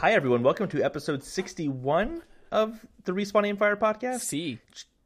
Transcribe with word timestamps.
Hi, 0.00 0.12
everyone. 0.12 0.42
Welcome 0.42 0.68
to 0.70 0.82
episode 0.82 1.22
61 1.22 2.22
of 2.50 2.78
the 3.04 3.12
Respawn 3.12 3.46
Aim 3.46 3.56
Fire 3.56 3.76
podcast. 3.76 4.20
See, 4.20 4.58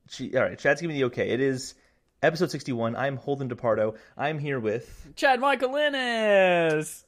Ch- 0.08 0.30
All 0.34 0.42
right, 0.42 0.58
Chad's 0.58 0.80
giving 0.80 0.94
me 0.94 1.00
the 1.00 1.06
okay. 1.06 1.30
It 1.30 1.40
is 1.40 1.74
episode 2.22 2.50
61. 2.50 2.94
I'm 2.94 3.16
Holden 3.16 3.48
DePardo. 3.48 3.96
I'm 4.16 4.38
here 4.38 4.60
with. 4.60 5.08
Chad 5.16 5.40
Michael 5.40 5.72
Linus. 5.72 7.04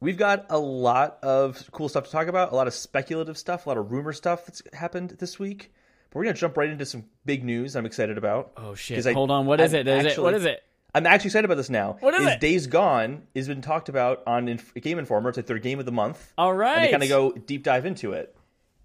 We've 0.00 0.16
got 0.16 0.46
a 0.50 0.58
lot 0.58 1.18
of 1.22 1.68
cool 1.72 1.88
stuff 1.88 2.04
to 2.06 2.10
talk 2.10 2.28
about, 2.28 2.52
a 2.52 2.54
lot 2.54 2.66
of 2.68 2.74
speculative 2.74 3.38
stuff, 3.38 3.66
a 3.66 3.68
lot 3.68 3.78
of 3.78 3.90
rumor 3.90 4.12
stuff 4.12 4.46
that's 4.46 4.62
happened 4.72 5.16
this 5.18 5.38
week. 5.38 5.72
But 6.10 6.18
we're 6.18 6.24
going 6.24 6.34
to 6.36 6.40
jump 6.40 6.56
right 6.56 6.68
into 6.68 6.86
some 6.86 7.04
big 7.24 7.44
news 7.44 7.74
I'm 7.74 7.86
excited 7.86 8.18
about. 8.18 8.52
Oh 8.56 8.74
shit! 8.74 9.04
I- 9.06 9.12
Hold 9.12 9.30
on. 9.30 9.46
What 9.46 9.60
is 9.60 9.72
it? 9.72 9.88
Is 9.88 10.04
it? 10.16 10.22
What 10.22 10.34
is 10.34 10.44
it? 10.44 10.62
I'm 10.94 11.06
actually 11.06 11.28
excited 11.28 11.46
about 11.46 11.56
this 11.56 11.70
now. 11.70 11.96
What 12.00 12.14
is 12.14 12.24
it? 12.26 12.40
Days 12.40 12.66
Gone 12.68 13.22
has 13.34 13.48
been 13.48 13.62
talked 13.62 13.88
about 13.88 14.22
on 14.26 14.46
Inf- 14.48 14.74
Game 14.74 14.98
Informer. 14.98 15.30
It's 15.30 15.38
like 15.38 15.46
their 15.46 15.58
game 15.58 15.80
of 15.80 15.86
the 15.86 15.92
month. 15.92 16.32
All 16.38 16.54
right. 16.54 16.76
and 16.76 16.84
they 16.84 16.90
kind 16.90 17.02
of 17.02 17.08
go 17.08 17.32
deep 17.32 17.64
dive 17.64 17.84
into 17.84 18.12
it. 18.12 18.34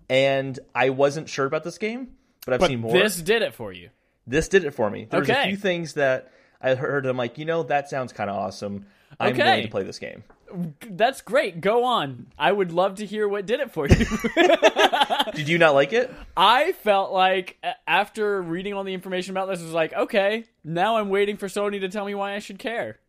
And 0.10 0.58
I 0.74 0.90
wasn't 0.90 1.30
sure 1.30 1.46
about 1.46 1.64
this 1.64 1.78
game, 1.78 2.10
but 2.46 2.56
I've 2.56 2.60
But 2.62 2.70
seen 2.70 2.80
more. 2.80 2.94
this 2.94 3.22
did 3.22 3.44
it 3.44 3.54
for 3.54 3.72
you. 3.72 3.90
This 4.26 4.48
did 4.48 4.66
it 4.66 4.72
for 4.72 4.90
me. 4.90 5.06
There 5.10 5.20
was 5.20 5.30
a 5.30 5.44
few 5.46 5.56
things 5.58 5.94
that 5.94 6.32
I 6.62 6.74
heard. 6.76 7.06
I'm 7.06 7.16
like, 7.18 7.38
you 7.38 7.46
know, 7.46 7.62
that 7.64 7.90
sounds 7.90 8.12
kind 8.12 8.30
of 8.30 8.36
awesome. 8.36 8.86
I'm 9.20 9.34
Okay. 9.34 9.44
willing 9.44 9.62
to 9.64 9.70
play 9.70 9.84
this 9.84 10.00
game. 10.00 10.24
That's 10.82 11.22
great. 11.22 11.62
Go 11.62 11.84
on. 11.84 12.26
I 12.40 12.52
would 12.52 12.72
love 12.72 12.96
to 12.96 13.06
hear 13.06 13.28
what 13.28 13.46
did 13.46 13.60
it 13.60 13.72
for 13.72 13.88
you. 13.88 13.96
Did 15.36 15.48
you 15.50 15.58
not 15.58 15.74
like 15.74 15.94
it? 15.94 16.14
I 16.38 16.72
felt 16.74 17.12
like 17.12 17.58
after 17.88 18.42
reading 18.42 18.74
all 18.74 18.84
the 18.84 18.94
information 18.94 19.32
about 19.32 19.48
this, 19.50 19.60
it 19.62 19.66
was 19.66 19.74
like, 19.74 19.94
okay, 19.94 20.46
now 20.64 20.98
I'm 20.98 21.10
waiting 21.10 21.38
for 21.38 21.48
Sony 21.48 21.80
to 21.82 21.90
tell 21.90 22.06
me 22.06 22.16
why 22.16 22.36
I 22.36 22.40
should 22.40 22.60
care. 22.60 23.00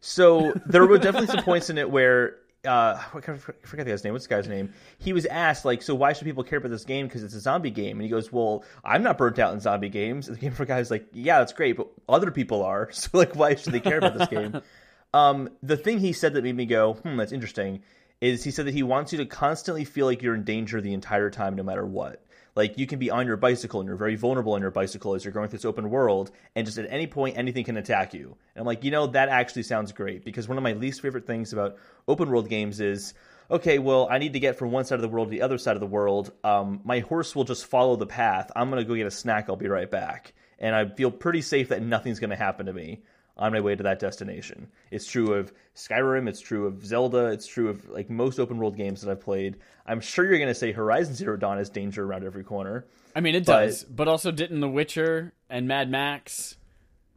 So 0.00 0.52
there 0.66 0.86
were 0.86 0.98
definitely 0.98 1.28
some 1.28 1.44
points 1.44 1.70
in 1.70 1.78
it 1.78 1.90
where 1.90 2.36
uh, 2.66 2.98
I 3.14 3.20
can't- 3.20 3.38
I 3.40 3.66
forget 3.66 3.84
the 3.86 3.92
guy's 3.92 4.04
name. 4.04 4.12
What's 4.12 4.26
the 4.26 4.34
guy's 4.34 4.48
name? 4.48 4.72
He 4.98 5.12
was 5.12 5.26
asked 5.26 5.64
like, 5.64 5.82
so 5.82 5.94
why 5.94 6.12
should 6.12 6.24
people 6.24 6.44
care 6.44 6.58
about 6.58 6.70
this 6.70 6.84
game? 6.84 7.06
Because 7.06 7.22
it's 7.22 7.34
a 7.34 7.40
zombie 7.40 7.70
game. 7.70 7.96
And 7.96 8.02
he 8.02 8.08
goes, 8.08 8.32
well, 8.32 8.64
I'm 8.84 9.02
not 9.02 9.18
burnt 9.18 9.38
out 9.38 9.52
in 9.54 9.60
zombie 9.60 9.88
games. 9.90 10.28
And 10.28 10.36
the 10.36 10.40
game 10.40 10.52
for 10.52 10.64
guy's 10.64 10.90
like, 10.90 11.06
yeah, 11.12 11.38
that's 11.38 11.52
great, 11.52 11.76
but 11.76 11.88
other 12.08 12.30
people 12.30 12.62
are. 12.62 12.90
So 12.92 13.10
like, 13.12 13.34
why 13.34 13.54
should 13.54 13.72
they 13.72 13.80
care 13.80 13.98
about 13.98 14.16
this 14.18 14.28
game? 14.28 14.60
um, 15.14 15.50
the 15.62 15.76
thing 15.76 15.98
he 15.98 16.12
said 16.12 16.34
that 16.34 16.44
made 16.44 16.56
me 16.56 16.66
go, 16.66 16.94
hmm, 16.94 17.16
that's 17.16 17.32
interesting. 17.32 17.82
Is 18.20 18.44
he 18.44 18.50
said 18.50 18.66
that 18.66 18.74
he 18.74 18.82
wants 18.82 19.12
you 19.12 19.18
to 19.18 19.26
constantly 19.26 19.84
feel 19.84 20.06
like 20.06 20.22
you're 20.22 20.34
in 20.34 20.44
danger 20.44 20.80
the 20.80 20.94
entire 20.94 21.30
time, 21.30 21.56
no 21.56 21.62
matter 21.62 21.84
what. 21.84 22.24
Like 22.56 22.78
you 22.78 22.86
can 22.86 22.98
be 22.98 23.10
on 23.10 23.26
your 23.26 23.36
bicycle 23.36 23.80
and 23.80 23.88
you're 23.88 23.96
very 23.96 24.14
vulnerable 24.14 24.52
on 24.52 24.62
your 24.62 24.70
bicycle 24.70 25.14
as 25.14 25.24
you're 25.24 25.32
going 25.32 25.48
through 25.48 25.58
this 25.58 25.64
open 25.64 25.90
world, 25.90 26.30
and 26.54 26.64
just 26.64 26.78
at 26.78 26.86
any 26.88 27.06
point 27.06 27.36
anything 27.36 27.64
can 27.64 27.76
attack 27.76 28.14
you. 28.14 28.36
And 28.54 28.60
I'm 28.60 28.66
like, 28.66 28.84
you 28.84 28.90
know, 28.90 29.08
that 29.08 29.28
actually 29.28 29.64
sounds 29.64 29.92
great 29.92 30.24
because 30.24 30.48
one 30.48 30.56
of 30.56 30.62
my 30.62 30.72
least 30.72 31.02
favorite 31.02 31.26
things 31.26 31.52
about 31.52 31.76
open 32.06 32.30
world 32.30 32.48
games 32.48 32.80
is, 32.80 33.14
okay, 33.50 33.78
well, 33.78 34.06
I 34.10 34.18
need 34.18 34.34
to 34.34 34.40
get 34.40 34.56
from 34.56 34.70
one 34.70 34.84
side 34.84 34.96
of 34.96 35.02
the 35.02 35.08
world 35.08 35.28
to 35.28 35.30
the 35.32 35.42
other 35.42 35.58
side 35.58 35.74
of 35.74 35.80
the 35.80 35.86
world. 35.86 36.32
Um, 36.44 36.80
my 36.84 37.00
horse 37.00 37.34
will 37.34 37.44
just 37.44 37.66
follow 37.66 37.96
the 37.96 38.06
path. 38.06 38.52
I'm 38.54 38.70
gonna 38.70 38.84
go 38.84 38.94
get 38.94 39.06
a 39.06 39.10
snack. 39.10 39.48
I'll 39.48 39.56
be 39.56 39.68
right 39.68 39.90
back, 39.90 40.32
and 40.60 40.74
I 40.76 40.86
feel 40.86 41.10
pretty 41.10 41.42
safe 41.42 41.70
that 41.70 41.82
nothing's 41.82 42.20
gonna 42.20 42.36
happen 42.36 42.66
to 42.66 42.72
me 42.72 43.02
on 43.36 43.52
my 43.52 43.60
way 43.60 43.74
to 43.74 43.82
that 43.82 43.98
destination. 43.98 44.68
It's 44.90 45.06
true 45.06 45.34
of 45.34 45.52
Skyrim, 45.74 46.28
it's 46.28 46.40
true 46.40 46.66
of 46.66 46.84
Zelda, 46.86 47.26
it's 47.26 47.46
true 47.46 47.68
of 47.68 47.88
like 47.88 48.08
most 48.08 48.38
open 48.38 48.58
world 48.58 48.76
games 48.76 49.00
that 49.02 49.10
I've 49.10 49.20
played. 49.20 49.56
I'm 49.86 50.00
sure 50.00 50.24
you're 50.24 50.38
going 50.38 50.48
to 50.48 50.54
say 50.54 50.70
Horizon 50.72 51.14
Zero 51.14 51.36
Dawn 51.36 51.58
is 51.58 51.68
danger 51.68 52.04
around 52.04 52.24
every 52.24 52.44
corner. 52.44 52.86
I 53.16 53.20
mean, 53.20 53.34
it 53.34 53.44
But- 53.44 53.60
does, 53.66 53.84
but 53.84 54.06
also 54.08 54.30
didn't 54.30 54.60
The 54.60 54.68
Witcher 54.68 55.32
and 55.50 55.66
Mad 55.66 55.90
Max 55.90 56.56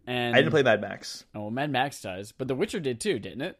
and 0.07 0.35
I 0.35 0.39
didn't 0.39 0.51
play 0.51 0.63
Mad 0.63 0.79
Max. 0.81 1.25
Oh, 1.35 1.41
well, 1.41 1.51
Mad 1.51 1.69
Max 1.69 2.01
does, 2.01 2.31
but 2.31 2.47
The 2.47 2.55
Witcher 2.55 2.79
did 2.79 2.99
too, 2.99 3.19
didn't 3.19 3.41
it? 3.41 3.59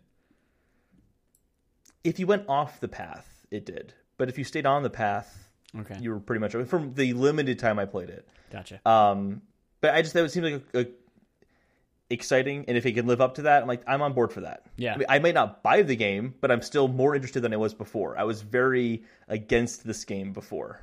If 2.04 2.20
you 2.20 2.28
went 2.28 2.46
off 2.48 2.80
the 2.80 2.88
path, 2.88 3.46
it 3.52 3.66
did. 3.66 3.94
But 4.18 4.30
if 4.30 4.38
you 4.38 4.44
stayed 4.44 4.66
on 4.66 4.82
the 4.84 4.90
path, 4.90 5.50
Okay, 5.78 5.98
you 6.00 6.12
were 6.12 6.20
pretty 6.20 6.40
much 6.40 6.54
from 6.70 6.94
the 6.94 7.14
limited 7.14 7.60
time 7.60 7.78
I 7.80 7.86
played 7.86 8.10
it. 8.10 8.28
gotcha. 8.50 8.80
Um, 8.90 9.42
but 9.82 9.94
I 9.94 10.02
just 10.02 10.14
that 10.14 10.22
would 10.22 10.32
seem 10.32 10.44
like 10.44 10.64
a, 10.74 10.80
a 10.82 10.88
exciting, 12.10 12.66
and 12.68 12.78
if 12.78 12.86
it 12.86 12.94
can 12.94 13.08
live 13.08 13.22
up 13.22 13.36
to 13.36 13.44
that, 13.44 13.62
I'm 13.62 13.68
like 13.68 13.84
I'm 13.88 14.02
on 14.02 14.14
board 14.14 14.32
for 14.32 14.42
that. 14.42 14.64
Yeah. 14.78 14.94
I, 14.94 14.98
mean, 14.98 15.06
I 15.10 15.20
may 15.20 15.32
not 15.32 15.64
buy 15.64 15.82
the 15.82 15.96
game, 15.96 16.34
but 16.42 16.52
I'm 16.52 16.62
still 16.62 16.88
more 16.88 17.16
interested 17.16 17.42
than 17.42 17.54
I 17.54 17.58
was 17.58 17.74
before. 17.74 18.18
I 18.18 18.24
was 18.24 18.42
very 18.42 19.04
against 19.28 19.86
this 19.86 20.06
game 20.06 20.34
before. 20.34 20.82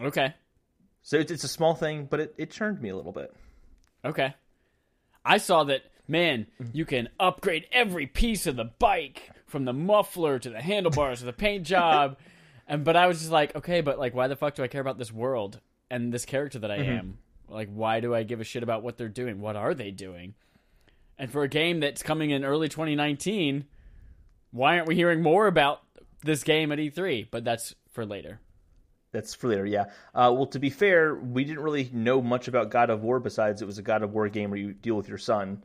okay, 0.00 0.34
So 1.02 1.16
it's, 1.16 1.32
it's 1.32 1.44
a 1.44 1.48
small 1.48 1.74
thing, 1.74 2.06
but 2.10 2.20
it, 2.20 2.34
it 2.38 2.50
churned 2.50 2.80
me 2.80 2.90
a 2.90 2.96
little 2.96 3.12
bit. 3.12 3.34
Okay. 4.04 4.34
I 5.24 5.38
saw 5.38 5.64
that, 5.64 5.82
man, 6.06 6.46
you 6.72 6.84
can 6.84 7.08
upgrade 7.18 7.66
every 7.72 8.06
piece 8.06 8.46
of 8.46 8.54
the 8.56 8.64
bike 8.64 9.30
from 9.46 9.64
the 9.64 9.72
muffler 9.72 10.38
to 10.38 10.50
the 10.50 10.60
handlebars 10.60 11.20
to 11.20 11.24
the 11.24 11.32
paint 11.32 11.64
job. 11.66 12.16
And 12.68 12.84
but 12.84 12.96
I 12.96 13.06
was 13.06 13.18
just 13.20 13.30
like, 13.30 13.54
okay, 13.56 13.80
but 13.80 13.98
like 13.98 14.14
why 14.14 14.28
the 14.28 14.36
fuck 14.36 14.54
do 14.54 14.62
I 14.62 14.68
care 14.68 14.80
about 14.80 14.98
this 14.98 15.12
world 15.12 15.60
and 15.90 16.12
this 16.12 16.24
character 16.24 16.60
that 16.60 16.70
I 16.70 16.78
mm-hmm. 16.78 16.98
am? 16.98 17.18
Like 17.48 17.68
why 17.72 18.00
do 18.00 18.14
I 18.14 18.22
give 18.22 18.40
a 18.40 18.44
shit 18.44 18.62
about 18.62 18.82
what 18.82 18.96
they're 18.96 19.08
doing? 19.08 19.40
What 19.40 19.56
are 19.56 19.74
they 19.74 19.90
doing? 19.90 20.34
And 21.18 21.30
for 21.30 21.42
a 21.42 21.48
game 21.48 21.80
that's 21.80 22.02
coming 22.02 22.30
in 22.30 22.44
early 22.44 22.68
2019, 22.68 23.64
why 24.50 24.76
aren't 24.76 24.88
we 24.88 24.94
hearing 24.94 25.22
more 25.22 25.46
about 25.46 25.82
this 26.22 26.42
game 26.42 26.72
at 26.72 26.78
E3? 26.78 27.28
But 27.30 27.44
that's 27.44 27.74
for 27.90 28.04
later. 28.04 28.40
That's 29.12 29.34
for 29.34 29.48
later, 29.48 29.64
yeah. 29.64 29.84
Uh, 30.14 30.32
well, 30.34 30.46
to 30.46 30.58
be 30.58 30.68
fair, 30.68 31.14
we 31.14 31.44
didn't 31.44 31.62
really 31.62 31.88
know 31.92 32.20
much 32.20 32.48
about 32.48 32.70
God 32.70 32.90
of 32.90 33.02
War 33.02 33.18
besides 33.18 33.62
it 33.62 33.66
was 33.66 33.78
a 33.78 33.82
God 33.82 34.02
of 34.02 34.12
War 34.12 34.28
game 34.28 34.50
where 34.50 34.58
you 34.58 34.74
deal 34.74 34.94
with 34.94 35.08
your 35.08 35.18
son. 35.18 35.64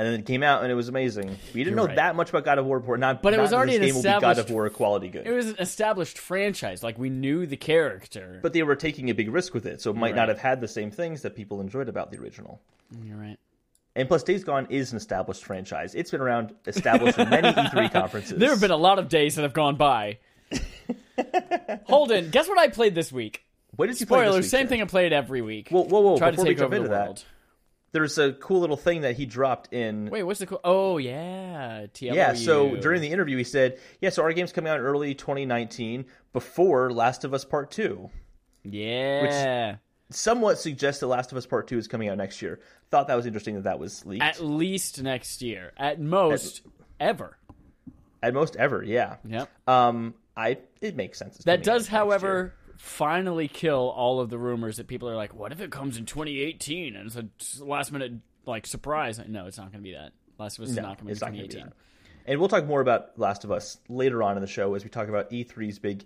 And 0.00 0.06
then 0.08 0.20
it 0.20 0.24
came 0.24 0.42
out 0.42 0.62
and 0.62 0.72
it 0.72 0.74
was 0.74 0.88
amazing. 0.88 1.28
We 1.52 1.62
didn't 1.62 1.66
You're 1.66 1.76
know 1.76 1.84
right. 1.84 1.96
that 1.96 2.16
much 2.16 2.30
about 2.30 2.46
God 2.46 2.56
of 2.56 2.64
War 2.64 2.80
before. 2.80 2.96
Not, 2.96 3.20
But 3.20 3.34
it 3.34 3.36
not 3.36 3.42
was 3.42 3.50
that 3.50 3.56
already 3.56 3.76
this 3.76 3.88
game 3.88 3.96
will 3.96 4.02
be 4.02 4.20
God 4.22 4.38
of 4.38 4.48
War 4.48 4.70
quality 4.70 5.08
good. 5.08 5.26
It 5.26 5.30
was 5.30 5.50
an 5.50 5.56
established 5.58 6.16
franchise. 6.16 6.82
Like 6.82 6.98
we 6.98 7.10
knew 7.10 7.44
the 7.44 7.58
character. 7.58 8.38
but 8.40 8.54
they 8.54 8.62
were 8.62 8.76
taking 8.76 9.10
a 9.10 9.14
big 9.14 9.30
risk 9.30 9.52
with 9.52 9.66
it, 9.66 9.82
so 9.82 9.90
it 9.90 9.96
might 9.96 10.14
not 10.14 10.22
right. 10.22 10.28
have 10.30 10.38
had 10.38 10.62
the 10.62 10.68
same 10.68 10.90
things 10.90 11.20
that 11.20 11.36
people 11.36 11.60
enjoyed 11.60 11.90
about 11.90 12.10
the 12.10 12.18
original. 12.18 12.62
You're 13.04 13.18
right. 13.18 13.36
And 13.94 14.08
plus, 14.08 14.22
Days 14.22 14.42
Gone 14.42 14.68
is 14.70 14.92
an 14.92 14.96
established 14.96 15.44
franchise. 15.44 15.94
It's 15.94 16.10
been 16.10 16.22
around, 16.22 16.54
established 16.66 17.18
in 17.18 17.28
many 17.28 17.48
E3 17.48 17.92
conferences. 17.92 18.38
There 18.38 18.48
have 18.48 18.60
been 18.62 18.70
a 18.70 18.78
lot 18.78 18.98
of 18.98 19.10
days 19.10 19.34
that 19.34 19.42
have 19.42 19.52
gone 19.52 19.76
by. 19.76 20.16
Holden, 21.84 22.30
guess 22.30 22.48
what 22.48 22.58
I 22.58 22.68
played 22.68 22.94
this 22.94 23.12
week? 23.12 23.44
What 23.76 23.88
did 23.88 24.00
you 24.00 24.06
play 24.06 24.20
this 24.20 24.28
Spoilers, 24.28 24.50
same 24.50 24.66
thing 24.66 24.80
I 24.80 24.86
played 24.86 25.12
every 25.12 25.42
week. 25.42 25.68
Whoa, 25.68 25.82
whoa, 25.82 26.00
whoa! 26.00 26.16
Try 26.18 26.30
Before 26.30 26.44
to 26.46 26.48
we 26.48 26.54
take 26.54 26.58
jump 26.58 26.68
over 26.68 26.76
into 26.76 26.88
the 26.88 26.94
that, 26.94 27.04
world. 27.04 27.24
There's 27.92 28.18
a 28.18 28.32
cool 28.34 28.60
little 28.60 28.76
thing 28.76 29.00
that 29.02 29.16
he 29.16 29.26
dropped 29.26 29.72
in 29.72 30.10
Wait, 30.10 30.22
what's 30.22 30.38
the 30.40 30.46
cool? 30.46 30.60
Oh 30.64 30.98
yeah, 30.98 31.86
TLOU. 31.92 32.14
Yeah, 32.14 32.34
so 32.34 32.76
during 32.76 33.00
the 33.00 33.10
interview, 33.10 33.36
he 33.36 33.44
said, 33.44 33.78
"Yeah, 34.00 34.10
so 34.10 34.22
our 34.22 34.32
game's 34.32 34.52
coming 34.52 34.70
out 34.70 34.78
in 34.78 34.84
early 34.84 35.14
2019, 35.14 36.04
before 36.32 36.92
Last 36.92 37.24
of 37.24 37.34
Us 37.34 37.44
Part 37.44 37.70
Two. 37.70 38.10
yeah, 38.64 39.70
Which 39.70 39.78
Somewhat 40.12 40.58
suggests 40.58 41.00
that 41.00 41.06
Last 41.06 41.30
of 41.32 41.38
Us 41.38 41.46
Part 41.46 41.68
Two 41.68 41.78
is 41.78 41.86
coming 41.88 42.08
out 42.08 42.16
next 42.16 42.42
year. 42.42 42.60
Thought 42.90 43.08
that 43.08 43.14
was 43.14 43.26
interesting 43.26 43.54
that 43.54 43.64
that 43.64 43.78
was 43.78 44.04
leaked 44.04 44.24
at 44.24 44.40
least 44.40 45.02
next 45.02 45.40
year, 45.42 45.72
at 45.76 46.00
most 46.00 46.62
ever. 46.98 47.38
at 48.22 48.34
most 48.34 48.56
ever. 48.56 48.82
Yeah. 48.82 49.16
Yep. 49.24 49.48
Um, 49.68 50.14
I 50.36 50.58
it 50.80 50.96
makes 50.96 51.18
sense. 51.18 51.38
That 51.38 51.62
does, 51.62 51.86
however, 51.86 52.54
finally 52.80 53.46
kill 53.46 53.90
all 53.90 54.20
of 54.20 54.30
the 54.30 54.38
rumors 54.38 54.78
that 54.78 54.86
people 54.86 55.08
are 55.08 55.14
like, 55.16 55.34
"What 55.34 55.52
if 55.52 55.60
it 55.60 55.70
comes 55.70 55.98
in 55.98 56.06
2018 56.06 56.96
and 56.96 57.14
it's 57.14 57.60
a 57.60 57.64
last 57.64 57.92
minute 57.92 58.12
like 58.46 58.66
surprise?" 58.66 59.20
No, 59.28 59.46
it's 59.46 59.58
not 59.58 59.70
going 59.70 59.82
to 59.84 59.88
be 59.88 59.92
that. 59.92 60.12
Last 60.38 60.58
of 60.58 60.64
Us 60.64 60.70
is 60.70 60.76
No, 60.76 60.82
not 60.82 60.88
going 60.88 60.98
to 60.98 61.04
be 61.04 61.12
it's 61.12 61.20
not 61.20 61.26
gonna 61.28 61.42
be 61.42 61.48
2018. 61.48 61.74
And 62.26 62.40
we'll 62.40 62.48
talk 62.48 62.64
more 62.64 62.80
about 62.80 63.18
Last 63.18 63.44
of 63.44 63.50
Us 63.50 63.78
later 63.88 64.22
on 64.22 64.36
in 64.36 64.40
the 64.40 64.46
show 64.46 64.74
as 64.74 64.84
we 64.84 64.90
talk 64.90 65.08
about 65.08 65.30
E3's 65.30 65.78
big, 65.78 66.04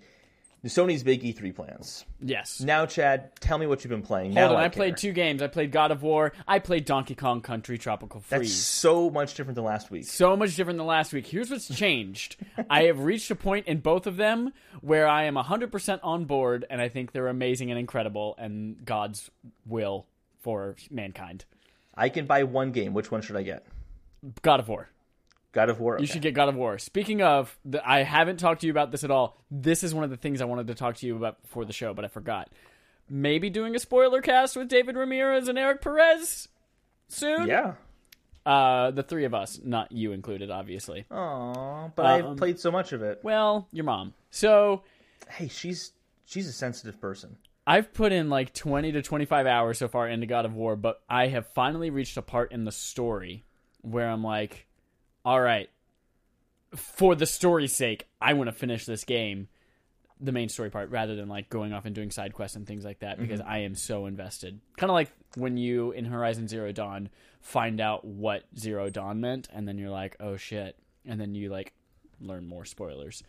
Sony's 0.68 1.02
big 1.02 1.22
E3 1.22 1.54
plans. 1.54 2.04
Yes. 2.20 2.60
Now, 2.60 2.86
Chad, 2.86 3.36
tell 3.40 3.58
me 3.58 3.66
what 3.66 3.84
you've 3.84 3.90
been 3.90 4.02
playing. 4.02 4.32
Hold 4.32 4.34
now 4.34 4.56
on, 4.56 4.62
I, 4.62 4.64
I 4.64 4.68
played 4.68 4.96
two 4.96 5.12
games. 5.12 5.42
I 5.42 5.46
played 5.46 5.72
God 5.72 5.90
of 5.90 6.02
War. 6.02 6.32
I 6.48 6.58
played 6.58 6.86
Donkey 6.86 7.14
Kong 7.14 7.42
Country 7.42 7.76
Tropical 7.76 8.20
Freeze. 8.20 8.40
That's 8.40 8.52
so 8.52 9.10
much 9.10 9.34
different 9.34 9.56
than 9.56 9.64
last 9.64 9.90
week. 9.90 10.04
so 10.04 10.36
much 10.36 10.56
different 10.56 10.78
than 10.78 10.86
last 10.86 11.12
week. 11.12 11.26
Here's 11.26 11.50
what's 11.50 11.68
changed. 11.68 12.36
I 12.70 12.84
have 12.84 13.00
reached 13.00 13.30
a 13.30 13.34
point 13.34 13.66
in 13.66 13.80
both 13.80 14.06
of 14.06 14.16
them 14.16 14.52
where 14.80 15.06
I 15.06 15.24
am 15.24 15.34
100% 15.34 16.00
on 16.02 16.24
board 16.24 16.64
and 16.70 16.80
I 16.80 16.88
think 16.88 17.12
they're 17.12 17.28
amazing 17.28 17.70
and 17.70 17.78
incredible 17.78 18.34
and 18.38 18.84
God's 18.84 19.30
will 19.66 20.06
for 20.40 20.76
mankind. 20.90 21.44
I 21.94 22.08
can 22.08 22.26
buy 22.26 22.42
one 22.44 22.72
game. 22.72 22.92
Which 22.94 23.10
one 23.10 23.22
should 23.22 23.36
I 23.36 23.42
get? 23.42 23.66
God 24.42 24.60
of 24.60 24.68
War. 24.68 24.88
God 25.54 25.70
of 25.70 25.80
War. 25.80 25.98
You 25.98 26.06
should 26.06 26.20
get 26.20 26.34
God 26.34 26.48
of 26.50 26.56
War. 26.56 26.78
Speaking 26.78 27.22
of, 27.22 27.56
the, 27.64 27.88
I 27.88 28.02
haven't 28.02 28.36
talked 28.38 28.60
to 28.60 28.66
you 28.66 28.72
about 28.72 28.90
this 28.90 29.04
at 29.04 29.10
all. 29.10 29.38
This 29.50 29.82
is 29.82 29.94
one 29.94 30.04
of 30.04 30.10
the 30.10 30.16
things 30.16 30.42
I 30.42 30.44
wanted 30.44 30.66
to 30.66 30.74
talk 30.74 30.96
to 30.96 31.06
you 31.06 31.16
about 31.16 31.40
before 31.42 31.64
the 31.64 31.72
show, 31.72 31.94
but 31.94 32.04
I 32.04 32.08
forgot. 32.08 32.50
Maybe 33.08 33.48
doing 33.48 33.74
a 33.74 33.78
spoiler 33.78 34.20
cast 34.20 34.56
with 34.56 34.68
David 34.68 34.96
Ramirez 34.96 35.48
and 35.48 35.58
Eric 35.58 35.80
Perez 35.80 36.48
soon. 37.08 37.46
Yeah. 37.46 37.74
Uh, 38.44 38.90
the 38.90 39.02
three 39.02 39.24
of 39.24 39.32
us, 39.32 39.60
not 39.64 39.90
you 39.92 40.12
included, 40.12 40.50
obviously. 40.50 41.06
Aw, 41.10 41.88
but 41.94 42.04
Um, 42.04 42.32
I've 42.32 42.36
played 42.36 42.60
so 42.60 42.70
much 42.70 42.92
of 42.92 43.02
it. 43.02 43.20
Well, 43.22 43.68
your 43.72 43.84
mom. 43.84 44.12
So 44.30 44.82
Hey, 45.30 45.48
she's 45.48 45.92
she's 46.26 46.48
a 46.48 46.52
sensitive 46.52 47.00
person. 47.00 47.36
I've 47.66 47.94
put 47.94 48.12
in 48.12 48.28
like 48.28 48.52
20 48.52 48.92
to 48.92 49.02
25 49.02 49.46
hours 49.46 49.78
so 49.78 49.88
far 49.88 50.08
into 50.08 50.26
God 50.26 50.44
of 50.44 50.54
War, 50.54 50.76
but 50.76 51.00
I 51.08 51.28
have 51.28 51.46
finally 51.54 51.88
reached 51.88 52.18
a 52.18 52.22
part 52.22 52.52
in 52.52 52.64
the 52.64 52.72
story 52.72 53.44
where 53.80 54.10
I'm 54.10 54.22
like, 54.22 54.66
all 55.24 55.40
right, 55.40 55.70
for 56.74 57.14
the 57.14 57.26
story's 57.26 57.72
sake, 57.72 58.06
I 58.20 58.32
want 58.34 58.48
to 58.48 58.52
finish 58.52 58.84
this 58.86 59.04
game. 59.04 59.48
the 60.20 60.32
main 60.32 60.48
story 60.48 60.70
part 60.70 60.90
rather 60.90 61.16
than 61.16 61.28
like 61.28 61.48
going 61.50 61.72
off 61.72 61.84
and 61.86 61.94
doing 61.94 62.10
side 62.10 62.32
quests 62.32 62.56
and 62.56 62.66
things 62.66 62.84
like 62.84 63.00
that 63.00 63.18
because 63.18 63.40
Mm-hmm. 63.40 63.48
I 63.50 63.58
am 63.58 63.74
so 63.74 64.06
invested. 64.06 64.60
Kind 64.76 64.90
of 64.90 64.94
like 64.94 65.10
when 65.36 65.56
you 65.56 65.90
in 65.90 66.04
Horizon 66.04 66.46
Zero 66.48 66.70
Dawn 66.72 67.08
find 67.40 67.80
out 67.80 68.04
what 68.04 68.44
Zero 68.56 68.88
Dawn 68.90 69.20
meant 69.20 69.48
and 69.52 69.66
then 69.68 69.76
you're 69.76 69.90
like, 69.90 70.16
"Oh 70.20 70.36
shit." 70.36 70.76
And 71.04 71.20
then 71.20 71.34
you 71.34 71.50
like 71.50 71.72
learn 72.20 72.46
more 72.46 72.64
spoilers. 72.64 73.22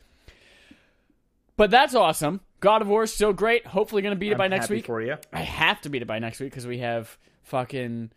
But 1.58 1.72
that's 1.72 1.96
awesome. 1.96 2.42
God 2.60 2.82
of 2.82 2.88
War 2.88 3.04
is 3.04 3.14
still 3.14 3.34
great. 3.34 3.66
Hopefully 3.66 4.02
going 4.02 4.16
to 4.16 4.20
beat 4.20 4.30
it 4.30 4.34
I'm 4.34 4.38
by 4.38 4.48
next 4.48 4.70
week. 4.70 4.86
for 4.86 5.02
you. 5.02 5.18
I 5.34 5.40
have 5.42 5.82
to 5.82 5.90
beat 5.90 6.02
it 6.02 6.08
by 6.08 6.20
next 6.20 6.40
week 6.40 6.52
because 6.52 6.68
we 6.68 6.80
have 6.80 7.18
fucking 7.44 8.12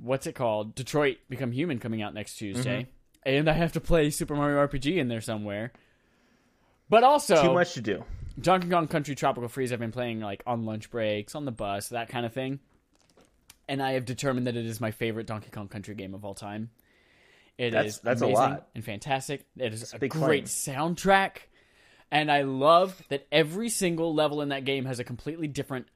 what's 0.00 0.26
it 0.26 0.34
called? 0.34 0.74
Detroit 0.74 1.18
Become 1.28 1.52
Human 1.52 1.78
coming 1.78 2.02
out 2.02 2.14
next 2.14 2.36
Tuesday, 2.36 2.82
Mm-hmm. 2.82 2.90
And 3.26 3.48
I 3.48 3.52
have 3.52 3.72
to 3.72 3.80
play 3.80 4.10
Super 4.10 4.34
Mario 4.34 4.66
RPG 4.66 4.96
in 4.96 5.08
there 5.08 5.20
somewhere. 5.20 5.72
But 6.88 7.02
also, 7.04 7.40
Too 7.42 7.52
much 7.54 7.74
to 7.74 7.80
do. 7.80 8.04
Donkey 8.40 8.68
Kong 8.68 8.86
Country 8.88 9.14
Tropical 9.14 9.48
Freeze. 9.48 9.72
I've 9.72 9.78
been 9.78 9.92
playing 9.92 10.20
like 10.20 10.42
on 10.46 10.64
lunch 10.64 10.90
breaks, 10.90 11.34
on 11.34 11.44
the 11.44 11.52
bus, 11.52 11.88
that 11.90 12.08
kind 12.08 12.26
of 12.26 12.32
thing, 12.32 12.60
and 13.68 13.82
I 13.82 13.92
have 13.92 14.04
determined 14.04 14.46
that 14.46 14.56
it 14.56 14.66
is 14.66 14.80
my 14.80 14.90
favorite 14.90 15.26
Donkey 15.26 15.50
Kong 15.50 15.68
Country 15.68 15.94
game 15.94 16.14
of 16.14 16.24
all 16.24 16.34
time. 16.34 16.70
It 17.56 17.66
is 17.68 17.72
That's- 17.72 17.98
that's 18.00 18.22
a 18.22 18.24
amazing 18.26 18.42
lot. 18.42 18.68
and 18.74 18.84
fantastic. 18.84 19.46
It 19.56 19.72
is 19.72 19.94
a 19.94 19.98
big 19.98 20.10
great 20.10 20.44
claim. 20.46 20.94
soundtrack, 20.96 21.36
and 22.10 22.30
I 22.30 22.42
love 22.42 23.00
that 23.08 23.26
every 23.32 23.68
single 23.68 24.12
level 24.12 24.42
in 24.42 24.48
that 24.50 24.64
game 24.64 24.84
has 24.86 24.98
a 24.98 25.04
completely 25.04 25.46
different 25.46 25.86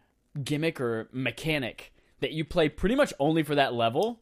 gimmick 0.42 0.80
or 0.80 1.08
mechanic 1.12 1.92
that 2.20 2.30
you 2.32 2.44
play 2.44 2.68
pretty 2.68 2.94
much 2.94 3.12
only 3.18 3.42
for 3.42 3.56
that 3.56 3.74
level, 3.74 4.20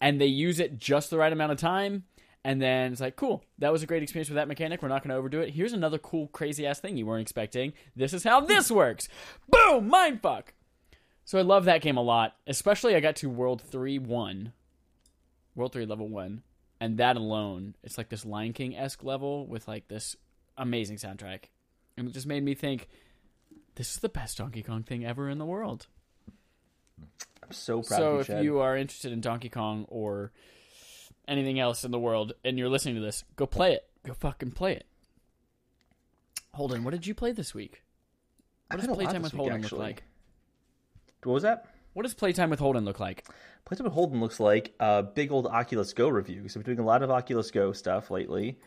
and 0.00 0.20
they 0.20 0.26
use 0.26 0.60
it 0.60 0.78
just 0.78 1.08
the 1.10 1.16
right 1.18 1.32
amount 1.32 1.52
of 1.52 1.58
time. 1.58 2.04
And 2.46 2.62
then 2.62 2.92
it's 2.92 3.00
like, 3.00 3.16
cool, 3.16 3.42
that 3.58 3.72
was 3.72 3.82
a 3.82 3.86
great 3.86 4.04
experience 4.04 4.28
with 4.28 4.36
that 4.36 4.46
mechanic. 4.46 4.80
We're 4.80 4.86
not 4.86 5.02
going 5.02 5.10
to 5.10 5.16
overdo 5.16 5.40
it. 5.40 5.54
Here's 5.54 5.72
another 5.72 5.98
cool, 5.98 6.28
crazy 6.28 6.64
ass 6.64 6.78
thing 6.78 6.96
you 6.96 7.04
weren't 7.04 7.22
expecting. 7.22 7.72
This 7.96 8.12
is 8.12 8.22
how 8.22 8.40
this 8.40 8.70
works. 8.70 9.08
Boom, 9.48 9.90
mindfuck. 9.90 10.44
So 11.24 11.40
I 11.40 11.42
love 11.42 11.64
that 11.64 11.80
game 11.80 11.96
a 11.96 12.02
lot. 12.02 12.36
Especially 12.46 12.94
I 12.94 13.00
got 13.00 13.16
to 13.16 13.28
World 13.28 13.60
3 13.62 13.98
1. 13.98 14.52
World 15.56 15.72
3 15.72 15.86
level 15.86 16.08
1. 16.08 16.42
And 16.80 16.98
that 16.98 17.16
alone, 17.16 17.74
it's 17.82 17.98
like 17.98 18.10
this 18.10 18.24
Lion 18.24 18.52
King 18.52 18.76
esque 18.76 19.02
level 19.02 19.44
with 19.48 19.66
like 19.66 19.88
this 19.88 20.14
amazing 20.56 20.98
soundtrack. 20.98 21.46
And 21.96 22.06
it 22.06 22.12
just 22.12 22.28
made 22.28 22.44
me 22.44 22.54
think, 22.54 22.88
this 23.74 23.90
is 23.90 23.98
the 23.98 24.08
best 24.08 24.38
Donkey 24.38 24.62
Kong 24.62 24.84
thing 24.84 25.04
ever 25.04 25.28
in 25.28 25.38
the 25.38 25.44
world. 25.44 25.88
I'm 27.42 27.50
so 27.50 27.82
proud 27.82 27.98
So 27.98 28.18
if 28.20 28.28
Chad. 28.28 28.44
you 28.44 28.60
are 28.60 28.76
interested 28.76 29.10
in 29.10 29.20
Donkey 29.20 29.48
Kong 29.48 29.84
or 29.88 30.30
anything 31.28 31.58
else 31.58 31.84
in 31.84 31.90
the 31.90 31.98
world 31.98 32.32
and 32.44 32.58
you're 32.58 32.68
listening 32.68 32.94
to 32.96 33.00
this, 33.00 33.24
go 33.36 33.46
play 33.46 33.72
it. 33.72 33.84
Go 34.04 34.14
fucking 34.14 34.52
play 34.52 34.72
it. 34.72 34.86
Holden, 36.54 36.84
what 36.84 36.92
did 36.92 37.06
you 37.06 37.14
play 37.14 37.32
this 37.32 37.54
week? 37.54 37.82
What 38.68 38.76
does 38.78 38.86
had 38.86 38.90
a 38.90 38.92
lot 38.94 38.98
playtime 39.04 39.22
with 39.22 39.32
week, 39.32 39.40
Holden 39.40 39.62
look 39.62 39.72
like? 39.72 40.02
What 41.22 41.32
was 41.34 41.42
that? 41.42 41.66
What 41.92 42.02
does 42.02 42.14
playtime 42.14 42.50
with 42.50 42.58
Holden 42.60 42.84
look 42.84 43.00
like? 43.00 43.26
Playtime 43.64 43.84
with 43.84 43.94
Holden 43.94 44.20
looks 44.20 44.38
like 44.38 44.74
a 44.80 45.02
big 45.02 45.32
old 45.32 45.46
Oculus 45.46 45.92
Go 45.92 46.08
review. 46.08 46.48
So 46.48 46.60
I've 46.60 46.64
been 46.64 46.76
doing 46.76 46.84
a 46.84 46.88
lot 46.88 47.02
of 47.02 47.10
Oculus 47.10 47.50
Go 47.50 47.72
stuff 47.72 48.10
lately, 48.10 48.58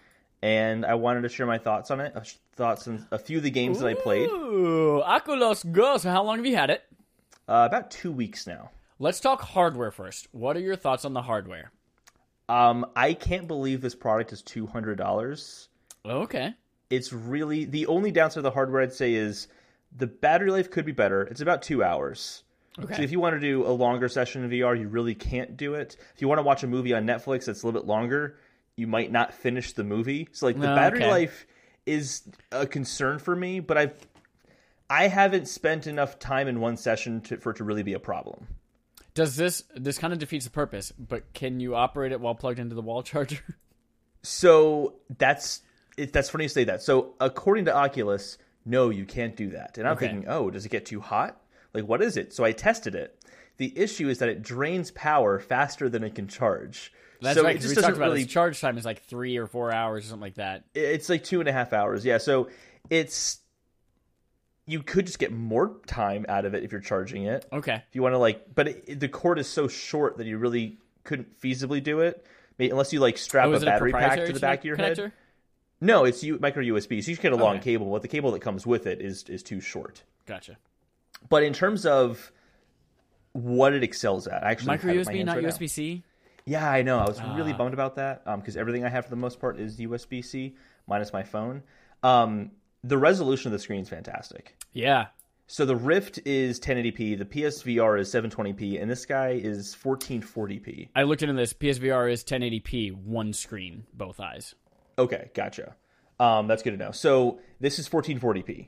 and 0.41 0.85
I 0.85 0.95
wanted 0.95 1.21
to 1.21 1.29
share 1.29 1.45
my 1.45 1.57
thoughts 1.57 1.91
on 1.91 1.99
it. 2.01 2.15
uh, 2.15 2.21
Thoughts 2.55 2.87
on 2.87 3.07
a 3.11 3.17
few 3.19 3.37
of 3.37 3.43
the 3.43 3.51
games 3.51 3.79
that 3.79 3.87
I 3.87 3.93
played. 3.93 4.29
Ooh, 4.29 5.01
Oculus 5.01 5.63
Go. 5.63 5.97
So 5.97 6.09
how 6.09 6.23
long 6.23 6.37
have 6.37 6.45
you 6.45 6.55
had 6.55 6.69
it? 6.69 6.83
Uh, 7.47 7.65
about 7.67 7.91
two 7.91 8.11
weeks 8.11 8.45
now. 8.45 8.71
Let's 8.99 9.19
talk 9.19 9.41
hardware 9.41 9.91
first. 9.91 10.27
What 10.31 10.57
are 10.57 10.61
your 10.61 10.75
thoughts 10.75 11.05
on 11.05 11.13
the 11.13 11.21
hardware? 11.21 11.71
Um, 12.49 12.85
I 12.95 13.13
can't 13.13 13.47
believe 13.47 13.81
this 13.81 13.95
product 13.95 14.33
is 14.33 14.41
two 14.41 14.65
hundred 14.67 14.97
dollars. 14.97 15.69
Okay. 16.05 16.53
It's 16.89 17.13
really 17.13 17.65
the 17.65 17.85
only 17.87 18.11
downside 18.11 18.37
of 18.37 18.43
the 18.43 18.51
hardware. 18.51 18.81
I'd 18.81 18.93
say 18.93 19.13
is 19.13 19.47
the 19.95 20.07
battery 20.07 20.51
life 20.51 20.71
could 20.71 20.85
be 20.85 20.91
better. 20.91 21.21
It's 21.23 21.41
about 21.41 21.61
two 21.61 21.83
hours. 21.83 22.43
Okay. 22.81 22.95
So 22.95 23.01
if 23.01 23.11
you 23.11 23.19
want 23.19 23.35
to 23.35 23.39
do 23.39 23.65
a 23.65 23.69
longer 23.71 24.07
session 24.09 24.43
in 24.43 24.49
VR, 24.49 24.79
you 24.79 24.87
really 24.87 25.13
can't 25.13 25.57
do 25.57 25.75
it. 25.75 25.97
If 26.15 26.21
you 26.21 26.27
want 26.27 26.39
to 26.39 26.43
watch 26.43 26.63
a 26.63 26.67
movie 26.67 26.93
on 26.93 27.05
Netflix 27.05 27.45
that's 27.45 27.61
a 27.61 27.67
little 27.67 27.79
bit 27.81 27.87
longer, 27.87 28.37
you 28.75 28.87
might 28.87 29.11
not 29.11 29.33
finish 29.33 29.73
the 29.73 29.83
movie. 29.83 30.27
So 30.31 30.45
like 30.47 30.57
the 30.59 30.71
Oh, 30.71 30.75
battery 30.75 30.99
okay. 31.03 31.11
life 31.11 31.45
is 31.85 32.23
a 32.51 32.65
concern 32.65 33.19
for 33.19 33.35
me, 33.35 33.59
but 33.59 33.77
I've 33.77 34.07
I 34.89 35.07
haven't 35.07 35.47
spent 35.47 35.85
enough 35.85 36.17
time 36.17 36.47
in 36.47 36.59
one 36.61 36.77
session 36.77 37.21
to, 37.21 37.37
for 37.37 37.51
it 37.51 37.57
to 37.57 37.63
really 37.63 37.83
be 37.83 37.93
a 37.93 37.99
problem. 37.99 38.47
Does 39.19 39.35
this 39.35 39.65
this 39.75 39.97
kind 39.97 40.13
of 40.13 40.19
defeats 40.19 40.45
the 40.45 40.51
purpose? 40.51 40.93
But 40.97 41.33
can 41.33 41.59
you 41.59 41.75
operate 41.75 42.13
it 42.13 42.21
while 42.21 42.35
plugged 42.35 42.57
into 42.57 42.73
the 42.73 42.81
wall 42.81 43.03
charger? 43.03 43.43
So 44.23 44.95
that's 45.17 45.61
it, 45.97 46.11
that's 46.13 46.29
funny 46.29 46.45
you 46.45 46.49
say 46.49 46.65
that. 46.65 46.81
So 46.81 47.15
according 47.19 47.65
to 47.65 47.75
Oculus, 47.75 48.37
no, 48.65 48.89
you 48.89 49.05
can't 49.05 49.35
do 49.35 49.49
that. 49.51 49.77
And 49.77 49.87
I'm 49.87 49.93
Okay. 49.95 50.07
thinking, 50.07 50.29
oh, 50.29 50.49
does 50.49 50.65
it 50.65 50.69
get 50.69 50.85
too 50.85 50.99
hot? 50.99 51.41
Like, 51.73 51.85
what 51.85 52.01
is 52.01 52.17
it? 52.17 52.33
So 52.33 52.43
I 52.43 52.51
tested 52.51 52.95
it. 52.95 53.17
The 53.57 53.77
issue 53.77 54.09
is 54.09 54.19
that 54.19 54.29
it 54.29 54.41
drains 54.41 54.91
power 54.91 55.39
faster 55.39 55.89
than 55.89 56.03
it 56.03 56.15
can 56.15 56.27
charge. 56.27 56.91
That's 57.21 57.37
so 57.37 57.43
right. 57.43 57.55
it 57.55 57.61
just 57.61 57.75
we 57.75 57.81
talked 57.81 57.97
about 57.97 58.09
really. 58.11 58.25
charge 58.25 58.59
time 58.61 58.77
is 58.77 58.85
like 58.85 59.03
three 59.03 59.37
or 59.37 59.47
four 59.47 59.73
hours 59.73 60.05
or 60.05 60.09
something 60.09 60.21
like 60.21 60.35
that. 60.35 60.63
It's 60.73 61.09
like 61.09 61.23
two 61.23 61.39
and 61.41 61.49
a 61.49 61.53
half 61.53 61.73
hours. 61.73 62.05
Yeah. 62.05 62.17
So 62.17 62.49
it's 62.89 63.39
you 64.69 64.83
could 64.83 65.05
just 65.07 65.17
get 65.17 65.31
more 65.31 65.77
time 65.87 66.25
out 66.29 66.45
of 66.45 66.53
it 66.53 66.63
if 66.63 66.71
you're 66.71 66.79
charging 66.81 67.23
it. 67.23 67.45
Okay. 67.51 67.73
If 67.75 67.95
you 67.95 68.03
want 68.03 68.13
to 68.13 68.19
like, 68.19 68.53
but 68.53 68.67
it, 68.67 68.99
the 68.99 69.07
cord 69.07 69.39
is 69.39 69.47
so 69.47 69.67
short 69.67 70.17
that 70.17 70.27
you 70.27 70.37
really 70.37 70.77
couldn't 71.03 71.39
feasibly 71.41 71.81
do 71.81 72.01
it, 72.01 72.23
unless 72.59 72.93
you 72.93 72.99
like 72.99 73.17
strap 73.17 73.47
Oh, 73.47 73.53
a 73.53 73.55
it 73.55 73.63
a 73.63 73.65
battery 73.65 73.91
pack 73.91 74.25
to 74.25 74.31
the 74.31 74.39
back 74.39 74.59
of 74.59 74.65
your 74.65 74.77
connector? 74.77 74.97
head. 75.03 75.11
No, 75.81 76.03
it's 76.05 76.23
U- 76.23 76.37
micro 76.39 76.61
USB. 76.61 77.03
So 77.03 77.09
you 77.09 77.17
get 77.17 77.31
a 77.31 77.35
long 77.35 77.55
Okay. 77.55 77.63
cable, 77.63 77.89
but 77.91 78.01
the 78.03 78.07
cable 78.07 78.31
that 78.31 78.41
comes 78.41 78.67
with 78.67 78.85
it 78.85 79.01
is 79.01 79.23
is 79.23 79.41
too 79.41 79.59
short. 79.59 80.03
Gotcha. 80.27 80.57
But 81.29 81.41
in 81.43 81.53
terms 81.53 81.85
of 81.87 82.31
what 83.33 83.73
it 83.73 83.81
excels 83.83 84.27
at, 84.27 84.43
I 84.43 84.51
actually 84.51 84.67
Micro 84.67 84.93
have 84.93 84.97
it 84.97 84.99
in 84.99 85.05
my 85.05 85.13
USB, 85.13 85.25
not 85.25 85.35
right. 85.37 85.45
USB 85.45 85.69
C. 85.69 86.03
Yeah, 86.45 86.69
I 86.69 86.81
know. 86.81 86.99
I 86.99 87.07
was 87.07 87.21
really 87.35 87.53
Ah. 87.53 87.57
bummed 87.57 87.73
about 87.73 87.95
that 87.95 88.23
because 88.37 88.57
everything 88.57 88.83
I 88.85 88.89
have 88.89 89.05
for 89.05 89.09
the 89.09 89.15
most 89.15 89.39
part 89.39 89.59
is 89.59 89.79
USB 89.79 90.21
C 90.23 90.55
minus 90.87 91.11
my 91.13 91.23
phone. 91.23 91.63
Um, 92.03 92.51
the 92.83 92.97
resolution 92.97 93.49
of 93.49 93.53
the 93.53 93.59
screen 93.59 93.81
is 93.81 93.89
fantastic. 93.89 94.55
Yeah. 94.73 95.07
So 95.47 95.65
the 95.65 95.75
Rift 95.75 96.19
is 96.25 96.59
1080p, 96.59 97.17
the 97.17 97.25
PSVR 97.25 97.99
is 97.99 98.13
720p, 98.13 98.79
and 98.79 98.89
this 98.89 99.05
guy 99.05 99.29
is 99.29 99.75
1440p. 99.75 100.89
I 100.95 101.03
looked 101.03 101.23
into 101.23 101.33
this. 101.33 101.53
PSVR 101.53 102.11
is 102.11 102.23
1080p, 102.23 102.95
one 102.95 103.33
screen, 103.33 103.85
both 103.93 104.19
eyes. 104.19 104.53
Okay, 104.99 105.31
gotcha. 105.33 105.75
Um, 106.19 106.47
that's 106.47 106.61
good 106.61 106.71
to 106.71 106.77
know. 106.77 106.91
So 106.91 107.39
this 107.59 107.79
is 107.79 107.89
1440p. 107.89 108.67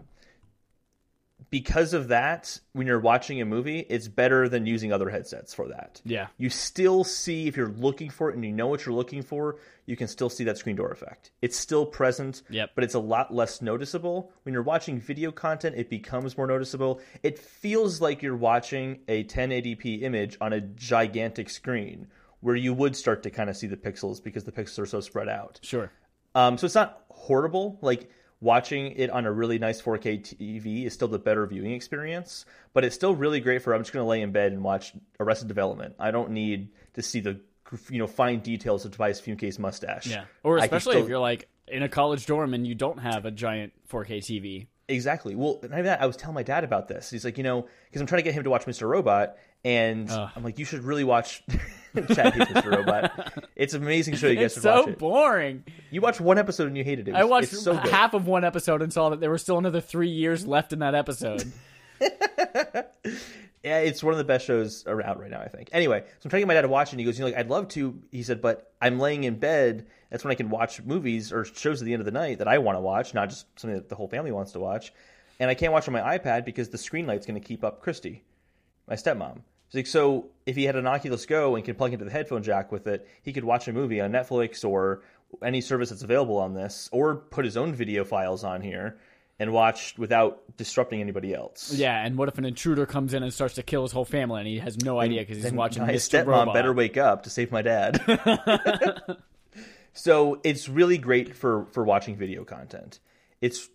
Because 1.49 1.93
of 1.93 2.09
that, 2.09 2.59
when 2.73 2.87
you're 2.87 2.99
watching 2.99 3.41
a 3.41 3.45
movie, 3.45 3.79
it's 3.89 4.07
better 4.07 4.47
than 4.47 4.65
using 4.65 4.93
other 4.93 5.09
headsets 5.09 5.53
for 5.53 5.67
that. 5.69 5.99
Yeah. 6.05 6.27
You 6.37 6.49
still 6.49 7.03
see 7.03 7.47
if 7.47 7.57
you're 7.57 7.69
looking 7.71 8.09
for 8.09 8.29
it 8.29 8.35
and 8.35 8.45
you 8.45 8.51
know 8.51 8.67
what 8.67 8.85
you're 8.85 8.95
looking 8.95 9.21
for, 9.23 9.57
you 9.85 9.95
can 9.97 10.07
still 10.07 10.29
see 10.29 10.43
that 10.45 10.57
screen 10.57 10.75
door 10.75 10.91
effect. 10.91 11.31
It's 11.41 11.57
still 11.57 11.85
present, 11.85 12.43
Yep. 12.49 12.71
but 12.75 12.83
it's 12.83 12.93
a 12.93 12.99
lot 12.99 13.33
less 13.33 13.61
noticeable. 13.61 14.31
When 14.43 14.53
you're 14.53 14.61
watching 14.63 14.99
video 14.99 15.31
content, 15.31 15.75
it 15.77 15.89
becomes 15.89 16.37
more 16.37 16.47
noticeable. 16.47 17.01
It 17.23 17.39
feels 17.39 17.99
like 17.99 18.21
you're 18.21 18.37
watching 18.37 18.99
a 19.07 19.23
1080p 19.25 20.03
image 20.03 20.37
on 20.39 20.53
a 20.53 20.61
gigantic 20.61 21.49
screen 21.49 22.07
where 22.41 22.55
you 22.55 22.73
would 22.73 22.95
start 22.95 23.23
to 23.23 23.29
kind 23.29 23.49
of 23.49 23.57
see 23.57 23.67
the 23.67 23.77
pixels 23.77 24.23
because 24.23 24.43
the 24.43 24.51
pixels 24.51 24.79
are 24.79 24.85
so 24.85 24.99
spread 25.01 25.27
out. 25.27 25.59
Sure. 25.63 25.91
Um, 26.33 26.57
so 26.57 26.65
it's 26.65 26.75
not 26.75 27.03
horrible. 27.09 27.77
Like 27.81 28.09
watching 28.41 28.93
it 28.93 29.09
on 29.09 29.25
a 29.25 29.31
really 29.31 29.59
nice 29.59 29.81
4K 29.81 30.21
TV 30.21 30.85
is 30.85 30.93
still 30.93 31.07
the 31.07 31.19
better 31.19 31.45
viewing 31.45 31.71
experience, 31.71 32.45
but 32.73 32.83
it's 32.83 32.95
still 32.95 33.15
really 33.15 33.39
great 33.39 33.61
for 33.61 33.73
I'm 33.73 33.81
just 33.81 33.93
going 33.93 34.03
to 34.03 34.09
lay 34.09 34.21
in 34.21 34.31
bed 34.31 34.51
and 34.51 34.63
watch 34.63 34.93
Arrested 35.19 35.47
Development. 35.47 35.95
I 35.99 36.11
don't 36.11 36.31
need 36.31 36.69
to 36.95 37.01
see 37.01 37.21
the 37.21 37.39
you 37.89 37.99
know 37.99 38.07
fine 38.07 38.39
details 38.39 38.83
of 38.83 38.91
Tobias 38.91 39.21
Funke's 39.21 39.57
mustache. 39.57 40.07
Yeah. 40.07 40.25
Or 40.43 40.57
especially 40.57 40.93
still- 40.95 41.03
if 41.03 41.09
you're 41.09 41.19
like 41.19 41.47
in 41.67 41.83
a 41.83 41.89
college 41.89 42.25
dorm 42.25 42.53
and 42.53 42.67
you 42.67 42.75
don't 42.75 42.97
have 42.99 43.25
a 43.25 43.31
giant 43.31 43.71
4K 43.89 44.17
TV. 44.17 44.67
Exactly. 44.91 45.35
Well, 45.35 45.59
not 45.63 45.71
even 45.71 45.85
that. 45.85 46.01
I 46.01 46.05
was 46.05 46.17
telling 46.17 46.35
my 46.35 46.43
dad 46.43 46.63
about 46.63 46.87
this. 46.87 47.09
He's 47.09 47.23
like, 47.25 47.37
you 47.37 47.43
know, 47.43 47.67
because 47.89 48.01
I'm 48.01 48.07
trying 48.07 48.19
to 48.19 48.23
get 48.23 48.33
him 48.33 48.43
to 48.43 48.49
watch 48.49 48.65
Mr. 48.65 48.87
Robot, 48.87 49.35
and 49.63 50.09
Ugh. 50.09 50.29
I'm 50.35 50.43
like, 50.43 50.59
you 50.59 50.65
should 50.65 50.83
really 50.83 51.03
watch 51.03 51.43
Chad 52.13 52.33
hates 52.33 52.51
Mr. 52.51 52.77
Robot. 52.77 53.43
It's 53.55 53.73
an 53.73 53.83
amazing 53.83 54.15
show. 54.15 54.27
You 54.27 54.35
guys 54.35 54.45
It's 54.45 54.53
should 54.55 54.63
so 54.63 54.79
watch 54.81 54.89
it. 54.89 54.97
boring. 54.99 55.63
You 55.91 56.01
watched 56.01 56.19
one 56.21 56.37
episode 56.37 56.67
and 56.67 56.77
you 56.77 56.83
hated 56.83 57.07
it. 57.07 57.11
It 57.11 57.15
I 57.17 57.23
watched 57.25 57.49
so 57.49 57.73
half 57.75 58.13
of 58.13 58.27
one 58.27 58.43
episode 58.43 58.81
and 58.81 58.91
saw 58.91 59.09
that 59.09 59.19
there 59.19 59.29
were 59.29 59.37
still 59.37 59.57
another 59.57 59.81
three 59.81 60.09
years 60.09 60.47
left 60.47 60.73
in 60.73 60.79
that 60.79 60.95
episode. 60.95 61.51
Yeah, 63.63 63.77
it's 63.77 64.03
one 64.03 64.13
of 64.13 64.17
the 64.17 64.23
best 64.23 64.47
shows 64.47 64.85
around 64.87 65.19
right 65.19 65.29
now, 65.29 65.39
I 65.39 65.47
think. 65.47 65.69
Anyway, 65.71 65.99
so 65.99 66.05
I'm 66.25 66.29
trying 66.31 66.39
to 66.39 66.45
get 66.45 66.47
my 66.47 66.53
dad 66.55 66.61
to 66.61 66.67
watch 66.67 66.89
it, 66.89 66.93
and 66.93 66.99
he 66.99 67.05
goes, 67.05 67.19
you 67.19 67.25
know, 67.25 67.29
like, 67.29 67.37
I'd 67.37 67.49
love 67.49 67.67
to. 67.69 68.01
He 68.11 68.23
said, 68.23 68.41
but 68.41 68.73
I'm 68.81 68.97
laying 68.97 69.23
in 69.23 69.35
bed. 69.35 69.85
That's 70.09 70.23
when 70.23 70.31
I 70.31 70.35
can 70.35 70.49
watch 70.49 70.81
movies 70.81 71.31
or 71.31 71.45
shows 71.45 71.79
at 71.79 71.85
the 71.85 71.93
end 71.93 72.01
of 72.01 72.05
the 72.05 72.11
night 72.11 72.39
that 72.39 72.47
I 72.47 72.57
want 72.57 72.77
to 72.77 72.81
watch, 72.81 73.13
not 73.13 73.29
just 73.29 73.45
something 73.59 73.77
that 73.77 73.87
the 73.87 73.95
whole 73.95 74.07
family 74.07 74.31
wants 74.31 74.53
to 74.53 74.59
watch. 74.59 74.93
And 75.39 75.49
I 75.49 75.53
can't 75.53 75.73
watch 75.73 75.87
on 75.87 75.93
my 75.93 76.17
iPad 76.17 76.43
because 76.43 76.69
the 76.69 76.77
screen 76.77 77.05
light's 77.05 77.25
going 77.25 77.39
to 77.39 77.47
keep 77.47 77.63
up 77.63 77.81
Christy, 77.81 78.23
my 78.87 78.95
stepmom. 78.95 79.41
He's 79.67 79.75
like, 79.75 79.87
so 79.87 80.31
if 80.45 80.55
he 80.55 80.63
had 80.63 80.75
an 80.75 80.87
Oculus 80.87 81.25
Go 81.25 81.55
and 81.55 81.63
could 81.63 81.77
plug 81.77 81.93
into 81.93 82.03
the 82.03 82.11
headphone 82.11 82.43
jack 82.43 82.71
with 82.71 82.87
it, 82.87 83.07
he 83.21 83.31
could 83.31 83.43
watch 83.43 83.67
a 83.67 83.73
movie 83.73 84.01
on 84.01 84.11
Netflix 84.11 84.67
or 84.67 85.03
any 85.43 85.61
service 85.61 85.89
that's 85.89 86.03
available 86.03 86.37
on 86.37 86.53
this, 86.53 86.89
or 86.91 87.15
put 87.15 87.45
his 87.45 87.55
own 87.55 87.73
video 87.73 88.03
files 88.03 88.43
on 88.43 88.61
here 88.61 88.99
and 89.41 89.51
watch 89.51 89.95
without 89.97 90.43
disrupting 90.55 91.01
anybody 91.01 91.33
else. 91.33 91.73
Yeah, 91.73 92.05
and 92.05 92.15
what 92.15 92.27
if 92.27 92.37
an 92.37 92.45
intruder 92.45 92.85
comes 92.85 93.15
in 93.15 93.23
and 93.23 93.33
starts 93.33 93.55
to 93.55 93.63
kill 93.63 93.81
his 93.81 93.91
whole 93.91 94.05
family 94.05 94.41
and 94.41 94.47
he 94.47 94.59
has 94.59 94.77
no 94.77 94.99
idea 94.99 95.21
because 95.21 95.41
he's 95.41 95.51
watching 95.51 95.81
my 95.81 95.93
Mr. 95.93 96.23
stepmom 96.23 96.27
Robot? 96.27 96.53
better 96.53 96.71
wake 96.71 96.95
up 96.95 97.23
to 97.23 97.31
save 97.31 97.51
my 97.51 97.63
dad. 97.63 97.99
so 99.93 100.39
it's 100.43 100.69
really 100.69 100.99
great 100.99 101.35
for 101.35 101.65
for 101.71 101.83
watching 101.83 102.15
video 102.17 102.43
content. 102.43 102.99
It's 103.41 103.67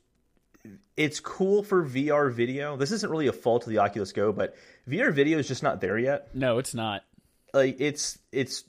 it's 0.97 1.19
cool 1.19 1.65
for 1.65 1.85
VR 1.85 2.33
video. 2.33 2.77
This 2.77 2.93
isn't 2.93 3.11
really 3.11 3.27
a 3.27 3.33
fault 3.33 3.65
of 3.65 3.71
the 3.71 3.79
Oculus 3.79 4.13
Go, 4.13 4.31
but 4.31 4.55
VR 4.89 5.13
video 5.13 5.37
is 5.39 5.49
just 5.49 5.65
not 5.65 5.81
there 5.81 5.99
yet. 5.99 6.29
No, 6.33 6.59
it's 6.59 6.75
not. 6.75 7.03
Like 7.53 7.81
it's 7.81 8.21
it's 8.31 8.63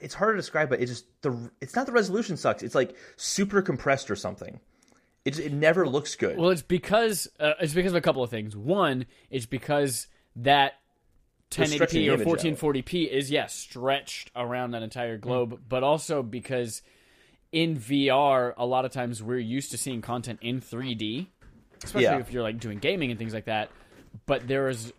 it's 0.00 0.14
hard 0.14 0.36
to 0.36 0.38
describe, 0.38 0.70
but 0.70 0.80
it's 0.80 0.90
just 0.90 1.04
the 1.20 1.50
it's 1.60 1.76
not 1.76 1.84
the 1.84 1.92
resolution 1.92 2.38
sucks. 2.38 2.62
It's 2.62 2.74
like 2.74 2.96
super 3.18 3.60
compressed 3.60 4.10
or 4.10 4.16
something. 4.16 4.58
It 5.24 5.38
it 5.38 5.52
never 5.52 5.88
looks 5.88 6.14
good. 6.16 6.36
Well, 6.36 6.50
it's 6.50 6.62
because 6.62 7.28
uh, 7.40 7.52
it's 7.60 7.72
because 7.74 7.92
of 7.92 7.96
a 7.96 8.00
couple 8.00 8.22
of 8.22 8.30
things. 8.30 8.56
One, 8.56 9.06
it's 9.30 9.46
because 9.46 10.06
that 10.36 10.74
1080p 11.50 12.08
or 12.12 12.18
1440p 12.36 13.08
is 13.08 13.30
yes 13.30 13.54
stretched 13.54 14.30
around 14.34 14.72
that 14.72 14.82
entire 14.82 15.16
globe, 15.16 15.50
Hmm. 15.52 15.62
but 15.68 15.82
also 15.82 16.22
because 16.22 16.82
in 17.52 17.76
VR, 17.78 18.52
a 18.56 18.66
lot 18.66 18.84
of 18.84 18.90
times 18.90 19.22
we're 19.22 19.38
used 19.38 19.70
to 19.70 19.78
seeing 19.78 20.02
content 20.02 20.40
in 20.42 20.60
3D, 20.60 21.28
especially 21.84 22.02
Yeah. 22.02 22.18
if 22.18 22.32
you're 22.32 22.42
like 22.42 22.58
doing 22.58 22.78
gaming 22.78 23.10
and 23.10 23.18
things 23.18 23.32
like 23.32 23.44
that. 23.44 23.70
But 24.26 24.48
there 24.48 24.68
is, 24.68 24.92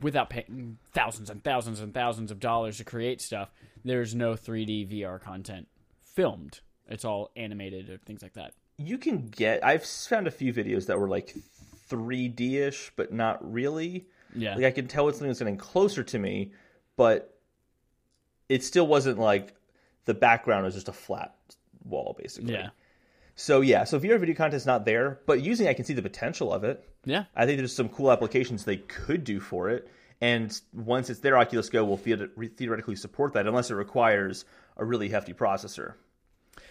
without 0.00 0.30
paying 0.30 0.78
thousands 0.92 1.28
and 1.28 1.44
thousands 1.44 1.80
and 1.80 1.92
thousands 1.92 2.30
of 2.30 2.40
dollars 2.40 2.78
to 2.78 2.84
create 2.84 3.20
stuff, 3.20 3.52
there's 3.84 4.14
no 4.14 4.32
3D 4.34 4.86
VR 4.90 5.20
content 5.20 5.68
filmed. 6.02 6.60
It's 6.88 7.04
all 7.04 7.30
animated 7.36 7.90
or 7.90 7.98
things 7.98 8.22
like 8.22 8.32
that. 8.34 8.54
You 8.78 8.98
can 8.98 9.26
get 9.28 9.64
I've 9.64 9.84
found 9.84 10.26
a 10.26 10.30
few 10.30 10.52
videos 10.52 10.86
that 10.86 10.98
were 10.98 11.08
like 11.08 11.34
3D 11.90 12.54
ish, 12.54 12.92
but 12.96 13.12
not 13.12 13.38
really. 13.52 14.06
Yeah. 14.34 14.54
Like 14.56 14.64
I 14.64 14.70
can 14.70 14.86
tell 14.88 15.08
it's 15.08 15.18
something 15.18 15.28
that's 15.28 15.38
getting 15.40 15.56
closer 15.58 16.02
to 16.02 16.18
me, 16.18 16.52
but 16.96 17.38
it 18.48 18.64
still 18.64 18.86
wasn't 18.86 19.18
like 19.18 19.54
the 20.04 20.14
background 20.14 20.64
was 20.64 20.74
just 20.74 20.88
a 20.88 20.92
flat 20.92 21.34
wall, 21.84 22.16
basically. 22.18 22.54
yeah. 22.54 22.70
So 23.34 23.60
yeah, 23.60 23.84
so 23.84 23.98
VR 23.98 24.18
video 24.20 24.34
content 24.34 24.54
is 24.54 24.66
not 24.66 24.84
there, 24.84 25.20
but 25.26 25.42
using 25.42 25.66
it, 25.66 25.70
I 25.70 25.74
can 25.74 25.84
see 25.84 25.94
the 25.94 26.02
potential 26.02 26.52
of 26.52 26.64
it. 26.64 26.86
Yeah. 27.04 27.24
I 27.34 27.46
think 27.46 27.58
there's 27.58 27.74
some 27.74 27.88
cool 27.88 28.12
applications 28.12 28.64
they 28.64 28.76
could 28.76 29.24
do 29.24 29.40
for 29.40 29.70
it. 29.70 29.88
And 30.20 30.58
once 30.72 31.10
it's 31.10 31.18
there, 31.20 31.36
Oculus 31.36 31.68
Go 31.68 31.84
will 31.84 31.96
theoretically 31.96 32.94
support 32.94 33.32
that, 33.32 33.46
unless 33.48 33.70
it 33.70 33.74
requires 33.74 34.44
a 34.76 34.84
really 34.84 35.08
hefty 35.08 35.32
processor. 35.34 35.94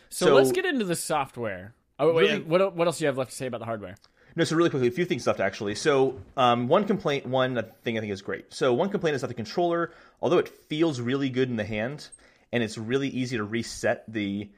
So, 0.10 0.27
So- 0.27 0.36
let's 0.36 0.51
get 0.53 0.65
into 0.65 0.86
the 0.86 0.96
software. 0.96 1.74
Oh, 2.01 2.13
wait, 2.13 2.29
Really- 2.31 2.41
what 2.43 2.75
what 2.75 2.88
else 2.88 2.98
do 2.98 3.03
you 3.05 3.08
have 3.08 3.17
left 3.17 3.31
to 3.31 3.38
say 3.38 3.46
about 3.48 3.60
the 3.60 3.65
hardware? 3.65 3.96
No, 4.36 4.43
so 4.46 4.55
really 4.55 4.70
quickly, 4.70 4.88
a 4.88 4.91
few 4.91 5.03
things 5.05 5.27
left 5.27 5.39
actually. 5.41 5.75
So, 5.75 6.17
um, 6.38 6.67
one 6.70 6.86
complaint, 6.86 7.25
one 7.25 7.53
thing 7.84 7.98
I 7.98 8.01
think 8.01 8.13
is 8.13 8.22
great. 8.22 8.53
So, 8.53 8.74
one 8.74 8.89
complaint 8.89 9.15
is 9.15 9.22
that 9.22 9.27
the 9.27 9.34
controller, 9.34 9.91
although 10.22 10.38
it 10.38 10.48
feels 10.48 11.01
really 11.01 11.29
good 11.29 11.50
in 11.50 11.58
the 11.58 11.65
hand, 11.65 12.08
and 12.53 12.63
it's 12.63 12.77
really 12.77 13.10
easy 13.10 13.38
to 13.38 13.43
reset 13.43 14.03
the 14.12 14.50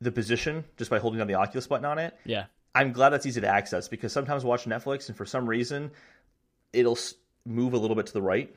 the 0.00 0.10
position 0.12 0.64
just 0.78 0.90
by 0.90 0.98
holding 0.98 1.18
down 1.18 1.26
the 1.26 1.34
Oculus 1.34 1.66
button 1.66 1.84
on 1.84 1.98
it. 1.98 2.16
Yeah. 2.24 2.44
I'm 2.74 2.92
glad 2.92 3.10
that's 3.10 3.26
easy 3.26 3.40
to 3.40 3.48
access 3.48 3.88
because 3.88 4.12
sometimes 4.12 4.44
I 4.44 4.46
watch 4.46 4.64
Netflix 4.64 5.08
and 5.08 5.16
for 5.16 5.26
some 5.26 5.46
reason 5.48 5.90
it'll 6.72 6.96
move 7.44 7.74
a 7.74 7.78
little 7.78 7.96
bit 7.96 8.06
to 8.06 8.12
the 8.12 8.22
right, 8.22 8.54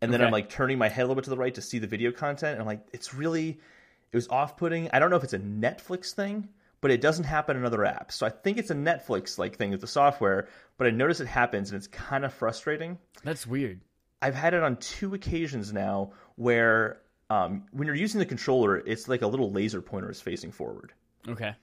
and 0.00 0.12
then 0.12 0.20
Okay. 0.20 0.26
I'm 0.26 0.32
like 0.32 0.48
turning 0.48 0.78
my 0.78 0.88
head 0.88 1.02
a 1.02 1.06
little 1.06 1.16
bit 1.16 1.24
to 1.24 1.30
the 1.30 1.36
right 1.36 1.54
to 1.56 1.60
see 1.60 1.80
the 1.80 1.88
video 1.88 2.12
content, 2.12 2.52
and 2.52 2.60
I'm 2.60 2.66
like, 2.66 2.86
it's 2.92 3.12
really 3.14 3.58
it 4.12 4.16
was 4.16 4.28
off 4.28 4.56
putting. 4.56 4.88
I 4.92 5.00
don't 5.00 5.10
know 5.10 5.16
if 5.16 5.24
it's 5.24 5.32
a 5.32 5.38
Netflix 5.40 6.12
thing, 6.14 6.48
but 6.82 6.90
it 6.90 7.00
doesn't 7.00 7.24
happen 7.24 7.56
in 7.56 7.64
other 7.64 7.78
apps. 7.78 8.12
So 8.12 8.26
I 8.26 8.28
think 8.28 8.58
it's 8.58 8.70
a 8.70 8.74
Netflix 8.74 9.38
like 9.38 9.56
thing 9.56 9.70
with 9.70 9.80
the 9.80 9.86
software, 9.86 10.48
but 10.76 10.86
I 10.86 10.90
notice 10.90 11.20
it 11.20 11.26
happens 11.28 11.70
and 11.70 11.78
it's 11.78 11.86
kind 11.86 12.24
of 12.26 12.34
frustrating. 12.34 12.98
That's 13.24 13.46
weird. 13.46 13.80
I've 14.20 14.34
had 14.34 14.52
it 14.52 14.62
on 14.62 14.76
two 14.76 15.14
occasions 15.14 15.72
now 15.72 16.12
where 16.36 17.00
um, 17.30 17.64
when 17.72 17.86
you're 17.86 17.96
using 17.96 18.18
the 18.18 18.26
controller, 18.26 18.76
it's 18.76 19.08
like 19.08 19.22
a 19.22 19.26
little 19.26 19.50
laser 19.50 19.80
pointer 19.80 20.10
is 20.10 20.20
facing 20.20 20.52
forward 20.52 20.92
Okay. 21.26 21.54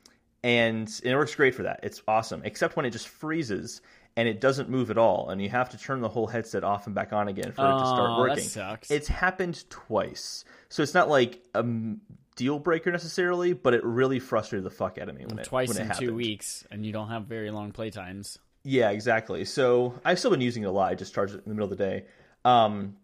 and 0.43 0.89
it 1.03 1.15
works 1.15 1.35
great 1.35 1.53
for 1.55 1.63
that. 1.63 1.81
It's 1.83 2.01
awesome, 2.07 2.41
except 2.43 2.75
when 2.75 2.85
it 2.85 2.89
just 2.91 3.07
freezes 3.07 3.81
and 4.17 4.27
it 4.27 4.41
doesn't 4.41 4.69
move 4.69 4.89
at 4.91 4.97
all, 4.97 5.29
and 5.29 5.41
you 5.41 5.47
have 5.49 5.69
to 5.69 5.77
turn 5.77 6.01
the 6.01 6.09
whole 6.09 6.27
headset 6.27 6.63
off 6.63 6.88
and 6.88 6.95
back 6.95 7.13
on 7.13 7.27
again 7.29 7.51
for 7.53 7.61
it 7.69 7.79
to 7.79 7.85
start 7.85 8.09
Oh, 8.09 8.23
that 8.23 8.29
working. 8.31 8.43
sucks. 8.43 8.89
It's 8.91 9.07
happened 9.07 9.63
twice, 9.69 10.43
so 10.67 10.81
it's 10.83 10.93
not 10.95 11.07
like 11.09 11.41
a 11.53 11.59
m- 11.59 12.01
deal 12.39 12.58
breaker 12.58 12.89
necessarily, 12.89 13.51
but 13.51 13.74
it 13.74 13.84
really 13.84 14.19
frustrated 14.19 14.63
the 14.65 14.69
fuck 14.69 14.98
out 14.98 15.10
of 15.10 15.15
me 15.15 15.25
when 15.25 15.38
it 15.39 15.43
Twice 15.43 15.67
when 15.67 15.77
it 15.77 15.81
in 15.81 15.88
happened. 15.88 16.08
two 16.08 16.15
weeks, 16.15 16.65
and 16.72 16.86
you 16.86 16.93
don't 16.93 17.10
have 17.10 17.25
very 17.25 17.51
long 17.51 17.74
playtimes. 17.74 18.38
Yeah, 18.63 18.91
exactly. 18.91 19.43
So 19.43 20.00
I've 20.05 20.17
still 20.19 20.31
been 20.31 20.39
using 20.41 20.63
it 20.63 20.67
a 20.67 20.72
lot. 20.72 20.89
I 20.89 20.96
just 20.96 21.13
charge 21.13 21.31
it 21.31 21.36
in 21.36 21.41
the 21.46 21.53
middle 21.53 21.65
of 21.65 21.77
the 21.77 21.84
day. 21.84 22.05
Um, 22.46 22.96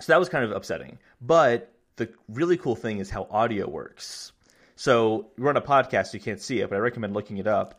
so 0.00 0.12
that 0.12 0.18
was 0.18 0.30
kind 0.30 0.42
of 0.44 0.52
upsetting. 0.52 0.98
But 1.20 1.70
the 1.96 2.08
really 2.28 2.56
cool 2.56 2.76
thing 2.76 2.98
is 2.98 3.10
how 3.10 3.26
audio 3.30 3.68
works. 3.68 4.32
So 4.74 5.28
we're 5.36 5.50
on 5.50 5.56
a 5.56 5.62
podcast, 5.62 6.08
so 6.08 6.14
you 6.14 6.20
can't 6.20 6.40
see 6.40 6.60
it, 6.60 6.70
but 6.70 6.76
I 6.76 6.78
recommend 6.78 7.12
looking 7.12 7.36
it 7.36 7.46
up. 7.46 7.78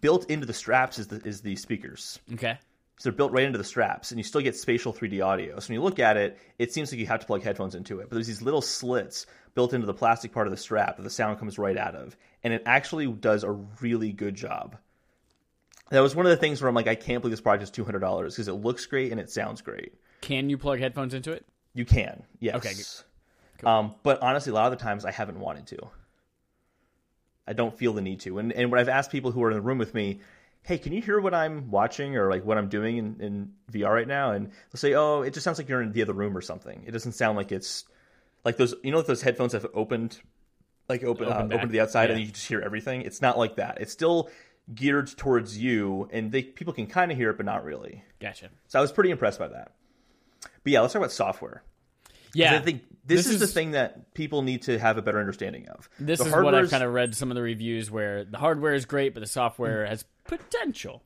Built 0.00 0.28
into 0.30 0.46
the 0.46 0.52
straps 0.52 0.98
is 0.98 1.06
the 1.08 1.20
is 1.24 1.40
the 1.40 1.54
speakers. 1.56 2.18
Okay. 2.34 2.58
So 3.00 3.08
they're 3.08 3.16
built 3.16 3.32
right 3.32 3.46
into 3.46 3.56
the 3.56 3.64
straps, 3.64 4.10
and 4.10 4.20
you 4.20 4.24
still 4.24 4.42
get 4.42 4.54
spatial 4.54 4.92
3D 4.92 5.24
audio. 5.24 5.58
So 5.58 5.70
when 5.70 5.76
you 5.76 5.82
look 5.82 5.98
at 5.98 6.18
it, 6.18 6.38
it 6.58 6.70
seems 6.70 6.92
like 6.92 6.98
you 6.98 7.06
have 7.06 7.20
to 7.20 7.26
plug 7.26 7.42
headphones 7.42 7.74
into 7.74 8.00
it. 8.00 8.10
But 8.10 8.16
there's 8.16 8.26
these 8.26 8.42
little 8.42 8.60
slits 8.60 9.24
built 9.54 9.72
into 9.72 9.86
the 9.86 9.94
plastic 9.94 10.32
part 10.32 10.46
of 10.46 10.50
the 10.50 10.58
strap 10.58 10.98
that 10.98 11.02
the 11.02 11.08
sound 11.08 11.38
comes 11.38 11.58
right 11.58 11.78
out 11.78 11.94
of, 11.94 12.14
and 12.44 12.52
it 12.52 12.62
actually 12.66 13.06
does 13.06 13.42
a 13.42 13.52
really 13.80 14.12
good 14.12 14.34
job. 14.34 14.76
That 15.88 16.00
was 16.00 16.14
one 16.14 16.26
of 16.26 16.30
the 16.30 16.36
things 16.36 16.60
where 16.60 16.68
I'm 16.68 16.74
like, 16.74 16.88
I 16.88 16.94
can't 16.94 17.22
believe 17.22 17.32
this 17.32 17.40
product 17.40 17.62
is 17.62 17.70
two 17.70 17.86
hundred 17.86 18.00
dollars 18.00 18.34
because 18.34 18.48
it 18.48 18.52
looks 18.52 18.84
great 18.84 19.12
and 19.12 19.18
it 19.18 19.30
sounds 19.30 19.62
great. 19.62 19.94
Can 20.20 20.50
you 20.50 20.58
plug 20.58 20.78
headphones 20.78 21.14
into 21.14 21.32
it? 21.32 21.46
You 21.72 21.86
can, 21.86 22.22
yes. 22.38 22.56
Okay, 22.56 22.74
good. 23.56 23.66
Um, 23.66 23.94
but 24.02 24.20
honestly, 24.20 24.50
a 24.50 24.54
lot 24.54 24.70
of 24.70 24.78
the 24.78 24.84
times 24.84 25.06
I 25.06 25.10
haven't 25.10 25.40
wanted 25.40 25.68
to. 25.68 25.88
I 27.48 27.54
don't 27.54 27.76
feel 27.78 27.94
the 27.94 28.02
need 28.02 28.20
to. 28.20 28.38
And 28.40 28.52
and 28.52 28.70
when 28.70 28.78
I've 28.78 28.90
asked 28.90 29.10
people 29.10 29.30
who 29.30 29.42
are 29.42 29.50
in 29.50 29.56
the 29.56 29.62
room 29.62 29.78
with 29.78 29.94
me, 29.94 30.20
hey, 30.62 30.78
can 30.78 30.92
you 30.92 31.00
hear 31.02 31.20
what 31.20 31.34
I'm 31.34 31.70
watching 31.70 32.16
or 32.16 32.30
like 32.30 32.44
what 32.44 32.58
I'm 32.58 32.68
doing 32.68 32.96
in, 32.98 33.16
in 33.20 33.52
VR 33.72 33.90
right 33.92 34.06
now? 34.08 34.32
And 34.32 34.46
they'll 34.48 34.76
say, 34.78 34.94
oh, 34.94 35.22
it 35.22 35.32
just 35.34 35.44
sounds 35.44 35.58
like 35.58 35.68
you're 35.68 35.82
in 35.82 35.92
the 35.92 36.02
other 36.02 36.12
room 36.12 36.36
or 36.36 36.40
something. 36.40 36.84
It 36.86 36.90
doesn't 36.92 37.12
sound 37.12 37.36
like 37.36 37.50
it's 37.52 37.84
like 38.44 38.56
those. 38.56 38.74
You 38.82 38.92
know, 38.92 38.98
if 38.98 39.06
those 39.06 39.22
headphones 39.22 39.52
have 39.52 39.66
opened, 39.74 40.18
like 40.88 41.02
open 41.04 41.26
Open 41.28 41.52
uh, 41.52 41.54
open 41.54 41.68
to 41.68 41.72
the 41.72 41.80
outside, 41.80 42.10
and 42.10 42.20
Yeah. 42.20 42.26
you 42.26 42.32
just 42.32 42.46
hear 42.46 42.60
everything. 42.60 43.02
It's 43.02 43.20
not 43.22 43.38
like 43.38 43.56
that. 43.56 43.78
It's 43.80 43.92
still 43.92 44.30
geared 44.74 45.08
towards 45.16 45.56
you, 45.58 46.08
and 46.12 46.30
they 46.30 46.42
people 46.42 46.72
can 46.72 46.86
kind 46.86 47.10
of 47.10 47.16
hear 47.16 47.30
it, 47.30 47.36
but 47.36 47.46
not 47.46 47.64
really. 47.64 48.04
Gotcha. 48.20 48.50
So 48.68 48.78
I 48.78 48.82
was 48.82 48.92
pretty 48.92 49.10
impressed 49.10 49.38
by 49.38 49.48
that. 49.48 49.72
But 50.62 50.72
yeah, 50.72 50.80
let's 50.80 50.92
talk 50.92 51.00
about 51.00 51.12
software. 51.12 51.62
Yeah. 52.34 52.54
I 52.54 52.60
think 52.60 52.82
this, 53.04 53.24
This 53.24 53.34
is, 53.34 53.40
the 53.40 53.46
thing 53.48 53.72
that 53.72 54.14
people 54.14 54.42
need 54.42 54.62
to 54.62 54.78
have 54.78 54.96
a 54.98 55.02
better 55.02 55.18
understanding 55.18 55.68
of. 55.68 55.88
This 55.98 56.20
The 56.20 56.26
is 56.26 56.32
what 56.32 56.54
I've 56.54 56.70
kind 56.70 56.84
of 56.84 56.92
read 56.92 57.14
some 57.16 57.30
of 57.30 57.34
the 57.34 57.42
reviews 57.42 57.90
where 57.90 58.24
the 58.24 58.38
hardware 58.38 58.72
is 58.74 58.84
great, 58.84 59.14
but 59.14 59.20
the 59.20 59.26
software 59.26 59.84
Mm. 59.84 59.88
has 59.88 60.04
potential. 60.38 61.02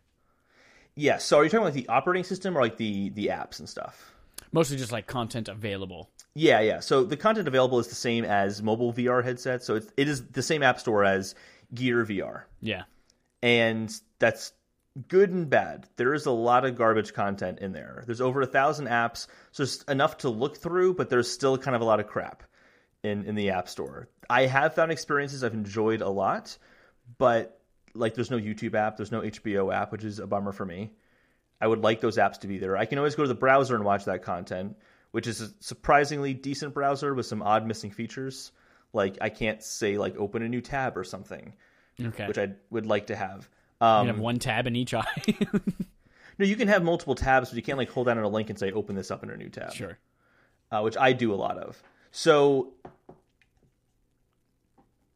Yeah. 0.94 1.18
So 1.18 1.38
are 1.38 1.44
you 1.44 1.50
talking 1.50 1.64
like 1.64 1.74
the 1.74 1.88
operating 1.88 2.24
system 2.24 2.56
or 2.56 2.60
like 2.60 2.76
the 2.76 3.08
the 3.10 3.26
apps 3.28 3.58
and 3.58 3.68
stuff? 3.68 4.12
Mostly 4.52 4.76
just 4.76 4.92
like 4.92 5.06
content 5.06 5.48
available. 5.48 6.10
Yeah, 6.34 6.60
yeah. 6.60 6.80
So 6.80 7.04
the 7.04 7.16
content 7.16 7.48
available 7.48 7.78
is 7.80 7.88
the 7.88 7.94
same 7.94 8.24
as 8.24 8.62
mobile 8.62 8.92
VR 8.92 9.24
headsets. 9.24 9.66
So 9.66 9.76
it's, 9.76 9.90
it 9.96 10.08
is 10.08 10.26
the 10.28 10.42
same 10.42 10.62
app 10.62 10.78
store 10.78 11.04
as 11.04 11.34
Gear 11.74 12.04
VR, 12.04 12.42
Yeah. 12.60 12.82
and 13.42 13.92
that's 14.20 14.52
good 15.08 15.30
and 15.30 15.50
bad. 15.50 15.86
There 15.96 16.14
is 16.14 16.26
a 16.26 16.30
lot 16.30 16.64
of 16.64 16.76
garbage 16.76 17.12
content 17.14 17.58
in 17.60 17.72
there. 17.72 18.04
There's 18.06 18.20
over 18.20 18.42
a 18.42 18.46
thousand 18.46 18.86
apps, 18.86 19.26
so 19.50 19.64
it's 19.64 19.82
enough 19.84 20.18
to 20.18 20.28
look 20.28 20.56
through, 20.58 20.94
but 20.94 21.08
there's 21.10 21.28
still 21.30 21.58
kind 21.58 21.74
of 21.74 21.82
a 21.82 21.84
lot 21.84 21.98
of 21.98 22.06
crap 22.06 22.44
in 23.02 23.24
in 23.24 23.34
the 23.34 23.50
app 23.50 23.68
store. 23.68 24.08
I 24.30 24.46
have 24.46 24.74
found 24.74 24.92
experiences 24.92 25.42
I've 25.42 25.54
enjoyed 25.54 26.00
a 26.00 26.08
lot, 26.08 26.56
but 27.18 27.53
like 27.94 28.14
there's 28.14 28.30
no 28.30 28.38
YouTube 28.38 28.74
app, 28.74 28.96
there's 28.96 29.12
no 29.12 29.20
HBO 29.20 29.72
app, 29.74 29.92
which 29.92 30.04
is 30.04 30.18
a 30.18 30.26
bummer 30.26 30.52
for 30.52 30.64
me. 30.66 30.90
I 31.60 31.66
would 31.66 31.80
like 31.80 32.00
those 32.00 32.16
apps 32.18 32.40
to 32.40 32.46
be 32.48 32.58
there. 32.58 32.76
I 32.76 32.84
can 32.84 32.98
always 32.98 33.14
go 33.14 33.22
to 33.22 33.28
the 33.28 33.34
browser 33.34 33.74
and 33.76 33.84
watch 33.84 34.04
that 34.06 34.22
content, 34.22 34.76
which 35.12 35.26
is 35.26 35.40
a 35.40 35.48
surprisingly 35.60 36.34
decent 36.34 36.74
browser 36.74 37.14
with 37.14 37.26
some 37.26 37.42
odd 37.42 37.66
missing 37.66 37.90
features. 37.90 38.50
Like 38.92 39.18
I 39.20 39.28
can't 39.28 39.62
say 39.62 39.96
like 39.96 40.16
open 40.16 40.42
a 40.42 40.48
new 40.48 40.60
tab 40.60 40.96
or 40.96 41.04
something, 41.04 41.54
Okay. 42.02 42.26
which 42.26 42.38
I 42.38 42.52
would 42.70 42.86
like 42.86 43.06
to 43.06 43.16
have. 43.16 43.48
you 43.80 43.86
Um, 43.86 44.06
have 44.08 44.18
one 44.18 44.38
tab 44.38 44.66
in 44.66 44.76
each 44.76 44.92
eye. 44.94 45.04
no, 46.38 46.44
you 46.44 46.56
can 46.56 46.68
have 46.68 46.82
multiple 46.82 47.14
tabs, 47.14 47.50
but 47.50 47.56
you 47.56 47.62
can't 47.62 47.78
like 47.78 47.90
hold 47.90 48.06
down 48.08 48.18
on 48.18 48.24
a 48.24 48.28
link 48.28 48.50
and 48.50 48.58
say 48.58 48.72
open 48.72 48.96
this 48.96 49.10
up 49.10 49.22
in 49.22 49.30
a 49.30 49.36
new 49.36 49.48
tab. 49.48 49.72
sure. 49.72 49.98
uh, 50.72 50.80
which 50.82 50.96
I 50.96 51.12
do 51.12 51.32
a 51.32 51.36
lot 51.36 51.58
of. 51.58 51.80
So, 52.10 52.72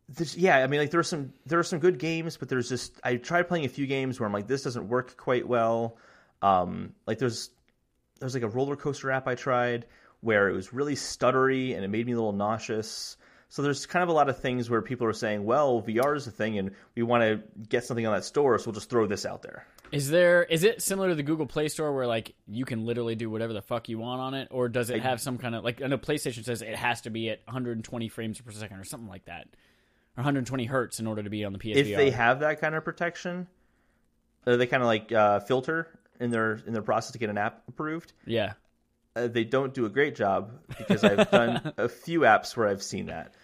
this, 0.08 0.36
yeah, 0.36 0.58
I 0.58 0.66
mean, 0.66 0.80
like 0.80 0.90
there 0.90 1.00
are 1.00 1.04
some 1.04 1.32
there 1.46 1.58
are 1.58 1.64
some 1.64 1.78
good 1.78 1.98
games, 1.98 2.36
but 2.36 2.48
there's 2.48 2.68
just 2.68 2.98
I 3.04 3.16
tried 3.16 3.48
playing 3.48 3.66
a 3.66 3.68
few 3.68 3.86
games 3.86 4.18
where 4.18 4.26
I'm 4.26 4.32
like, 4.32 4.46
this 4.46 4.62
doesn't 4.62 4.88
work 4.88 5.16
quite 5.16 5.46
well. 5.46 5.96
Um, 6.40 6.94
like 7.06 7.18
there's 7.18 7.50
there's 8.20 8.34
like 8.34 8.42
a 8.42 8.48
roller 8.48 8.76
coaster 8.76 9.10
app 9.10 9.28
I 9.28 9.34
tried 9.34 9.86
where 10.20 10.48
it 10.48 10.52
was 10.52 10.72
really 10.72 10.94
stuttery 10.94 11.74
and 11.74 11.84
it 11.84 11.88
made 11.88 12.06
me 12.06 12.12
a 12.12 12.16
little 12.16 12.32
nauseous. 12.32 13.16
So 13.50 13.62
there's 13.62 13.86
kind 13.86 14.02
of 14.02 14.08
a 14.08 14.12
lot 14.12 14.28
of 14.28 14.38
things 14.40 14.68
where 14.68 14.82
people 14.82 15.06
are 15.06 15.12
saying, 15.12 15.44
well, 15.44 15.80
VR 15.80 16.16
is 16.16 16.26
a 16.26 16.30
thing 16.30 16.58
and 16.58 16.72
we 16.94 17.02
want 17.02 17.22
to 17.22 17.42
get 17.68 17.84
something 17.84 18.06
on 18.06 18.12
that 18.12 18.24
store, 18.24 18.58
so 18.58 18.66
we'll 18.66 18.74
just 18.74 18.90
throw 18.90 19.06
this 19.06 19.24
out 19.24 19.42
there. 19.42 19.66
Is 19.90 20.10
there 20.10 20.44
is 20.44 20.64
it 20.64 20.82
similar 20.82 21.08
to 21.08 21.14
the 21.14 21.22
Google 21.22 21.46
Play 21.46 21.68
Store 21.68 21.94
where 21.94 22.06
like 22.06 22.34
you 22.46 22.66
can 22.66 22.84
literally 22.84 23.14
do 23.14 23.30
whatever 23.30 23.54
the 23.54 23.62
fuck 23.62 23.88
you 23.88 23.98
want 23.98 24.20
on 24.20 24.34
it, 24.34 24.48
or 24.50 24.68
does 24.68 24.90
it 24.90 25.00
have 25.00 25.20
some 25.20 25.38
kind 25.38 25.54
of 25.54 25.64
like 25.64 25.80
I 25.80 25.86
know 25.86 25.96
PlayStation 25.96 26.44
says 26.44 26.60
it 26.60 26.76
has 26.76 27.02
to 27.02 27.10
be 27.10 27.30
at 27.30 27.40
120 27.46 28.08
frames 28.08 28.38
per 28.38 28.50
second 28.50 28.78
or 28.78 28.84
something 28.84 29.08
like 29.08 29.24
that, 29.24 29.48
or 30.18 30.22
120 30.22 30.64
hertz 30.64 30.98
in 31.00 31.06
order 31.06 31.22
to 31.22 31.30
be 31.30 31.44
on 31.44 31.52
the 31.52 31.58
PSVR? 31.58 31.76
If 31.76 31.96
they 31.96 32.10
have 32.10 32.40
that 32.40 32.60
kind 32.60 32.74
of 32.74 32.84
protection, 32.84 33.46
uh, 34.46 34.56
they 34.56 34.66
kind 34.66 34.82
of 34.82 34.86
like 34.88 35.12
uh, 35.12 35.40
filter 35.40 35.88
in 36.20 36.30
their 36.30 36.60
in 36.66 36.72
their 36.72 36.82
process 36.82 37.12
to 37.12 37.18
get 37.18 37.30
an 37.30 37.38
app 37.38 37.62
approved. 37.68 38.12
yeah, 38.26 38.54
Uh, 39.14 39.28
they 39.28 39.44
don't 39.44 39.72
do 39.72 39.86
a 39.86 39.88
great 39.88 40.16
job 40.16 40.52
because 40.76 41.04
I've 41.04 41.30
done 41.30 41.72
a 41.78 41.88
few 41.88 42.20
apps 42.20 42.56
where 42.56 42.66
I've 42.66 42.82
seen 42.82 43.06
that. 43.06 43.34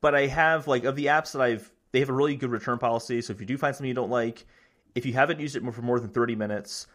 But 0.00 0.14
I 0.14 0.26
have 0.26 0.66
like 0.66 0.84
of 0.84 0.96
the 0.96 1.06
apps 1.06 1.32
that 1.32 1.42
I've 1.42 1.70
they 1.92 2.00
have 2.00 2.08
a 2.08 2.14
really 2.14 2.36
good 2.36 2.50
return 2.50 2.78
policy. 2.78 3.20
So 3.20 3.32
if 3.32 3.40
you 3.40 3.46
do 3.46 3.58
find 3.58 3.74
something 3.74 3.88
you 3.88 3.94
don't 3.94 4.10
like, 4.10 4.46
if 4.94 5.04
you 5.06 5.12
haven't 5.12 5.40
used 5.40 5.56
it 5.56 5.62
for 5.74 5.82
more 5.82 6.00
than 6.00 6.10
30 6.10 6.34
minutes 6.36 6.86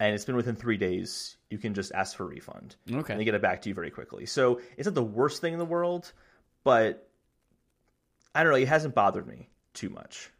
and 0.00 0.14
it's 0.14 0.24
been 0.24 0.36
within 0.36 0.56
three 0.56 0.76
days, 0.76 1.36
you 1.50 1.58
can 1.58 1.74
just 1.74 1.92
ask 1.92 2.16
for 2.16 2.24
a 2.24 2.26
refund. 2.26 2.76
Okay. 2.90 3.12
And 3.12 3.20
they 3.20 3.24
get 3.24 3.34
it 3.34 3.42
back 3.42 3.62
to 3.62 3.68
you 3.68 3.74
very 3.74 3.90
quickly. 3.90 4.26
So 4.26 4.60
it's 4.76 4.86
not 4.86 4.94
the 4.94 5.02
worst 5.02 5.40
thing 5.40 5.52
in 5.52 5.58
the 5.58 5.64
world, 5.64 6.12
but 6.64 7.08
I 8.34 8.42
don't 8.42 8.52
know, 8.52 8.58
it 8.58 8.68
hasn't 8.68 8.94
bothered 8.94 9.26
me 9.26 9.48
too 9.72 9.90
much. 9.90 10.30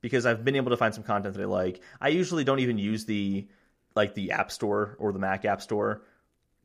Because 0.00 0.26
I've 0.26 0.44
been 0.44 0.56
able 0.56 0.70
to 0.70 0.76
find 0.76 0.94
some 0.94 1.04
content 1.04 1.34
that 1.34 1.42
I 1.42 1.46
like. 1.46 1.82
I 2.00 2.08
usually 2.08 2.44
don't 2.44 2.60
even 2.60 2.78
use 2.78 3.06
the 3.06 3.48
like 3.94 4.14
the 4.14 4.32
App 4.32 4.52
Store 4.52 4.94
or 4.98 5.12
the 5.12 5.18
Mac 5.18 5.44
App 5.44 5.62
Store 5.62 6.02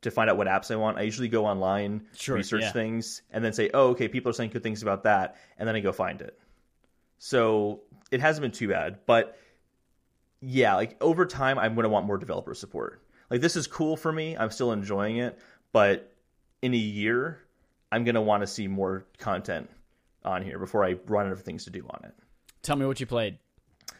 to 0.02 0.12
find 0.12 0.30
out 0.30 0.38
what 0.38 0.48
apps 0.48 0.72
I 0.72 0.76
want. 0.76 0.98
I 0.98 1.04
usually 1.04 1.28
go 1.28 1.46
online, 1.46 2.08
Sure, 2.16 2.36
research 2.36 2.62
yeah. 2.64 2.72
things, 2.72 3.22
and 3.32 3.44
then 3.44 3.54
say, 3.54 3.70
"Oh, 3.74 3.90
okay, 3.90 4.08
people 4.08 4.30
are 4.30 4.34
saying 4.34 4.50
good 4.50 4.64
things 4.64 4.82
about 4.82 5.04
that," 5.04 5.38
and 5.58 5.68
then 5.68 5.76
I 5.76 5.80
go 5.80 5.92
find 5.92 6.22
it. 6.22 6.38
So 7.20 7.82
it 8.12 8.20
hasn't 8.20 8.42
been 8.42 8.52
too 8.52 8.68
bad, 8.68 9.00
but 9.06 9.38
yeah, 10.42 10.76
like 10.76 11.02
over 11.02 11.26
time, 11.26 11.60
I'm 11.60 11.76
going 11.76 11.84
to 11.84 11.90
want 11.90 12.08
more 12.08 12.18
developer 12.18 12.54
support. 12.54 13.04
Like 13.30 13.42
this 13.42 13.56
is 13.56 13.68
cool 13.68 13.96
for 13.96 14.12
me. 14.12 14.36
I'm 14.36 14.52
still 14.52 14.72
enjoying 14.72 15.18
it, 15.18 15.40
but 15.72 16.12
in 16.62 16.74
a 16.74 16.78
year, 16.78 17.40
I'm 17.92 18.04
going 18.04 18.16
to 18.16 18.22
want 18.22 18.42
to 18.42 18.48
see 18.48 18.68
more 18.68 19.06
content 19.20 19.70
on 20.24 20.42
here 20.44 20.60
before 20.60 20.84
I 20.86 20.96
run 21.08 21.28
out 21.28 21.32
of 21.34 21.42
things 21.42 21.66
to 21.66 21.70
do 21.70 21.86
on 21.90 22.02
it. 22.06 22.14
Tell 22.62 22.76
me 22.76 22.86
what 22.86 23.00
you 23.00 23.06
played. 23.06 23.38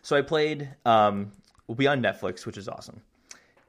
So 0.02 0.16
I 0.16 0.22
played. 0.22 0.70
Um, 0.86 1.32
will 1.68 1.76
be 1.76 1.88
on 1.88 2.02
Netflix, 2.02 2.46
which 2.46 2.58
is 2.58 2.68
awesome, 2.68 3.02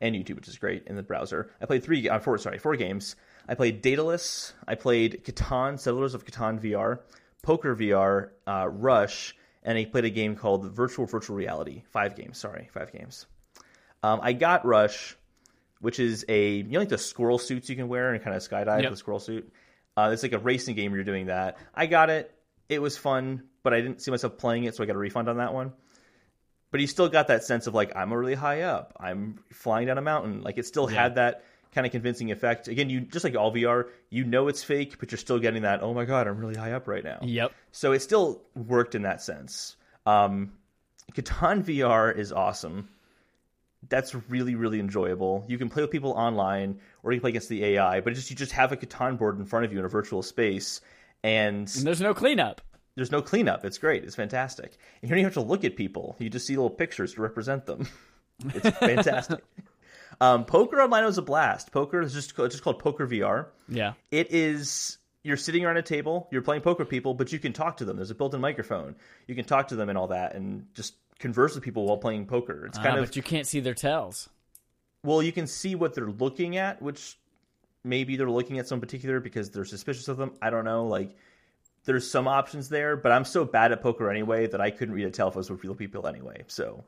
and 0.00 0.14
YouTube, 0.14 0.36
which 0.36 0.48
is 0.48 0.58
great 0.58 0.84
in 0.86 0.96
the 0.96 1.02
browser. 1.02 1.50
I 1.60 1.66
played 1.66 1.82
three, 1.84 2.08
uh, 2.08 2.18
four, 2.18 2.36
sorry, 2.38 2.58
four 2.58 2.74
games. 2.76 3.16
I 3.48 3.54
played 3.54 3.80
Daedalus. 3.82 4.52
I 4.66 4.74
played 4.74 5.24
Catan, 5.24 5.78
Settlers 5.78 6.14
of 6.14 6.24
Catan 6.24 6.60
VR, 6.60 7.00
Poker 7.42 7.74
VR, 7.76 8.30
uh, 8.46 8.68
Rush, 8.68 9.34
and 9.62 9.78
I 9.78 9.84
played 9.84 10.04
a 10.04 10.10
game 10.10 10.36
called 10.36 10.64
Virtual 10.72 11.06
Virtual 11.06 11.36
Reality. 11.36 11.82
Five 11.90 12.16
games, 12.16 12.38
sorry, 12.38 12.68
five 12.72 12.92
games. 12.92 13.26
Um, 14.02 14.20
I 14.22 14.32
got 14.32 14.64
Rush, 14.64 15.16
which 15.80 16.00
is 16.00 16.24
a 16.28 16.56
you 16.56 16.64
know 16.64 16.80
like 16.80 16.88
the 16.88 16.98
squirrel 16.98 17.38
suits 17.38 17.68
you 17.70 17.76
can 17.76 17.88
wear 17.88 18.12
and 18.12 18.22
kind 18.22 18.34
of 18.36 18.42
skydive 18.42 18.82
Yep. 18.82 18.90
with 18.90 18.92
a 18.94 18.96
squirrel 18.96 19.20
suit. 19.20 19.52
Uh, 19.96 20.10
it's 20.12 20.22
like 20.22 20.32
a 20.32 20.38
racing 20.38 20.74
game. 20.74 20.90
where 20.90 20.98
You're 20.98 21.04
doing 21.04 21.26
that. 21.26 21.58
I 21.74 21.86
got 21.86 22.10
it. 22.10 22.34
It 22.72 22.80
was 22.80 22.96
fun, 22.96 23.44
but 23.62 23.74
I 23.74 23.80
didn't 23.80 24.00
see 24.02 24.10
myself 24.10 24.38
playing 24.38 24.64
it, 24.64 24.74
so 24.74 24.82
I 24.82 24.86
got 24.86 24.96
a 24.96 24.98
refund 24.98 25.28
on 25.28 25.38
that 25.38 25.54
one. 25.54 25.72
But 26.70 26.80
you 26.80 26.86
still 26.86 27.08
got 27.08 27.28
that 27.28 27.44
sense 27.44 27.66
of 27.66 27.74
like 27.74 27.94
I'm 27.94 28.12
really 28.12 28.34
high 28.34 28.62
up. 28.62 28.96
I'm 28.98 29.38
flying 29.52 29.86
down 29.86 29.98
a 29.98 30.02
mountain. 30.02 30.42
Like 30.42 30.56
it 30.56 30.66
still 30.66 30.86
had 30.86 31.16
that 31.16 31.44
kind 31.74 31.86
of 31.86 31.92
convincing 31.92 32.30
effect. 32.30 32.68
Again, 32.68 32.90
you 32.90 33.00
just 33.00 33.24
like 33.24 33.36
all 33.36 33.52
VR, 33.52 33.88
you 34.10 34.24
know 34.24 34.48
it's 34.48 34.62
fake, 34.62 34.98
but 34.98 35.10
you're 35.10 35.18
still 35.18 35.38
getting 35.38 35.62
that. 35.62 35.82
Oh 35.82 35.92
my 35.94 36.04
god, 36.04 36.26
I'm 36.26 36.38
really 36.38 36.54
high 36.54 36.72
up 36.72 36.88
right 36.88 37.04
now. 37.04 37.18
Yep. 37.22 37.52
So 37.72 37.92
it 37.92 38.00
still 38.00 38.42
worked 38.54 38.94
in 38.94 39.02
that 39.02 39.22
sense. 39.22 39.76
Um, 40.06 40.52
Catan 41.12 41.62
VR 41.62 42.16
is 42.16 42.32
awesome. 42.32 42.88
That's 43.88 44.14
really 44.30 44.54
really 44.54 44.80
enjoyable. 44.80 45.44
You 45.48 45.58
can 45.58 45.68
play 45.68 45.82
with 45.82 45.90
people 45.90 46.12
online, 46.12 46.80
or 47.02 47.12
you 47.12 47.18
can 47.18 47.22
play 47.22 47.30
against 47.30 47.48
the 47.48 47.64
AI. 47.64 48.00
But 48.00 48.14
just 48.14 48.30
you 48.30 48.36
just 48.36 48.52
have 48.52 48.72
a 48.72 48.76
Catan 48.76 49.18
board 49.18 49.38
in 49.38 49.44
front 49.44 49.64
of 49.64 49.72
you 49.72 49.78
in 49.78 49.84
a 49.84 49.88
virtual 49.88 50.22
space, 50.22 50.80
and 51.22 51.70
And 51.76 51.86
there's 51.86 52.00
no 52.00 52.14
cleanup. 52.14 52.60
there's 52.94 53.10
no 53.12 53.22
cleanup. 53.22 53.64
It's 53.64 53.78
great. 53.78 54.04
It's 54.04 54.14
fantastic. 54.16 54.76
And 55.00 55.08
you 55.08 55.08
don't 55.10 55.18
even 55.18 55.24
have 55.26 55.34
to 55.34 55.40
look 55.48 55.64
at 55.64 55.76
people. 55.76 56.16
You 56.18 56.28
just 56.30 56.46
see 56.46 56.54
little 56.56 56.70
pictures 56.70 57.14
to 57.14 57.22
represent 57.22 57.66
them. 57.66 57.88
It's 58.54 58.76
fantastic. 58.78 59.44
um, 60.20 60.44
poker 60.44 60.80
online 60.80 61.04
was 61.04 61.16
a 61.18 61.22
blast. 61.22 61.70
Poker 61.70 62.00
is 62.00 62.12
just 62.12 62.36
it's 62.38 62.54
just 62.54 62.64
called 62.64 62.80
Poker 62.80 63.06
VR. 63.06 63.46
Yeah. 63.68 63.92
It 64.10 64.32
is 64.32 64.98
you're 65.22 65.36
sitting 65.36 65.64
around 65.64 65.76
a 65.76 65.82
table, 65.82 66.26
you're 66.32 66.42
playing 66.42 66.62
poker 66.62 66.82
with 66.82 66.88
people, 66.88 67.14
but 67.14 67.30
you 67.32 67.38
can 67.38 67.52
talk 67.52 67.76
to 67.76 67.84
them. 67.84 67.94
There's 67.96 68.10
a 68.10 68.14
built-in 68.16 68.40
microphone. 68.40 68.96
You 69.28 69.36
can 69.36 69.44
talk 69.44 69.68
to 69.68 69.76
them 69.76 69.88
and 69.88 69.96
all 69.96 70.08
that, 70.08 70.34
and 70.34 70.66
just 70.74 70.94
converse 71.20 71.54
with 71.54 71.62
people 71.62 71.86
while 71.86 71.98
playing 71.98 72.26
poker. 72.26 72.66
It's 72.66 72.78
kind 72.78 72.96
Ah, 72.96 72.98
of 72.98 73.06
but 73.06 73.14
you 73.14 73.22
can't 73.22 73.46
see 73.46 73.60
their 73.60 73.74
tells. 73.74 74.28
well, 75.04 75.22
you 75.22 75.30
can 75.30 75.46
see 75.46 75.76
what 75.76 75.94
they're 75.94 76.10
looking 76.10 76.56
at, 76.56 76.82
which 76.82 77.16
maybe 77.84 78.16
they're 78.16 78.30
looking 78.30 78.58
at 78.58 78.68
some 78.68 78.80
particular 78.80 79.20
because 79.20 79.50
they're 79.50 79.64
suspicious 79.64 80.08
of 80.08 80.16
them. 80.16 80.32
I 80.40 80.50
don't 80.50 80.64
know. 80.64 80.86
Like, 80.86 81.16
there's 81.84 82.08
some 82.08 82.28
options 82.28 82.68
there, 82.68 82.96
but 82.96 83.12
I'm 83.12 83.24
so 83.24 83.44
bad 83.44 83.72
at 83.72 83.82
poker 83.82 84.10
anyway 84.10 84.46
that 84.46 84.60
I 84.60 84.70
couldn't 84.70 84.94
read 84.94 85.06
a 85.06 85.10
tell 85.10 85.28
if 85.28 85.34
it 85.34 85.38
was 85.38 85.50
real 85.50 85.74
people 85.74 86.06
anyway. 86.06 86.44
So, 86.46 86.84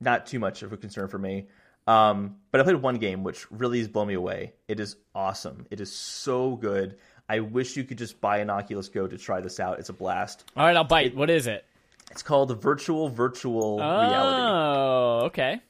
not 0.00 0.26
too 0.26 0.38
much 0.38 0.62
of 0.62 0.72
a 0.72 0.76
concern 0.76 1.08
for 1.08 1.18
me. 1.18 1.46
Um, 1.86 2.36
but 2.50 2.60
I 2.60 2.64
played 2.64 2.76
one 2.76 2.96
game 2.96 3.22
which 3.22 3.50
really 3.50 3.78
has 3.78 3.88
blown 3.88 4.08
me 4.08 4.14
away. 4.14 4.52
It 4.68 4.80
is 4.80 4.96
awesome. 5.14 5.66
It 5.70 5.80
is 5.80 5.92
so 5.92 6.56
good. 6.56 6.98
I 7.28 7.40
wish 7.40 7.76
you 7.76 7.84
could 7.84 7.98
just 7.98 8.20
buy 8.20 8.38
an 8.38 8.50
Oculus 8.50 8.88
Go 8.88 9.06
to 9.06 9.16
try 9.18 9.40
this 9.40 9.60
out. 9.60 9.78
It's 9.78 9.88
a 9.88 9.92
blast. 9.92 10.44
All 10.56 10.64
right, 10.66 10.76
I'll 10.76 10.84
bite. 10.84 11.14
what 11.14 11.30
is 11.30 11.46
it? 11.46 11.64
It's 12.10 12.22
called 12.22 12.60
Virtual 12.60 13.08
Virtual 13.08 13.78
Reality. 13.78 14.42
Oh, 14.42 15.20
okay. 15.26 15.60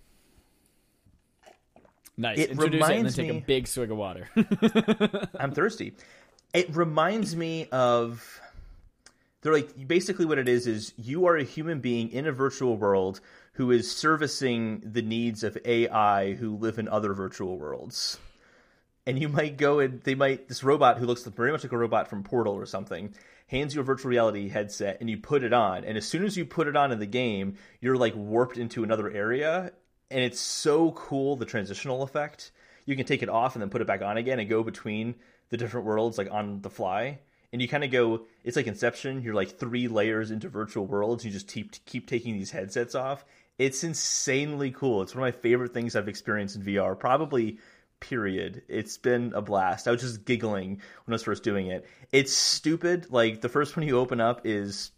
Nice. 2.17 2.39
It 2.39 2.51
Introduce 2.51 2.75
it 2.75 2.83
and 2.83 2.83
then 2.83 2.97
reminds 2.97 3.15
take 3.17 3.29
me- 3.31 3.39
a 3.39 3.41
big 3.41 3.67
swig 3.69 3.91
of 3.91 3.99
water. 3.99 4.29
I'm 5.39 5.53
thirsty. 5.53 5.95
It 6.55 6.75
reminds 6.75 7.37
me 7.37 7.69
of 7.71 8.41
they're 9.43 9.53
like 9.53 9.87
basically 9.87 10.25
what 10.25 10.39
it 10.39 10.49
is 10.49 10.67
is 10.67 10.95
you 10.97 11.27
are 11.27 11.37
a 11.37 11.45
human 11.45 11.81
being 11.81 12.11
in 12.11 12.27
a 12.27 12.33
virtual 12.33 12.77
world 12.77 13.21
who 13.53 13.71
is 13.71 13.95
servicing 13.95 14.83
the 14.85 15.03
needs 15.03 15.45
of 15.45 15.59
AI 15.65 16.33
who 16.35 16.57
live 16.57 16.79
in 16.79 16.89
other 16.89 17.13
virtual 17.13 17.59
worlds. 17.59 18.19
And 19.07 19.19
you 19.21 19.29
might 19.29 19.57
go 19.57 19.79
and 19.81 20.01
they 20.03 20.15
might 20.15 20.49
this 20.49 20.65
robot 20.65 20.99
who 20.99 21.07
looks 21.07 21.25
very 21.25 21.53
much 21.53 21.63
like 21.63 21.73
a 21.73 21.79
robot 21.79 22.09
from 22.09 22.23
Portal 22.23 22.55
or 22.55 22.67
something 22.67 23.15
hands 23.49 23.75
you 23.75 23.81
a 23.81 23.85
virtual 23.85 24.11
reality 24.11 24.49
headset 24.49 24.99
and 25.01 25.09
you 25.09 25.17
put 25.19 25.45
it 25.45 25.53
on 25.53 25.85
and 25.85 25.97
as 25.97 26.07
soon 26.07 26.25
as 26.25 26.37
you 26.37 26.45
put 26.45 26.67
it 26.67 26.77
on 26.77 26.91
in 26.91 26.99
the 26.99 27.07
game 27.07 27.57
you're 27.81 27.97
like 27.97 28.15
warped 28.17 28.57
into 28.59 28.83
another 28.83 29.09
area 29.11 29.71
and 30.11 30.21
it's 30.21 30.40
so 30.40 30.92
cool 30.92 31.37
the 31.37 31.45
transitional 31.45 32.03
effect. 32.03 32.53
You 32.85 32.97
can 32.97 33.07
take 33.07 33.23
it 33.23 33.29
off 33.29 33.55
and 33.55 33.62
then 33.62 33.71
put 33.71 33.81
it 33.81 33.87
back 33.87 34.03
on 34.03 34.16
again 34.16 34.38
and 34.38 34.49
go 34.49 34.62
between 34.62 35.16
the 35.51 35.57
different 35.57 35.87
worlds 35.87 36.19
like 36.19 36.31
on 36.31 36.61
the 36.62 36.71
fly. 36.71 37.19
And 37.53 37.62
you 37.62 37.69
kind 37.69 37.85
of 37.85 37.90
go 37.90 38.23
it's 38.45 38.57
like 38.57 38.66
inception 38.66 39.23
you're 39.23 39.35
like 39.35 39.59
three 39.59 39.88
layers 39.88 40.31
into 40.31 40.49
virtual 40.49 40.87
worlds 40.87 41.25
you 41.25 41.31
just 41.31 41.49
keep 41.49 41.85
keep 41.87 42.07
taking 42.07 42.35
these 42.35 42.51
headsets 42.51 42.95
off. 42.95 43.25
It's 43.59 43.85
insanely 43.85 44.71
cool. 44.71 45.03
It's 45.03 45.14
one 45.14 45.27
of 45.27 45.35
my 45.35 45.40
favorite 45.40 45.73
things 45.73 45.97
i've 45.97 46.09
experienced 46.09 46.57
in 46.57 46.62
vr 46.62 46.99
probably 46.99 47.59
period. 47.99 48.62
It's 48.69 48.99
been 48.99 49.33
a 49.35 49.40
blast. 49.40 49.88
I 49.88 49.90
was 49.90 50.03
just 50.03 50.25
giggling 50.25 50.81
when 51.05 51.12
i 51.12 51.14
was 51.14 51.23
first 51.23 51.42
doing 51.42 51.69
it. 51.69 51.87
It's 52.12 52.33
stupid. 52.33 53.07
Like 53.11 53.40
the 53.40 53.49
first 53.49 53.77
one 53.77 53.87
you 53.87 53.99
open 53.99 54.21
up 54.21 54.42
is 54.45 54.90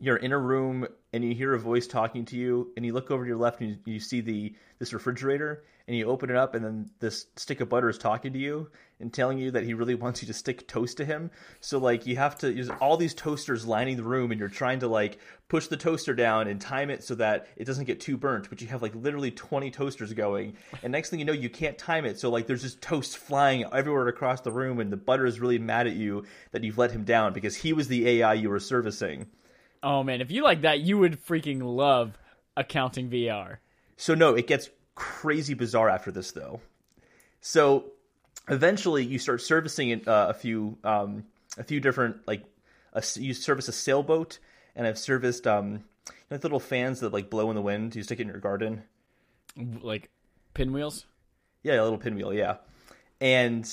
you're 0.00 0.16
in 0.16 0.32
a 0.32 0.38
room 0.38 0.86
and 1.12 1.24
you 1.24 1.34
hear 1.34 1.54
a 1.54 1.58
voice 1.58 1.86
talking 1.86 2.24
to 2.26 2.36
you 2.36 2.70
and 2.76 2.84
you 2.84 2.92
look 2.92 3.10
over 3.10 3.24
to 3.24 3.28
your 3.28 3.36
left 3.36 3.60
and 3.60 3.70
you, 3.70 3.94
you 3.94 4.00
see 4.00 4.20
the 4.20 4.54
this 4.78 4.92
refrigerator 4.92 5.64
and 5.88 5.96
you 5.96 6.06
open 6.06 6.28
it 6.30 6.36
up 6.36 6.54
and 6.54 6.64
then 6.64 6.88
this 7.00 7.26
stick 7.34 7.60
of 7.60 7.68
butter 7.68 7.88
is 7.88 7.98
talking 7.98 8.32
to 8.32 8.38
you 8.38 8.70
and 9.00 9.12
telling 9.12 9.38
you 9.38 9.50
that 9.50 9.64
he 9.64 9.74
really 9.74 9.94
wants 9.96 10.22
you 10.22 10.28
to 10.28 10.34
stick 10.34 10.68
toast 10.68 10.98
to 10.98 11.04
him. 11.04 11.30
So 11.60 11.78
like 11.78 12.06
you 12.06 12.16
have 12.16 12.36
to 12.38 12.52
use 12.52 12.70
all 12.80 12.96
these 12.96 13.14
toasters 13.14 13.66
lining 13.66 13.96
the 13.96 14.04
room 14.04 14.30
and 14.30 14.38
you're 14.38 14.50
trying 14.50 14.80
to 14.80 14.88
like 14.88 15.18
push 15.48 15.66
the 15.66 15.76
toaster 15.76 16.14
down 16.14 16.46
and 16.46 16.60
time 16.60 16.90
it 16.90 17.02
so 17.02 17.14
that 17.16 17.48
it 17.56 17.64
doesn't 17.64 17.86
get 17.86 18.00
too 18.00 18.16
burnt 18.16 18.50
but 18.50 18.60
you 18.60 18.68
have 18.68 18.82
like 18.82 18.94
literally 18.94 19.30
20 19.30 19.70
toasters 19.70 20.12
going. 20.12 20.54
And 20.82 20.92
next 20.92 21.10
thing 21.10 21.18
you 21.18 21.24
know 21.24 21.32
you 21.32 21.50
can't 21.50 21.78
time 21.78 22.04
it. 22.04 22.20
So 22.20 22.30
like 22.30 22.46
there's 22.46 22.62
just 22.62 22.82
toast 22.82 23.16
flying 23.16 23.64
everywhere 23.72 24.06
across 24.08 24.42
the 24.42 24.52
room 24.52 24.78
and 24.78 24.92
the 24.92 24.96
butter 24.96 25.26
is 25.26 25.40
really 25.40 25.58
mad 25.58 25.86
at 25.86 25.94
you 25.94 26.24
that 26.52 26.62
you've 26.62 26.78
let 26.78 26.92
him 26.92 27.04
down 27.04 27.32
because 27.32 27.56
he 27.56 27.72
was 27.72 27.88
the 27.88 28.06
ai 28.08 28.34
you 28.34 28.50
were 28.50 28.60
servicing 28.60 29.26
oh 29.82 30.02
man, 30.02 30.20
if 30.20 30.30
you 30.30 30.42
like 30.42 30.62
that, 30.62 30.80
you 30.80 30.98
would 30.98 31.24
freaking 31.24 31.62
love 31.62 32.18
accounting 32.56 33.10
VR. 33.10 33.58
So 33.96 34.14
no, 34.14 34.34
it 34.34 34.46
gets 34.46 34.70
crazy 34.94 35.54
bizarre 35.54 35.88
after 35.88 36.10
this 36.10 36.32
though. 36.32 36.60
So 37.40 37.92
eventually, 38.48 39.04
you 39.04 39.18
start 39.18 39.40
servicing 39.40 40.08
uh, 40.08 40.26
a 40.28 40.34
few 40.34 40.78
um, 40.84 41.24
a 41.56 41.64
few 41.64 41.80
different 41.80 42.26
like 42.26 42.44
a, 42.92 43.02
you 43.16 43.34
service 43.34 43.68
a 43.68 43.72
sailboat, 43.72 44.38
and 44.74 44.86
I've 44.86 44.98
serviced 44.98 45.46
um, 45.46 45.84
you 46.06 46.12
know, 46.30 46.38
little 46.42 46.60
fans 46.60 47.00
that 47.00 47.12
like 47.12 47.30
blow 47.30 47.50
in 47.50 47.56
the 47.56 47.62
wind. 47.62 47.94
You 47.94 48.02
stick 48.02 48.18
it 48.18 48.22
in 48.22 48.28
your 48.28 48.38
garden. 48.38 48.82
Like 49.56 50.10
pinwheels. 50.54 51.06
Yeah, 51.62 51.80
a 51.80 51.82
little 51.82 51.98
pinwheel. 51.98 52.32
Yeah, 52.32 52.56
and 53.20 53.68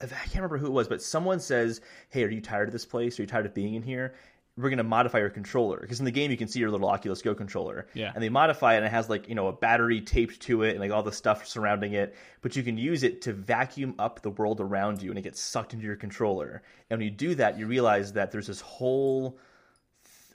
I 0.00 0.06
can't 0.06 0.36
remember 0.36 0.58
who 0.58 0.66
it 0.66 0.72
was, 0.72 0.88
but 0.88 1.02
someone 1.02 1.40
says, 1.40 1.80
"Hey, 2.10 2.24
are 2.24 2.30
you 2.30 2.40
tired 2.40 2.68
of 2.68 2.72
this 2.72 2.84
place? 2.84 3.18
Are 3.18 3.22
you 3.22 3.26
tired 3.28 3.46
of 3.46 3.54
being 3.54 3.74
in 3.74 3.82
here?" 3.82 4.14
We're 4.56 4.70
gonna 4.70 4.84
modify 4.84 5.18
your 5.18 5.30
controller 5.30 5.80
because 5.80 5.98
in 5.98 6.04
the 6.04 6.12
game 6.12 6.30
you 6.30 6.36
can 6.36 6.46
see 6.46 6.60
your 6.60 6.70
little 6.70 6.88
Oculus 6.88 7.22
Go 7.22 7.34
controller. 7.34 7.88
Yeah. 7.92 8.12
And 8.14 8.22
they 8.22 8.28
modify 8.28 8.74
it 8.74 8.78
and 8.78 8.86
it 8.86 8.90
has 8.90 9.08
like 9.08 9.28
you 9.28 9.34
know 9.34 9.48
a 9.48 9.52
battery 9.52 10.00
taped 10.00 10.40
to 10.42 10.62
it 10.62 10.70
and 10.70 10.80
like 10.80 10.92
all 10.92 11.02
the 11.02 11.12
stuff 11.12 11.46
surrounding 11.46 11.94
it. 11.94 12.14
But 12.40 12.54
you 12.54 12.62
can 12.62 12.78
use 12.78 13.02
it 13.02 13.22
to 13.22 13.32
vacuum 13.32 13.94
up 13.98 14.22
the 14.22 14.30
world 14.30 14.60
around 14.60 15.02
you 15.02 15.10
and 15.10 15.18
it 15.18 15.22
gets 15.22 15.40
sucked 15.40 15.74
into 15.74 15.86
your 15.86 15.96
controller. 15.96 16.62
And 16.88 16.98
when 16.98 17.04
you 17.04 17.10
do 17.10 17.34
that, 17.34 17.58
you 17.58 17.66
realize 17.66 18.12
that 18.12 18.30
there's 18.30 18.46
this 18.46 18.60
whole 18.60 19.38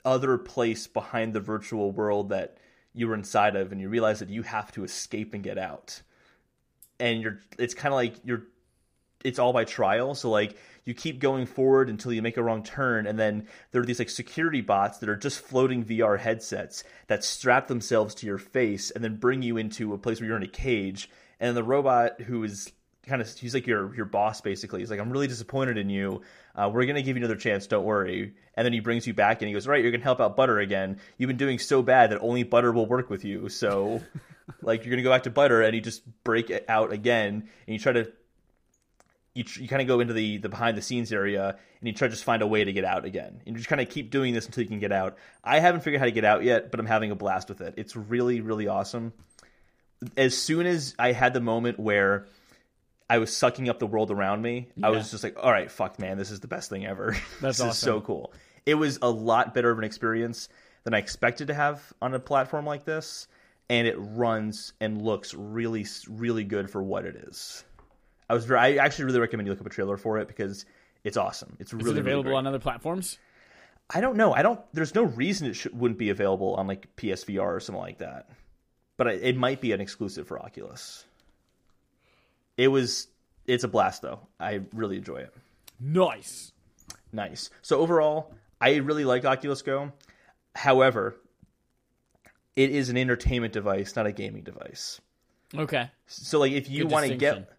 other 0.04 0.38
place 0.38 0.86
behind 0.86 1.34
the 1.34 1.40
virtual 1.40 1.90
world 1.90 2.30
that 2.30 2.58
you 2.92 3.08
were 3.08 3.14
inside 3.14 3.56
of, 3.56 3.72
and 3.72 3.80
you 3.80 3.88
realize 3.88 4.18
that 4.18 4.28
you 4.28 4.42
have 4.42 4.72
to 4.72 4.84
escape 4.84 5.34
and 5.34 5.42
get 5.42 5.58
out. 5.58 6.02
And 6.98 7.22
you're 7.22 7.40
it's 7.58 7.74
kind 7.74 7.92
of 7.92 7.96
like 7.96 8.16
you're 8.24 8.42
it's 9.24 9.38
all 9.38 9.52
by 9.52 9.64
trial. 9.64 10.14
So 10.14 10.30
like 10.30 10.56
you 10.90 10.94
keep 10.94 11.20
going 11.20 11.46
forward 11.46 11.88
until 11.88 12.12
you 12.12 12.20
make 12.20 12.36
a 12.36 12.42
wrong 12.42 12.64
turn, 12.64 13.06
and 13.06 13.16
then 13.16 13.46
there 13.70 13.80
are 13.80 13.84
these 13.84 14.00
like 14.00 14.10
security 14.10 14.60
bots 14.60 14.98
that 14.98 15.08
are 15.08 15.14
just 15.14 15.38
floating 15.38 15.84
VR 15.84 16.18
headsets 16.18 16.82
that 17.06 17.22
strap 17.22 17.68
themselves 17.68 18.12
to 18.16 18.26
your 18.26 18.38
face 18.38 18.90
and 18.90 19.04
then 19.04 19.14
bring 19.14 19.40
you 19.40 19.56
into 19.56 19.94
a 19.94 19.98
place 19.98 20.18
where 20.18 20.26
you're 20.26 20.36
in 20.36 20.42
a 20.42 20.48
cage. 20.48 21.08
And 21.38 21.56
the 21.56 21.62
robot 21.62 22.22
who 22.22 22.42
is 22.42 22.72
kind 23.06 23.22
of 23.22 23.32
he's 23.32 23.54
like 23.54 23.68
your 23.68 23.94
your 23.94 24.04
boss 24.04 24.40
basically. 24.40 24.80
He's 24.80 24.90
like, 24.90 24.98
I'm 24.98 25.10
really 25.10 25.28
disappointed 25.28 25.78
in 25.78 25.88
you. 25.90 26.22
Uh, 26.56 26.68
we're 26.74 26.86
gonna 26.86 27.02
give 27.02 27.16
you 27.16 27.22
another 27.22 27.38
chance. 27.38 27.68
Don't 27.68 27.84
worry. 27.84 28.34
And 28.54 28.64
then 28.64 28.72
he 28.72 28.80
brings 28.80 29.06
you 29.06 29.14
back 29.14 29.42
and 29.42 29.46
he 29.46 29.54
goes, 29.54 29.68
right, 29.68 29.80
you're 29.80 29.92
gonna 29.92 30.02
help 30.02 30.20
out 30.20 30.36
Butter 30.36 30.58
again. 30.58 30.98
You've 31.18 31.28
been 31.28 31.36
doing 31.36 31.60
so 31.60 31.82
bad 31.82 32.10
that 32.10 32.18
only 32.20 32.42
Butter 32.42 32.72
will 32.72 32.86
work 32.86 33.10
with 33.10 33.24
you. 33.24 33.48
So 33.48 34.02
like 34.60 34.84
you're 34.84 34.90
gonna 34.90 35.04
go 35.04 35.10
back 35.10 35.22
to 35.22 35.30
Butter 35.30 35.62
and 35.62 35.72
you 35.72 35.80
just 35.80 36.02
break 36.24 36.50
it 36.50 36.64
out 36.68 36.92
again 36.92 37.48
and 37.66 37.72
you 37.72 37.78
try 37.78 37.92
to 37.92 38.10
you, 39.34 39.44
you 39.56 39.68
kind 39.68 39.80
of 39.80 39.88
go 39.88 40.00
into 40.00 40.12
the, 40.12 40.38
the 40.38 40.48
behind 40.48 40.76
the 40.76 40.82
scenes 40.82 41.12
area 41.12 41.56
and 41.80 41.88
you 41.88 41.92
try 41.92 42.08
to 42.08 42.12
just 42.12 42.24
find 42.24 42.42
a 42.42 42.46
way 42.46 42.64
to 42.64 42.72
get 42.72 42.84
out 42.84 43.04
again. 43.04 43.40
And 43.46 43.54
you 43.54 43.56
just 43.56 43.68
kind 43.68 43.80
of 43.80 43.88
keep 43.88 44.10
doing 44.10 44.34
this 44.34 44.46
until 44.46 44.62
you 44.62 44.68
can 44.68 44.80
get 44.80 44.92
out. 44.92 45.16
I 45.44 45.60
haven't 45.60 45.82
figured 45.82 45.98
out 45.98 46.02
how 46.02 46.06
to 46.06 46.12
get 46.12 46.24
out 46.24 46.42
yet, 46.42 46.70
but 46.70 46.80
I'm 46.80 46.86
having 46.86 47.10
a 47.10 47.14
blast 47.14 47.48
with 47.48 47.60
it. 47.60 47.74
It's 47.76 47.94
really, 47.94 48.40
really 48.40 48.66
awesome. 48.66 49.12
As 50.16 50.36
soon 50.36 50.66
as 50.66 50.94
I 50.98 51.12
had 51.12 51.32
the 51.34 51.40
moment 51.40 51.78
where 51.78 52.26
I 53.08 53.18
was 53.18 53.36
sucking 53.36 53.68
up 53.68 53.78
the 53.78 53.86
world 53.86 54.10
around 54.10 54.42
me, 54.42 54.68
I 54.82 54.90
was 54.90 55.10
just 55.10 55.22
like, 55.22 55.36
all 55.40 55.50
right, 55.50 55.70
fuck, 55.70 55.98
man, 55.98 56.16
this 56.18 56.30
is 56.30 56.40
the 56.40 56.48
best 56.48 56.70
thing 56.70 56.86
ever. 56.86 57.16
That's 57.40 57.58
this 57.58 57.72
is 57.74 57.78
so 57.78 58.00
cool. 58.00 58.32
It 58.66 58.74
was 58.74 58.98
a 59.02 59.10
lot 59.10 59.54
better 59.54 59.70
of 59.70 59.78
an 59.78 59.84
experience 59.84 60.48
than 60.84 60.94
I 60.94 60.98
expected 60.98 61.48
to 61.48 61.54
have 61.54 61.92
on 62.02 62.14
a 62.14 62.20
platform 62.20 62.66
like 62.66 62.84
this. 62.84 63.28
And 63.68 63.86
it 63.86 63.94
runs 63.98 64.72
and 64.80 65.00
looks 65.00 65.32
really, 65.34 65.86
really 66.08 66.42
good 66.42 66.70
for 66.70 66.82
what 66.82 67.04
it 67.04 67.14
is. 67.14 67.64
I 68.30 68.34
was 68.34 68.44
very, 68.44 68.78
I 68.78 68.84
actually 68.84 69.06
really 69.06 69.18
recommend 69.18 69.48
you 69.48 69.52
look 69.52 69.60
up 69.60 69.66
a 69.66 69.70
trailer 69.70 69.96
for 69.96 70.18
it 70.18 70.28
because 70.28 70.64
it's 71.02 71.16
awesome. 71.16 71.56
It's 71.58 71.72
really 71.72 71.90
Is 71.90 71.96
it 71.96 72.00
available 72.00 72.30
great. 72.30 72.36
on 72.36 72.46
other 72.46 72.60
platforms? 72.60 73.18
I 73.92 74.00
don't 74.00 74.16
know. 74.16 74.32
I 74.32 74.42
don't. 74.42 74.60
There's 74.72 74.94
no 74.94 75.02
reason 75.02 75.48
it 75.48 75.54
should, 75.54 75.76
wouldn't 75.76 75.98
be 75.98 76.10
available 76.10 76.54
on 76.54 76.68
like 76.68 76.94
PSVR 76.94 77.56
or 77.56 77.58
something 77.58 77.82
like 77.82 77.98
that. 77.98 78.30
But 78.96 79.08
it, 79.08 79.22
it 79.24 79.36
might 79.36 79.60
be 79.60 79.72
an 79.72 79.80
exclusive 79.80 80.28
for 80.28 80.38
Oculus. 80.38 81.04
It 82.56 82.68
was. 82.68 83.08
It's 83.48 83.64
a 83.64 83.68
blast 83.68 84.02
though. 84.02 84.20
I 84.38 84.60
really 84.74 84.96
enjoy 84.96 85.16
it. 85.16 85.34
Nice. 85.80 86.52
Nice. 87.12 87.50
So 87.62 87.80
overall, 87.80 88.32
I 88.60 88.76
really 88.76 89.04
like 89.04 89.24
Oculus 89.24 89.62
Go. 89.62 89.90
However, 90.54 91.16
it 92.54 92.70
is 92.70 92.90
an 92.90 92.96
entertainment 92.96 93.52
device, 93.52 93.96
not 93.96 94.06
a 94.06 94.12
gaming 94.12 94.44
device. 94.44 95.00
Okay. 95.52 95.90
So 96.06 96.38
like 96.38 96.52
if 96.52 96.70
you 96.70 96.86
want 96.86 97.08
to 97.08 97.16
get 97.16 97.50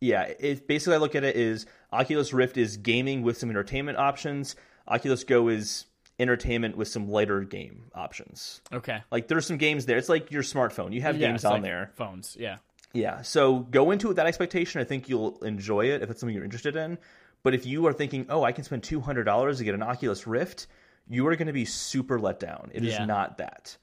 yeah, 0.00 0.22
it 0.22 0.66
basically 0.66 0.94
I 0.94 0.98
look 0.98 1.14
at 1.14 1.24
it 1.24 1.36
is 1.36 1.66
Oculus 1.92 2.32
Rift 2.32 2.56
is 2.56 2.76
gaming 2.76 3.22
with 3.22 3.36
some 3.38 3.50
entertainment 3.50 3.98
options. 3.98 4.56
Oculus 4.88 5.24
Go 5.24 5.48
is 5.48 5.86
entertainment 6.18 6.76
with 6.76 6.88
some 6.88 7.08
lighter 7.08 7.40
game 7.42 7.84
options. 7.94 8.60
Okay. 8.72 9.02
Like 9.10 9.28
there's 9.28 9.46
some 9.46 9.56
games 9.56 9.86
there. 9.86 9.96
It's 9.98 10.08
like 10.08 10.30
your 10.30 10.42
smartphone. 10.42 10.92
You 10.92 11.02
have 11.02 11.16
Yeah, 11.16 11.28
games 11.28 11.44
on 11.44 11.52
like 11.54 11.62
there. 11.62 11.90
Phones. 11.94 12.36
Yeah. 12.38 12.56
Yeah. 12.92 13.22
So 13.22 13.60
go 13.60 13.90
into 13.90 14.06
it 14.06 14.10
with 14.10 14.16
that 14.16 14.26
expectation. 14.26 14.80
I 14.80 14.84
think 14.84 15.08
you'll 15.08 15.38
enjoy 15.44 15.86
it 15.86 16.02
if 16.02 16.10
it's 16.10 16.20
something 16.20 16.34
you're 16.34 16.44
interested 16.44 16.76
in. 16.76 16.98
But 17.42 17.54
if 17.54 17.64
you 17.64 17.86
are 17.86 17.92
thinking, 17.92 18.26
oh, 18.28 18.42
I 18.42 18.52
can 18.52 18.64
spend 18.64 18.82
two 18.82 19.00
hundred 19.00 19.24
dollars 19.24 19.58
to 19.58 19.64
get 19.64 19.74
an 19.74 19.82
Oculus 19.82 20.26
Rift, 20.26 20.66
you 21.08 21.26
are 21.26 21.36
going 21.36 21.46
to 21.46 21.52
be 21.54 21.64
super 21.64 22.20
let 22.20 22.38
down. 22.40 22.70
It 22.74 22.84
is 22.84 22.92
Yeah. 22.94 23.06
not 23.06 23.38
that. 23.38 23.76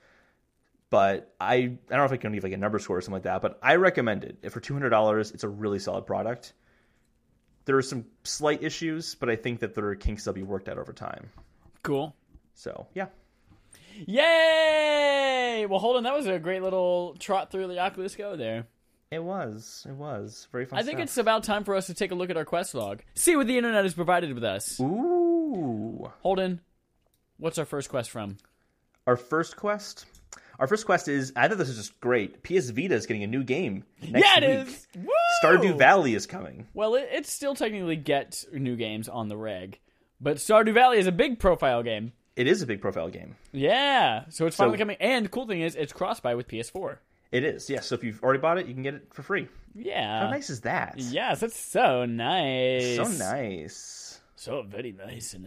But 0.90 1.34
I, 1.40 1.54
I 1.56 1.60
don't 1.66 1.92
know 1.92 2.04
if 2.06 2.12
I 2.12 2.18
can 2.18 2.32
give 2.34 2.44
like 2.44 2.54
a 2.54 2.58
number 2.58 2.80
score 2.80 2.98
or 2.98 3.02
something 3.02 3.14
like 3.16 3.24
that. 3.24 3.42
But 3.42 3.60
I 3.62 3.76
recommend 3.76 4.24
it. 4.24 4.38
If 4.42 4.54
for 4.54 4.60
two 4.62 4.74
hundred 4.74 4.90
dollars, 4.90 5.32
it's 5.32 5.44
a 5.44 5.50
really 5.50 5.80
solid 5.80 6.06
product. 6.06 6.54
There 7.66 7.76
are 7.78 7.82
some 7.82 8.06
slight 8.24 8.64
issues, 8.64 9.16
but 9.16 9.30
I 9.30 9.36
think 9.36 9.60
that 9.60 9.76
there 9.76 9.86
are 9.88 9.96
kinks 9.96 10.24
that'll 10.24 10.36
be 10.36 10.44
worked 10.44 10.70
out 10.70 10.78
over 10.78 10.94
time. 10.94 11.30
Cool. 11.84 12.16
So 12.54 12.88
yeah, 12.94 13.08
Yay! 14.06 15.66
Well, 15.70 15.80
hold 15.80 15.98
on. 15.98 16.04
That 16.04 16.16
was 16.16 16.28
a 16.28 16.40
great 16.40 16.62
little 16.62 17.16
trot 17.20 17.52
through 17.52 17.68
the 17.68 17.80
Oculus 17.80 18.16
Go 18.16 18.36
there. 18.36 18.68
it 19.12 19.24
was. 19.24 19.86
It 19.90 19.94
was 19.94 20.48
very 20.52 20.66
fun. 20.66 20.80
I 20.80 20.84
think 20.84 20.98
stuff. 20.98 21.04
it's 21.04 21.18
about 21.18 21.44
time 21.44 21.64
for 21.64 21.76
us 21.76 21.88
to 21.88 21.94
take 21.94 22.12
a 22.12 22.16
look 22.16 22.30
at 22.30 22.38
our 22.38 22.46
quest 22.46 22.76
log. 22.76 23.02
See 23.16 23.36
what 23.36 23.48
the 23.48 23.58
internet 23.58 23.84
has 23.84 23.94
provided 23.94 24.34
with 24.34 24.44
us. 24.44 24.80
ooh. 24.80 26.12
Holden, 26.22 26.62
what's 27.38 27.58
our 27.58 27.66
first 27.66 27.90
quest 27.90 28.10
from? 28.12 28.38
Our 29.06 29.18
first 29.18 29.56
quest. 29.58 30.06
Our 30.60 30.68
first 30.68 30.86
quest 30.86 31.08
is. 31.08 31.34
I 31.36 31.48
thought 31.48 31.58
this 31.58 31.68
was 31.68 31.78
just 31.78 32.00
great. 32.02 32.42
PS 32.44 32.70
Vita 32.70 32.96
is 32.96 33.06
getting 33.06 33.24
a 33.24 33.28
new 33.28 33.44
game 33.44 33.84
next 34.02 34.26
yeah, 34.26 34.44
it 34.44 34.66
week. 34.66 34.68
is. 34.68 34.88
Woo! 34.96 35.08
Stardew 35.44 35.78
Valley 35.78 36.16
is 36.16 36.26
coming. 36.26 36.68
Well, 36.74 36.96
it, 36.96 37.10
it 37.12 37.28
still 37.28 37.54
technically 37.56 37.96
gets 37.96 38.46
new 38.52 38.76
games 38.76 39.08
on 39.08 39.28
the 39.28 39.38
reg, 39.38 39.80
but 40.20 40.38
Stardew 40.38 40.74
Valley 40.74 40.98
is 40.98 41.08
a 41.08 41.12
big 41.12 41.40
profile 41.40 41.84
game. 41.84 42.12
It 42.36 42.48
is 42.48 42.62
a 42.62 42.68
big 42.68 42.82
profile 42.82 43.10
game. 43.10 43.36
Yeah, 43.52 44.26
so 44.30 44.46
it's 44.46 44.56
finally 44.56 44.78
So- 44.78 44.82
coming. 44.82 44.98
And 45.00 45.26
the 45.26 45.30
cool 45.30 45.48
thing 45.48 45.62
is, 45.62 45.76
it's 45.76 45.94
cross 45.94 46.20
buy 46.20 46.36
with 46.36 46.48
PS4. 46.48 46.98
It 47.32 47.44
is. 47.44 47.70
Yes. 47.70 47.88
So 47.88 47.96
if 47.96 48.04
you've 48.04 48.24
already 48.24 48.40
bought 48.40 48.58
it, 48.58 48.68
you 48.68 48.74
can 48.74 48.84
get 48.84 48.94
it 48.94 49.14
for 49.14 49.22
free. 49.22 49.48
Yeah. 49.76 50.22
How 50.22 50.30
nice 50.30 50.50
is 50.50 50.62
that? 50.62 50.96
Yes, 50.98 51.42
that's 51.42 51.60
so 51.60 52.06
nice. 52.06 52.96
So 52.96 53.04
nice. 53.04 54.20
So 54.36 54.64
very 54.64 54.92
nice, 54.94 55.34
and. 55.34 55.46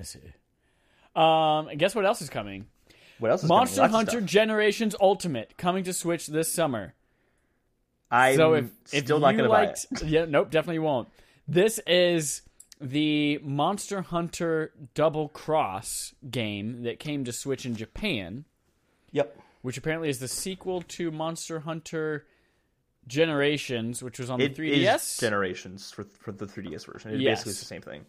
Um, 1.17 1.69
and 1.69 1.79
guess 1.79 1.95
what 1.95 2.05
else 2.05 2.23
is 2.23 2.29
coming? 2.31 2.67
What 3.21 3.31
else 3.31 3.43
is 3.45 3.49
Monster 3.49 3.77
coming? 3.77 3.93
Lots 3.93 3.93
of 3.93 3.97
Hunter 4.15 4.21
stuff. 4.21 4.31
Generations 4.31 4.97
Ultimate 5.01 5.57
coming 5.57 5.85
to 5.85 5.93
Switch 5.93 6.27
this 6.27 6.51
summer. 6.53 6.95
I'm 8.11 8.35
so 8.37 8.55
if, 8.55 8.65
if 8.93 9.05
still 9.05 9.21
not 9.21 9.33
going 9.37 9.45
to 9.45 9.49
buy 9.51 9.67
it. 9.67 9.85
yeah, 10.05 10.25
nope, 10.25 10.51
definitely 10.51 10.81
won't. 10.81 11.09
This 11.47 11.79
is 11.87 12.43
the 12.81 13.39
Monster 13.43 14.03
Hunter 14.03 14.73
Double 14.95 15.29
Cross 15.29 16.15
game 16.29 16.83
that 16.83 16.99
came 16.99 17.25
to 17.25 17.33
Switch 17.33 17.65
in 17.67 17.77
Japan, 17.77 18.47
Yep. 19.13 19.39
which 19.63 19.77
apparently 19.77 20.09
is 20.09 20.19
the 20.19 20.29
sequel 20.29 20.81
to 20.83 21.11
Monster 21.11 21.61
Hunter 21.61 22.27
Generations, 23.07 24.03
which 24.03 24.19
was 24.19 24.31
on 24.31 24.41
It 24.41 24.55
the 24.57 24.63
3DS. 24.71 25.21
generations 25.21 25.91
for 25.91 26.05
for 26.05 26.33
the 26.33 26.47
3DS 26.47 26.87
version. 26.87 27.13
It 27.15 27.21
Yes. 27.21 27.39
basically 27.39 27.51
is 27.53 27.59
the 27.61 27.65
same 27.67 27.83
thing. 27.83 28.07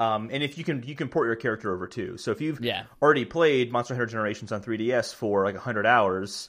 Um, 0.00 0.30
and 0.32 0.42
if 0.42 0.56
you 0.58 0.64
can 0.64 0.82
you 0.82 0.94
can 0.96 1.08
port 1.08 1.26
your 1.26 1.36
character 1.36 1.72
over 1.74 1.86
too. 1.86 2.16
So 2.16 2.30
if 2.30 2.40
you've 2.40 2.60
Yeah. 2.60 2.84
already 3.02 3.24
played 3.26 3.70
Monster 3.70 3.94
Hunter 3.94 4.06
Generations 4.06 4.50
on 4.50 4.62
3DS 4.62 5.14
for 5.14 5.44
like 5.44 5.54
100 5.54 5.84
hours, 5.86 6.48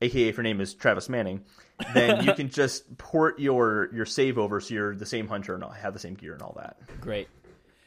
aka 0.00 0.28
if 0.28 0.36
your 0.36 0.42
name 0.44 0.60
is 0.62 0.72
Travis 0.74 1.08
Manning, 1.08 1.44
then 1.94 2.24
you 2.24 2.32
can 2.40 2.48
just 2.48 2.96
port 2.96 3.38
your 3.38 3.90
your 3.94 4.06
save 4.06 4.38
over 4.38 4.60
so 4.60 4.72
you're 4.74 4.94
the 4.96 5.04
same 5.06 5.28
hunter 5.28 5.54
and 5.54 5.62
all- 5.62 5.70
have 5.70 5.92
the 5.92 5.98
same 5.98 6.14
gear 6.14 6.32
and 6.32 6.40
all 6.42 6.54
that. 6.56 6.78
Great. 7.00 7.28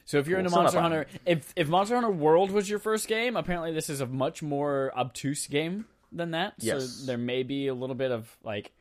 So 0.06 0.18
if 0.20 0.28
you're 0.28 0.38
into 0.40 0.50
Still 0.52 0.64
not 0.64 0.74
Monster 0.74 0.82
Hunter, 0.82 1.06
if 1.26 1.54
if 1.56 1.68
Monster 1.70 1.96
Hunter 1.96 2.12
World 2.12 2.52
was 2.52 2.70
your 2.70 2.80
first 2.80 3.08
game, 3.08 3.36
apparently 3.36 3.74
this 3.74 3.90
is 3.90 4.02
a 4.02 4.06
much 4.08 4.42
more 4.44 4.92
obtuse 4.96 5.48
game 5.48 5.86
than 6.12 6.32
that. 6.32 6.54
Yes. 6.60 6.84
So 6.88 7.06
there 7.08 7.18
may 7.18 7.42
be 7.44 7.68
a 7.68 7.74
little 7.74 7.96
bit 7.96 8.12
of 8.12 8.28
like 8.44 8.72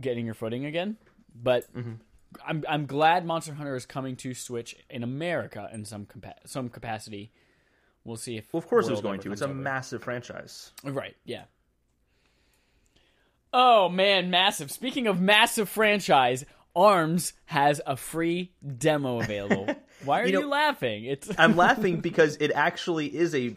getting 0.00 0.24
your 0.26 0.34
footing 0.34 0.64
again. 0.64 0.96
But 1.34 1.72
Mm-hmm. 1.74 1.94
I'm 2.46 2.64
I'm 2.68 2.86
glad 2.86 3.24
Monster 3.26 3.54
Hunter 3.54 3.76
is 3.76 3.86
coming 3.86 4.16
to 4.16 4.34
Switch 4.34 4.74
in 4.90 5.02
America 5.02 5.68
in 5.72 5.84
some 5.84 6.06
compa- 6.06 6.34
some 6.46 6.68
capacity. 6.68 7.32
We'll 8.04 8.16
see 8.16 8.36
if 8.36 8.52
Well, 8.52 8.58
of 8.58 8.68
course 8.68 8.86
it 8.88 8.90
was 8.90 9.00
going 9.00 9.20
to. 9.20 9.32
It's 9.32 9.40
a 9.40 9.44
over. 9.44 9.54
massive 9.54 10.02
franchise. 10.02 10.72
Right, 10.84 11.16
yeah. 11.24 11.44
Oh 13.52 13.88
man, 13.88 14.30
massive. 14.30 14.70
Speaking 14.70 15.06
of 15.06 15.20
massive 15.20 15.68
franchise, 15.68 16.44
ARMS 16.74 17.34
has 17.46 17.80
a 17.86 17.96
free 17.96 18.52
demo 18.78 19.20
available. 19.20 19.68
Why 20.04 20.22
are 20.22 20.26
you, 20.26 20.40
You 20.40 20.48
laughing? 20.48 21.04
It's 21.04 21.30
I'm 21.38 21.56
laughing 21.66 22.00
because 22.00 22.36
it 22.40 22.50
actually 22.54 23.14
is 23.14 23.34
a 23.34 23.54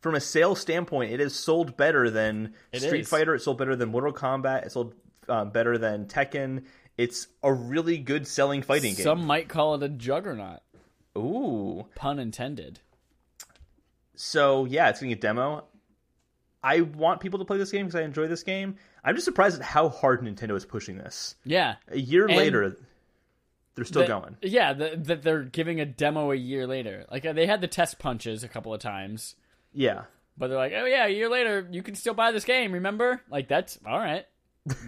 from 0.00 0.14
a 0.14 0.20
sales 0.20 0.60
standpoint, 0.60 1.12
it 1.12 1.20
is 1.20 1.34
sold 1.34 1.76
better 1.76 2.10
than 2.10 2.54
It 2.72 2.82
Street 2.82 3.00
is. 3.02 3.08
Fighter. 3.08 3.34
It 3.34 3.40
sold 3.42 3.58
better 3.58 3.74
than 3.76 3.88
Mortal 3.90 4.12
Kombat. 4.12 4.66
It 4.66 4.72
sold 4.72 4.94
um, 5.28 5.50
better 5.50 5.76
than 5.78 6.06
Tekken. 6.06 6.64
It's 6.98 7.28
a 7.42 7.52
really 7.52 7.96
good 7.98 8.26
selling 8.26 8.60
fighting 8.60 8.94
game. 8.94 9.04
Some 9.04 9.24
might 9.24 9.48
call 9.48 9.74
it 9.76 9.82
a 9.82 9.88
juggernaut. 9.88 10.60
Ooh. 11.16 11.86
Pun 11.94 12.18
intended. 12.18 12.80
So 14.14 14.64
yeah, 14.64 14.88
it's 14.88 14.98
getting 15.00 15.12
a 15.12 15.16
demo. 15.16 15.64
I 16.62 16.80
want 16.80 17.20
people 17.20 17.38
to 17.38 17.44
play 17.44 17.56
this 17.56 17.70
game 17.70 17.86
because 17.86 18.00
I 18.00 18.02
enjoy 18.02 18.26
this 18.26 18.42
game. 18.42 18.76
I'm 19.04 19.14
just 19.14 19.24
surprised 19.24 19.60
at 19.60 19.64
how 19.64 19.88
hard 19.88 20.22
Nintendo 20.22 20.56
is 20.56 20.64
pushing 20.64 20.98
this. 20.98 21.36
Yeah. 21.44 21.76
A 21.88 21.98
year 21.98 22.26
And- 22.26 22.36
later, 22.36 22.76
They're 23.76 23.84
still 23.84 24.02
that- 24.02 24.08
going. 24.08 24.36
Yeah, 24.42 24.72
that 24.72 25.04
that 25.04 25.22
they're 25.22 25.44
giving 25.44 25.80
a 25.80 25.86
demo 25.86 26.32
a 26.32 26.36
year 26.36 26.66
later. 26.66 27.06
Like 27.12 27.24
uh, 27.24 27.32
they 27.32 27.46
had 27.46 27.60
the 27.60 27.68
test 27.68 28.00
punches 28.00 28.42
a 28.42 28.48
couple 28.48 28.74
of 28.74 28.80
times, 28.80 29.36
Yeah. 29.72 30.02
but 30.36 30.48
they're 30.48 30.58
like, 30.58 30.72
oh 30.74 30.84
yeah, 30.84 31.06
a 31.06 31.10
year 31.10 31.28
later 31.28 31.68
you 31.70 31.84
can 31.84 31.94
still 31.94 32.14
buy 32.14 32.32
this 32.32 32.44
game. 32.44 32.72
Remember? 32.72 33.22
Like 33.30 33.46
that's 33.46 33.78
all 33.86 34.00
right. 34.00 34.26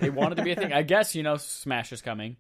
They 0.01 0.11
wanted 0.11 0.37
to 0.37 0.43
be 0.43 0.53
a 0.53 0.57
thing. 0.57 0.73
I 0.73 0.83
guess 0.95 1.15
you 1.15 1.23
know 1.23 1.37
Smash 1.37 1.93
is 1.93 2.03
coming. 2.03 2.37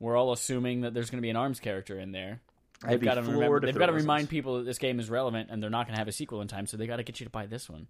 We're 0.00 0.16
all 0.16 0.32
assuming 0.32 0.82
that 0.82 0.94
there's 0.94 1.10
going 1.10 1.18
to 1.18 1.22
be 1.22 1.30
an 1.30 1.36
Arms 1.36 1.60
character 1.60 1.98
in 1.98 2.12
there. 2.12 2.40
They've 2.86 3.00
got 3.00 3.14
to 3.14 3.22
remember. 3.22 3.60
They've 3.60 3.76
got 3.76 3.86
to 3.86 3.92
remind 3.92 4.28
people 4.28 4.58
that 4.58 4.64
this 4.64 4.78
game 4.78 5.00
is 5.00 5.08
relevant, 5.08 5.48
and 5.50 5.62
they're 5.62 5.70
not 5.70 5.86
going 5.86 5.94
to 5.94 5.98
have 5.98 6.08
a 6.08 6.12
sequel 6.12 6.40
in 6.40 6.48
time. 6.48 6.66
So 6.66 6.76
they 6.76 6.86
got 6.86 6.96
to 6.96 7.02
get 7.02 7.20
you 7.20 7.24
to 7.24 7.30
buy 7.30 7.46
this 7.46 7.68
one. 7.70 7.86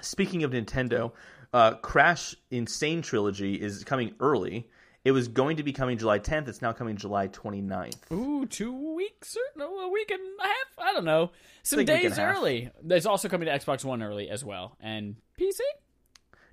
Speaking 0.00 0.44
of 0.44 0.52
Nintendo, 0.52 1.12
uh, 1.52 1.74
Crash 1.74 2.34
N. 2.52 2.66
Sane 2.66 3.02
Trilogy 3.02 3.54
is 3.60 3.84
coming 3.84 4.14
early. 4.20 4.68
It 5.04 5.12
was 5.12 5.28
going 5.28 5.56
to 5.56 5.62
be 5.62 5.72
coming 5.72 5.96
July 5.96 6.18
10th. 6.18 6.48
It's 6.48 6.60
now 6.60 6.72
coming 6.72 6.96
July 6.96 7.28
29th. 7.28 8.12
Ooh, 8.12 8.44
two 8.44 8.94
weeks 8.94 9.34
or 9.34 9.58
no, 9.58 9.80
a 9.80 9.88
week 9.88 10.10
and 10.10 10.20
a 10.38 10.42
half. 10.42 10.54
I 10.78 10.92
don't 10.92 11.06
know. 11.06 11.30
Some 11.62 11.78
think 11.78 11.88
week 11.88 12.04
and 12.04 12.14
days 12.14 12.18
early. 12.18 12.70
It's 12.88 13.06
also 13.06 13.28
coming 13.28 13.46
to 13.46 13.58
Xbox 13.58 13.84
One 13.84 14.02
early 14.02 14.28
as 14.28 14.44
well, 14.44 14.76
and 14.80 15.16
PC. 15.38 15.60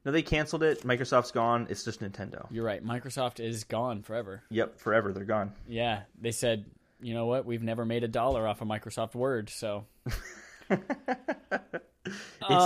No, 0.08 0.13
they 0.13 0.22
canceled 0.22 0.63
it. 0.63 0.84
Microsoft's 0.84 1.32
gone. 1.32 1.67
It's 1.70 1.84
just 1.84 2.00
Nintendo. 2.00 2.48
You're 2.50 2.63
right. 2.63 2.82
Microsoft 2.82 3.41
is 3.41 3.65
gone 3.65 4.04
forever. 4.04 4.41
Yep, 4.50 4.80
forever. 4.80 5.12
They're 5.12 5.26
gone. 5.26 5.52
Yeah, 5.67 6.04
they 6.22 6.32
said, 6.32 6.63
you 7.02 7.13
know 7.13 7.26
what? 7.26 7.46
We've 7.46 7.62
never 7.62 7.84
made 7.84 8.06
a 8.06 8.08
dollar 8.08 8.48
off 8.48 8.62
of 8.62 8.70
Microsoft 8.70 9.15
Word, 9.15 9.50
so 9.50 9.84
It's 10.70 10.80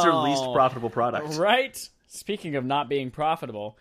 their 0.03 0.13
least 0.13 0.43
Oh. 0.43 0.53
profitable 0.53 0.91
product. 0.91 1.35
right. 1.37 1.89
Speaking 2.05 2.57
of 2.57 2.63
not 2.63 2.89
being 2.89 3.09
profitable, 3.09 3.75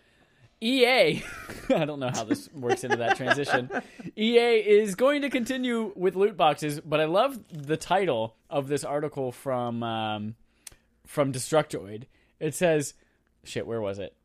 EA. 0.59 1.21
I 1.69 1.85
don't 1.85 1.99
know 1.99 2.09
how 2.11 2.23
this 2.23 2.49
works 2.53 2.83
into 2.83 2.95
that 2.97 3.15
transition. 3.15 3.69
EA 4.17 4.55
is 4.57 4.95
going 4.95 5.21
to 5.21 5.29
continue 5.29 5.91
with 5.95 6.15
loot 6.15 6.35
boxes, 6.35 6.79
but 6.81 6.99
I 6.99 7.05
love 7.05 7.37
the 7.51 7.77
title 7.77 8.35
of 8.49 8.67
this 8.69 8.83
article 8.83 9.31
from 9.31 9.83
um, 9.83 10.35
from 11.05 11.31
Destructoid. 11.31 12.05
It 12.39 12.55
says, 12.55 12.95
"Shit, 13.43 13.67
where 13.67 13.81
was 13.81 13.99
it?" 13.99 14.15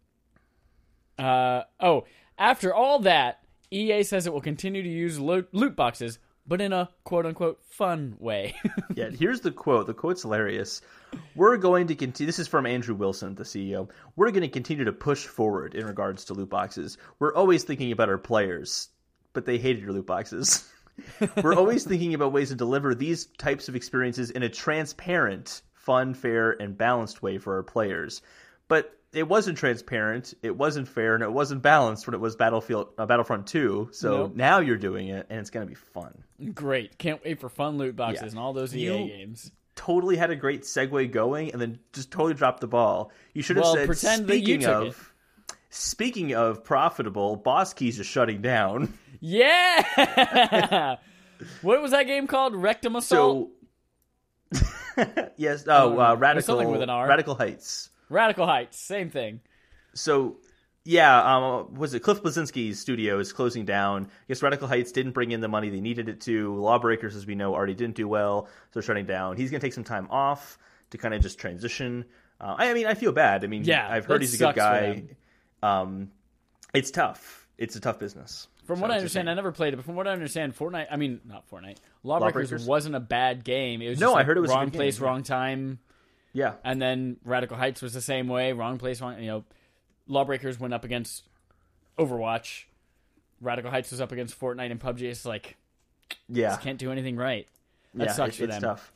Uh, 1.19 1.63
oh, 1.81 2.05
after 2.39 2.75
all 2.75 3.01
that, 3.01 3.41
EA 3.71 4.03
says 4.03 4.27
it 4.27 4.33
will 4.33 4.41
continue 4.41 4.83
to 4.83 4.89
use 4.89 5.19
loot, 5.19 5.49
loot 5.53 5.75
boxes, 5.75 6.19
but 6.47 6.61
in 6.61 6.73
a 6.73 6.89
quote 7.05 7.27
unquote 7.27 7.63
fun 7.65 8.17
way. 8.19 8.55
Yeah, 8.95 9.11
here's 9.11 9.43
the 9.43 9.51
quote. 9.51 9.87
The 9.87 9.93
quote's 9.93 10.23
hilarious. 10.23 10.81
We're 11.35 11.59
going 11.59 11.89
to 11.89 11.95
continue. 11.95 12.27
This 12.27 12.39
is 12.39 12.49
from 12.49 12.65
Andrew 12.65 12.95
Wilson, 12.95 13.35
the 13.35 13.43
CEO. 13.43 13.91
We're 14.17 14.31
going 14.31 14.41
to 14.41 14.49
continue 14.49 14.85
to 14.85 14.93
push 14.93 15.27
forward 15.27 15.75
in 15.75 15.85
regards 15.85 16.25
to 16.27 16.35
loot 16.35 16.49
boxes. 16.49 16.97
We're 17.19 17.35
always 17.35 17.65
thinking 17.65 17.93
about 17.93 18.09
our 18.09 18.17
players, 18.17 18.89
but 19.35 19.45
they 19.45 19.59
hated 19.59 19.83
your 19.83 19.93
loot 19.93 20.07
boxes. 20.07 20.67
We're 21.43 21.55
always 21.55 21.85
thinking 21.85 22.15
about 22.15 22.33
ways 22.33 22.49
to 22.49 22.55
deliver 22.55 22.95
these 22.95 23.27
types 23.37 23.69
of 23.69 23.77
experiences 23.77 24.31
in 24.31 24.43
a 24.43 24.49
transparent, 24.49 25.61
fun, 25.75 26.15
fair, 26.15 26.53
and 26.53 26.79
balanced 26.79 27.23
way 27.23 27.37
for 27.37 27.57
our 27.57 27.63
players. 27.63 28.23
But 28.67 28.96
it 29.17 29.27
wasn't 29.29 29.57
transparent, 29.59 30.35
it 30.43 30.57
wasn't 30.57 30.87
fair, 30.89 31.15
and 31.15 31.23
it 31.25 31.33
wasn't 31.33 31.63
balanced 31.63 32.07
when 32.07 32.15
it 32.15 32.21
was 32.21 32.37
Battlefield 32.37 32.89
uh, 32.99 33.07
Battlefront 33.07 33.47
2. 33.47 33.89
So 33.93 34.17
Nope. 34.17 34.37
now 34.37 34.61
you're 34.61 34.77
doing 34.77 35.09
it, 35.09 35.27
and 35.31 35.41
it's 35.41 35.51
going 35.51 35.67
to 35.67 35.69
be 35.69 35.75
fun. 35.75 36.23
Great. 36.55 36.99
Can't 36.99 37.25
wait 37.25 37.41
for 37.41 37.49
fun 37.49 37.79
loot 37.79 37.97
boxes 37.97 38.23
Yeah. 38.23 38.29
and 38.29 38.39
all 38.39 38.53
those 38.53 38.75
You- 38.75 38.95
EA 38.95 39.09
games. 39.09 39.51
totally 39.75 40.17
had 40.17 40.31
a 40.31 40.37
great 40.37 40.63
segue 40.63 41.11
going 41.13 41.53
and 41.53 41.61
then 41.61 41.79
just 41.93 42.11
totally 42.11 42.35
dropped 42.35 42.61
the 42.61 42.67
ball. 42.67 43.11
You 43.35 43.43
should 43.43 43.57
have 43.57 43.65
Well, 43.65 43.75
said 43.75 43.87
pretend 43.87 44.27
that 44.29 44.39
you 44.39 44.45
speaking 44.45 44.61
took 44.61 44.87
of 44.89 45.13
speaking 45.71 46.35
of 46.35 46.65
profitable, 46.65 47.37
Boss 47.37 47.75
Keys 47.75 47.99
is 47.99 48.07
shutting 48.07 48.41
down. 48.43 48.93
Yeah. 49.19 50.97
what 51.63 51.81
was 51.81 51.91
that 51.93 52.07
game 52.07 52.27
called? 52.27 52.55
Rectum 52.55 52.97
Assault. 52.97 53.51
So 54.53 54.63
yes, 55.37 55.65
oh, 55.67 55.99
uh, 55.99 56.15
radical 56.17 56.47
something 56.57 56.71
with 56.71 56.83
an 56.83 56.91
R. 56.91 57.09
Radical 57.09 57.35
Heights. 57.35 57.91
Radical 58.09 58.47
Heights. 58.47 58.79
Same 58.79 59.11
thing. 59.11 59.41
So 59.95 60.37
yeah, 60.85 61.37
um, 61.37 61.75
was 61.75 61.95
it 61.95 62.01
Cliff 62.01 62.23
Bleszinski's 62.23 62.79
studio 62.79 63.19
is 63.19 63.33
closing 63.33 63.65
down? 63.65 64.05
I 64.05 64.25
guess 64.29 64.43
Radical 64.43 64.69
Heights 64.69 64.93
didn't 64.93 65.13
bring 65.13 65.33
in 65.33 65.41
the 65.41 65.49
money 65.49 65.69
they 65.69 65.81
needed 65.81 66.09
it 66.09 66.21
to. 66.23 66.55
Lawbreakers, 66.55 67.17
as 67.17 67.27
we 67.27 67.35
know, 67.35 67.55
already 67.55 67.75
didn't 67.75 67.97
do 67.97 68.07
well, 68.07 68.49
so 68.73 68.81
shutting 68.81 69.05
down. 69.05 69.37
He's 69.37 69.51
going 69.51 69.61
to 69.61 69.67
take 69.67 69.73
some 69.73 69.85
time 69.85 70.07
off 70.11 70.59
to 70.91 70.99
kind 70.99 71.13
of 71.13 71.23
just 71.23 71.39
transition. 71.39 72.05
Uh, 72.41 72.55
I, 72.59 72.71
I 72.71 72.75
mean, 72.75 72.87
I 72.87 72.95
feel 72.95 73.11
bad. 73.13 73.43
I 73.43 73.49
mean, 73.49 73.65
Yeah, 73.65 73.89
I've 73.91 74.05
heard 74.05 74.21
he's 74.21 74.35
a 74.35 74.39
good 74.39 74.55
guy. 74.55 75.05
Um, 75.63 76.11
it's 76.73 76.93
tough. 76.93 77.49
It's 77.59 77.75
a 77.75 77.81
tough 77.81 77.99
business. 77.99 78.47
From 78.67 78.77
So 78.77 78.83
what 78.83 78.91
I 78.91 78.97
understand, 78.97 79.31
I 79.31 79.35
never 79.35 79.53
played 79.53 79.73
it, 79.73 79.77
but 79.77 79.87
from 79.87 79.95
what 79.95 80.07
I 80.07 80.13
understand, 80.13 80.57
Fortnite, 80.57 80.87
I 80.91 80.97
mean, 80.97 81.21
not 81.25 81.49
Fortnite, 81.49 81.79
Lawbreakers, 82.03 82.51
Lawbreakers? 82.51 82.67
wasn't 82.67 82.95
a 82.97 83.01
bad 83.01 83.45
game. 83.45 83.81
It 83.81 83.89
was 83.89 84.01
No, 84.01 84.11
I 84.13 84.19
like 84.19 84.27
heard 84.27 84.37
it 84.37 84.41
was 84.41 84.51
a 84.51 84.55
wrong 84.55 84.67
good 84.67 84.73
game, 84.73 84.79
place, 84.79 85.01
yeah. 85.01 85.07
wrong 85.07 85.23
time. 85.23 85.79
Yeah, 86.37 86.53
And 86.65 86.81
then 86.83 87.17
Radical 87.25 87.57
Heights 87.57 87.81
was 87.81 87.95
the 87.95 88.03
same 88.03 88.29
way. 88.29 88.53
Wrong 88.53 88.77
place, 88.77 89.01
wrong. 89.01 89.19
You 89.19 89.27
know, 89.27 89.45
Lawbreakers 90.07 90.61
went 90.61 90.75
up 90.75 90.85
against 90.85 91.25
Overwatch. 91.99 92.65
Radical 93.41 93.71
Heights 93.71 93.91
was 93.91 94.03
up 94.03 94.13
against 94.13 94.39
Fortnite 94.39 94.71
and 94.71 94.79
PUBG. 94.79 95.03
It's 95.03 95.25
like 95.25 95.57
yeah, 96.29 96.57
can't 96.59 96.79
do 96.79 96.93
anything 96.93 97.17
right. 97.17 97.47
That 97.95 98.09
yeah. 98.09 98.13
sucks 98.13 98.35
it- 98.35 98.39
for 98.39 98.45
it's 98.45 98.55
them. 98.55 98.63
tough. 98.63 98.93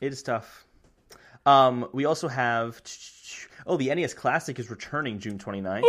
It 0.00 0.12
is 0.12 0.22
tough. 0.22 0.66
Um, 1.46 1.88
we 1.92 2.04
also 2.04 2.26
have 2.28 2.82
oh, 3.66 3.76
the 3.76 3.94
NES 3.94 4.14
Classic 4.14 4.58
is 4.58 4.68
returning 4.70 5.18
June 5.20 5.38
29th. 5.38 5.84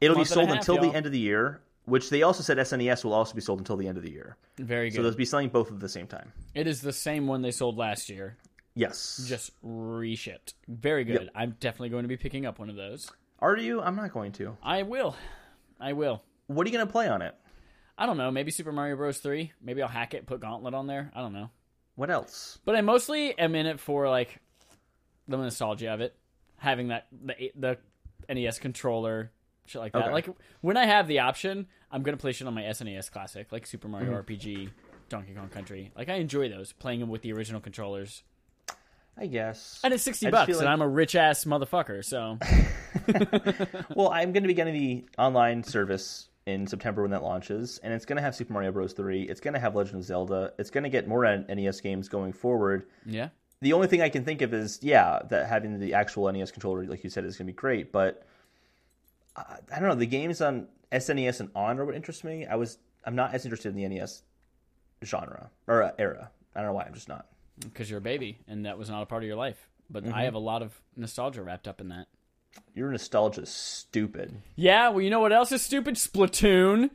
It'll 0.00 0.14
be 0.14 0.20
Month 0.20 0.28
sold 0.28 0.48
half, 0.48 0.58
until 0.58 0.76
y'all. 0.76 0.90
the 0.90 0.96
end 0.96 1.06
of 1.06 1.12
the 1.12 1.18
year, 1.18 1.60
which 1.86 2.10
they 2.10 2.22
also 2.22 2.42
said 2.42 2.58
SNES 2.58 3.04
will 3.04 3.12
also 3.14 3.34
be 3.34 3.40
sold 3.40 3.58
until 3.58 3.76
the 3.76 3.88
end 3.88 3.96
of 3.96 4.02
the 4.04 4.10
year. 4.10 4.36
Very 4.58 4.90
good. 4.90 4.96
So 4.96 5.02
they'll 5.02 5.14
be 5.14 5.24
selling 5.24 5.48
both 5.48 5.70
at 5.72 5.80
the 5.80 5.88
same 5.88 6.06
time. 6.06 6.32
it 6.54 6.66
is 6.66 6.80
the 6.80 6.92
same 6.92 7.26
one 7.26 7.42
they 7.42 7.50
sold 7.50 7.76
last 7.76 8.08
year, 8.08 8.36
Yes. 8.76 9.24
just 9.26 9.50
reshipped. 9.64 10.52
Very 10.68 11.04
good. 11.04 11.22
Yep. 11.22 11.32
I'm 11.34 11.56
definitely 11.58 11.88
going 11.88 12.04
to 12.04 12.08
be 12.08 12.16
picking 12.16 12.46
up 12.46 12.58
one 12.60 12.70
of 12.70 12.76
those. 12.76 13.10
Are 13.40 13.56
you? 13.56 13.80
I'm 13.82 13.96
not 13.96 14.12
going 14.12 14.32
to. 14.32 14.56
I 14.62 14.82
will. 14.82 15.16
I 15.80 15.92
will. 15.94 16.22
What 16.46 16.66
are 16.66 16.70
you 16.70 16.76
going 16.76 16.86
to 16.86 16.92
play 16.92 17.08
on 17.08 17.22
it? 17.22 17.34
I 17.98 18.06
don't 18.06 18.16
know. 18.18 18.30
Maybe 18.30 18.50
Super 18.50 18.72
Mario 18.72 18.96
Bros. 18.96 19.18
3. 19.18 19.52
Maybe 19.62 19.82
I'll 19.82 19.88
hack 19.88 20.14
it, 20.14 20.26
put 20.26 20.40
Gauntlet 20.40 20.74
on 20.74 20.86
there. 20.86 21.10
I 21.14 21.20
don't 21.20 21.32
know. 21.32 21.50
What 21.96 22.10
else? 22.10 22.58
But 22.64 22.76
I 22.76 22.82
mostly 22.82 23.36
am 23.38 23.54
in 23.54 23.64
it 23.66 23.80
for 23.80 24.08
like 24.08 24.38
the 25.28 25.38
nostalgia 25.38 25.92
of 25.94 26.00
it, 26.02 26.14
having 26.58 26.88
that 26.88 27.06
the 27.10 27.50
the 27.56 27.78
NES 28.28 28.58
controller, 28.58 29.32
shit 29.64 29.80
like 29.80 29.92
that. 29.92 30.02
Okay. 30.04 30.12
Like 30.12 30.28
when 30.60 30.76
I 30.76 30.84
have 30.84 31.08
the 31.08 31.20
option, 31.20 31.66
I'm 31.90 32.02
gonna 32.02 32.18
play 32.18 32.32
shit 32.32 32.46
on 32.46 32.52
my 32.52 32.64
SNES 32.64 33.10
Classic, 33.10 33.50
like 33.50 33.66
Super 33.66 33.88
Mario 33.88 34.12
Mm-hmm. 34.12 34.32
RPG, 34.32 34.70
Donkey 35.08 35.32
Kong 35.32 35.48
Country. 35.48 35.90
Like 35.96 36.10
I 36.10 36.16
enjoy 36.16 36.50
those, 36.50 36.72
playing 36.74 37.00
them 37.00 37.08
with 37.08 37.22
the 37.22 37.32
original 37.32 37.62
controllers. 37.62 38.22
I 39.18 39.26
guess. 39.26 39.80
And 39.82 39.94
it's 39.94 40.02
sixty 40.02 40.30
bucks, 40.30 40.46
feel 40.46 40.60
and 40.60 40.68
I'm 40.68 40.82
a 40.82 40.88
rich 40.88 41.14
ass 41.14 41.44
motherfucker. 41.44 42.04
So 42.04 42.38
Well, 43.94 44.10
I'm 44.10 44.32
going 44.32 44.42
to 44.42 44.48
be 44.48 44.54
getting 44.54 44.74
the 44.74 45.04
online 45.18 45.62
service 45.62 46.28
in 46.46 46.66
September 46.66 47.02
when 47.02 47.10
that 47.10 47.22
launches, 47.22 47.78
and 47.82 47.92
it's 47.92 48.04
going 48.04 48.16
to 48.16 48.22
have 48.22 48.34
Super 48.34 48.52
Mario 48.52 48.72
Bros. 48.72 48.92
3. 48.92 49.22
It's 49.22 49.40
going 49.40 49.54
to 49.54 49.60
have 49.60 49.74
Legend 49.74 49.96
of 49.96 50.04
Zelda. 50.04 50.52
It's 50.58 50.70
going 50.70 50.84
to 50.84 50.90
get 50.90 51.08
more 51.08 51.24
NES 51.48 51.80
games 51.80 52.08
going 52.08 52.32
forward. 52.32 52.86
yeah, 53.04 53.30
The 53.62 53.72
only 53.72 53.88
thing 53.88 54.00
I 54.02 54.08
can 54.08 54.24
think 54.24 54.42
of 54.42 54.54
is, 54.54 54.78
yeah, 54.82 55.20
that 55.28 55.48
having 55.48 55.78
the 55.80 55.94
actual 55.94 56.30
NES 56.30 56.52
controller, 56.52 56.84
like 56.84 57.02
you 57.02 57.10
said, 57.10 57.24
is 57.24 57.36
going 57.36 57.46
to 57.46 57.52
be 57.52 57.56
great. 57.56 57.90
But 57.90 58.24
uh, 59.34 59.42
I 59.74 59.80
don't 59.80 59.88
know. 59.88 59.94
The 59.96 60.06
games 60.06 60.40
on 60.40 60.68
SNES 60.92 61.40
and 61.40 61.50
on 61.54 61.80
are 61.80 61.84
what 61.84 61.94
interests 61.96 62.22
me. 62.22 62.46
I 62.46 62.54
was, 62.54 62.78
I'm 63.04 63.16
not 63.16 63.34
as 63.34 63.44
interested 63.44 63.74
in 63.74 63.76
the 63.76 63.88
NES 63.88 64.22
genre 65.04 65.50
or 65.66 65.82
uh, 65.82 65.90
era. 65.98 66.30
I 66.54 66.60
don't 66.60 66.68
know 66.68 66.74
why. 66.74 66.84
I'm 66.84 66.94
just 66.94 67.08
not. 67.08 67.26
Because 67.60 67.88
you're 67.90 67.98
a 67.98 68.02
baby, 68.02 68.38
and 68.48 68.64
that 68.66 68.78
was 68.78 68.88
not 68.90 69.02
a 69.02 69.06
part 69.06 69.22
of 69.22 69.26
your 69.26 69.36
life. 69.36 69.68
But 69.88 70.04
Mm-hmm. 70.04 70.14
I 70.14 70.24
have 70.24 70.34
a 70.34 70.38
lot 70.40 70.62
of 70.62 70.78
nostalgia 70.96 71.42
wrapped 71.42 71.68
up 71.68 71.80
in 71.80 71.88
that. 71.90 72.06
Your 72.74 72.90
nostalgia 72.90 73.42
is 73.42 73.50
stupid. 73.50 74.34
Yeah, 74.56 74.88
well, 74.88 75.00
you 75.02 75.10
know 75.10 75.20
what 75.20 75.32
else 75.32 75.52
is 75.52 75.62
stupid? 75.62 75.94
Splatoon. 75.96 76.90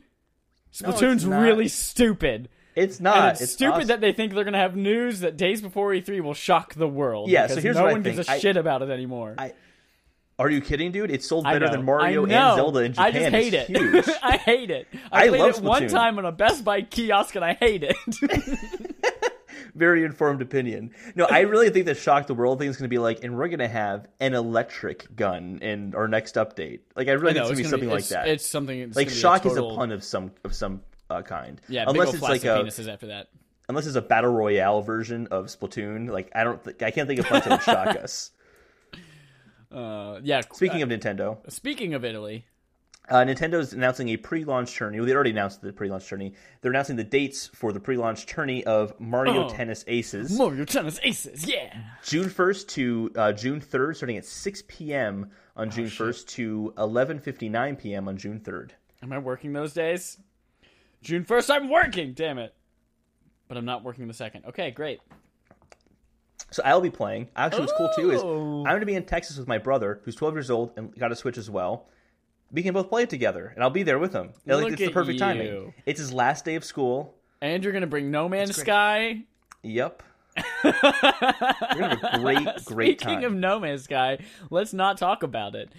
Splatoon's 0.72 1.24
not. 1.26 1.40
really 1.40 1.68
stupid. 1.68 2.48
It's 2.74 2.96
And 2.96 3.04
not. 3.04 3.40
it's, 3.40 3.52
stupid 3.52 3.74
awesome. 3.74 3.88
that 3.88 4.00
they 4.00 4.12
think 4.12 4.32
they're 4.34 4.44
going 4.44 4.54
to 4.54 4.58
have 4.58 4.74
news 4.76 5.20
that 5.20 5.36
days 5.36 5.60
before 5.60 5.90
E3 5.90 6.20
will 6.22 6.32
shock 6.34 6.74
the 6.74 6.88
world. 6.88 7.28
Yeah, 7.30 7.46
so 7.46 7.60
here's 7.60 7.76
no 7.76 7.82
what 7.82 7.90
I 7.90 7.92
one 7.92 8.02
gives 8.02 8.16
think. 8.16 8.28
a 8.28 8.32
I- 8.32 8.38
shit 8.38 8.56
about 8.56 8.82
it 8.82 8.88
anymore. 8.90 9.34
I- 9.38 9.52
Are 10.38 10.48
you 10.50 10.60
kidding, 10.62 10.90
dude? 10.90 11.10
It 11.10 11.22
sold 11.22 11.44
better 11.44 11.68
than 11.68 11.84
Mario 11.84 12.22
and 12.24 12.32
Zelda 12.32 12.80
in 12.80 12.92
Japan. 12.94 13.06
I 13.06 13.10
just 13.12 13.30
hate 13.30 13.54
it's 13.54 14.08
it. 14.08 14.18
I 14.22 14.36
hate 14.38 14.70
it. 14.70 14.88
I, 15.12 15.24
I 15.24 15.28
played 15.28 15.54
it 15.56 15.60
one 15.62 15.88
time 15.88 16.18
on 16.18 16.24
a 16.24 16.32
Best 16.32 16.64
Buy 16.64 16.82
kiosk 16.82 17.34
and 17.36 17.44
I 17.44 17.52
hate 17.54 17.84
it. 17.84 17.96
Very 19.74 20.04
informed 20.04 20.42
opinion. 20.42 20.90
No, 21.14 21.24
I 21.30 21.40
really 21.40 21.70
think 21.70 21.86
the 21.86 21.94
shock 21.94 22.26
the 22.26 22.34
world 22.34 22.58
thing 22.58 22.68
is 22.68 22.76
going 22.76 22.84
to 22.84 22.88
be 22.94 22.98
like, 22.98 23.24
and 23.24 23.36
we're 23.36 23.48
going 23.48 23.58
to 23.60 23.68
have 23.68 24.06
an 24.20 24.34
electric 24.34 25.14
gun 25.16 25.58
in 25.62 25.94
our 25.94 26.06
next 26.08 26.34
update. 26.34 26.80
Like, 26.94 27.08
I 27.08 27.12
really 27.12 27.30
I 27.30 27.42
know, 27.42 27.48
think 27.48 27.60
it's 27.60 27.60
it's 27.60 27.70
going 27.70 27.80
to 27.80 27.86
be 27.86 27.86
something 27.86 27.88
like 27.88 27.98
it's- 28.00 28.08
that. 28.10 28.28
It's 28.28 28.46
something. 28.46 28.78
It's 28.80 28.96
like 28.96 29.08
be 29.08 29.14
shock 29.14 29.42
total, 29.44 29.70
is 29.70 29.74
a 29.74 29.76
pun 29.78 29.90
of 29.92 30.04
some 30.04 30.30
of 30.44 30.54
some 30.54 30.82
uh, 31.08 31.22
kind. 31.22 31.60
Yeah, 31.68 31.84
unless 31.88 32.12
it's 32.12 32.22
like 32.22 32.44
a 32.44 32.48
penises 32.48 32.86
after 32.92 33.06
that. 33.06 33.28
unless 33.70 33.86
it's 33.86 33.96
a 33.96 34.02
battle 34.02 34.32
royale 34.32 34.82
version 34.82 35.26
of 35.30 35.46
Splatoon. 35.46 36.10
Like 36.10 36.30
I 36.34 36.44
don't, 36.44 36.62
th- 36.62 36.82
I 36.82 36.90
can't 36.90 37.08
think 37.08 37.20
of 37.20 37.26
puns 37.26 37.44
that 37.44 37.50
would 37.50 37.62
shock 37.62 37.96
us. 38.02 38.30
Uh, 39.70 40.20
yeah. 40.22 40.42
Speaking 40.52 40.82
of 40.82 40.88
Nintendo, 40.90 41.38
Speaking 41.50 41.94
of 41.94 42.04
Italy, 42.04 42.44
Uh, 43.08 43.16
Nintendo's 43.24 43.72
announcing 43.72 44.08
a 44.10 44.16
pre-launch 44.16 44.76
tourney. 44.76 44.98
Well, 44.98 45.06
they 45.06 45.12
already 45.14 45.30
announced 45.30 45.60
the 45.60 45.72
pre-launch 45.72 46.08
tourney. 46.08 46.34
They're 46.60 46.70
announcing 46.70 46.94
the 46.96 47.04
dates 47.04 47.48
for 47.52 47.72
the 47.72 47.80
pre-launch 47.80 48.26
tourney 48.26 48.64
of 48.64 48.98
Mario 49.00 49.46
Oh. 49.46 49.48
Tennis 49.50 49.84
Aces, 49.88 50.38
Mario 50.38 50.64
Tennis 50.64 51.00
Aces, 51.02 51.44
yeah. 51.46 51.76
June 52.04 52.28
1st 52.30 52.68
to 52.68 53.10
uh, 53.16 53.32
June 53.32 53.60
3rd, 53.60 53.96
starting 53.96 54.16
at 54.18 54.24
6 54.24 54.62
p.m. 54.68 55.30
on 55.56 55.68
Oh, 55.68 55.70
June 55.70 55.86
1st 55.86 56.26
to 56.28 56.72
11:59 56.76 57.78
p.m. 57.78 58.06
on 58.08 58.16
June 58.16 58.38
3rd. 58.40 58.70
Am 59.02 59.12
I 59.12 59.18
working 59.18 59.52
those 59.52 59.72
days? 59.74 60.18
June 61.02 61.24
1st, 61.24 61.50
I'm 61.50 61.68
working, 61.68 62.12
damn 62.12 62.38
it. 62.38 62.54
But 63.48 63.56
I'm 63.56 63.64
not 63.64 63.82
working 63.82 64.06
the 64.06 64.14
second. 64.14 64.44
Okay, 64.46 64.70
great. 64.70 65.00
So 66.52 66.62
I'll 66.64 66.80
be 66.80 66.88
playing. 66.90 67.28
Actually, 67.34 67.62
what's 67.62 67.72
cool 67.76 67.90
too 67.96 68.10
is 68.12 68.20
Oh. 68.22 68.58
I'm 68.60 68.70
going 68.70 68.80
to 68.80 68.86
be 68.86 68.94
in 68.94 69.04
Texas 69.04 69.36
with 69.38 69.48
my 69.48 69.58
brother, 69.58 70.00
who's 70.04 70.14
12 70.14 70.34
years 70.34 70.50
old 70.50 70.72
and 70.76 70.94
got 70.96 71.10
a 71.10 71.16
Switch 71.16 71.36
as 71.36 71.50
well. 71.50 71.88
We 72.52 72.62
can 72.62 72.74
both 72.74 72.88
play 72.90 73.04
it 73.04 73.10
together, 73.10 73.50
and 73.54 73.64
I'll 73.64 73.70
be 73.70 73.82
there 73.82 73.98
with 73.98 74.12
him. 74.12 74.30
And, 74.46 74.56
like, 74.56 74.64
Look 74.64 74.72
it's 74.72 74.80
the 74.80 74.86
at 74.86 74.92
perfect 74.92 75.14
you. 75.14 75.18
timing. 75.18 75.74
It's 75.86 75.98
his 75.98 76.12
last 76.12 76.44
day 76.44 76.54
of 76.56 76.64
school. 76.64 77.14
And 77.40 77.62
you're 77.64 77.72
going 77.72 77.80
to 77.82 77.86
bring 77.88 78.10
No 78.10 78.28
Man's 78.28 78.54
great. 78.54 78.64
Sky. 78.66 79.20
Yep. 79.62 80.02
We're 80.64 80.72
gonna 80.72 81.96
have 81.96 82.14
a 82.14 82.18
great, 82.20 82.64
great 82.64 83.00
Speaking 83.00 83.20
time. 83.20 83.24
of 83.24 83.34
No 83.34 83.60
Man's 83.60 83.84
Sky, 83.84 84.18
let's 84.50 84.72
not 84.72 84.96
talk 84.96 85.22
about 85.22 85.54
it. 85.54 85.70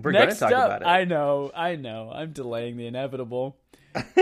We're 0.00 0.12
Next 0.12 0.38
talk 0.38 0.52
up, 0.52 0.66
about 0.66 0.82
it. 0.82 0.86
I 0.86 1.04
know, 1.04 1.50
I 1.54 1.76
know. 1.76 2.10
I'm 2.14 2.32
delaying 2.32 2.76
the 2.76 2.86
inevitable. 2.86 3.56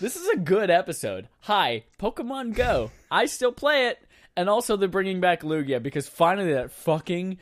this 0.00 0.16
is 0.16 0.28
a 0.28 0.36
good 0.36 0.70
episode. 0.70 1.28
Hi, 1.40 1.84
Pokemon 1.98 2.54
Go. 2.54 2.90
I 3.10 3.26
still 3.26 3.52
play 3.52 3.86
it, 3.88 3.98
and 4.36 4.48
also 4.48 4.76
they're 4.76 4.88
bringing 4.88 5.20
back 5.20 5.42
Lugia 5.42 5.82
because 5.82 6.08
finally 6.08 6.52
that 6.54 6.70
fucking 6.72 7.38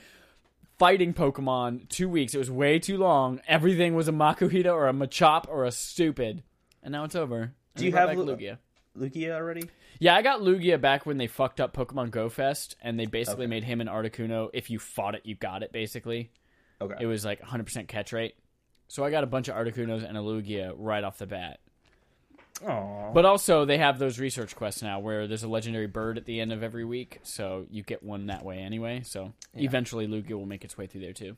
fighting 0.79 1.13
Pokemon 1.15 1.89
two 1.89 2.09
weeks. 2.09 2.35
It 2.35 2.39
was 2.39 2.51
way 2.51 2.79
too 2.79 2.97
long. 2.99 3.41
Everything 3.47 3.95
was 3.95 4.09
a 4.09 4.13
Makuhita 4.13 4.73
or 4.73 4.89
a 4.89 4.93
Machop 4.93 5.49
or 5.49 5.65
a 5.65 5.71
stupid, 5.73 6.43
and 6.83 6.93
now 6.93 7.05
it's 7.05 7.15
over. 7.17 7.41
And 7.43 7.53
Do 7.77 7.85
you 7.87 7.93
have 7.93 8.17
Lu- 8.17 8.25
Lugia? 8.37 8.59
Lugia 8.97 9.31
already? 9.33 9.69
Yeah, 10.01 10.15
I 10.17 10.23
got 10.23 10.41
Lugia 10.41 10.81
back 10.81 11.07
when 11.07 11.19
they 11.19 11.27
fucked 11.27 11.61
up 11.61 11.75
Pokemon 11.75 12.11
Go 12.11 12.29
Fest, 12.29 12.77
and 12.81 12.99
they 12.99 13.07
basically 13.07 13.45
Okay. 13.47 13.51
made 13.51 13.65
him 13.65 13.81
an 13.81 13.89
Articuno. 13.89 14.49
If 14.53 14.71
you 14.71 14.79
fought 14.79 15.15
it, 15.17 15.23
you 15.25 15.35
got 15.35 15.63
it. 15.63 15.73
Basically, 15.73 16.31
Okay. 16.81 16.95
it 17.01 17.07
was 17.07 17.25
like 17.25 17.41
100% 17.43 17.89
catch 17.89 18.13
rate. 18.13 18.35
So 18.87 19.05
I 19.05 19.11
got 19.11 19.25
a 19.25 19.27
bunch 19.27 19.49
of 19.49 19.57
Articunos 19.57 20.09
and 20.09 20.17
a 20.17 20.21
Lugia 20.21 20.73
right 20.77 21.03
off 21.05 21.19
the 21.19 21.27
bat. 21.27 21.61
Aw. 22.67 23.13
But 23.13 23.25
also, 23.25 23.65
they 23.65 23.79
have 23.79 23.99
those 23.99 24.19
research 24.19 24.57
quests 24.57 24.83
now 24.83 24.99
where 24.99 25.27
there's 25.27 25.43
a 25.43 25.49
legendary 25.49 25.87
bird 25.87 26.19
at 26.19 26.25
the 26.25 26.41
end 26.41 26.53
of 26.53 26.63
every 26.63 26.85
week, 26.85 27.21
so 27.23 27.67
you 27.71 27.83
get 27.83 28.03
one 28.03 28.27
that 28.27 28.45
way 28.45 28.59
anyway. 28.59 29.03
So 29.05 29.33
eventually, 29.55 30.07
Lugia 30.07 30.33
will 30.33 30.47
make 30.47 30.65
its 30.65 30.77
way 30.77 30.87
through 30.87 31.03
there 31.03 31.13
too. 31.13 31.37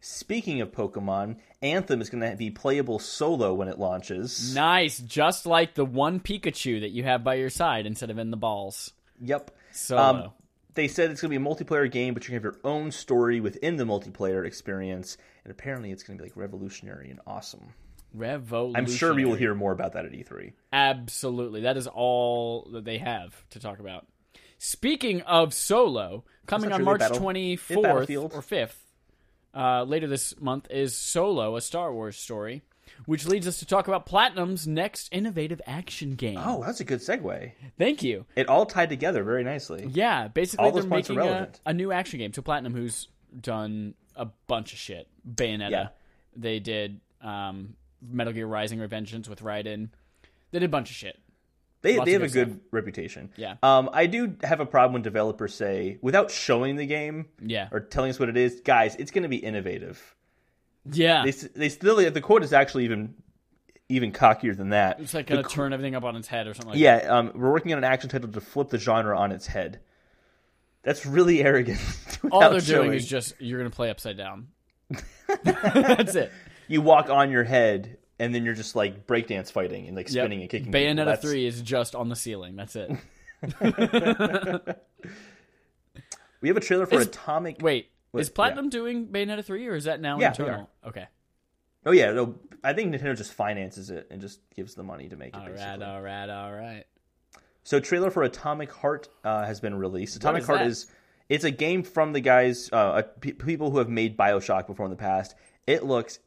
Speaking 0.00 0.60
of 0.60 0.72
Pokemon, 0.72 1.36
Anthem 1.62 2.00
is 2.00 2.10
going 2.10 2.28
to 2.28 2.36
be 2.36 2.50
playable 2.50 2.98
solo 2.98 3.54
when 3.54 3.68
it 3.68 3.78
launches. 3.78 4.54
Nice, 4.54 4.98
just 4.98 5.46
like 5.46 5.74
the 5.74 5.84
one 5.84 6.18
Pikachu 6.18 6.80
that 6.80 6.90
you 6.90 7.04
have 7.04 7.22
by 7.22 7.34
your 7.34 7.50
side 7.50 7.86
instead 7.86 8.10
of 8.10 8.18
in 8.18 8.30
the 8.30 8.36
balls. 8.36 8.92
Yep. 9.20 9.52
Solo. 9.70 10.02
Um, 10.02 10.30
they 10.74 10.88
said 10.88 11.10
it's 11.10 11.20
going 11.20 11.32
to 11.32 11.38
be 11.38 11.44
a 11.44 11.48
multiplayer 11.54 11.90
game, 11.90 12.14
but 12.14 12.24
you 12.24 12.26
can 12.26 12.34
have 12.34 12.42
your 12.42 12.58
own 12.64 12.90
story 12.90 13.40
within 13.40 13.76
the 13.76 13.84
multiplayer 13.84 14.44
experience. 14.44 15.16
And 15.44 15.52
apparently, 15.52 15.92
it's 15.92 16.02
going 16.02 16.18
to 16.18 16.22
be 16.22 16.28
like 16.28 16.36
revolutionary 16.36 17.10
and 17.10 17.20
awesome. 17.26 17.72
Revolution. 18.14 18.76
I'm 18.76 18.86
sure 18.90 19.14
we 19.14 19.24
will 19.24 19.34
hear 19.34 19.54
more 19.54 19.72
about 19.72 19.92
that 19.94 20.04
at 20.04 20.14
E 20.14 20.24
E3. 20.24 20.52
Absolutely. 20.72 21.62
That 21.62 21.76
is 21.76 21.86
all 21.86 22.68
that 22.72 22.84
they 22.84 22.98
have 22.98 23.34
to 23.50 23.60
talk 23.60 23.78
about. 23.78 24.06
Speaking 24.58 25.22
of 25.22 25.52
solo, 25.54 26.24
coming 26.46 26.70
on. 26.72 26.84
March 26.84 27.00
battle- 27.00 27.18
24th 27.18 28.10
or 28.34 28.40
5th, 28.42 28.76
uh, 29.54 29.82
later 29.84 30.06
this 30.06 30.38
month, 30.40 30.68
is 30.70 30.96
Solo, 30.96 31.56
a 31.56 31.60
Star 31.60 31.92
Wars 31.92 32.16
story, 32.16 32.62
which 33.06 33.26
leads 33.26 33.48
us 33.48 33.58
to 33.58 33.66
talk 33.66 33.88
about 33.88 34.06
Platinum's 34.06 34.66
next 34.66 35.08
innovative 35.12 35.60
action 35.66 36.14
game. 36.14 36.38
Oh, 36.40 36.62
that's 36.64 36.78
a 36.80 36.84
good 36.84 37.00
segue. 37.00 37.52
Thank 37.76 38.02
you. 38.04 38.24
It 38.36 38.48
all 38.48 38.64
tied 38.66 38.88
together 38.88 39.24
very 39.24 39.42
nicely. 39.42 39.88
Yeah, 39.90 40.28
basically 40.28 40.66
All 40.66 40.72
they're 40.72 40.82
those 40.82 40.88
points 40.88 41.10
are 41.10 41.14
making 41.14 41.28
a, 41.28 41.32
relevant. 41.32 41.60
a 41.66 41.74
new 41.74 41.90
action 41.90 42.18
game. 42.20 42.32
So 42.32 42.42
Platinum, 42.42 42.74
who's 42.74 43.08
done 43.40 43.94
a 44.14 44.26
bunch 44.46 44.72
of 44.72 44.78
shit, 44.78 45.08
Bayonetta, 45.28 45.70
Yeah. 45.70 45.88
they 46.36 46.60
did 46.60 47.00
um, 47.20 47.74
Metal 48.10 48.32
Gear 48.32 48.46
Rising: 48.46 48.78
Revengeance 48.78 49.28
with 49.28 49.42
Raiden. 49.42 49.90
They 50.50 50.58
did 50.58 50.64
a 50.64 50.68
bunch 50.68 50.90
of 50.90 50.96
shit. 50.96 51.18
They, 51.82 51.96
Lots 51.96 52.06
they 52.06 52.12
have 52.12 52.22
a 52.22 52.28
good 52.28 52.48
good 52.48 52.60
reputation. 52.70 53.30
Yeah. 53.36 53.56
Um, 53.62 53.90
I 53.92 54.06
do 54.06 54.36
have 54.44 54.60
a 54.60 54.66
problem 54.66 54.92
when 54.92 55.02
developers 55.02 55.52
say, 55.54 55.98
without 56.00 56.30
showing 56.30 56.76
the 56.76 56.86
game 56.86 57.26
Yeah, 57.40 57.68
or 57.72 57.80
telling 57.80 58.10
us 58.10 58.20
what 58.20 58.28
it 58.28 58.36
is, 58.36 58.60
guys, 58.60 58.94
it's 58.96 59.10
going 59.10 59.24
to 59.24 59.28
be 59.28 59.36
innovative. 59.36 60.14
yeah. 60.90 61.24
They, 61.24 61.32
they 61.32 61.68
still 61.68 61.96
the 61.96 62.20
quote 62.20 62.44
is 62.44 62.52
actually 62.52 62.84
even 62.84 63.14
even 63.88 64.12
cockier 64.12 64.56
than 64.56 64.70
that. 64.70 65.00
It's 65.00 65.12
like 65.12 65.26
gonna 65.26 65.42
turn 65.42 65.72
everything 65.72 65.94
up 65.94 66.04
on 66.04 66.16
its 66.16 66.28
head 66.28 66.46
or 66.46 66.54
something. 66.54 66.70
like 66.70 66.78
Yeah, 66.78 66.98
um, 67.08 67.32
we're 67.34 67.52
working 67.52 67.72
on 67.72 67.78
an 67.78 67.84
action 67.84 68.08
title 68.08 68.30
to 68.30 68.40
flip 68.40 68.70
the 68.70 68.78
genre 68.78 69.18
on 69.18 69.32
its 69.32 69.46
head. 69.46 69.80
That's 70.82 71.04
really 71.04 71.42
arrogant. 71.42 71.80
All 72.30 72.40
they're 72.50 72.60
doing 72.60 72.92
is 72.92 73.06
just 73.06 73.34
you're 73.38 73.58
gonna 73.58 73.70
play 73.70 73.90
upside 73.90 74.16
down. 74.16 74.48
That's 75.44 76.14
it. 76.14 76.32
You 76.68 76.80
walk 76.82 77.10
on 77.10 77.30
your 77.30 77.44
head, 77.44 77.98
and 78.18 78.34
then 78.34 78.44
you're 78.44 78.54
just 78.54 78.74
like 78.76 79.06
breakdance 79.06 79.50
fighting 79.52 79.86
and 79.86 79.96
like 79.96 80.08
Yep. 80.12 80.22
spinning 80.24 80.40
and 80.42 80.50
kicking. 80.50 80.72
Bayonetta 80.72 80.96
That's- 81.04 81.20
three 81.22 81.46
is 81.46 81.60
just 81.62 81.94
on 81.94 82.08
the 82.08 82.16
ceiling. 82.16 82.56
That's 82.56 82.76
it. 82.76 82.90
We 86.40 86.48
have 86.48 86.56
a 86.56 86.60
trailer 86.60 86.86
for 86.86 86.96
Is- 87.00 87.06
Atomic. 87.06 87.58
Wait, 87.60 87.90
Wait, 88.12 88.20
is 88.20 88.28
Platinum 88.30 88.68
doing 88.68 89.06
Bayonetta 89.06 89.44
three 89.44 89.66
or 89.68 89.76
is 89.76 89.84
that 89.84 90.00
now 90.00 90.18
Yeah, 90.18 90.28
internal? 90.30 90.68
Okay. 90.84 91.06
Oh 91.86 91.92
yeah, 91.92 92.10
no, 92.12 92.34
I 92.64 92.72
think 92.72 92.92
Nintendo 92.94 93.16
just 93.16 93.32
finances 93.32 93.90
it 93.90 94.08
and 94.10 94.20
just 94.20 94.40
gives 94.54 94.74
the 94.74 94.82
money 94.82 95.08
to 95.08 95.16
make 95.16 95.34
it. 95.34 95.38
All 95.38 95.46
basically. 95.46 95.64
right. 95.64 95.82
All 95.82 96.02
right. 96.02 96.28
All 96.30 96.52
right. 96.52 96.84
So, 97.64 97.78
trailer 97.78 98.10
for 98.10 98.24
Atomic 98.24 98.72
Heart 98.72 99.08
uh, 99.22 99.44
has 99.46 99.60
been 99.60 99.74
released. 99.76 100.16
Atomic 100.16 100.42
is 100.42 100.46
Heart 100.48 100.58
that? 100.60 100.66
is 100.66 100.86
it's 101.28 101.44
a 101.44 101.50
game 101.52 101.84
from 101.84 102.12
the 102.12 102.20
guys, 102.20 102.68
uh, 102.72 102.76
uh, 102.76 103.02
people 103.20 103.70
who 103.70 103.78
have 103.78 103.88
made 103.88 104.16
Bioshock 104.16 104.66
before 104.66 104.86
in 104.86 104.90
the 104.90 104.96
past. 104.96 105.36
It 105.68 105.84
looks, 105.84 106.18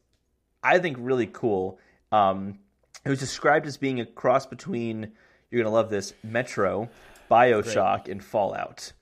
I 0.74 0.78
think, 0.78 0.96
really 1.00 1.26
cool. 1.26 1.78
Um, 2.12 2.58
it 3.04 3.08
was 3.10 3.20
described 3.20 3.66
as 3.66 3.76
being 3.76 4.00
a 4.00 4.06
cross 4.06 4.46
between 4.46 5.12
you're 5.50 5.62
gonna 5.62 5.74
love 5.74 5.90
this 5.90 6.12
Metro, 6.24 6.88
Bioshock, 7.30 8.08
and 8.08 8.22
Fallout, 8.22 8.92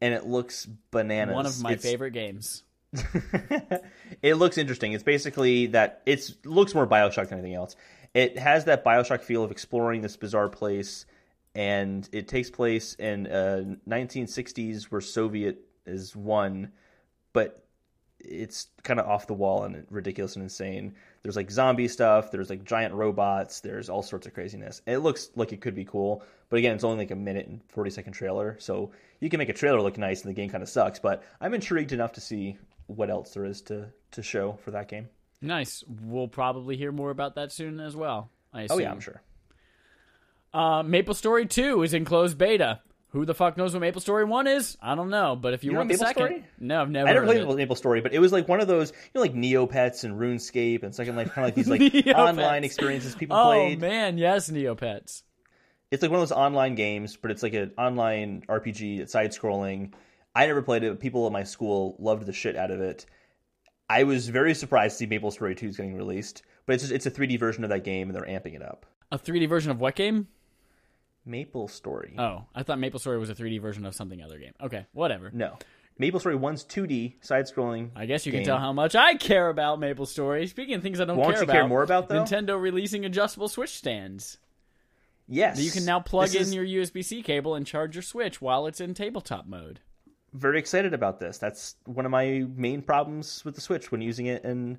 and 0.00 0.14
it 0.14 0.26
looks 0.26 0.66
bananas. 0.90 1.34
One 1.34 1.46
of 1.46 1.60
my 1.62 1.72
It's- 1.72 1.82
favorite 1.84 2.12
games. 2.12 2.62
it 4.22 4.34
looks 4.34 4.58
interesting. 4.58 4.92
It's 4.92 5.02
basically 5.02 5.66
that 5.68 6.02
it's 6.06 6.34
looks 6.44 6.74
more 6.74 6.86
Bioshock 6.86 7.28
than 7.28 7.38
anything 7.38 7.54
else. 7.54 7.74
It 8.14 8.38
has 8.38 8.66
that 8.66 8.84
Bioshock 8.84 9.22
feel 9.22 9.42
of 9.44 9.50
exploring 9.50 10.02
this 10.02 10.16
bizarre 10.16 10.48
place, 10.50 11.06
and 11.54 12.06
it 12.12 12.28
takes 12.28 12.50
place 12.50 12.94
in 12.94 13.26
uh, 13.26 13.64
1960s 13.88 14.84
where 14.84 15.00
Soviet 15.00 15.58
is 15.86 16.14
one, 16.14 16.72
but 17.32 17.61
it's 18.24 18.68
kind 18.82 19.00
of 19.00 19.06
off 19.06 19.26
the 19.26 19.34
wall 19.34 19.64
and 19.64 19.86
ridiculous 19.90 20.36
and 20.36 20.42
insane. 20.42 20.94
There's 21.22 21.36
like 21.36 21.50
zombie 21.50 21.88
stuff. 21.88 22.30
There's 22.30 22.50
like 22.50 22.64
giant 22.64 22.94
robots. 22.94 23.60
There's 23.60 23.88
all 23.88 24.02
sorts 24.02 24.26
of 24.26 24.34
craziness. 24.34 24.82
It 24.86 24.98
looks 24.98 25.30
like 25.36 25.52
it 25.52 25.60
could 25.60 25.74
be 25.74 25.84
cool, 25.84 26.22
but 26.48 26.58
again, 26.58 26.74
it's 26.74 26.84
only 26.84 26.98
like 26.98 27.10
a 27.10 27.16
minute 27.16 27.46
and 27.46 27.60
40 27.68 27.90
second 27.90 28.12
trailer, 28.12 28.56
so 28.58 28.92
you 29.20 29.28
can 29.28 29.38
make 29.38 29.48
a 29.48 29.54
trailer 29.54 29.80
look 29.80 29.98
nice 29.98 30.22
and 30.22 30.30
the 30.30 30.34
game 30.34 30.50
kind 30.50 30.62
of 30.62 30.68
sucks. 30.68 30.98
But 30.98 31.22
I'm 31.40 31.54
intrigued 31.54 31.92
enough 31.92 32.12
to 32.12 32.20
see 32.20 32.58
what 32.86 33.10
else 33.10 33.34
there 33.34 33.44
is 33.44 33.62
to 33.62 33.88
to 34.12 34.22
show 34.22 34.58
for 34.64 34.70
that 34.72 34.88
game. 34.88 35.08
Nice. 35.40 35.82
We'll 35.88 36.28
probably 36.28 36.76
hear 36.76 36.92
more 36.92 37.10
about 37.10 37.34
that 37.34 37.52
soon 37.52 37.80
as 37.80 37.96
well. 37.96 38.30
I 38.52 38.62
assume. 38.62 38.78
Oh 38.78 38.80
yeah, 38.80 38.90
I'm 38.90 39.00
sure. 39.00 39.22
Uh, 40.54 40.82
Maple 40.82 41.14
Story 41.14 41.46
2 41.46 41.82
is 41.82 41.94
in 41.94 42.04
closed 42.04 42.36
beta. 42.36 42.80
Who 43.12 43.26
the 43.26 43.34
fuck 43.34 43.58
knows 43.58 43.74
what 43.74 43.80
Maple 43.80 44.00
Story 44.00 44.24
1 44.24 44.46
is? 44.46 44.78
I 44.80 44.94
don't 44.94 45.10
know, 45.10 45.36
but 45.36 45.52
if 45.52 45.62
you, 45.64 45.72
You 45.72 45.76
want 45.76 45.90
the 45.90 45.94
Maple 45.94 46.06
second. 46.06 46.26
Story? 46.26 46.44
No, 46.58 46.80
I've 46.80 46.88
never 46.90 47.08
I 47.08 47.12
never 47.12 47.26
played. 47.26 47.56
Maple 47.58 47.76
Story, 47.76 48.00
but 48.00 48.14
it 48.14 48.18
was 48.20 48.32
like 48.32 48.48
one 48.48 48.60
of 48.60 48.68
those, 48.68 48.90
you 48.90 48.96
know, 49.14 49.20
like 49.20 49.34
Neopets 49.34 50.04
and 50.04 50.18
RuneScape 50.18 50.82
and 50.82 50.94
Second 50.94 51.16
Life, 51.16 51.30
kind 51.32 51.46
of 51.46 51.48
like 51.48 51.54
these 51.54 51.68
like 51.68 52.06
online 52.16 52.64
experiences 52.64 53.14
people 53.14 53.36
Oh 53.36 53.44
played. 53.44 53.78
Oh 53.78 53.80
man, 53.86 54.16
yes, 54.16 54.50
Neopets. 54.50 55.24
It's 55.90 56.00
like 56.00 56.10
one 56.10 56.22
of 56.22 56.26
those 56.26 56.36
online 56.36 56.74
games, 56.74 57.18
but 57.20 57.30
it's 57.30 57.42
like 57.42 57.52
an 57.52 57.72
online 57.76 58.44
RPG. 58.48 59.00
It's 59.00 59.12
side 59.12 59.32
scrolling. 59.32 59.92
I 60.34 60.46
never 60.46 60.62
played 60.62 60.82
it. 60.82 60.88
But 60.88 61.00
people 61.00 61.26
at 61.26 61.32
my 61.32 61.44
school 61.44 61.96
loved 61.98 62.24
the 62.24 62.32
shit 62.32 62.56
out 62.56 62.70
of 62.70 62.80
it. 62.80 63.04
I 63.90 64.04
was 64.04 64.26
very 64.30 64.54
surprised 64.54 64.94
to 64.94 64.98
see 65.00 65.06
Maple 65.06 65.30
Story 65.30 65.54
2 65.54 65.66
is 65.66 65.76
getting 65.76 65.94
released, 65.94 66.44
but 66.64 66.72
it's 66.72 66.84
just, 66.84 66.94
it's 66.94 67.04
a 67.04 67.10
3D 67.10 67.38
version 67.38 67.62
of 67.62 67.68
that 67.68 67.84
game, 67.84 68.08
and 68.08 68.16
they're 68.16 68.24
amping 68.24 68.54
it 68.54 68.62
up. 68.62 68.86
A 69.10 69.18
3D 69.18 69.46
version 69.50 69.70
of 69.70 69.80
what 69.80 69.94
game? 69.96 70.28
Maple 71.24 71.68
Story. 71.68 72.14
Oh, 72.18 72.44
I 72.54 72.62
thought 72.62 72.78
Maple 72.78 72.98
Story 73.00 73.18
was 73.18 73.30
a 73.30 73.34
3D 73.34 73.60
version 73.60 73.84
of 73.86 73.94
something 73.94 74.22
other 74.22 74.38
game. 74.38 74.52
Okay, 74.62 74.86
whatever. 74.92 75.30
No. 75.32 75.56
Maple 75.98 76.18
Story 76.20 76.36
1's 76.36 76.64
2D, 76.64 77.22
side 77.24 77.44
scrolling. 77.44 77.90
I 77.94 78.06
guess 78.06 78.24
you 78.26 78.32
game. 78.32 78.40
can 78.40 78.46
tell 78.46 78.58
how 78.58 78.72
much 78.72 78.94
I 78.94 79.14
care 79.14 79.48
about 79.48 79.78
Maple 79.78 80.06
Story. 80.06 80.46
Speaking 80.46 80.74
of 80.74 80.82
things 80.82 81.00
I 81.00 81.04
don't 81.04 81.16
Won't 81.18 81.30
care 81.30 81.38
you 81.40 81.44
about, 81.44 81.52
care 81.52 81.68
more 81.68 81.82
about, 81.82 82.08
though? 82.08 82.24
Nintendo 82.24 82.60
releasing 82.60 83.04
adjustable 83.04 83.48
Switch 83.48 83.70
stands. 83.76 84.38
Yes. 85.28 85.60
You 85.60 85.70
can 85.70 85.84
now 85.84 86.00
plug 86.00 86.28
This 86.30 86.34
in 86.36 86.42
is- 86.42 86.54
your 86.54 86.64
USB-C 86.64 87.22
cable 87.22 87.54
and 87.54 87.66
charge 87.66 87.94
your 87.94 88.02
Switch 88.02 88.40
while 88.40 88.66
it's 88.66 88.80
in 88.80 88.94
tabletop 88.94 89.46
mode. 89.46 89.80
very 90.32 90.58
excited 90.58 90.94
about 90.94 91.20
this. 91.20 91.36
That's 91.38 91.76
one 91.84 92.06
of 92.06 92.10
my 92.10 92.44
main 92.56 92.80
problems 92.82 93.44
with 93.44 93.54
the 93.54 93.60
Switch 93.60 93.92
when 93.92 94.00
using 94.00 94.26
it 94.26 94.44
in 94.44 94.78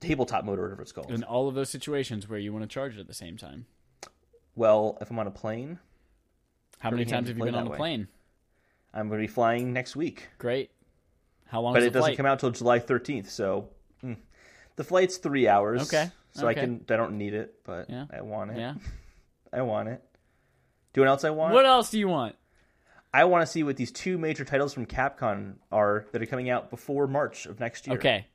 tabletop 0.00 0.44
mode 0.46 0.58
or 0.58 0.62
whatever 0.62 0.80
it's 0.82 0.90
called. 0.92 1.10
In 1.10 1.22
all 1.22 1.48
of 1.48 1.54
those 1.54 1.68
situations 1.68 2.26
where 2.28 2.38
you 2.38 2.50
want 2.52 2.62
to 2.62 2.68
charge 2.68 2.96
it 2.96 3.00
at 3.00 3.06
the 3.06 3.12
same 3.14 3.36
time. 3.36 3.66
Well, 4.56 4.98
if 5.00 5.10
I'm 5.10 5.18
on 5.18 5.26
a 5.26 5.32
plane, 5.32 5.78
How 6.78 6.90
many 6.90 7.04
times 7.04 7.28
have 7.28 7.36
you 7.36 7.44
been 7.44 7.54
on 7.54 7.66
a 7.66 7.70
way. 7.70 7.76
plane? 7.76 8.08
I'm 8.92 9.08
going 9.08 9.20
to 9.20 9.26
be 9.26 9.32
flying 9.32 9.72
next 9.72 9.96
week. 9.96 10.28
Great. 10.38 10.70
How 11.46 11.60
long 11.60 11.72
but 11.72 11.82
is 11.82 11.88
it 11.88 11.90
doesn't 11.92 12.10
flight? 12.10 12.16
come 12.16 12.26
out 12.26 12.38
till 12.38 12.50
July 12.50 12.78
13th. 12.78 13.28
So 13.28 13.68
mm. 14.02 14.16
the 14.76 14.84
flight's 14.84 15.16
three 15.16 15.48
hours. 15.48 15.82
Okay, 15.82 16.10
So 16.32 16.46
I 16.46 16.54
can. 16.54 16.84
I 16.88 16.96
don't 16.96 17.18
need 17.18 17.34
it, 17.34 17.56
but 17.64 17.90
Yeah. 17.90 18.06
I 18.12 18.22
want 18.22 18.52
it. 18.52 18.58
Yeah. 18.58 18.74
I 19.52 19.62
want 19.62 19.88
it. 19.88 20.02
Do 20.92 21.00
you 21.00 21.04
know 21.04 21.10
what 21.10 21.14
else 21.14 21.24
I 21.24 21.30
want? 21.30 21.54
What 21.54 21.66
else 21.66 21.90
do 21.90 21.98
you 21.98 22.08
want? 22.08 22.36
I 23.12 23.24
want 23.24 23.42
to 23.42 23.46
see 23.46 23.62
what 23.62 23.76
these 23.76 23.92
two 23.92 24.18
major 24.18 24.44
titles 24.44 24.74
from 24.74 24.86
Capcom 24.86 25.54
are 25.70 26.06
that 26.12 26.20
are 26.20 26.26
coming 26.26 26.50
out 26.50 26.70
before 26.70 27.06
March 27.06 27.46
of 27.46 27.60
next 27.60 27.86
year. 27.86 27.96
Okay. 27.96 28.26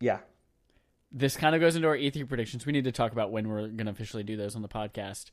Yeah. 0.00 0.20
This 1.12 1.36
kind 1.36 1.54
of 1.54 1.60
goes 1.60 1.76
into 1.76 1.88
our 1.88 1.96
E3 1.96 2.26
predictions. 2.26 2.64
We 2.64 2.72
need 2.72 2.84
to 2.84 2.92
talk 2.92 3.12
about 3.12 3.30
when 3.30 3.48
we're 3.48 3.68
going 3.68 3.84
to 3.86 3.90
officially 3.90 4.22
do 4.22 4.36
those 4.36 4.56
on 4.56 4.62
the 4.62 4.68
podcast. 4.68 5.30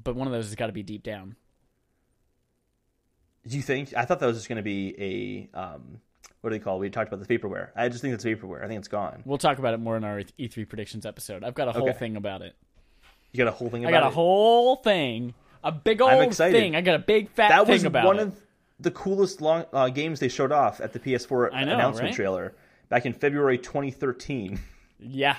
But 0.00 0.14
one 0.14 0.26
of 0.28 0.32
those 0.32 0.44
has 0.46 0.54
got 0.54 0.66
to 0.68 0.72
be 0.72 0.82
deep 0.84 1.02
down. 1.02 1.36
Do 3.46 3.56
you 3.56 3.62
think? 3.62 3.92
I 3.96 4.04
thought 4.04 4.20
that 4.20 4.26
was 4.26 4.36
just 4.36 4.48
going 4.48 4.56
to 4.56 4.62
be 4.62 5.48
a 5.54 5.58
um, 5.58 6.00
what 6.40 6.50
do 6.50 6.58
they 6.58 6.62
call? 6.62 6.76
it? 6.76 6.80
We 6.80 6.90
talked 6.90 7.12
about 7.12 7.26
the 7.26 7.38
vaporware. 7.38 7.70
I 7.76 7.88
just 7.88 8.02
think 8.02 8.14
it's 8.14 8.24
vaporware. 8.24 8.64
I 8.64 8.68
think 8.68 8.78
it's 8.78 8.88
gone. 8.88 9.22
We'll 9.24 9.38
talk 9.38 9.58
about 9.58 9.74
it 9.74 9.78
more 9.78 9.96
in 9.96 10.04
our 10.04 10.20
E3 10.38 10.68
predictions 10.68 11.06
episode. 11.06 11.42
I've 11.44 11.54
got 11.54 11.68
a 11.68 11.72
whole 11.72 11.88
Okay. 11.88 11.98
thing 11.98 12.16
about 12.16 12.42
it. 12.42 12.54
You 13.32 13.38
got 13.38 13.48
a 13.48 13.52
whole 13.56 13.68
thing 13.68 13.84
I 13.86 13.90
got 13.90 14.04
a 14.04 14.08
it. 14.08 14.12
whole 14.14 14.76
thing, 14.76 15.34
a 15.62 15.70
big 15.72 16.00
old 16.00 16.34
thing. 16.34 16.74
I 16.76 16.80
got 16.80 16.94
a 16.94 16.98
big 17.00 17.30
fat 17.30 17.48
that 17.48 17.66
thing 17.66 17.72
was 17.74 17.84
about 17.84 18.04
one 18.06 18.18
it. 18.18 18.22
of 18.22 18.42
the 18.80 18.90
coolest 18.90 19.40
long 19.40 19.64
uh, 19.72 19.88
games 19.88 20.20
they 20.20 20.28
showed 20.28 20.52
off 20.52 20.80
at 20.80 20.92
the 20.92 20.98
PS4 20.98 21.50
I 21.52 21.64
know, 21.64 21.74
announcement 21.74 22.08
right? 22.10 22.14
trailer 22.14 22.54
back 22.88 23.06
in 23.06 23.12
February 23.12 23.58
2013. 23.58 24.58
yeah, 24.98 25.36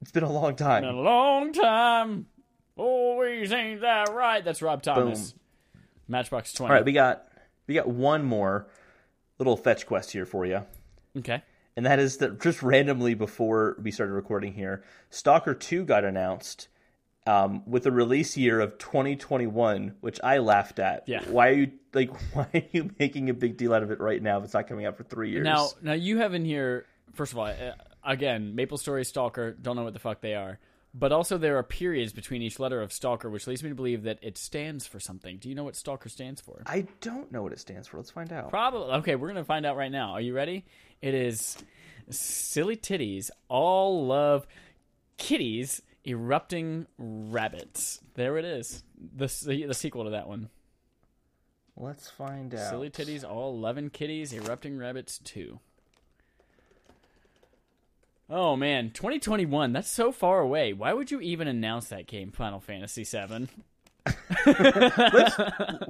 It's 0.00 0.10
been 0.12 0.22
a 0.24 0.32
long 0.32 0.56
time. 0.56 0.82
been 0.82 0.94
a 0.94 1.00
long 1.00 1.52
time. 1.52 2.26
Always 2.76 3.52
ain't 3.52 3.80
that 3.80 4.12
right? 4.12 4.44
That's 4.44 4.62
Rob 4.62 4.82
Thomas. 4.82 5.32
Boom. 5.32 5.40
Matchbox 6.08 6.52
Twenty. 6.52 6.70
All 6.70 6.76
right, 6.76 6.84
we 6.84 6.92
got 6.92 7.26
we 7.66 7.74
got 7.74 7.88
one 7.88 8.24
more 8.24 8.68
little 9.38 9.56
fetch 9.56 9.84
quest 9.86 10.12
here 10.12 10.24
for 10.24 10.46
you. 10.46 10.64
okay. 11.18 11.42
and 11.76 11.84
that 11.86 11.98
is 11.98 12.16
that 12.18 12.40
just 12.40 12.62
randomly 12.62 13.14
before 13.14 13.76
we 13.82 13.90
started 13.90 14.12
recording 14.12 14.52
here, 14.54 14.82
Stalker 15.10 15.54
2 15.54 15.84
got 15.84 16.04
announced 16.04 16.68
um, 17.28 17.62
with 17.66 17.84
a 17.84 17.90
release 17.92 18.38
year 18.38 18.58
of 18.58 18.78
2021, 18.78 19.96
which 20.00 20.18
I 20.24 20.38
laughed 20.38 20.78
at. 20.78 21.06
Yeah. 21.06 21.22
Why 21.28 21.48
are 21.48 21.52
you 21.52 21.72
like? 21.92 22.10
Why 22.32 22.48
are 22.54 22.62
you 22.72 22.90
making 22.98 23.28
a 23.28 23.34
big 23.34 23.58
deal 23.58 23.74
out 23.74 23.82
of 23.82 23.90
it 23.90 24.00
right 24.00 24.22
now 24.22 24.38
if 24.38 24.44
it's 24.44 24.54
not 24.54 24.66
coming 24.66 24.86
out 24.86 24.96
for 24.96 25.04
three 25.04 25.30
years? 25.30 25.44
Now, 25.44 25.68
now 25.82 25.92
you 25.92 26.18
have 26.18 26.32
in 26.32 26.46
here. 26.46 26.86
First 27.12 27.32
of 27.32 27.38
all, 27.38 27.46
uh, 27.46 27.72
again, 28.02 28.54
Maple 28.54 28.78
Story 28.78 29.04
Stalker. 29.04 29.52
Don't 29.52 29.76
know 29.76 29.84
what 29.84 29.92
the 29.92 29.98
fuck 29.98 30.22
they 30.22 30.34
are. 30.34 30.58
But 30.94 31.12
also, 31.12 31.36
there 31.36 31.58
are 31.58 31.62
periods 31.62 32.14
between 32.14 32.40
each 32.40 32.58
letter 32.58 32.80
of 32.80 32.94
Stalker, 32.94 33.28
which 33.28 33.46
leads 33.46 33.62
me 33.62 33.68
to 33.68 33.74
believe 33.74 34.04
that 34.04 34.18
it 34.22 34.38
stands 34.38 34.86
for 34.86 34.98
something. 34.98 35.36
Do 35.36 35.50
you 35.50 35.54
know 35.54 35.64
what 35.64 35.76
Stalker 35.76 36.08
stands 36.08 36.40
for? 36.40 36.62
I 36.64 36.86
don't 37.02 37.30
know 37.30 37.42
what 37.42 37.52
it 37.52 37.60
stands 37.60 37.86
for. 37.88 37.98
Let's 37.98 38.10
find 38.10 38.32
out. 38.32 38.48
Probably. 38.48 38.94
Okay, 39.00 39.16
we're 39.16 39.28
gonna 39.28 39.44
find 39.44 39.66
out 39.66 39.76
right 39.76 39.92
now. 39.92 40.12
Are 40.12 40.20
you 40.22 40.34
ready? 40.34 40.64
It 41.02 41.12
is 41.12 41.58
silly 42.08 42.76
titties. 42.76 43.28
All 43.48 44.06
love 44.06 44.46
kitties 45.18 45.82
erupting 46.08 46.86
rabbits. 46.98 48.00
There 48.14 48.38
it 48.38 48.44
is. 48.44 48.82
The 49.16 49.26
the 49.66 49.74
sequel 49.74 50.04
to 50.04 50.10
that 50.10 50.26
one. 50.28 50.48
Let's 51.76 52.10
find 52.10 52.52
out. 52.54 52.70
Silly 52.70 52.90
titties. 52.90 53.22
All 53.28 53.56
loving 53.56 53.90
kitties 53.90 54.32
erupting 54.32 54.76
rabbits 54.78 55.18
two. 55.18 55.60
Oh 58.30 58.56
man, 58.56 58.90
2021. 58.90 59.72
That's 59.72 59.88
so 59.88 60.10
far 60.12 60.40
away. 60.40 60.72
Why 60.72 60.92
would 60.92 61.10
you 61.10 61.20
even 61.20 61.48
announce 61.48 61.88
that 61.88 62.06
game, 62.06 62.30
Final 62.32 62.60
Fantasy 62.60 63.04
VII? 63.04 63.48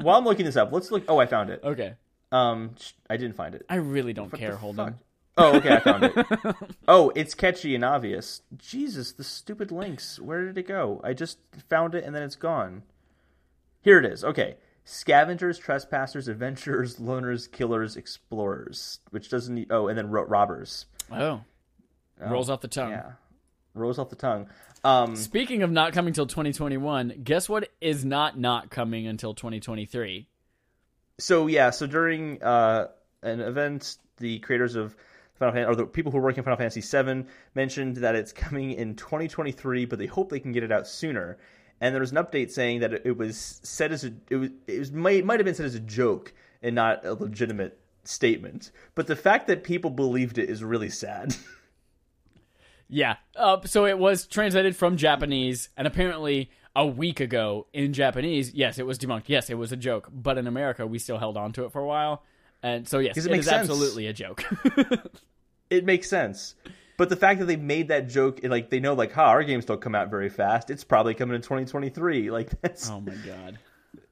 While 0.03 0.19
I'm 0.19 0.25
looking 0.25 0.45
this 0.47 0.57
up, 0.57 0.71
let's 0.73 0.91
look. 0.91 1.05
Oh, 1.09 1.19
I 1.19 1.27
found 1.27 1.51
it. 1.51 1.61
Okay, 1.65 1.95
Um, 2.31 2.75
sh- 2.79 2.93
I 3.11 3.17
didn't 3.17 3.35
find 3.37 3.55
it. 3.55 3.65
I 3.69 3.77
really 3.77 4.13
don't 4.13 4.31
What 4.31 4.39
care, 4.41 4.55
Holden. 4.57 4.87
fuck? 4.87 4.95
Oh, 5.39 5.57
okay, 5.57 5.77
I 5.77 5.81
found 5.81 6.05
it. 6.05 6.27
oh, 6.89 7.11
it's 7.15 7.35
catchy 7.35 7.75
and 7.75 7.85
obvious. 7.85 8.43
Jesus, 8.57 9.13
the 9.13 9.25
stupid 9.25 9.71
links. 9.71 10.19
Where 10.19 10.45
did 10.45 10.59
it 10.59 10.67
go? 10.67 11.01
I 11.05 11.13
just 11.15 11.39
found 11.71 11.95
it 11.95 12.05
and 12.05 12.15
then 12.15 12.23
it's 12.25 12.37
gone. 12.37 12.83
Here 13.83 13.99
it 13.99 14.05
is. 14.05 14.25
Okay. 14.25 14.57
Scavengers, 14.85 15.59
trespassers, 15.59 16.29
adventurers, 16.29 16.97
loners, 17.01 17.51
killers, 17.51 17.97
explorers. 17.97 18.99
Which 19.11 19.31
doesn't 19.31 19.55
need. 19.55 19.71
Oh, 19.71 19.87
and 19.89 19.97
then 19.97 20.11
ro- 20.11 20.25
robbers. 20.25 20.87
Oh, 21.13 21.43
rolls 22.21 22.51
off 22.51 22.61
the 22.61 22.69
tongue. 22.69 22.91
Yeah. 22.91 23.13
Rolls 23.75 23.99
off 23.99 24.11
the 24.11 24.17
tongue. 24.17 24.49
Um, 24.83 25.15
Speaking 25.15 25.63
of 25.63 25.71
not 25.71 25.93
coming 25.93 26.13
till 26.13 26.27
2021, 26.27 27.21
guess 27.23 27.49
what 27.49 27.69
is 27.81 28.05
not 28.05 28.39
not 28.39 28.71
coming 28.71 29.07
until 29.07 29.35
2023? 29.35 30.27
so 31.21 31.49
yeah, 31.49 31.71
so 31.71 31.87
during 31.87 32.43
uh, 32.43 32.87
an 33.23 33.41
event, 33.41 33.97
the 34.19 34.39
creators 34.39 34.77
of 34.77 34.97
Final 35.39 35.55
Fantasy, 35.55 35.71
or 35.71 35.77
the 35.77 35.87
people 35.87 36.13
who 36.13 36.19
are 36.19 36.23
working 36.23 36.41
on 36.41 36.45
Final 36.45 36.59
Fantasy 36.59 36.81
VII, 36.81 37.25
mentioned 37.55 37.97
that 37.97 38.15
it's 38.15 38.33
coming 38.33 38.73
in 38.73 38.95
2023, 38.95 39.85
but 39.85 39.99
they 39.99 40.07
hope 40.07 40.31
they 40.31 40.41
can 40.41 40.53
get 40.53 40.63
it 40.63 40.73
out 40.73 40.87
sooner. 40.87 41.39
And 41.81 41.95
there 41.95 42.01
was 42.01 42.11
an 42.11 42.17
update 42.17 42.51
saying 42.51 42.81
that 42.81 43.07
it, 43.07 43.17
was 43.17 43.61
said 43.63 43.93
as 43.93 44.05
a 44.05 44.13
it 44.31 44.37
was 44.37 44.51
it 44.67 44.79
was 44.79 44.93
might 44.93 45.25
might 45.25 45.39
have 45.39 45.45
been 45.45 45.55
said 45.55 45.67
as 45.67 45.77
a 45.77 45.81
joke 45.81 46.33
and 46.61 46.75
not 46.75 47.05
a 47.05 47.15
legitimate 47.15 47.79
statement. 48.03 48.73
But 48.95 49.07
the 49.07 49.15
fact 49.15 49.47
that 49.47 49.63
people 49.63 49.91
believed 49.91 50.39
it 50.39 50.51
is 50.51 50.65
really 50.65 50.91
sad. 50.91 51.37
Yeah. 52.89 53.17
Uh, 53.37 53.59
so 53.65 53.85
it 53.85 53.99
was 53.99 54.27
translated 54.27 54.75
from 54.75 54.97
Japanese, 54.97 55.69
and 55.77 55.87
apparently 55.87 56.51
a 56.75 56.87
week 56.87 57.21
ago 57.21 57.67
in 57.73 57.93
Japanese, 57.93 58.55
yes, 58.55 58.79
it 58.79 58.87
was 58.87 58.99
debunked. 58.99 59.25
Yes, 59.27 59.51
it 59.51 59.59
was 59.59 59.73
a 59.73 59.77
joke. 59.77 60.09
But 60.11 60.39
in 60.39 60.47
America, 60.47 60.87
we 60.87 60.99
still 60.99 61.19
held 61.19 61.37
on 61.37 61.53
to 61.53 61.65
it 61.65 61.73
for 61.73 61.81
a 61.81 61.87
while. 61.87 62.23
And 62.63 62.89
so, 62.89 62.99
yes, 62.99 63.17
it 63.17 63.21
it 63.21 63.25
is 63.25 63.29
makes 63.31 63.47
sense. 63.47 63.69
absolutely 63.71 64.07
a 64.07 64.13
joke. 64.13 64.45
it 65.71 65.85
makes 65.85 66.09
sense. 66.09 66.55
But 66.97 67.09
the 67.09 67.17
fact 67.17 67.39
that 67.39 67.47
they 67.47 67.55
made 67.57 67.89
that 67.89 68.09
joke, 68.09 68.41
like 68.43 68.71
they 68.71 68.81
know, 68.81 68.95
like, 68.95 69.13
ha, 69.13 69.27
our 69.27 69.45
games 69.45 69.65
don't 69.65 69.81
come 69.81 69.95
out 69.95 70.11
very 70.11 70.29
fast. 70.29 70.69
It's 70.69 70.83
probably 70.83 71.15
coming 71.15 71.37
in 71.37 71.43
2023. 71.43 72.31
Like 72.33 72.51
that's 72.61 72.91
oh 72.91 73.01
my 73.01 73.15
god. 73.25 73.59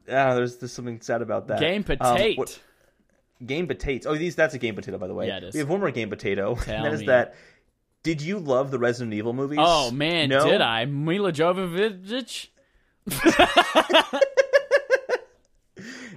Ah, 0.09 0.35
there's 0.35 0.57
there's 0.59 0.73
something 0.73 1.01
sad 1.01 1.23
about 1.23 1.49
that. 1.49 1.59
Game 1.59 1.85
Um, 1.89 1.97
potato. 1.99 2.39
what- 2.41 2.61
game 3.45 3.67
potatoes. 3.67 4.07
Oh, 4.07 4.17
these 4.17 4.37
that's 4.37 4.55
a 4.55 4.59
game 4.59 4.77
potato, 4.77 4.99
by 4.99 5.09
the 5.09 5.15
way. 5.15 5.27
Yeah, 5.27 5.39
it 5.39 5.43
is. 5.45 5.55
We 5.55 5.59
have 5.61 5.69
one 5.69 5.81
more 5.81 5.91
game 5.91 6.09
potato. 6.11 6.55
Tell 6.63 6.77
and 6.77 6.85
that 6.85 6.93
is 6.93 7.01
me. 7.01 7.07
that. 7.07 7.35
Did 8.05 8.23
you 8.23 8.39
love 8.39 8.71
the 8.71 8.79
Resident 8.79 9.13
Evil 9.15 9.33
movies? 9.33 9.59
oh 9.61 9.91
man, 9.91 10.29
no? 10.29 10.45
did 10.49 10.61
I? 10.61 10.85
Milla 10.85 11.33
Jovovich? 11.33 12.47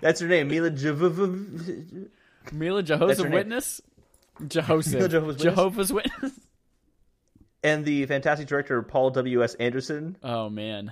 That's 0.02 0.22
her 0.22 0.28
name, 0.28 0.48
Milla 0.48 0.72
Jovovich. 0.72 2.10
Mila 2.52 2.84
Jehovah's. 2.84 3.22
Witness? 3.24 3.82
Jehovah's 4.47 4.93
Witness? 4.95 5.41
Jehovah's 5.41 5.93
Witness? 5.93 6.39
and 7.64 7.84
the 7.84 8.06
fantastic 8.06 8.47
director 8.47 8.82
Paul 8.82 9.12
W. 9.12 9.43
S. 9.43 9.56
Anderson. 9.56 10.18
Oh 10.24 10.50
man. 10.50 10.91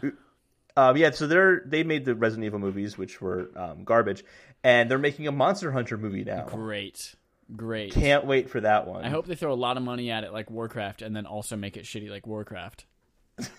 Um, 0.76 0.98
yeah, 0.98 1.12
so 1.12 1.28
they're 1.28 1.64
they 1.66 1.84
made 1.84 2.06
the 2.06 2.14
Resident 2.16 2.46
Evil 2.46 2.60
movies, 2.60 2.98
which 2.98 3.22
were 3.22 3.50
um, 3.56 3.84
garbage, 3.84 4.24
and 4.64 4.92
they're 4.92 4.98
making 5.00 5.28
a 5.28 5.32
Monster 5.32 5.72
Hunter 5.72 5.98
movie 5.98 6.24
now. 6.24 6.46
Great. 6.46 7.16
Great. 7.56 7.94
Can't 7.94 8.26
wait 8.26 8.50
for 8.50 8.60
that 8.62 8.88
one. 8.88 9.06
I 9.06 9.10
hope 9.10 9.26
they 9.26 9.36
throw 9.36 9.54
a 9.54 9.56
lot 9.56 9.78
of 9.78 9.84
money 9.84 10.12
at 10.12 10.24
it 10.26 10.34
like 10.34 10.52
Warcraft 10.52 11.02
and 11.02 11.16
then 11.16 11.26
also 11.26 11.56
make 11.56 11.78
it 11.78 11.86
shitty 11.86 12.10
like 12.10 12.28
Warcraft. 12.28 12.86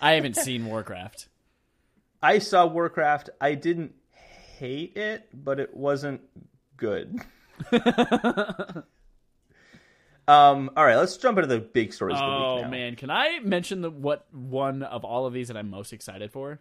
I 0.01 0.12
haven't 0.12 0.36
seen 0.44 0.66
Warcraft. 0.66 1.28
I 2.22 2.38
saw 2.38 2.66
Warcraft. 2.66 3.30
I 3.40 3.55
didn't 3.55 3.94
hate 4.59 4.96
it, 4.96 5.28
but 5.32 5.59
it 5.59 5.74
wasn't 5.74 6.20
good. 6.76 7.18
um. 10.28 10.70
All 10.76 10.84
right, 10.84 10.96
let's 10.96 11.16
jump 11.16 11.38
into 11.38 11.48
the 11.48 11.61
big 11.61 11.92
stories 11.92 12.14
of 12.16 12.20
the 12.20 12.26
Oh 12.26 12.54
week 12.56 12.64
now. 12.64 12.70
man, 12.70 12.96
can 12.96 13.11
I 13.11 13.40
mention 13.42 13.80
the 13.80 13.90
what 13.90 14.26
one 14.32 14.82
of 14.82 15.04
all 15.04 15.26
of 15.26 15.32
these 15.32 15.48
that 15.48 15.56
I'm 15.56 15.70
most 15.70 15.92
excited 15.92 16.30
for? 16.32 16.61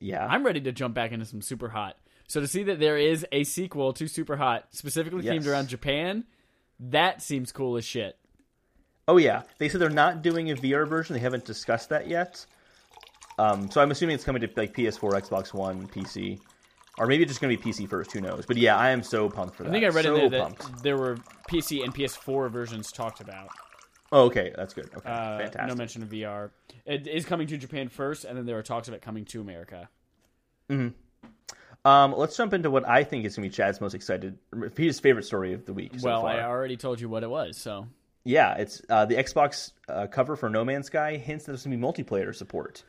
Yeah. 0.00 0.24
I'm 0.26 0.44
ready 0.46 0.60
to 0.62 0.72
jump 0.72 0.94
back 0.94 1.12
into 1.12 1.26
some 1.26 1.42
Super 1.42 1.68
Hot. 1.70 1.96
So 2.28 2.40
to 2.40 2.46
see 2.46 2.62
that 2.64 2.78
there 2.78 2.96
is 2.98 3.26
a 3.32 3.42
sequel 3.44 3.92
to 3.94 4.06
Super 4.06 4.36
Hot 4.36 4.66
specifically 4.70 5.24
Yes. 5.24 5.34
themed 5.34 5.50
around 5.50 5.68
Japan, 5.68 6.24
that 6.78 7.20
seems 7.22 7.50
cool 7.52 7.76
as 7.76 7.84
shit. 7.84 8.16
Oh 9.08 9.16
yeah. 9.16 9.42
They 9.58 9.68
said 9.68 9.80
they're 9.80 9.88
not 9.90 10.22
doing 10.22 10.50
a 10.50 10.54
VR 10.54 10.86
version. 10.86 11.14
They 11.14 11.20
haven't 11.20 11.44
discussed 11.44 11.88
that 11.90 12.06
yet. 12.08 12.44
Um. 13.38 13.70
So 13.70 13.80
I'm 13.80 13.90
assuming 13.90 14.14
it's 14.14 14.24
coming 14.24 14.42
to 14.42 14.50
like 14.56 14.74
PS4, 14.74 15.22
Xbox 15.22 15.52
One, 15.54 15.86
PC, 15.88 16.38
or 16.98 17.06
maybe 17.06 17.22
it's 17.22 17.30
just 17.30 17.40
going 17.40 17.56
to 17.56 17.62
be 17.62 17.70
PC 17.72 17.88
first. 17.88 18.12
Who 18.12 18.20
knows? 18.20 18.44
But 18.46 18.56
yeah, 18.56 18.76
I 18.76 18.90
am 18.90 19.02
so 19.02 19.28
pumped 19.28 19.54
for 19.56 19.62
that. 19.64 19.70
I 19.70 19.72
think 19.72 19.84
I 19.84 19.88
read 19.88 20.04
so 20.04 20.16
in 20.16 20.30
there 20.30 20.42
pumped. 20.42 20.62
that 20.62 20.82
there 20.82 20.96
were 20.96 21.16
PC 21.50 21.82
and 21.84 21.94
PS4 21.94 22.50
versions 22.50 22.90
talked 22.92 23.20
about. 23.20 23.48
Oh, 24.10 24.22
okay, 24.24 24.52
that's 24.56 24.72
good. 24.72 24.88
Okay, 24.96 25.08
Uh, 25.08 25.38
fantastic. 25.38 25.66
no 25.68 25.74
mention 25.74 26.02
of 26.02 26.08
VR. 26.08 26.50
It 26.86 27.06
is 27.06 27.26
coming 27.26 27.46
to 27.48 27.58
Japan 27.58 27.88
first, 27.88 28.24
and 28.24 28.38
then 28.38 28.46
there 28.46 28.56
are 28.58 28.62
talks 28.62 28.88
of 28.88 28.94
it 28.94 29.02
coming 29.02 29.24
to 29.26 29.40
America. 29.40 29.88
Um, 30.70 32.14
let's 32.16 32.36
jump 32.36 32.52
into 32.54 32.70
what 32.70 32.86
I 32.88 33.04
think 33.04 33.24
is 33.24 33.36
going 33.36 33.48
to 33.48 33.52
be 33.52 33.54
Chad's 33.56 33.80
most 33.80 33.94
excited, 33.94 34.38
his 34.76 35.00
favorite 35.00 35.24
story 35.24 35.52
of 35.54 35.64
the 35.64 35.72
week. 35.72 35.92
So 35.98 36.08
well, 36.08 36.22
far. 36.22 36.30
I 36.32 36.42
already 36.44 36.76
told 36.76 37.00
you 37.00 37.08
what 37.08 37.22
it 37.22 37.30
was, 37.30 37.56
so 37.56 37.86
Yeah, 38.24 38.54
it's 38.54 38.82
uh, 38.88 39.04
the 39.06 39.14
Xbox 39.16 39.72
uh, 39.88 40.06
cover 40.06 40.36
for 40.36 40.48
No 40.50 40.64
Man's 40.64 40.86
Sky 40.86 41.16
hints 41.16 41.44
that 41.44 41.52
there's 41.52 41.64
going 41.64 41.78
to 41.80 41.86
be 41.86 42.02
multiplayer 42.02 42.34
support. 42.34 42.82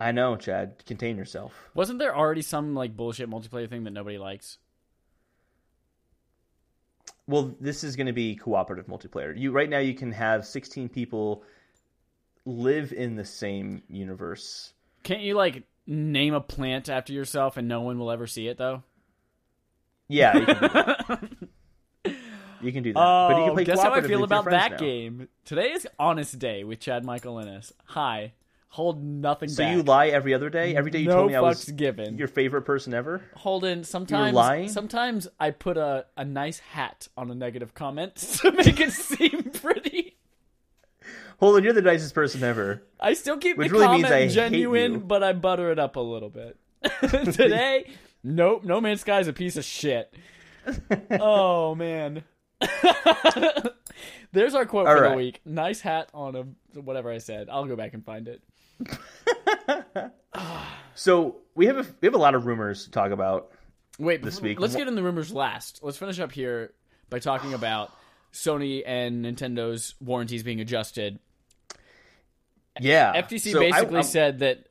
I 0.00 0.12
know, 0.12 0.34
Chad. 0.36 0.82
Contain 0.86 1.16
yourself. 1.18 1.52
Wasn't 1.74 1.98
there 1.98 2.16
already 2.16 2.40
some 2.42 2.74
like 2.74 2.96
bullshit 2.96 3.28
multiplayer 3.30 3.68
thing 3.68 3.84
that 3.84 3.90
nobody 3.92 4.16
likes? 4.18 4.56
Well, 7.26 7.54
this 7.60 7.84
is 7.84 7.94
going 7.96 8.06
to 8.08 8.12
be 8.12 8.34
cooperative 8.34 8.86
multiplayer. 8.86 9.38
You 9.38 9.52
right 9.52 9.68
now 9.68 9.78
you 9.78 9.94
can 9.94 10.10
have 10.12 10.46
16 10.46 10.88
people 10.88 11.44
live 12.44 12.92
in 12.92 13.14
the 13.14 13.24
same 13.24 13.82
universe. 13.88 14.72
Can't 15.02 15.20
you 15.20 15.34
like 15.34 15.64
name 15.86 16.34
a 16.34 16.40
plant 16.40 16.88
after 16.88 17.12
yourself 17.12 17.56
and 17.56 17.68
no 17.68 17.82
one 17.82 17.98
will 17.98 18.10
ever 18.10 18.26
see 18.26 18.48
it 18.48 18.58
though? 18.58 18.82
Yeah, 20.08 20.36
you 20.36 20.44
can 20.46 20.54
do 20.60 20.68
that. 20.68 21.22
you 22.62 22.72
can 22.72 22.82
do 22.82 22.92
that. 22.94 23.28
but 23.28 23.38
you 23.38 23.44
can 23.44 23.54
play 23.54 23.62
Oh, 23.62 23.66
guess 23.66 23.80
how 23.82 23.92
I 23.92 24.00
feel 24.00 24.24
about 24.24 24.46
that 24.46 24.72
now. 24.72 24.76
game. 24.78 25.28
Today 25.44 25.70
is 25.70 25.86
Honest 26.00 26.38
Day 26.40 26.64
with 26.64 26.80
Chad 26.80 27.04
Michael 27.04 27.38
Innes. 27.38 27.72
Hi. 27.84 28.32
Hold 28.74 29.02
nothing 29.02 29.48
So 29.48 29.64
back. 29.64 29.74
you 29.76 29.82
lie 29.82 30.06
every 30.08 30.32
other 30.32 30.48
day. 30.48 30.76
Every 30.76 30.92
day 30.92 31.00
you 31.00 31.08
no 31.08 31.14
told 31.16 31.30
me 31.30 31.34
I 31.34 31.40
was 31.40 31.64
given. 31.64 32.16
your 32.16 32.28
favorite 32.28 32.62
person 32.62 32.94
ever. 32.94 33.20
Holden, 33.34 33.82
sometimes 33.82 34.32
lying? 34.32 34.68
sometimes 34.68 35.26
I 35.40 35.50
put 35.50 35.76
a, 35.76 36.06
a 36.16 36.24
nice 36.24 36.60
hat 36.60 37.08
on 37.16 37.30
a 37.32 37.34
negative 37.34 37.74
comment 37.74 38.14
to 38.42 38.52
make 38.52 38.78
it 38.80 38.92
seem 38.92 39.50
pretty. 39.52 40.16
Holden, 41.40 41.64
you're 41.64 41.72
the 41.72 41.82
nicest 41.82 42.14
person 42.14 42.44
ever. 42.44 42.82
I 43.00 43.14
still 43.14 43.38
keep 43.38 43.56
Which 43.56 43.68
the 43.68 43.72
really 43.74 43.86
comment 43.86 44.02
means 44.04 44.12
I 44.12 44.26
genuine, 44.28 45.00
but 45.00 45.24
I 45.24 45.32
butter 45.32 45.72
it 45.72 45.78
up 45.80 45.96
a 45.96 46.00
little 46.00 46.28
bit. 46.30 46.56
Today, 47.00 47.90
nope, 48.22 48.62
No 48.62 48.80
Man's 48.80 49.00
Sky 49.00 49.18
is 49.18 49.26
a 49.26 49.32
piece 49.32 49.56
of 49.56 49.64
shit. 49.64 50.14
oh 51.10 51.74
man. 51.74 52.22
There's 54.32 54.54
our 54.54 54.64
quote 54.64 54.86
All 54.86 54.94
for 54.96 55.02
right. 55.02 55.10
the 55.10 55.16
week. 55.16 55.40
Nice 55.44 55.80
hat 55.80 56.08
on 56.14 56.36
a 56.36 56.78
whatever 56.80 57.10
I 57.10 57.18
said. 57.18 57.48
I'll 57.50 57.64
go 57.66 57.74
back 57.74 57.94
and 57.94 58.04
find 58.04 58.28
it. 58.28 58.42
So 60.94 61.38
we 61.54 61.66
have 61.66 61.78
a, 61.78 61.86
we 62.00 62.06
have 62.06 62.14
a 62.14 62.18
lot 62.18 62.34
of 62.34 62.44
rumors 62.46 62.84
to 62.84 62.90
talk 62.90 63.10
about. 63.10 63.52
Wait, 63.98 64.22
This 64.22 64.40
week. 64.40 64.60
let's 64.60 64.76
get 64.76 64.86
in 64.86 64.94
the 64.94 65.02
rumors 65.02 65.32
last. 65.32 65.80
Let's 65.82 65.96
finish 65.96 66.18
up 66.20 66.30
here 66.32 66.72
by 67.08 67.18
talking 67.20 67.54
about 67.54 67.90
Sony 68.34 68.82
and 68.84 69.24
Nintendo's 69.24 69.94
warranties 70.00 70.42
being 70.42 70.60
adjusted. 70.60 71.18
Yeah, 72.80 73.12
FTC 73.22 73.52
So 73.52 73.60
basically 73.60 73.96
I'm- 73.96 74.02
said 74.04 74.38
that 74.40 74.66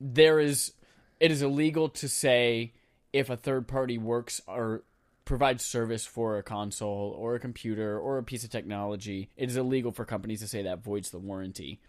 there 0.00 0.40
is 0.40 0.72
it 1.20 1.30
is 1.30 1.42
illegal 1.42 1.88
to 1.90 2.08
say 2.08 2.72
if 3.12 3.28
a 3.30 3.36
third 3.36 3.68
party 3.68 3.98
works 3.98 4.40
or 4.46 4.82
provides 5.24 5.64
service 5.64 6.04
for 6.06 6.38
a 6.38 6.42
console 6.42 7.14
or 7.18 7.34
a 7.34 7.40
computer 7.40 7.98
or 7.98 8.18
a 8.18 8.22
piece 8.22 8.44
of 8.44 8.50
technology. 8.50 9.30
It 9.36 9.48
is 9.48 9.56
illegal 9.56 9.92
for 9.92 10.04
companies 10.04 10.40
to 10.40 10.48
say 10.48 10.62
that 10.62 10.82
voids 10.82 11.10
the 11.10 11.18
warranty. 11.18 11.80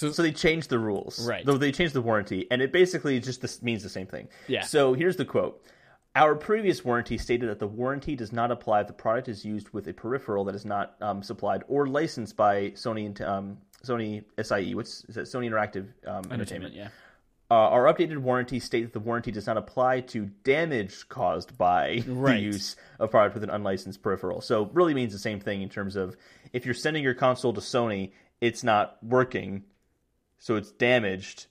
So 0.00 0.22
they 0.22 0.32
changed 0.32 0.70
the 0.70 0.78
rules, 0.78 1.26
Right. 1.26 1.44
Though 1.44 1.58
they 1.58 1.72
changed 1.72 1.94
the 1.94 2.02
warranty, 2.02 2.46
and 2.50 2.62
it 2.62 2.72
basically 2.72 3.20
just 3.20 3.62
means 3.62 3.82
the 3.82 3.88
same 3.88 4.06
thing. 4.06 4.28
Yeah. 4.48 4.62
So 4.62 4.94
here's 4.94 5.16
the 5.16 5.24
quote: 5.24 5.62
Our 6.16 6.34
previous 6.34 6.84
warranty 6.84 7.18
stated 7.18 7.48
that 7.48 7.58
the 7.58 7.66
warranty 7.66 8.16
does 8.16 8.32
not 8.32 8.50
apply 8.50 8.80
if 8.80 8.86
the 8.86 8.92
product 8.92 9.28
is 9.28 9.44
used 9.44 9.68
with 9.70 9.86
a 9.88 9.92
peripheral 9.92 10.44
that 10.44 10.54
is 10.54 10.64
not 10.64 10.96
um, 11.00 11.22
supplied 11.22 11.62
or 11.68 11.86
licensed 11.86 12.36
by 12.36 12.70
Sony 12.70 13.20
um, 13.20 13.58
Sony 13.84 14.24
SIE, 14.42 14.74
what's 14.74 15.04
is 15.04 15.14
that 15.14 15.22
Sony 15.26 15.50
Interactive 15.50 15.86
um, 16.06 16.24
Entertainment. 16.30 16.32
Entertainment, 16.32 16.74
yeah. 16.74 16.88
Uh, 17.52 17.54
our 17.70 17.92
updated 17.92 18.18
warranty 18.18 18.60
states 18.60 18.86
that 18.86 18.92
the 18.92 19.00
warranty 19.00 19.32
does 19.32 19.44
not 19.48 19.56
apply 19.56 20.00
to 20.00 20.26
damage 20.44 21.08
caused 21.08 21.58
by 21.58 22.00
Right. 22.06 22.34
the 22.34 22.40
use 22.42 22.76
of 23.00 23.10
product 23.10 23.34
with 23.34 23.42
an 23.42 23.50
unlicensed 23.50 24.02
peripheral. 24.02 24.40
So 24.40 24.70
really 24.72 24.94
means 24.94 25.12
the 25.12 25.18
same 25.18 25.40
thing 25.40 25.60
in 25.60 25.68
terms 25.68 25.96
of 25.96 26.16
if 26.52 26.64
you're 26.64 26.74
sending 26.74 27.02
your 27.02 27.14
console 27.14 27.52
to 27.54 27.60
Sony, 27.60 28.12
it's 28.40 28.62
not 28.62 28.98
working, 29.02 29.64
so 30.40 30.56
it's 30.56 30.72
damaged, 30.72 31.46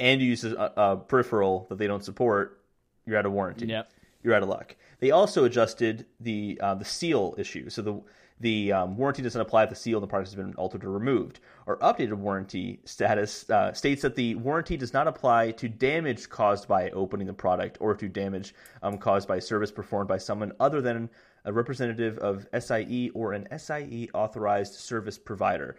and 0.00 0.20
you 0.20 0.28
use 0.30 0.42
a, 0.42 0.72
a 0.76 0.96
peripheral 0.96 1.66
that 1.68 1.78
they 1.78 1.86
don't 1.86 2.04
support, 2.04 2.60
you're 3.06 3.16
out 3.16 3.26
of 3.26 3.32
warranty. 3.32 3.66
Yep. 3.66 3.92
You're 4.24 4.34
out 4.34 4.42
of 4.42 4.48
luck. 4.48 4.74
They 4.98 5.12
also 5.12 5.44
adjusted 5.44 6.06
the 6.18 6.58
uh, 6.60 6.74
the 6.74 6.84
seal 6.84 7.36
issue, 7.38 7.70
so 7.70 7.82
the 7.82 8.02
the 8.40 8.72
um, 8.72 8.96
warranty 8.96 9.22
doesn't 9.22 9.40
apply 9.40 9.64
if 9.64 9.70
the 9.70 9.76
seal 9.76 9.98
in 9.98 10.02
the 10.02 10.06
product 10.06 10.28
has 10.28 10.34
been 10.34 10.54
altered 10.54 10.84
or 10.84 10.90
removed. 10.90 11.40
Our 11.66 11.76
updated 11.78 12.14
warranty 12.14 12.80
status 12.84 13.48
uh, 13.48 13.72
states 13.72 14.02
that 14.02 14.14
the 14.14 14.34
warranty 14.34 14.76
does 14.76 14.92
not 14.92 15.06
apply 15.06 15.52
to 15.52 15.68
damage 15.68 16.28
caused 16.28 16.68
by 16.68 16.90
opening 16.90 17.26
the 17.26 17.32
product 17.32 17.78
or 17.80 17.94
to 17.94 18.08
damage 18.08 18.54
um, 18.82 18.98
caused 18.98 19.26
by 19.26 19.38
service 19.38 19.70
performed 19.70 20.08
by 20.08 20.18
someone 20.18 20.52
other 20.60 20.82
than 20.82 21.08
a 21.46 21.52
representative 21.52 22.18
of 22.18 22.46
SIE 22.58 23.10
or 23.14 23.32
an 23.32 23.46
SIE 23.58 24.10
authorized 24.12 24.74
service 24.74 25.16
provider. 25.16 25.76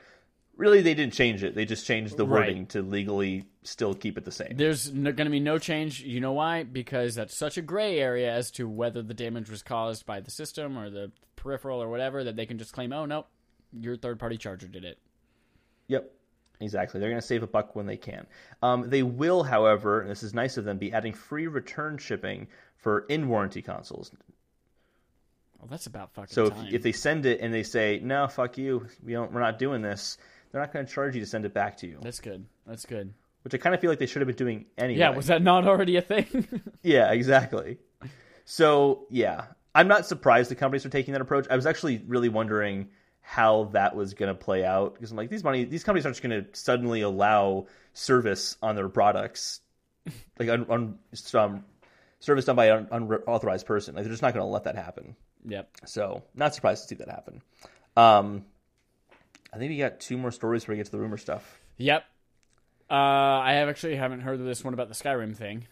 Really, 0.57 0.81
they 0.81 0.95
didn't 0.95 1.13
change 1.13 1.43
it. 1.43 1.53
They 1.53 1.65
just 1.65 1.85
changed 1.85 2.17
the 2.17 2.25
Right. 2.25 2.47
wording 2.47 2.65
to 2.67 2.81
legally 2.81 3.45
still 3.63 3.93
keep 3.93 4.17
it 4.17 4.25
the 4.25 4.31
same. 4.31 4.57
There's 4.57 4.91
no, 4.91 5.11
going 5.11 5.25
to 5.25 5.31
be 5.31 5.39
no 5.39 5.59
change. 5.59 6.01
You 6.01 6.19
know 6.19 6.33
why? 6.33 6.63
Because 6.63 7.13
that's 7.15 7.37
such 7.37 7.57
a 7.57 7.61
gray 7.61 7.99
area 7.99 8.33
as 8.33 8.49
to 8.51 8.67
whether 8.67 9.03
the 9.03 9.13
damage 9.13 9.49
was 9.51 9.61
caused 9.61 10.05
by 10.07 10.19
the 10.19 10.31
system 10.31 10.77
or 10.77 10.89
the 10.89 11.11
peripheral 11.35 11.81
or 11.81 11.89
whatever 11.89 12.23
that 12.23 12.35
they 12.35 12.47
can 12.47 12.57
just 12.57 12.73
claim, 12.73 12.91
oh, 12.91 13.05
no, 13.05 13.27
your 13.71 13.95
third 13.95 14.17
party 14.19 14.37
charger 14.37 14.67
did 14.67 14.83
it. 14.83 14.97
Yep. 15.87 16.11
Exactly. 16.59 16.99
They're 16.99 17.09
going 17.11 17.21
to 17.21 17.27
save 17.27 17.43
a 17.43 17.47
buck 17.47 17.75
when 17.75 17.85
they 17.85 17.97
can. 17.97 18.25
Um, 18.63 18.89
they 18.89 19.03
will, 19.03 19.43
however, 19.43 20.01
and 20.01 20.09
this 20.09 20.23
is 20.23 20.33
nice 20.33 20.57
of 20.57 20.65
them, 20.65 20.79
be 20.79 20.91
adding 20.91 21.13
free 21.13 21.45
return 21.45 21.99
shipping 21.99 22.47
for 22.77 23.01
in 23.09 23.27
warranty 23.29 23.61
consoles. 23.61 24.11
Well, 25.59 25.67
that's 25.69 25.85
about 25.85 26.13
fucking 26.13 26.33
So 26.33 26.45
if, 26.45 26.53
if 26.73 26.81
they 26.81 26.91
send 26.91 27.25
it 27.27 27.41
and 27.41 27.53
they 27.53 27.63
say, 27.63 27.99
"No, 28.03 28.27
fuck 28.27 28.57
you, 28.57 28.87
we 29.03 29.13
don't, 29.13 29.31
we're 29.31 29.39
not 29.39 29.59
doing 29.59 29.81
this," 29.81 30.17
they're 30.51 30.61
not 30.61 30.73
going 30.73 30.85
to 30.85 30.91
charge 30.91 31.15
you 31.15 31.21
to 31.21 31.27
send 31.27 31.45
it 31.45 31.53
back 31.53 31.77
to 31.77 31.87
you. 31.87 31.99
that's 32.01 32.19
good. 32.19 32.45
That's 32.65 32.85
good. 32.85 33.13
Which 33.43 33.53
I 33.53 33.57
kind 33.57 33.73
of 33.73 33.79
feel 33.81 33.89
like 33.89 33.99
they 33.99 34.07
should 34.07 34.21
have 34.21 34.27
been 34.27 34.35
doing 34.35 34.65
anyway. 34.77 34.99
Yeah, 34.99 35.09
was 35.11 35.27
that 35.27 35.41
not 35.41 35.65
already 35.67 35.95
a 35.95 36.01
thing? 36.01 36.47
Yeah, 36.83 37.11
exactly. 37.11 37.77
So 38.45 39.05
yeah, 39.09 39.45
I'm 39.75 39.87
not 39.87 40.05
surprised 40.05 40.49
the 40.51 40.55
companies 40.55 40.85
are 40.85 40.89
taking 40.89 41.13
that 41.13 41.21
approach. 41.21 41.47
I 41.49 41.55
was 41.55 41.65
actually 41.65 42.01
really 42.07 42.29
wondering 42.29 42.89
how 43.21 43.65
that 43.73 43.95
was 43.95 44.13
going 44.13 44.29
to 44.29 44.35
play 44.35 44.63
out 44.65 44.93
because 44.95 45.11
I'm 45.11 45.17
like, 45.17 45.29
these 45.29 45.43
money, 45.43 45.65
these 45.65 45.83
companies 45.83 46.05
aren't 46.05 46.15
just 46.15 46.27
going 46.27 46.43
to 46.43 46.49
suddenly 46.57 47.01
allow 47.01 47.67
service 47.93 48.57
on 48.61 48.75
their 48.75 48.89
products, 48.89 49.59
like 50.39 50.49
on, 50.49 50.65
on 50.69 50.99
um, 51.33 51.65
service 52.19 52.45
done 52.45 52.55
by 52.55 52.67
an 52.67 52.87
unauthorized 52.91 53.65
person. 53.65 53.95
Like 53.95 54.03
they're 54.05 54.13
just 54.13 54.21
not 54.21 54.33
going 54.33 54.45
to 54.45 54.49
let 54.49 54.63
that 54.63 54.75
happen. 54.75 55.15
yep. 55.45 55.69
So 55.85 56.23
not 56.35 56.55
surprised 56.55 56.83
to 56.83 56.87
see 56.87 56.95
that 56.95 57.09
happen. 57.09 57.41
Um, 57.97 58.45
I 59.57 59.59
think 59.59 59.71
we 59.71 59.77
got 59.77 59.99
two 59.99 60.19
more 60.19 60.29
stories 60.29 60.61
before 60.61 60.73
we 60.73 60.77
get 60.77 60.85
to 60.85 60.91
the 60.91 60.99
rumor 60.99 61.17
stuff. 61.17 61.59
Yep. 61.77 62.03
Uh, 62.91 62.93
I 62.93 63.53
have 63.53 63.69
actually 63.69 63.95
haven't 63.95 64.21
heard 64.21 64.39
of 64.39 64.45
this 64.45 64.63
one 64.63 64.75
about 64.75 64.87
the 64.87 64.93
Skyrim 64.93 65.35
thing, 65.35 65.65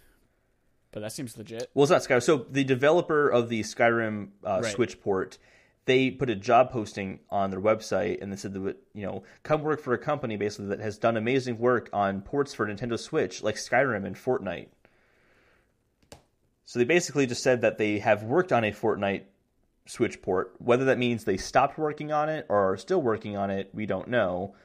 but 0.91 1.01
that 1.01 1.11
seems 1.11 1.38
legit. 1.38 1.69
Well, 1.75 1.83
it's 1.83 1.91
not 1.91 2.01
Skyrim. 2.01 2.23
So 2.23 2.47
the 2.49 2.63
developer 2.63 3.29
of 3.29 3.47
the 3.47 3.61
Skyrim 3.61 4.29
uh, 4.43 4.61
Right. 4.63 4.73
Switch 4.73 4.99
port, 5.01 5.38
they 5.86 6.09
put 6.09 6.31
a 6.31 6.36
job 6.36 6.71
posting 6.71 7.19
on 7.29 7.51
their 7.51 7.61
website, 7.61 8.23
and 8.23 8.31
they 8.31 8.38
said 8.38 8.53
that 8.55 8.75
you 8.95 9.05
know, 9.05 9.21
come 9.43 9.61
work 9.61 9.79
for 9.79 9.93
a 9.93 9.99
company 9.99 10.36
basically 10.36 10.69
that 10.69 10.79
has 10.79 10.97
done 10.97 11.15
amazing 11.15 11.59
work 11.59 11.88
on 11.93 12.21
ports 12.21 12.55
for 12.55 12.65
Nintendo 12.65 12.97
Switch, 12.97 13.43
like 13.43 13.55
Skyrim 13.55 14.03
and 14.03 14.15
Fortnite. 14.15 14.69
So 16.65 16.79
they 16.79 16.86
basically 16.86 17.27
just 17.27 17.43
said 17.43 17.61
that 17.61 17.77
they 17.77 17.99
have 17.99 18.23
worked 18.23 18.51
on 18.51 18.63
a 18.63 18.71
Fortnite 18.71 19.25
Switch 19.86 20.21
port. 20.21 20.53
Whether 20.59 20.86
that 20.86 20.97
means 20.97 21.23
they 21.23 21.38
stopped 21.38 21.77
working 21.77 22.11
on 22.11 22.29
it 22.29 22.45
or 22.49 22.73
are 22.73 22.77
still 22.77 23.01
working 23.01 23.38
on 23.38 23.49
it, 23.49 23.69
we 23.73 23.86
don't 23.86 24.07
know. 24.07 24.55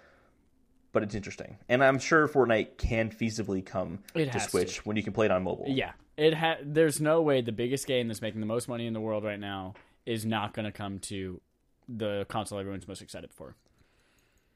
But 0.93 1.05
it's 1.05 1.15
interesting, 1.15 1.57
and 1.69 1.85
I'm 1.85 2.01
sure 2.01 2.27
Fortnite 2.27 2.77
can 2.77 3.11
feasibly 3.11 3.65
come 3.65 4.01
to 4.15 4.27
has 4.29 4.45
to. 4.45 4.51
Switch 4.51 4.85
when 4.85 4.97
you 4.97 5.05
can 5.05 5.13
play 5.13 5.27
it 5.27 5.31
on 5.31 5.45
mobile. 5.45 5.67
Yeah, 5.69 5.93
it 6.17 6.35
ha- 6.35 6.57
There's 6.65 7.01
no 7.01 7.23
way 7.23 7.43
the 7.43 7.53
biggest 7.53 7.87
game 7.87 8.09
that's 8.09 8.21
making 8.21 8.41
the 8.41 8.47
most 8.47 8.67
money 8.67 8.87
in 8.87 8.93
the 8.93 9.01
world 9.01 9.23
right 9.23 9.39
now 9.39 9.75
is 10.05 10.27
not 10.27 10.53
going 10.53 10.65
to 10.65 10.73
come 10.73 10.99
to 10.99 11.41
the 11.89 12.27
console 12.29 12.59
everyone's 12.59 12.89
most 12.89 13.03
excited 13.03 13.33
for. 13.33 13.55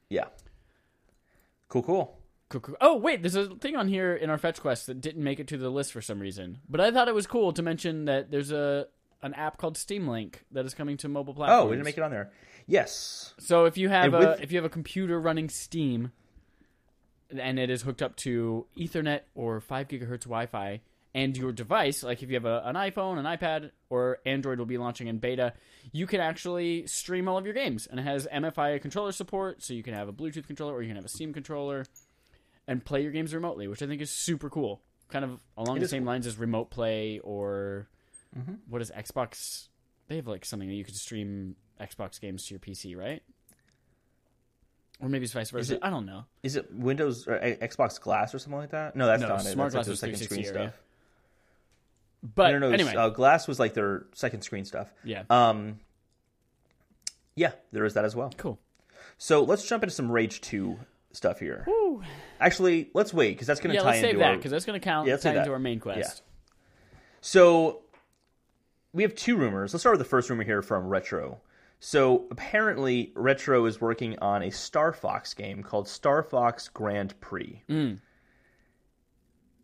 Yeah. 0.09 0.25
Cool, 1.69 1.83
cool. 1.83 2.19
Cool, 2.49 2.61
cool. 2.61 2.75
Oh 2.81 2.97
wait, 2.97 3.21
there's 3.23 3.35
a 3.35 3.55
thing 3.55 3.75
on 3.75 3.87
here 3.87 4.13
in 4.13 4.29
our 4.29 4.37
fetch 4.37 4.61
quest 4.61 4.87
that 4.87 5.01
didn't 5.01 5.23
make 5.23 5.39
it 5.39 5.47
to 5.47 5.57
the 5.57 5.69
list 5.69 5.91
for 5.93 6.01
some 6.01 6.19
reason. 6.19 6.59
But 6.69 6.81
I 6.81 6.91
thought 6.91 7.07
it 7.07 7.15
was 7.15 7.27
cool 7.27 7.53
to 7.53 7.63
mention 7.63 8.05
that 8.05 8.29
there's 8.29 8.51
a 8.51 8.87
an 9.21 9.33
app 9.33 9.57
called 9.57 9.77
Steam 9.77 10.07
Link 10.07 10.43
that 10.51 10.65
is 10.65 10.73
coming 10.73 10.97
to 10.97 11.09
mobile 11.09 11.33
platforms. 11.33 11.63
Oh, 11.63 11.65
we 11.69 11.75
didn't 11.75 11.85
make 11.85 11.97
it 11.97 12.03
on 12.03 12.11
there. 12.11 12.31
Yes. 12.67 13.33
So 13.39 13.65
if 13.65 13.77
you 13.77 13.89
have 13.89 14.05
And 14.13 14.15
a 14.15 14.17
with- 14.31 14.41
if 14.41 14.51
you 14.51 14.57
have 14.57 14.65
a 14.65 14.69
computer 14.69 15.19
running 15.19 15.49
Steam, 15.49 16.11
and 17.29 17.57
it 17.59 17.69
is 17.69 17.81
hooked 17.81 18.01
up 18.01 18.15
to 18.17 18.67
Ethernet 18.77 19.21
or 19.33 19.59
five 19.59 19.87
gigahertz 19.87 20.23
Wi-Fi, 20.23 20.81
and 21.13 21.35
your 21.37 21.51
device, 21.53 22.03
like 22.03 22.21
if 22.21 22.29
you 22.29 22.35
have 22.35 22.45
a, 22.45 22.61
an 22.65 22.75
iPhone, 22.75 23.17
an 23.17 23.25
iPad, 23.25 23.71
or 23.89 24.19
Android 24.25 24.59
will 24.59 24.65
be 24.65 24.77
launching 24.77 25.07
in 25.07 25.17
beta, 25.17 25.53
you 25.93 26.07
can 26.07 26.19
actually 26.19 26.85
stream 26.87 27.27
all 27.29 27.37
of 27.37 27.45
your 27.45 27.53
games, 27.53 27.87
and 27.87 27.99
it 27.99 28.03
has 28.03 28.27
MFI 28.31 28.81
controller 28.81 29.11
support, 29.13 29.63
so 29.63 29.73
you 29.73 29.81
can 29.81 29.93
have 29.93 30.07
a 30.09 30.13
Bluetooth 30.13 30.45
controller 30.45 30.73
or 30.73 30.81
you 30.81 30.89
can 30.89 30.97
have 30.97 31.05
a 31.05 31.09
Steam 31.09 31.33
controller, 31.33 31.85
and 32.67 32.83
play 32.83 33.01
your 33.01 33.11
games 33.11 33.33
remotely, 33.33 33.67
which 33.67 33.81
I 33.81 33.87
think 33.87 34.01
is 34.01 34.11
super 34.11 34.49
cool. 34.49 34.81
Kind 35.07 35.23
of 35.23 35.41
along 35.55 35.77
It 35.77 35.81
the 35.81 35.87
same 35.87 36.01
cool. 36.03 36.07
lines 36.07 36.27
as 36.27 36.37
Remote 36.37 36.69
Play 36.69 37.19
or 37.23 37.87
Mm-hmm. 38.37 38.53
what 38.69 38.81
is 38.81 38.91
Xbox 38.91 39.67
They 40.07 40.17
have 40.17 40.27
like 40.27 40.43
something 40.45 40.67
that 40.67 40.75
you 40.75 40.83
could 40.83 40.95
stream 40.95 41.55
Xbox 41.79 42.19
games 42.19 42.45
to 42.47 42.53
your 42.53 42.59
PC, 42.59 42.97
right? 42.97 43.23
Or 45.01 45.09
maybe 45.09 45.25
it's 45.25 45.33
vice 45.33 45.49
versa. 45.51 45.75
it- 45.75 45.79
I 45.83 45.89
don't 45.89 46.05
know. 46.05 46.25
Is 46.43 46.55
it 46.55 46.73
Windows 46.73 47.27
or 47.27 47.35
uh, 47.35 47.55
Xbox 47.61 47.99
Glass 47.99 48.33
or 48.33 48.39
something 48.39 48.59
like 48.59 48.71
that? 48.71 48.95
No, 48.95 49.05
that's 49.07 49.21
No, 49.21 49.27
not 49.29 49.41
it. 49.41 49.43
Smart 49.49 49.71
That's 49.73 49.87
Glass 49.87 49.87
like 49.87 49.91
was 49.91 49.99
second 49.99 50.17
screen 50.19 50.45
area. 50.45 50.69
stuff. 50.71 50.81
But 52.35 52.51
no, 52.51 52.59
no, 52.59 52.67
no. 52.69 52.73
anyway, 52.73 52.95
uh, 52.95 53.09
Glass 53.09 53.47
was 53.47 53.59
like 53.59 53.73
their 53.73 54.05
second 54.13 54.41
screen 54.41 54.65
stuff. 54.65 54.91
yeah, 55.03 55.23
Um, 55.29 55.79
yeah, 57.35 57.51
there 57.71 57.85
is 57.85 57.93
that 57.95 58.05
as 58.05 58.15
well. 58.15 58.31
cool. 58.37 58.57
So 59.17 59.43
let's 59.43 59.67
jump 59.67 59.83
into 59.83 59.93
some 59.93 60.11
Rage 60.11 60.41
Two 60.41 60.79
stuff 61.11 61.39
here. 61.39 61.63
Woo. 61.67 62.01
Actually, 62.39 62.89
let's 62.93 63.13
wait 63.13 63.29
because 63.31 63.47
that's 63.47 63.59
going 63.59 63.69
to 63.71 63.75
Yeah, 63.75 63.81
tie 63.81 63.85
let's 63.87 63.97
into 63.99 64.09
save 64.11 64.19
that 64.19 64.35
because 64.37 64.51
that's 64.51 64.65
going 64.65 64.79
to 64.79 64.83
count 64.83 65.07
Yeah, 65.07 65.13
let's 65.13 65.23
tie 65.23 65.35
into 65.37 65.51
our 65.51 65.59
main 65.59 65.79
quest. 65.79 66.23
So 67.21 67.81
we 68.95 69.03
have 69.03 69.13
two 69.13 69.35
rumors. 69.35 69.73
Let's 69.73 69.83
start 69.83 69.97
with 69.97 70.05
the 70.05 70.09
first 70.09 70.29
rumor 70.29 70.45
here 70.45 70.61
from 70.61 70.87
Retro. 70.87 71.41
So 71.81 72.25
apparently, 72.31 73.11
Retro 73.13 73.65
is 73.65 73.81
working 73.81 74.17
on 74.19 74.41
a 74.41 74.51
Star 74.51 74.93
Fox 74.93 75.33
game 75.33 75.61
called 75.63 75.89
Star 75.89 76.23
Fox 76.23 76.69
Grand 76.69 77.19
Prix. 77.19 77.61
Mm. 77.69 77.99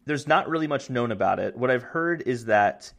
There's 0.06 0.28
not 0.28 0.50
really 0.50 0.68
much 0.68 0.90
known 0.90 1.12
about 1.14 1.40
it. 1.40 1.56
What 1.56 1.72
I've 1.72 1.82
heard 1.82 2.24
is 2.26 2.46
that 2.46 2.92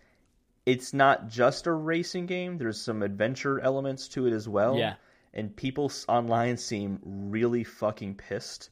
it's 0.64 0.95
not 0.95 1.28
just 1.28 1.66
a 1.66 1.72
racing 1.72 2.24
game. 2.24 2.57
There's 2.57 2.80
some 2.80 3.03
adventure 3.03 3.61
elements 3.61 4.09
to 4.09 4.26
it 4.26 4.33
as 4.33 4.49
well. 4.49 4.78
Yeah. 4.78 4.95
And 5.35 5.55
people 5.55 5.93
online 6.09 6.57
seem 6.57 6.99
really 7.05 7.64
fucking 7.64 8.14
pissed. 8.14 8.70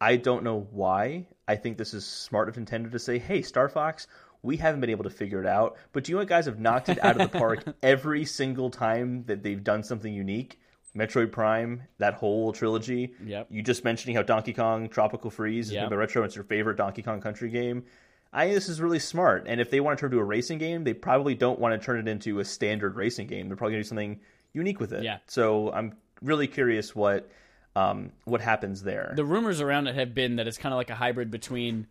I 0.00 0.16
don't 0.16 0.44
know 0.44 0.68
why. 0.70 1.28
I 1.46 1.56
think 1.56 1.78
this 1.78 1.94
is 1.94 2.06
smart 2.06 2.50
of 2.50 2.56
Nintendo 2.56 2.92
to 2.92 2.98
say, 2.98 3.18
"Hey, 3.18 3.40
Star 3.40 3.68
Fox, 3.70 4.06
we 4.42 4.56
haven't 4.56 4.80
been 4.80 4.90
able 4.90 5.04
to 5.04 5.10
figure 5.10 5.40
it 5.40 5.46
out, 5.46 5.76
but 5.92 6.08
you 6.08 6.14
know 6.14 6.20
what, 6.20 6.28
guys 6.28 6.46
have 6.46 6.58
knocked 6.58 6.88
it 6.88 7.02
out 7.04 7.20
of 7.20 7.30
the 7.30 7.38
park 7.38 7.64
every 7.82 8.24
single 8.24 8.70
time 8.70 9.24
that 9.26 9.42
they've 9.42 9.62
done 9.64 9.82
something 9.82 10.12
unique. 10.12 10.60
Metroid 10.96 11.30
Prime, 11.30 11.82
that 11.98 12.14
whole 12.14 12.52
trilogy. 12.52 13.12
Yep. 13.24 13.48
You 13.50 13.62
just 13.62 13.84
mentioning 13.84 14.16
how 14.16 14.22
Donkey 14.22 14.52
Kong 14.52 14.88
Tropical 14.88 15.30
Freeze 15.30 15.66
is 15.68 15.72
Yep. 15.74 15.84
made 15.84 15.90
by 15.90 15.96
Retro. 15.96 16.24
It's 16.24 16.34
your 16.34 16.44
favorite 16.44 16.76
Donkey 16.76 17.02
Kong 17.02 17.20
Country 17.20 17.50
game. 17.50 17.84
I 18.32 18.44
think 18.44 18.54
this 18.54 18.68
is 18.68 18.80
really 18.80 18.98
smart. 18.98 19.44
And 19.46 19.60
if 19.60 19.70
they 19.70 19.80
want 19.80 19.98
to 19.98 20.00
turn 20.00 20.12
it 20.12 20.14
into 20.16 20.22
a 20.22 20.24
racing 20.24 20.58
game, 20.58 20.84
they 20.84 20.94
probably 20.94 21.34
don't 21.34 21.58
want 21.58 21.78
to 21.80 21.84
turn 21.84 21.98
it 21.98 22.08
into 22.08 22.40
a 22.40 22.44
standard 22.44 22.96
racing 22.96 23.26
game. 23.26 23.48
They're 23.48 23.56
probably 23.56 23.74
going 23.74 23.82
to 23.82 23.84
do 23.84 23.88
something 23.88 24.20
unique 24.52 24.80
with 24.80 24.92
it. 24.92 25.02
Yeah. 25.04 25.18
So 25.26 25.72
I'm 25.72 25.94
really 26.22 26.46
curious 26.46 26.94
what 26.94 27.30
um, 27.76 28.10
what 28.24 28.40
happens 28.40 28.82
there. 28.82 29.12
The 29.14 29.24
rumors 29.24 29.60
around 29.60 29.86
it 29.86 29.94
have 29.94 30.14
been 30.14 30.36
that 30.36 30.48
it's 30.48 30.58
kind 30.58 30.72
of 30.72 30.78
like 30.78 30.90
a 30.90 30.94
hybrid 30.96 31.30
between 31.30 31.86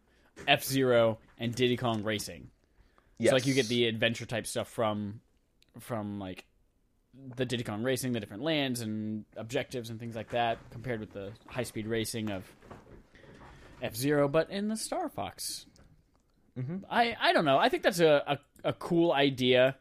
F 0.48 0.64
Zero 0.64 1.18
and 1.38 1.54
Diddy 1.54 1.78
Kong 1.78 2.04
Racing. 2.04 2.50
yes. 3.18 3.30
So 3.30 3.36
like 3.36 3.46
you 3.46 3.54
get 3.54 3.68
the 3.68 3.86
adventure 3.88 4.26
type 4.26 4.48
stuff 4.48 4.68
from 4.68 5.22
from 5.80 6.20
like 6.20 6.46
the 7.36 7.46
Diddy 7.46 7.64
Kong 7.64 7.84
Racing, 7.84 8.12
the 8.12 8.20
different 8.20 8.44
lands 8.44 8.82
and 8.82 9.26
objectives 9.36 9.90
and 9.90 10.00
things 10.00 10.16
like 10.16 10.30
that, 10.30 10.58
compared 10.72 11.00
with 11.00 11.12
the 11.12 11.32
high 11.48 11.64
speed 11.64 11.88
racing 11.88 12.32
of 12.32 12.44
F 13.82 13.96
Zero, 13.96 14.28
but 14.28 14.50
in 14.50 14.68
the 14.68 14.78
Star 14.78 15.10
Fox. 15.10 15.66
Mm-hmm. 16.58 16.78
I 16.90 17.16
I 17.20 17.34
don't 17.34 17.46
know. 17.46 17.58
I 17.58 17.70
think 17.70 17.84
that's 17.84 18.00
a 18.00 18.24
a, 18.64 18.70
a 18.70 18.74
cool 18.74 19.12
idea. 19.12 19.76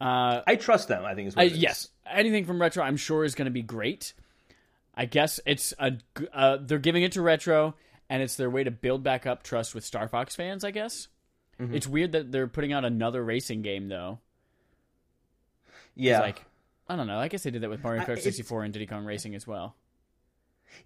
Uh, 0.00 0.42
I 0.46 0.56
trust 0.56 0.88
them. 0.88 1.04
I 1.04 1.14
think 1.14 1.28
is 1.28 1.34
I, 1.36 1.44
is. 1.44 1.56
yes, 1.56 1.88
anything 2.10 2.44
from 2.44 2.60
retro, 2.60 2.82
I'm 2.82 2.96
sure 2.96 3.24
is 3.24 3.36
going 3.36 3.46
to 3.46 3.52
be 3.52 3.62
great. 3.62 4.14
I 4.94 5.06
guess 5.06 5.38
it's 5.46 5.72
a 5.78 5.92
uh, 6.34 6.58
they're 6.60 6.78
giving 6.78 7.04
it 7.04 7.12
to 7.12 7.22
retro, 7.22 7.74
and 8.10 8.22
it's 8.22 8.36
their 8.36 8.50
way 8.50 8.64
to 8.64 8.70
build 8.70 9.02
back 9.02 9.26
up 9.26 9.42
trust 9.42 9.74
with 9.74 9.84
Star 9.84 10.08
Fox 10.08 10.34
fans. 10.36 10.64
I 10.64 10.70
guess 10.70 11.08
Mm-hmm. 11.60 11.74
it's 11.74 11.86
weird 11.86 12.12
that 12.12 12.32
they're 12.32 12.48
putting 12.48 12.72
out 12.72 12.84
another 12.84 13.22
racing 13.22 13.60
game 13.62 13.88
though. 13.88 14.18
Yeah. 15.94 16.20
like 16.20 16.42
I 16.88 16.96
don't 16.96 17.06
know. 17.06 17.18
I 17.18 17.28
guess 17.28 17.42
they 17.42 17.50
did 17.50 17.62
that 17.62 17.70
with 17.70 17.82
Mario 17.84 18.02
Kart 18.02 18.12
it's- 18.18 18.24
64 18.24 18.64
and 18.64 18.72
Diddy 18.72 18.86
Kong 18.86 19.04
Racing 19.04 19.34
as 19.34 19.46
well. 19.46 19.76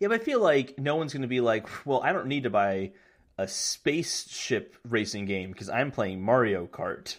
Yeah, 0.01 0.09
but 0.09 0.21
I 0.21 0.25
feel 0.25 0.41
like 0.41 0.79
no 0.79 0.97
one's 0.97 1.13
going 1.13 1.23
to 1.23 1.29
be 1.29 1.41
like, 1.41 1.69
well, 1.87 2.01
I 2.03 2.13
don't 2.13 2.27
need 2.27 2.43
to 2.43 2.51
buy 2.51 2.91
a 3.39 3.47
spaceship 3.47 4.75
racing 4.89 5.27
game 5.27 5.53
because 5.53 5.69
I'm 5.71 5.93
playing 5.93 6.21
Mario 6.23 6.67
Kart. 6.67 7.17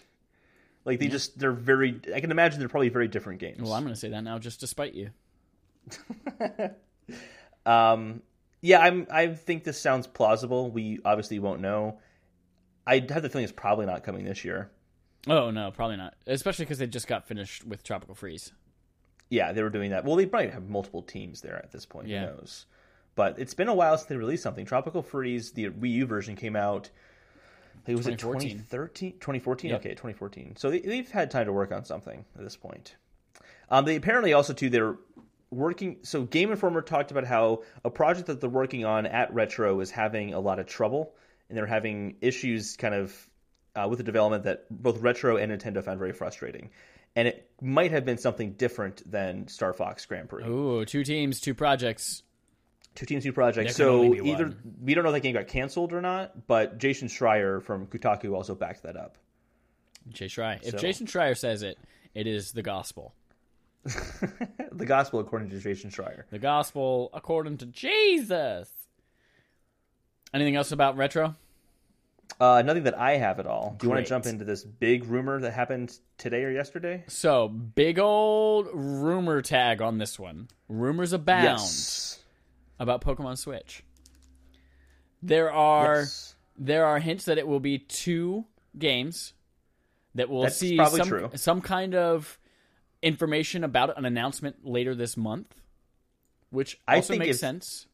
Like 0.84 0.98
they 1.00 1.08
just, 1.08 1.38
they're 1.38 1.52
very. 1.52 1.98
I 2.14 2.20
can 2.20 2.30
imagine 2.30 2.58
they're 2.60 2.68
probably 2.68 2.90
very 2.90 3.08
different 3.08 3.40
games. 3.40 3.60
Well, 3.62 3.72
I'm 3.72 3.82
going 3.82 3.94
to 3.94 3.98
say 4.00 4.10
that 4.10 4.22
now 4.22 4.38
just 4.38 4.60
to 4.60 4.66
spite 4.66 4.92
you. 4.94 5.10
Um, 7.66 8.22
yeah, 8.60 8.80
I'm. 8.80 9.06
I 9.10 9.28
think 9.28 9.64
this 9.64 9.80
sounds 9.80 10.06
plausible. 10.06 10.70
We 10.70 10.98
obviously 11.04 11.38
won't 11.38 11.60
know. 11.60 11.98
I 12.86 13.04
have 13.10 13.22
the 13.22 13.28
feeling 13.28 13.44
it's 13.44 13.52
probably 13.52 13.86
not 13.86 14.02
coming 14.02 14.24
this 14.24 14.44
year. 14.44 14.70
Oh 15.26 15.50
no, 15.50 15.70
probably 15.70 15.96
not. 15.96 16.14
Especially 16.26 16.64
because 16.64 16.78
they 16.78 16.86
just 16.86 17.06
got 17.06 17.26
finished 17.26 17.64
with 17.64 17.82
Tropical 17.82 18.14
Freeze. 18.14 18.52
Yeah, 19.30 19.52
they 19.52 19.62
were 19.62 19.70
doing 19.70 19.90
that. 19.90 20.04
Well, 20.04 20.16
they 20.16 20.26
probably 20.26 20.48
have 20.48 20.68
multiple 20.68 21.02
teams 21.02 21.42
there 21.42 21.56
at 21.56 21.70
this 21.70 21.84
point. 21.84 22.08
Yeah. 22.08 22.20
Who 22.20 22.36
knows? 22.36 22.66
But 23.14 23.38
it's 23.38 23.54
been 23.54 23.68
a 23.68 23.74
while 23.74 23.96
since 23.98 24.08
they 24.08 24.16
released 24.16 24.42
something. 24.42 24.64
Tropical 24.64 25.02
Freeze, 25.02 25.50
the 25.50 25.68
Wii 25.70 25.90
U 25.90 26.06
version 26.06 26.34
came 26.36 26.56
out. 26.56 26.88
It 27.86 27.96
was 27.96 28.06
it 28.06 28.18
2014. 28.18 28.50
2013, 28.50 29.12
2014. 29.14 29.70
Yep. 29.70 29.80
Okay, 29.80 29.90
2014. 29.90 30.56
So 30.56 30.70
they, 30.70 30.80
they've 30.80 31.10
had 31.10 31.30
time 31.30 31.46
to 31.46 31.52
work 31.52 31.72
on 31.72 31.84
something 31.84 32.24
at 32.36 32.44
this 32.44 32.56
point. 32.56 32.96
Um, 33.70 33.84
they 33.84 33.96
apparently 33.96 34.32
also 34.32 34.52
too 34.52 34.70
they're 34.70 34.96
working. 35.50 35.98
So 36.02 36.22
Game 36.22 36.50
Informer 36.50 36.82
talked 36.82 37.10
about 37.10 37.24
how 37.24 37.62
a 37.84 37.90
project 37.90 38.26
that 38.26 38.40
they're 38.40 38.50
working 38.50 38.84
on 38.84 39.06
at 39.06 39.32
Retro 39.32 39.80
is 39.80 39.90
having 39.90 40.34
a 40.34 40.40
lot 40.40 40.58
of 40.58 40.66
trouble, 40.66 41.14
and 41.48 41.56
they're 41.56 41.66
having 41.66 42.16
issues 42.20 42.76
kind 42.76 42.94
of 42.94 43.28
uh, 43.74 43.86
with 43.88 43.98
the 43.98 44.04
development 44.04 44.44
that 44.44 44.66
both 44.70 45.00
Retro 45.00 45.36
and 45.36 45.52
Nintendo 45.52 45.82
found 45.82 45.98
very 45.98 46.12
frustrating. 46.12 46.70
And 47.16 47.28
it 47.28 47.50
might 47.60 47.90
have 47.90 48.04
been 48.04 48.18
something 48.18 48.52
different 48.52 49.08
than 49.10 49.48
Star 49.48 49.72
Fox 49.72 50.06
Grand 50.06 50.28
Prix. 50.28 50.44
Ooh, 50.44 50.84
two 50.84 51.04
teams, 51.04 51.40
two 51.40 51.54
projects. 51.54 52.22
Two 52.94 53.06
teams, 53.06 53.24
two 53.24 53.32
projects. 53.32 53.76
So 53.76 54.14
either 54.14 54.46
one. 54.46 54.76
we 54.82 54.94
don't 54.94 55.04
know 55.04 55.10
if 55.10 55.14
that 55.14 55.20
game 55.20 55.34
got 55.34 55.48
canceled 55.48 55.92
or 55.92 56.00
not, 56.00 56.46
but 56.46 56.78
Jason 56.78 57.08
Schreier 57.08 57.62
from 57.62 57.86
Kotaku 57.86 58.34
also 58.34 58.54
backed 58.54 58.82
that 58.82 58.96
up. 58.96 59.16
Jay 60.10 60.26
Schreier. 60.26 60.58
If 60.62 60.80
Jason 60.80 61.06
Schreier 61.06 61.36
says 61.36 61.62
it, 61.62 61.78
it 62.14 62.26
is 62.26 62.52
the 62.52 62.62
gospel. 62.62 63.14
the 64.72 64.86
gospel 64.86 65.20
according 65.20 65.50
to 65.50 65.58
Jason 65.58 65.90
Schreier. 65.90 66.24
The 66.30 66.38
gospel 66.38 67.10
according 67.12 67.58
to 67.58 67.66
Jesus. 67.66 68.70
Anything 70.34 70.56
else 70.56 70.72
about 70.72 70.96
retro? 70.96 71.34
Uh, 72.40 72.62
nothing 72.64 72.84
that 72.84 72.96
I 72.98 73.16
have 73.16 73.40
at 73.40 73.46
all. 73.46 73.74
Do 73.78 73.86
you 73.86 73.90
want 73.90 74.04
to 74.04 74.08
jump 74.08 74.26
into 74.26 74.44
this 74.44 74.62
big 74.62 75.06
rumor 75.06 75.40
that 75.40 75.52
happened 75.52 75.98
today 76.18 76.44
or 76.44 76.50
yesterday? 76.52 77.02
So, 77.08 77.48
big 77.48 77.98
old 77.98 78.68
rumor 78.72 79.40
tag 79.42 79.80
on 79.80 79.98
this 79.98 80.18
one. 80.18 80.48
Rumors 80.68 81.12
abound 81.12 81.44
Yes. 81.44 82.22
about 82.78 83.00
Pokemon 83.00 83.38
Switch. 83.38 83.82
There 85.22 85.50
are 85.50 86.00
Yes. 86.00 86.34
there 86.56 86.84
are 86.84 86.98
hints 86.98 87.24
that 87.24 87.38
it 87.38 87.48
will 87.48 87.60
be 87.60 87.78
two 87.78 88.44
games 88.78 89.32
that 90.14 90.28
will 90.28 90.42
That's 90.42 90.56
see 90.56 90.76
some 90.76 91.08
true. 91.08 91.30
some 91.34 91.60
kind 91.60 91.94
of 91.94 92.38
information 93.02 93.64
about 93.64 93.96
an 93.98 94.04
announcement 94.04 94.64
later 94.64 94.94
this 94.94 95.16
month, 95.16 95.54
which 96.50 96.80
I 96.86 96.96
also 96.96 97.12
think 97.14 97.20
makes 97.24 97.38
sense. 97.38 97.86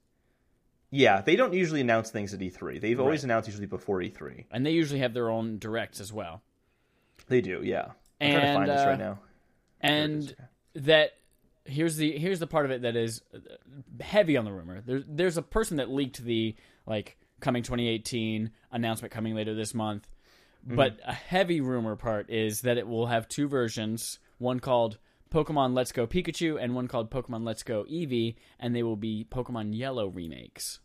Yeah, 0.91 1.21
they 1.23 1.35
don't 1.37 1.53
usually 1.53 1.81
announce 1.81 2.11
things 2.11 2.33
at 2.33 2.41
E3. 2.41 2.81
They've 2.81 3.01
always 3.01 3.21
Right. 3.21 3.25
announced 3.25 3.49
usually 3.49 3.67
before 3.67 4.01
E3. 4.01 4.45
And 4.51 4.65
they 4.65 4.71
usually 4.71 5.01
have 5.01 5.13
their 5.13 5.29
own 5.29 5.59
directs 5.59 6.01
as 6.01 6.13
well. 6.13 6.43
They 7.27 7.41
do, 7.41 7.61
yeah. 7.65 7.93
I'm 8.21 8.31
trying 8.31 8.41
to 8.43 8.47
And, 8.47 8.57
find 8.59 8.71
this 8.71 8.81
uh, 8.81 8.87
right 8.87 8.99
now. 8.99 9.19
and 9.81 10.37
that 10.75 11.13
here's 11.65 11.97
the 11.97 12.17
here's 12.19 12.39
the 12.39 12.47
part 12.47 12.65
of 12.65 12.71
it 12.71 12.83
that 12.83 12.95
is 12.95 13.23
heavy 14.01 14.37
on 14.37 14.45
the 14.45 14.53
rumor. 14.53 14.83
There's 14.83 15.05
there's 15.09 15.37
a 15.37 15.43
person 15.43 15.79
that 15.79 15.91
leaked 15.91 16.23
the 16.23 16.55
like 16.87 17.17
coming 17.41 17.63
2018 17.63 18.51
announcement 18.71 19.13
coming 19.13 19.35
later 19.35 19.55
this 19.55 19.75
month, 19.75 20.07
but 20.65 21.01
a 21.05 21.13
heavy 21.13 21.61
rumor 21.61 21.97
part 21.97 22.31
is 22.31 22.61
that 22.61 22.79
it 22.79 22.87
will 22.87 23.07
have 23.07 23.29
two 23.29 23.49
versions, 23.49 24.19
one 24.45 24.61
called 24.61 24.99
Pokemon 25.33 25.75
Let's 25.75 25.91
Go 25.91 26.07
Pikachu 26.07 26.63
and 26.63 26.77
one 26.77 26.87
called 26.87 27.11
Pokemon 27.11 27.45
Let's 27.45 27.65
Go 27.65 27.85
Eevee, 27.91 28.37
and 28.61 28.77
they 28.77 28.85
will 28.85 28.95
be 28.95 29.27
Pokemon 29.29 29.77
Yellow 29.77 30.07
remakes. 30.07 30.79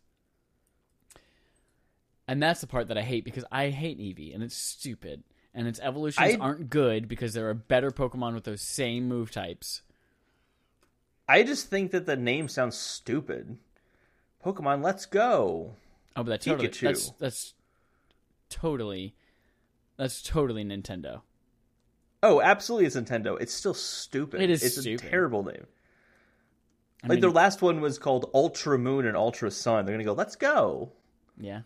And 2.28 2.42
that's 2.42 2.62
the 2.62 2.68
part 2.68 2.88
that 2.88 2.98
I 2.98 3.02
hate 3.02 3.26
because 3.26 3.46
I 3.52 3.70
hate 3.70 4.00
Eevee 4.00 4.34
and 4.34 4.44
it's 4.44 4.56
stupid. 4.56 5.24
And 5.54 5.68
its 5.68 5.80
evolutions 5.80 6.36
I- 6.36 6.38
aren't 6.40 6.70
good 6.70 7.08
because 7.08 7.34
there 7.34 7.50
are 7.50 7.56
better 7.56 7.92
Pokemon 7.92 8.34
with 8.34 8.44
those 8.44 8.62
same 8.62 9.08
move 9.08 9.32
types. 9.32 9.82
I 11.28 11.44
just 11.44 11.68
think 11.70 11.92
that 11.92 12.06
the 12.06 12.16
name 12.16 12.48
sounds 12.48 12.76
stupid. 12.78 13.58
Pokemon, 14.44 14.84
let's 14.84 15.06
go. 15.06 15.76
Oh, 16.16 16.24
but 16.24 16.26
that's 16.26 16.46
totally 16.46 16.68
that's, 16.68 17.12
that's 17.20 17.54
totally 18.50 19.16
that's 19.98 20.22
totally 20.22 20.64
Nintendo. 20.64 21.22
Oh, 22.22 22.42
absolutely, 22.42 22.86
it's 22.88 22.96
Nintendo. 22.96 23.40
It's 23.40 23.54
still 23.54 23.74
stupid. 23.74 24.42
It 24.42 24.50
is 24.50 24.62
It's 24.64 24.82
stupid. 24.82 25.06
a 25.06 25.10
terrible 25.10 25.44
name. 25.44 25.66
I 27.04 27.08
like 27.08 27.16
mean, 27.16 27.22
their 27.22 27.32
last 27.32 27.62
one 27.62 27.80
was 27.80 27.98
called 27.98 28.30
Ultra 28.34 28.78
Moon 28.78 29.06
and 29.06 29.16
Ultra 29.16 29.50
Sun. 29.52 29.86
They're 29.86 29.94
gonna 29.96 30.04
go, 30.04 30.14
let's 30.14 30.36
go. 30.36 30.92
yeah. 31.40 31.62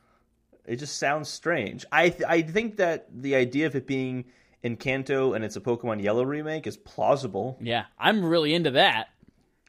It 0.65 0.77
just 0.77 0.97
sounds 0.97 1.27
strange. 1.27 1.83
I 1.91 2.07
th- 2.09 2.23
I 2.25 2.41
think 2.41 2.77
that 2.77 3.07
the 3.13 3.35
idea 3.35 3.65
of 3.67 3.75
it 3.75 3.85
being 3.85 4.23
in 4.61 4.77
Kanto 4.77 5.33
and 5.33 5.43
it's 5.43 5.57
a 5.57 5.59
Pokemon 5.61 6.01
Yellow 6.01 6.23
remake 6.23 6.65
is 6.67 6.77
plausible. 6.77 7.57
Yeah, 7.59 7.83
I'm 7.99 8.23
really 8.23 8.53
into 8.53 8.71
that. 8.71 9.09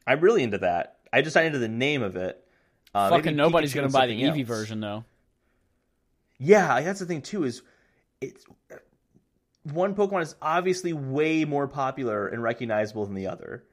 I'm 0.07 0.21
really 0.21 0.45
into 0.45 0.59
that. 0.59 0.99
I 1.13 1.23
just 1.23 1.35
signed 1.35 1.47
into 1.49 1.59
the 1.59 1.67
name 1.67 2.03
of 2.05 2.15
it. 2.15 2.41
Uh, 2.95 3.09
Fucking 3.11 3.35
nobody's 3.35 3.73
Pikachu 3.73 3.77
gonna 3.77 3.89
buy 3.89 4.07
the 4.07 4.23
Eevee 4.23 4.41
else. 4.41 4.47
version 4.49 4.79
though. 4.79 5.05
Yeah, 6.39 6.81
that's 6.83 7.01
the 7.01 7.07
thing 7.07 7.23
too. 7.23 7.43
Is 7.43 7.63
it's 8.21 8.45
one 9.65 9.95
Pokemon 9.95 10.23
is 10.23 10.35
obviously 10.41 10.93
way 10.93 11.45
more 11.45 11.67
popular 11.67 12.29
and 12.29 12.43
recognizable 12.43 13.07
than 13.07 13.15
the 13.15 13.27
other. 13.27 13.65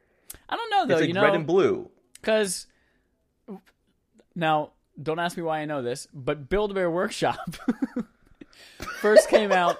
I 0.49 0.55
don't 0.55 0.69
know 0.69 0.85
though. 0.87 0.93
It's 0.95 1.01
like 1.01 1.07
you 1.09 1.13
know, 1.13 1.23
red 1.23 1.35
and 1.35 1.45
blue. 1.45 1.89
Because 2.13 2.67
now, 4.35 4.71
don't 5.01 5.19
ask 5.19 5.35
me 5.35 5.43
why 5.43 5.59
I 5.59 5.65
know 5.65 5.81
this, 5.81 6.07
but 6.13 6.49
Build 6.49 6.71
a 6.71 6.73
Bear 6.73 6.89
Workshop 6.89 7.55
first 9.01 9.29
came 9.29 9.51
out 9.51 9.77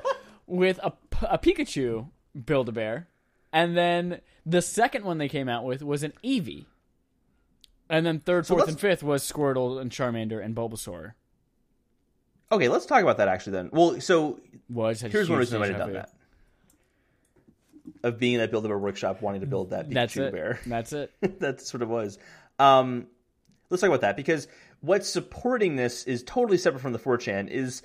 with 0.48 0.80
a, 0.80 0.94
a 1.24 1.38
Pikachu 1.38 2.10
Build 2.46 2.70
a 2.70 2.72
Bear, 2.72 3.08
and 3.54 3.78
then 3.78 4.22
the 4.46 4.62
second 4.62 5.06
one 5.06 5.18
they 5.18 5.30
came 5.30 5.48
out 5.48 5.64
with 5.64 5.84
was 5.84 6.04
an 6.04 6.14
Eevee, 6.24 6.66
and 7.90 8.06
then 8.06 8.20
third, 8.20 8.46
So 8.46 8.56
fourth, 8.56 8.70
and 8.70 8.80
fifth 8.80 9.04
was 9.04 9.30
Squirtle 9.30 9.80
and 9.80 9.92
Charmander 9.92 10.44
and 10.44 10.56
Bulbasaur. 10.56 11.14
Okay, 12.52 12.68
let's 12.68 12.86
talk 12.86 13.02
about 13.02 13.18
that 13.18 13.28
actually 13.28 13.54
then. 13.54 13.70
Well, 13.72 14.02
so 14.02 14.40
Was 14.70 15.02
here's 15.02 15.30
one 15.30 15.40
reason 15.40 15.58
I 15.58 15.60
might 15.60 15.70
have 15.70 15.80
done 15.80 15.94
that. 15.94 16.12
Of 18.04 18.20
being 18.20 18.40
that 18.40 18.52
Build 18.52 18.66
of 18.66 18.72
a 18.72 18.78
Workshop 18.78 19.22
wanting 19.22 19.42
to 19.42 19.48
build 19.48 19.70
that 19.72 19.90
Pikachu 19.90 19.94
That's 19.94 20.18
it. 20.18 20.34
bear. 20.34 20.60
That's 20.66 20.94
it. 20.94 21.12
That's 21.40 21.74
what 21.74 21.82
it 21.82 21.88
was. 21.88 22.18
Um, 22.60 23.08
let's 23.70 23.82
talk 23.82 23.90
about 23.90 24.02
that 24.02 24.16
because 24.18 24.48
what's 24.82 25.08
supporting 25.08 25.76
this 25.76 26.04
is 26.06 26.24
totally 26.24 26.58
separate 26.58 26.82
from 26.82 26.94
the 26.94 27.00
4chan. 27.00 27.48
Is 27.50 27.84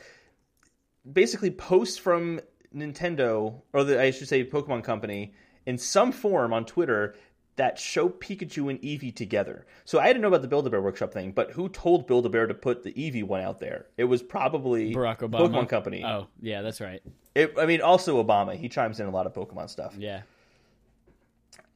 basically 1.11 1.51
posts 1.51 1.99
from 1.99 2.41
Nintendo 2.75 3.62
or 3.73 3.85
the 3.85 4.01
I 4.01 4.11
should 4.11 4.29
say 4.29 4.45
Pokemon 4.45 4.85
Company 4.85 5.35
in 5.67 5.79
some 5.79 6.12
form 6.12 6.53
on 6.53 6.64
Twitter 6.64 7.14
that 7.57 7.79
show 7.79 8.09
Pikachu 8.09 8.71
and 8.71 8.81
Eevee 8.83 9.15
together. 9.15 9.67
So 9.85 9.99
I 9.99 10.07
didn't 10.07 10.23
know 10.23 10.29
about 10.29 10.43
the 10.43 10.49
Build 10.49 10.67
a 10.67 10.71
Bear 10.71 10.83
Workshop 10.83 11.13
thing, 11.13 11.33
but 11.33 11.53
who 11.53 11.69
told 11.69 12.07
Build 12.07 12.27
a 12.27 12.29
Bear 12.29 12.47
to 12.47 12.55
put 12.55 12.83
the 12.83 12.93
Eevee 12.93 13.25
one 13.25 13.41
out 13.41 13.61
there? 13.61 13.87
It 13.97 14.05
was 14.05 14.23
probably 14.23 14.95
Barack 14.95 15.19
Obama. 15.19 15.49
Pokemon 15.49 15.69
Company. 15.69 16.05
Oh, 16.05 16.29
yeah, 16.41 16.63
that's 16.63 16.81
right. 16.81 17.03
It, 17.35 17.55
I 17.59 17.67
mean, 17.67 17.81
also 17.81 18.23
Obama. 18.23 18.57
He 18.57 18.69
chimes 18.69 19.01
in 19.01 19.07
a 19.07 19.11
lot 19.11 19.27
of 19.27 19.33
Pokemon 19.35 19.71
stuff. 19.71 19.95
Yeah. 19.99 20.23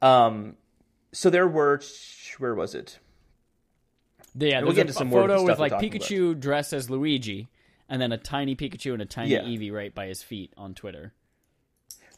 Um, 0.03 0.57
so 1.12 1.31
there 1.31 1.49
were 1.49 1.81
where 2.39 2.55
was 2.55 2.74
it? 2.74 2.99
Yeah, 4.35 4.62
we'll 4.62 4.72
get 4.72 4.83
into 4.83 4.93
some 4.93 5.09
more 5.09 5.22
photo 5.22 5.43
with 5.43 5.59
like 5.59 5.72
Pikachu 5.72 6.39
dressed 6.39 6.72
as 6.72 6.89
Luigi, 6.89 7.49
and 7.89 8.01
then 8.01 8.12
a 8.12 8.18
tiny 8.18 8.55
Pikachu 8.55 8.93
and 8.93 9.03
a 9.03 9.07
tiny 9.07 9.33
Yeah. 9.33 9.43
Eevee 9.43 9.72
right 9.72 9.95
by 9.95 10.07
his 10.07 10.22
feet 10.22 10.53
on 10.57 10.74
Twitter. 10.74 11.12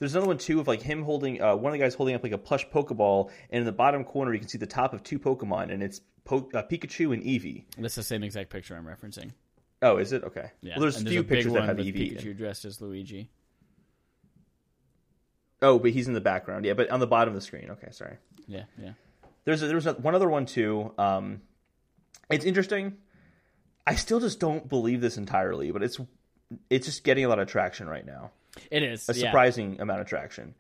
There's 0.03 0.17
another 0.17 0.27
one 0.27 0.39
too 0.39 0.59
of 0.59 0.67
like 0.67 0.83
him 0.83 1.05
holding 1.05 1.41
uh, 1.41 1.55
one 1.55 1.73
of 1.73 1.79
the 1.79 1.85
guys 1.85 1.95
holding 1.95 2.17
up 2.17 2.25
like 2.25 2.33
a 2.33 2.39
plush 2.39 2.67
Pokeball, 2.71 3.31
and 3.51 3.61
in 3.61 3.65
the 3.65 3.71
bottom 3.71 4.03
corner 4.03 4.33
you 4.33 4.41
can 4.41 4.49
see 4.49 4.59
the 4.59 4.67
top 4.67 4.93
of 4.95 5.05
two 5.05 5.21
Pokemon, 5.21 5.71
and 5.73 5.81
it's 5.81 6.01
po- 6.25 6.51
uh, 6.55 6.65
Pikachu 6.65 7.15
and 7.15 7.23
Eevee. 7.23 7.67
That's 7.79 7.95
the 7.95 8.03
same 8.03 8.25
exact 8.25 8.51
picture 8.51 8.75
I'm 8.75 8.85
referencing. 8.85 9.31
Oh, 9.81 9.99
is 9.99 10.11
it 10.11 10.25
okay? 10.25 10.51
Yeah, 10.61 10.73
Well, 10.75 10.81
there's 10.81 10.97
and 10.97 11.07
a 11.07 11.11
few 11.13 11.21
a 11.21 11.23
pictures 11.23 11.53
that 11.53 11.67
have 11.67 11.77
Eevee. 11.77 12.17
Pikachu 12.19 12.33
in- 12.33 12.37
dressed 12.37 12.65
as 12.65 12.81
Luigi. 12.81 13.31
Oh, 15.63 15.79
but 15.79 15.93
he's 15.93 16.09
in 16.09 16.15
the 16.15 16.21
background. 16.21 16.65
Yeah, 16.65 16.73
but 16.75 16.91
on 16.91 16.99
the 16.99 17.07
bottom 17.07 17.33
of 17.33 17.37
the 17.37 17.47
screen. 17.47 17.71
Okay, 17.71 17.93
sorry. 17.93 18.17
Yeah, 18.49 18.65
yeah. 18.83 18.95
There's 19.45 19.63
a, 19.63 19.69
there's 19.69 19.87
a, 19.87 19.93
one 19.93 20.17
other 20.17 20.29
one 20.29 20.47
too. 20.47 20.93
Um, 20.99 21.43
it's 22.29 22.45
interesting. 22.45 22.97
I 23.87 23.95
still 23.95 24.19
just 24.19 24.41
don't 24.41 24.69
believe 24.69 25.01
this 25.01 25.17
entirely, 25.17 25.71
but 25.71 25.85
it's 25.85 26.01
it's 26.69 26.87
just 26.87 27.05
getting 27.05 27.25
a 27.25 27.29
lot 27.29 27.39
of 27.39 27.47
traction 27.47 27.89
right 27.89 28.05
now. 28.05 28.33
It 28.71 28.83
is. 28.83 29.09
a 29.09 29.15
yeah. 29.15 29.27
surprising 29.27 29.81
amount 29.81 30.01
of 30.01 30.07
traction. 30.07 30.55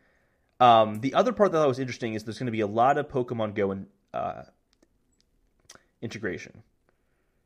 Um, 0.60 1.00
the 1.00 1.14
other 1.14 1.32
part 1.32 1.52
that 1.52 1.58
I 1.58 1.62
thought 1.62 1.68
was 1.68 1.78
interesting 1.78 2.14
is 2.14 2.24
there's 2.24 2.38
going 2.38 2.46
to 2.46 2.52
be 2.52 2.60
a 2.60 2.66
lot 2.66 2.96
of 2.96 3.08
Pokemon 3.08 3.54
Go 3.54 3.72
in, 3.72 3.86
uh, 4.14 4.44
integration. 6.00 6.62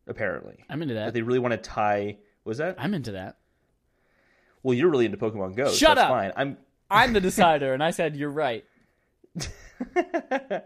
Apparently, 0.07 0.65
I'm 0.69 0.83
into 0.83 0.95
that. 0.95 1.07
that 1.07 1.15
they 1.15 1.23
really 1.23 1.39
want 1.39 1.53
to 1.53 1.59
tie. 1.59 2.19
Was 2.45 2.59
that? 2.59 2.77
I'm 2.79 2.95
into 2.95 3.13
that. 3.13 3.39
Well, 4.63 4.75
you're 4.75 4.91
really 4.91 5.07
into 5.07 5.17
Pokemon 5.17 5.57
Go. 5.57 5.67
so 5.69 5.75
Shut 5.75 5.97
that's 5.97 6.05
up! 6.05 6.11
Fine. 6.11 6.33
I'm. 6.37 6.59
I'm 6.91 7.13
the 7.13 7.21
decider, 7.21 7.75
and 7.75 7.83
I 7.83 7.91
said 7.91 8.17
you're 8.17 8.31
right. 8.31 8.65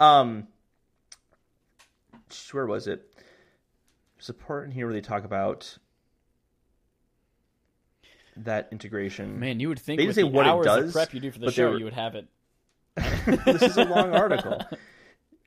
Um. 0.00 0.48
Where 2.50 2.66
was 2.66 2.88
it? 2.88 3.06
There's 4.16 4.30
a 4.30 4.34
part 4.34 4.64
in 4.64 4.70
here 4.72 4.86
where 4.86 4.94
they 4.94 5.00
talk 5.00 5.24
about 5.24 5.78
that 8.38 8.68
integration. 8.72 9.38
Man, 9.40 9.60
you 9.60 9.68
would 9.68 9.78
think 9.78 9.98
They 9.98 10.04
didn't 10.04 10.16
say 10.16 10.22
the 10.22 10.28
what 10.28 10.46
it 10.46 10.62
does, 10.64 10.84
of 10.88 10.92
prep 10.92 11.14
you 11.14 11.20
do 11.20 11.30
for 11.30 11.38
the 11.38 11.50
show, 11.52 11.70
were- 11.70 11.78
you 11.78 11.84
would 11.84 11.94
have 11.94 12.14
it. 12.14 12.26
this 13.44 13.62
is 13.62 13.76
a 13.76 13.84
long 13.84 14.12
article. 14.14 14.60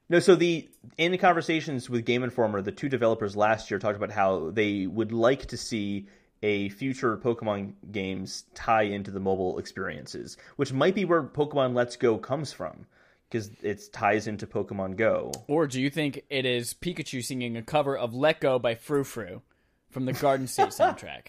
No, 0.10 0.20
so 0.20 0.36
the 0.36 0.70
in 0.98 1.12
the 1.12 1.18
conversations 1.18 1.90
with 1.90 2.06
Game 2.06 2.24
Informer, 2.24 2.62
the 2.62 2.72
two 2.72 2.90
developers 2.90 3.36
last 3.36 3.70
year 3.70 3.80
talked 3.80 3.98
about 3.98 4.12
how 4.12 4.52
they 4.52 4.88
would 4.88 5.12
like 5.12 5.48
to 5.48 5.58
see 5.58 6.08
a 6.44 6.70
future 6.70 7.18
Pokemon 7.18 7.74
games 7.92 8.46
tie 8.54 8.84
into 8.84 9.12
the 9.12 9.20
mobile 9.20 9.58
experiences, 9.60 10.38
which 10.56 10.72
might 10.72 10.96
be 10.96 11.04
where 11.04 11.24
Pokemon 11.24 11.74
Let's 11.74 11.96
Go 11.96 12.18
comes 12.18 12.54
from, 12.54 12.86
because 13.30 13.50
it 13.64 13.92
ties 13.92 14.28
into 14.28 14.46
Pokemon 14.48 14.96
Go. 14.98 15.32
Or 15.48 15.68
do 15.68 15.82
you 15.82 15.90
think 15.90 16.24
it 16.30 16.46
is 16.46 16.74
Pikachu 16.74 17.24
singing 17.24 17.58
a 17.58 17.62
cover 17.64 17.98
of 17.98 18.14
"Let 18.14 18.40
Go" 18.40 18.60
by 18.60 18.76
Frou 18.76 19.04
Frou 19.04 19.42
from 19.90 20.06
the 20.06 20.14
Garden 20.14 20.48
State 20.48 20.68
soundtrack? 20.70 21.28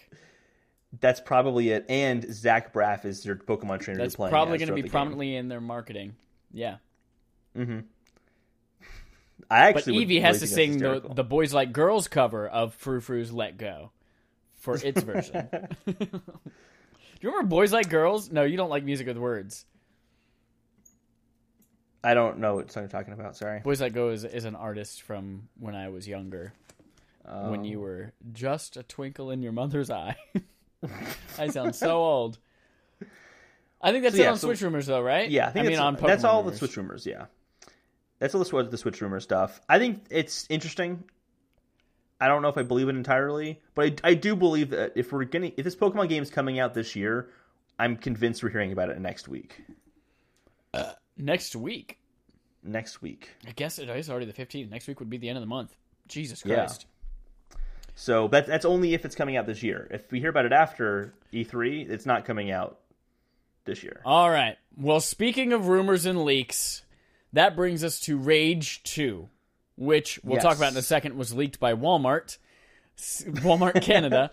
That's 1.01 1.20
probably 1.20 1.70
it. 1.70 1.84
And 1.89 2.24
Zach 2.32 2.72
Braff 2.72 3.05
is 3.05 3.22
their 3.22 3.36
Pokemon 3.36 3.80
trainer. 3.80 4.01
That's 4.01 4.16
playing 4.16 4.30
probably 4.30 4.59
going 4.59 4.68
to 4.68 4.74
be 4.74 4.80
the 4.82 4.89
game. 4.89 4.93
prominently 4.93 5.36
in 5.36 5.49
their 5.49 5.61
marketing. 5.61 6.14
Yeah, 6.53 6.76
Mm-hmm. 7.57 7.80
I 9.51 9.59
actually 9.68 9.99
would 9.99 10.09
Eevee 10.09 10.20
has 10.20 10.41
to 10.41 10.47
sing 10.47 10.78
the, 10.78 11.01
the 11.14 11.24
"Boys 11.24 11.55
Like 11.55 11.72
Girls" 11.72 12.09
cover 12.09 12.47
of 12.49 12.74
Frou 12.74 13.01
Frou's 13.01 13.32
"Let 13.32 13.57
Go" 13.59 13.93
for 14.57 14.74
its 14.74 15.03
version. 15.03 15.49
Do 15.86 15.95
you 17.20 17.30
remember 17.30 17.47
"Boys 17.49 17.72
Like 17.72 17.89
Girls"? 17.89 18.30
No, 18.30 18.45
you 18.45 18.57
don't 18.57 18.70
like 18.70 18.84
music 18.84 19.07
with 19.07 19.16
words. 19.16 19.64
I 22.05 22.14
don't 22.14 22.39
know 22.39 22.57
what 22.57 22.70
song 22.70 22.84
you're 22.84 22.91
talking 22.91 23.12
about. 23.12 23.36
Sorry. 23.36 23.61
Boys 23.61 23.80
Like 23.80 23.93
Go 23.93 24.11
is, 24.11 24.24
is 24.24 24.45
an 24.45 24.55
artist 24.55 25.03
from 25.03 25.49
when 25.59 25.74
I 25.74 25.89
was 25.89 26.07
younger, 26.07 26.53
when 27.24 27.61
Um, 27.61 27.64
you 27.64 27.80
were 27.80 28.12
just 28.32 28.76
a 28.76 28.82
twinkle 28.82 29.30
in 29.30 29.43
your 29.43 29.53
mother's 29.53 29.91
eye. 29.91 30.16
I 31.39 31.49
sound 31.49 31.74
so 31.74 31.97
old. 32.03 32.39
I 33.81 33.93
think 33.93 34.03
that's 34.05 34.16
So, 34.16 34.20
it 34.22 34.24
yeah, 34.24 34.31
on 34.33 34.39
so- 34.39 34.49
Switch 34.49 34.61
Rumors, 34.62 34.87
though, 34.87 35.01
right? 35.01 35.31
Yeah, 35.31 35.47
I 35.47 35.51
think 35.51 35.66
I 35.66 35.68
mean 35.68 35.76
that's, 35.79 36.03
on 36.03 36.07
that's 36.09 36.24
all 36.24 36.43
Rumors. 36.43 36.59
the 36.61 36.66
Switch 36.66 36.76
rumors. 36.76 37.07
Yeah, 37.07 37.26
that's 38.18 38.35
all 38.35 38.41
the, 38.41 38.45
Switch- 38.45 38.70
the 38.70 38.79
Switch 38.79 39.01
rumor 39.01 39.20
stuff. 39.20 39.61
I 39.68 39.79
think 39.79 40.05
it's 40.11 40.47
interesting. 40.51 41.05
I 42.20 42.26
don't 42.26 42.43
know 42.43 42.49
if 42.49 42.59
I 42.59 42.62
believe 42.64 42.89
it 42.89 42.97
entirely, 42.97 43.61
but 43.74 44.01
I, 44.05 44.11
I 44.11 44.14
do 44.14 44.35
believe 44.35 44.70
that 44.70 44.93
if 44.97 45.12
we're 45.12 45.22
getting 45.24 45.53
if 45.57 45.64
this 45.64 45.76
Pokemon 45.76 46.09
game 46.09 46.22
is 46.22 46.31
coming 46.31 46.59
out 46.59 46.74
this 46.74 46.97
year, 46.97 47.31
I'm 47.79 47.97
convinced 47.97 48.43
we're 48.43 48.49
hearing 48.51 48.72
about 48.72 48.91
it 48.91 48.99
next 49.01 49.29
week. 49.29 49.62
Uh, 50.74 50.93
next 51.16 51.55
week. 51.55 51.99
Next 52.64 53.01
week. 53.01 53.31
I 53.47 53.53
guess 53.53 53.79
it 53.79 53.89
is 53.89 54.11
already 54.11 54.26
the 54.26 54.33
15th. 54.33 54.68
Next 54.68 54.89
week 54.89 54.99
would 54.99 55.09
be 55.09 55.16
the 55.18 55.29
end 55.29 55.39
of 55.39 55.43
the 55.43 55.47
month. 55.47 55.76
Jesus 56.09 56.43
Yeah. 56.45 56.68
So 58.01 58.29
that, 58.29 58.47
that's 58.47 58.65
only 58.65 58.95
if 58.95 59.05
it's 59.05 59.17
coming 59.17 59.37
out 59.37 59.47
this 59.47 59.61
year. 59.65 59.89
If 59.91 60.13
we 60.13 60.21
hear 60.21 60.31
about 60.31 60.47
it 60.47 60.53
after 60.53 61.13
E3, 61.33 61.91
it's 61.91 62.07
not 62.07 62.25
coming 62.25 62.49
out 62.53 62.79
this 63.65 63.83
year. 63.83 64.01
All 64.05 64.31
right. 64.31 64.57
Well, 64.77 65.01
speaking 65.01 65.53
of 65.53 65.67
rumors 65.67 66.07
and 66.07 66.25
leaks, 66.25 66.83
that 67.33 67.57
brings 67.57 67.83
us 67.83 67.99
to 68.03 68.17
Rage 68.17 68.85
2, 68.85 69.29
which 69.77 70.21
we'll 70.23 70.35
Yes. 70.37 70.45
talk 70.45 70.57
about 70.57 70.71
in 70.71 70.79
a 70.79 70.83
second, 70.83 71.17
was 71.17 71.35
leaked 71.35 71.59
by 71.59 71.75
Walmart, 71.75 72.39
Walmart 72.97 73.83
Canada. 73.83 74.31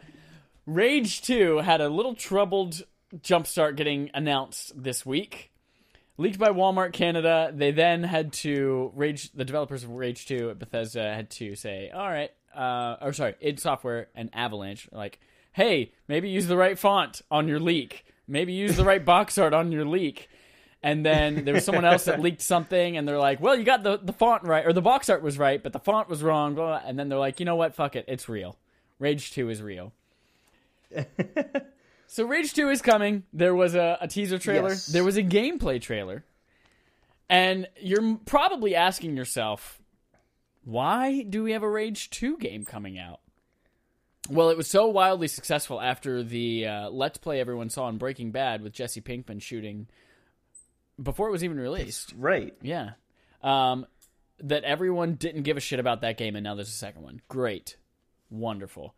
Rage 0.68 1.24
2 1.24 1.58
had 1.58 1.82
a 1.82 1.90
little 1.90 2.14
troubled 2.14 2.84
jumpstart 3.18 3.78
getting 3.78 4.12
announced 4.14 4.74
this 4.82 5.04
week. 5.08 5.52
Leaked 6.18 6.38
by 6.38 6.50
Walmart 6.50 6.94
Canada, 6.94 7.52
they 7.52 7.72
then 7.72 8.04
had 8.04 8.32
to 8.32 8.92
Rage. 8.96 9.32
The 9.34 9.44
developers 9.44 9.84
of 9.84 9.90
Rage 9.90 10.26
Two 10.28 10.50
at 10.50 10.58
Bethesda 10.58 11.14
had 11.14 11.30
to 11.32 11.56
say, 11.56 11.90
"All 11.94 12.08
right, 12.08 12.32
uh, 12.56 12.98
or 13.02 13.14
sorry, 13.14 13.36
id 13.42 13.60
Software 13.60 14.08
and 14.16 14.30
Avalanche, 14.34 14.88
like, 14.92 15.20
hey, 15.54 15.92
maybe 16.08 16.30
use 16.30 16.48
the 16.48 16.58
right 16.58 16.78
font 16.78 17.22
on 17.30 17.48
your 17.48 17.60
leak. 17.60 18.06
Maybe 18.28 18.54
use 18.54 18.76
the 18.76 18.86
right 18.86 19.04
box 19.04 19.38
art 19.38 19.54
on 19.54 19.72
your 19.72 19.86
leak." 19.86 20.30
And 20.84 21.04
then 21.04 21.46
there 21.46 21.54
was 21.56 21.66
someone 21.66 21.86
else 21.86 22.06
that 22.06 22.20
leaked 22.22 22.42
something, 22.42 22.98
and 22.98 23.08
they're 23.08 23.20
like, 23.20 23.42
"Well, 23.42 23.58
you 23.58 23.64
got 23.64 23.84
the 23.84 23.98
the 23.98 24.14
font 24.14 24.44
right, 24.44 24.66
or 24.66 24.74
the 24.74 24.82
box 24.82 25.10
art 25.10 25.22
was 25.22 25.38
right, 25.38 25.62
but 25.62 25.74
the 25.74 25.80
font 25.80 26.10
was 26.10 26.24
wrong." 26.24 26.56
Blah, 26.56 26.80
blah. 26.80 26.82
And 26.88 26.98
then 26.98 27.10
they're 27.10 27.20
like, 27.20 27.40
"You 27.40 27.46
know 27.46 27.56
what? 27.56 27.76
Fuck 27.76 27.96
it, 27.96 28.06
it's 28.08 28.30
real. 28.30 28.58
Rage 29.00 29.32
Two 29.32 29.50
is 29.50 29.62
real." 29.62 29.94
So 32.16 32.24
Rage 32.26 32.54
2 32.54 32.70
is 32.70 32.82
coming. 32.82 33.24
There 33.34 33.56
was 33.56 33.76
a, 33.76 33.98
a 34.02 34.08
teaser 34.08 34.38
trailer. 34.38 34.70
Yes. 34.70 34.86
There 34.86 35.04
was 35.04 35.18
a 35.18 35.24
gameplay 35.24 35.82
trailer. 35.82 36.24
And 37.30 37.68
you're 37.82 38.18
probably 38.26 38.76
asking 38.76 39.18
yourself, 39.18 39.82
why 40.66 41.22
do 41.22 41.44
we 41.44 41.52
have 41.52 41.64
a 41.64 41.70
Rage 41.70 42.10
2 42.10 42.38
game 42.38 42.66
coming 42.66 43.00
out? 43.00 43.22
Well, 44.30 44.50
it 44.50 44.58
was 44.58 44.68
so 44.68 44.88
wildly 44.88 45.28
successful 45.28 45.80
after 45.80 46.24
the 46.24 46.68
uh, 46.68 46.90
Let's 46.90 47.20
Play 47.20 47.40
everyone 47.40 47.70
saw 47.70 47.88
in 47.90 47.98
Breaking 47.98 48.32
Bad 48.32 48.62
with 48.62 48.74
Jesse 48.74 49.02
Pinkman 49.02 49.42
shooting 49.42 49.88
before 51.02 51.28
it 51.28 51.32
was 51.32 51.44
even 51.44 51.60
released. 51.60 52.14
Right. 52.18 52.56
Yeah. 52.62 52.92
Um, 53.44 53.86
that 54.40 54.64
everyone 54.64 55.14
didn't 55.14 55.44
give 55.44 55.58
a 55.58 55.62
shit 55.62 55.80
about 55.80 56.02
that 56.02 56.18
game, 56.18 56.36
and 56.36 56.44
now 56.44 56.56
there's 56.56 56.70
a 56.70 56.72
second 56.72 57.04
one. 57.04 57.22
Great. 57.30 57.78
Wonderful. 58.32 58.96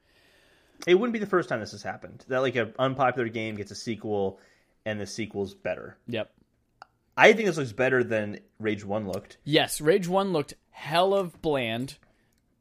It 0.85 0.95
wouldn't 0.95 1.13
be 1.13 1.19
the 1.19 1.25
first 1.25 1.49
time 1.49 1.59
this 1.59 1.71
has 1.71 1.83
happened. 1.83 2.23
That 2.29 2.39
like 2.39 2.55
an 2.55 2.73
unpopular 2.79 3.27
game 3.27 3.55
gets 3.55 3.71
a 3.71 3.75
sequel, 3.75 4.39
and 4.85 4.99
the 4.99 5.05
sequel's 5.05 5.53
better. 5.53 5.97
Yep. 6.07 6.31
I 7.17 7.33
think 7.33 7.47
this 7.47 7.57
looks 7.57 7.71
better 7.73 8.03
than 8.03 8.39
Rage 8.59 8.85
One 8.85 9.07
looked. 9.07 9.37
Yes, 9.43 9.81
Rage 9.81 10.07
1 10.07 10.31
looked 10.33 10.53
hell 10.69 11.13
of 11.15 11.41
bland. 11.41 11.97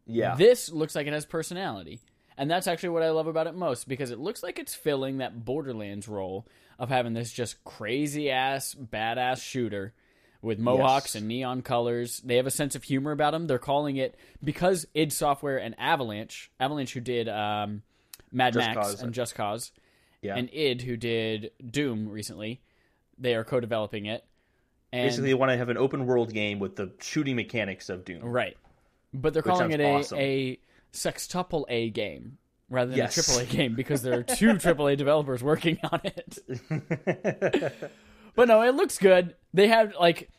Yeah. 0.06 0.34
This 0.36 0.70
looks 0.72 0.94
like 0.94 1.06
it 1.06 1.12
has 1.12 1.26
personality. 1.26 2.00
And 2.38 2.50
that's 2.50 2.66
actually 2.66 2.90
what 2.90 3.02
I 3.02 3.10
love 3.10 3.26
about 3.26 3.46
it 3.46 3.54
most 3.54 3.88
because 3.88 4.10
it 4.10 4.18
looks 4.18 4.42
like 4.42 4.58
it's 4.58 4.74
filling 4.74 5.18
that 5.18 5.44
Borderlands 5.44 6.06
role 6.08 6.46
of 6.78 6.88
having 6.90 7.12
this 7.14 7.32
just 7.32 7.62
crazy 7.64 8.30
ass, 8.30 8.74
badass 8.74 9.42
shooter 9.42 9.94
with 10.42 10.58
mohawks 10.58 11.14
Yes. 11.14 11.14
and 11.16 11.28
neon 11.28 11.62
colors. 11.62 12.20
They 12.24 12.36
have 12.36 12.46
a 12.46 12.50
sense 12.50 12.74
of 12.74 12.84
humor 12.84 13.12
about 13.12 13.32
them. 13.32 13.46
They're 13.46 13.58
calling 13.58 13.96
it 13.96 14.16
because 14.44 14.86
id 14.94 15.12
Software 15.12 15.56
and 15.58 15.74
Avalanche, 15.78 16.50
Avalanche 16.60 16.92
who 16.92 17.00
did 17.00 17.28
um, 17.28 17.82
Mad 18.30 18.52
Just 18.52 18.66
Max 18.66 18.76
Cause. 18.78 19.02
and 19.02 19.14
Just 19.14 19.34
Cause, 19.34 19.72
yeah. 20.20 20.36
and 20.36 20.50
id 20.52 20.82
who 20.82 20.96
did 20.98 21.52
Doom 21.68 22.06
recently, 22.08 22.60
they 23.18 23.34
are 23.34 23.44
co-developing 23.44 24.04
it. 24.06 24.24
And 24.96 25.06
Basically, 25.06 25.30
they 25.30 25.34
want 25.34 25.50
to 25.52 25.56
have 25.56 25.68
an 25.68 25.76
open 25.76 26.06
world 26.06 26.32
game 26.32 26.58
with 26.58 26.76
the 26.76 26.90
shooting 27.00 27.36
mechanics 27.36 27.88
of 27.88 28.04
Doom. 28.04 28.22
Right. 28.22 28.56
But 29.12 29.32
they're 29.34 29.42
calling 29.42 29.70
sounds 29.70 29.74
it 29.74 29.80
a, 29.80 29.90
awesome. 29.92 30.18
a 30.18 30.58
sextuple 30.92 31.64
A 31.68 31.90
game 31.90 32.38
rather 32.70 32.90
than 32.90 32.98
Yes. 32.98 33.16
a 33.16 33.22
triple 33.22 33.42
A 33.42 33.46
game 33.46 33.74
because 33.76 34.02
there 34.02 34.18
are 34.18 34.22
two 34.22 34.56
triple 34.58 34.88
A 34.88 34.96
developers 34.96 35.42
working 35.42 35.78
on 35.90 36.00
it. 36.04 36.38
but 38.34 38.48
no, 38.48 38.62
it 38.62 38.74
looks 38.74 38.98
good. 38.98 39.34
They 39.54 39.68
have 39.68 39.94
like 39.98 40.30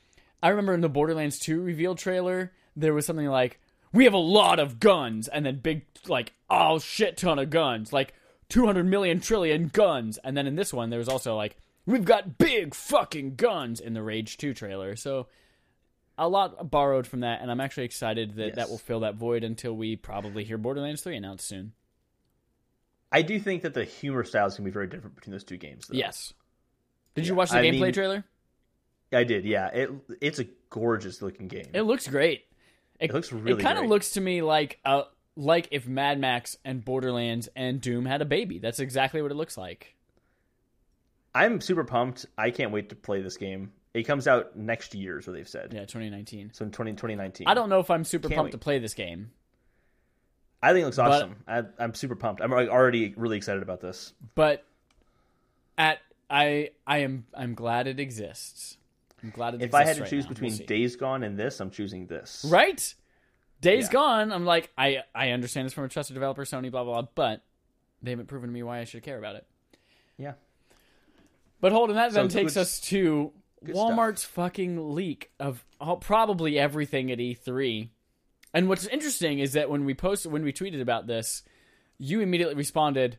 I 0.42 0.50
remember 0.50 0.74
in 0.74 0.82
the 0.82 0.90
Borderlands 0.90 1.40
2 1.40 1.62
reveal 1.62 1.96
trailer, 1.96 2.52
there 2.76 2.94
was 2.94 3.06
something 3.06 3.28
like 3.28 3.60
we 3.94 4.04
have 4.04 4.14
a 4.14 4.18
lot 4.18 4.60
of 4.60 4.80
guns 4.80 5.28
and 5.28 5.46
then 5.46 5.60
big 5.60 5.86
like 6.08 6.34
oh 6.50 6.80
shit 6.80 7.18
ton 7.18 7.40
of 7.40 7.50
guns, 7.50 7.94
like 7.94 8.14
200 8.50 8.86
million 8.86 9.20
trillion 9.20 9.68
guns. 9.68 10.18
And 10.24 10.36
then 10.36 10.48
in 10.48 10.56
this 10.56 10.74
one 10.74 10.90
there 10.90 11.00
was 11.00 11.10
also 11.10 11.36
like 11.36 11.58
we've 11.88 12.06
got 12.06 12.38
big 12.38 12.76
fucking 12.76 13.36
guns 13.36 13.80
in 13.80 13.94
the 13.96 14.04
Rage 14.04 14.38
2 14.38 14.54
trailer. 14.54 14.96
So 14.96 15.28
a 16.18 16.30
lot 16.30 16.70
borrowed 16.70 17.08
from 17.08 17.22
that, 17.22 17.42
and 17.42 17.50
I'm 17.50 17.60
actually 17.60 17.86
excited 17.86 18.36
that 18.36 18.56
that 18.56 18.70
will 18.70 18.78
fill 18.78 19.00
that 19.00 19.16
void 19.16 19.44
until 19.44 19.74
we 19.74 19.96
probably 19.96 20.44
hear 20.44 20.60
Borderlands 20.60 21.02
3 21.02 21.16
announced 21.18 21.48
soon. 21.48 21.72
I 23.12 23.22
do 23.22 23.40
think 23.40 23.64
that 23.64 23.74
the 23.74 23.86
humor 23.86 24.24
styles 24.24 24.56
can 24.56 24.66
be 24.66 24.72
very 24.72 24.88
different 24.88 25.16
between 25.16 25.32
those 25.32 25.46
two 25.46 25.58
games. 25.58 25.88
Though. 25.88 25.98
Yes. 25.98 26.34
Did 27.16 27.26
you 27.26 27.34
watch 27.36 27.50
the 27.50 27.58
I 27.58 27.64
gameplay 27.64 27.82
mean- 27.82 27.94
trailer? 27.94 28.24
I 29.14 29.24
did. 29.24 29.46
Yeah, 29.46 29.68
it 29.68 29.90
it's 30.20 30.40
a 30.40 30.46
gorgeous 30.70 31.22
looking 31.22 31.48
game. 31.48 31.68
It 31.74 31.84
looks 31.84 32.08
great. 32.10 32.44
It, 33.00 33.14
looks 33.14 33.32
really 33.32 33.62
It 33.62 33.64
kind 33.64 33.80
of 33.80 33.86
looks 33.86 34.12
to 34.12 34.22
me 34.22 34.42
like 34.42 34.80
uh 34.84 35.04
like 35.38 35.70
if 35.72 35.88
Mad 35.88 36.20
Max 36.20 36.58
and 36.66 36.84
Borderlands 36.84 37.48
and 37.56 37.80
Doom 37.80 38.06
had 38.06 38.22
a 38.22 38.26
baby. 38.26 38.60
That's 38.60 38.80
exactly 38.82 39.22
what 39.22 39.32
it 39.32 39.36
looks 39.36 39.58
like. 39.58 39.96
I'm 41.44 41.62
super 41.62 41.84
pumped. 41.84 42.26
I 42.38 42.52
can't 42.52 42.72
wait 42.72 42.90
to 42.90 42.96
play 42.96 43.22
this 43.22 43.38
game. 43.38 43.72
It 43.94 44.04
comes 44.04 44.28
out 44.28 44.56
next 44.56 44.94
year, 44.96 45.20
is 45.20 45.28
what 45.28 45.34
they've 45.34 45.48
said. 45.48 45.74
Yeah, 45.74 45.82
2019. 45.82 46.52
So 46.54 46.66
in 46.66 46.72
20, 46.72 46.92
2019. 46.92 47.48
I 47.48 47.54
don't 47.54 47.70
know 47.70 47.80
if 47.80 47.90
I'm 47.90 48.04
super 48.04 48.28
Can't 48.28 48.38
pumped 48.38 48.48
wait. 48.48 48.52
to 48.52 48.58
play 48.58 48.80
this 48.80 48.94
game, 48.94 49.32
I 50.62 50.72
think 50.74 50.84
it 50.84 50.86
looks 50.86 50.98
But- 50.98 51.12
awesome. 51.12 51.36
I, 51.48 51.64
I'm 51.80 51.94
super 51.94 52.16
pumped. 52.16 52.42
I'm 52.42 52.52
already 52.54 53.14
really 53.18 53.38
excited 53.38 53.62
about 53.64 53.82
this. 53.82 54.14
but 54.36 54.66
at 55.78 56.00
I 56.30 56.72
I 56.86 57.00
am 57.00 57.26
I'm 57.34 57.54
glad 57.54 57.88
it 57.88 58.00
exists. 58.00 58.78
I'm 59.24 59.30
glad 59.30 59.56
it 59.56 59.62
If 59.62 59.74
I 59.74 59.84
had 59.86 59.96
to 59.98 60.02
right 60.02 60.10
choose 60.10 60.26
now. 60.26 60.30
between 60.30 60.58
We'll. 60.58 60.68
Days 60.68 60.96
Gone 60.96 61.24
and 61.24 61.38
this, 61.38 61.60
I'm 61.60 61.70
choosing 61.72 62.08
this. 62.08 62.46
Right? 62.50 62.94
Days 63.62 63.86
Yeah. 63.86 63.92
Gone, 63.94 64.32
I'm 64.32 64.46
like, 64.46 64.72
I 64.78 65.04
I 65.16 65.32
understand 65.32 65.66
this 65.66 65.74
from 65.74 65.86
a 65.86 65.90
trusted 65.90 66.16
developer, 66.16 66.44
Sony, 66.44 66.70
blah 66.72 66.84
blah 66.84 67.02
blah, 67.02 67.10
but 67.16 67.44
they 68.04 68.12
haven't 68.12 68.28
proven 68.28 68.50
to 68.50 68.54
me 68.54 68.62
why 68.64 68.80
I 68.80 68.84
should 68.84 69.04
care 69.04 69.18
about 69.18 69.36
it. 69.38 69.46
Yeah. 70.18 70.34
But 71.60 71.72
Holden, 71.72 71.96
that 71.96 72.12
then 72.14 72.28
takes 72.30 72.54
good- 72.54 72.62
us 72.62 72.80
to 72.82 73.32
Walmart's 73.66 74.24
fucking 74.24 74.94
leak 74.94 75.32
of 75.40 75.66
all, 75.82 75.98
probably 75.98 76.60
everything 76.60 77.12
at 77.12 77.18
E3. 77.20 77.90
And 78.54 78.70
what's 78.70 78.86
interesting 78.88 79.40
is 79.40 79.54
that 79.54 79.70
when 79.70 79.84
we 79.86 79.94
posted, 79.94 80.32
when 80.32 80.44
we 80.44 80.54
tweeted 80.54 80.82
about 80.82 81.08
this, 81.08 81.44
you 81.98 82.22
immediately 82.22 82.56
responded, 82.56 83.18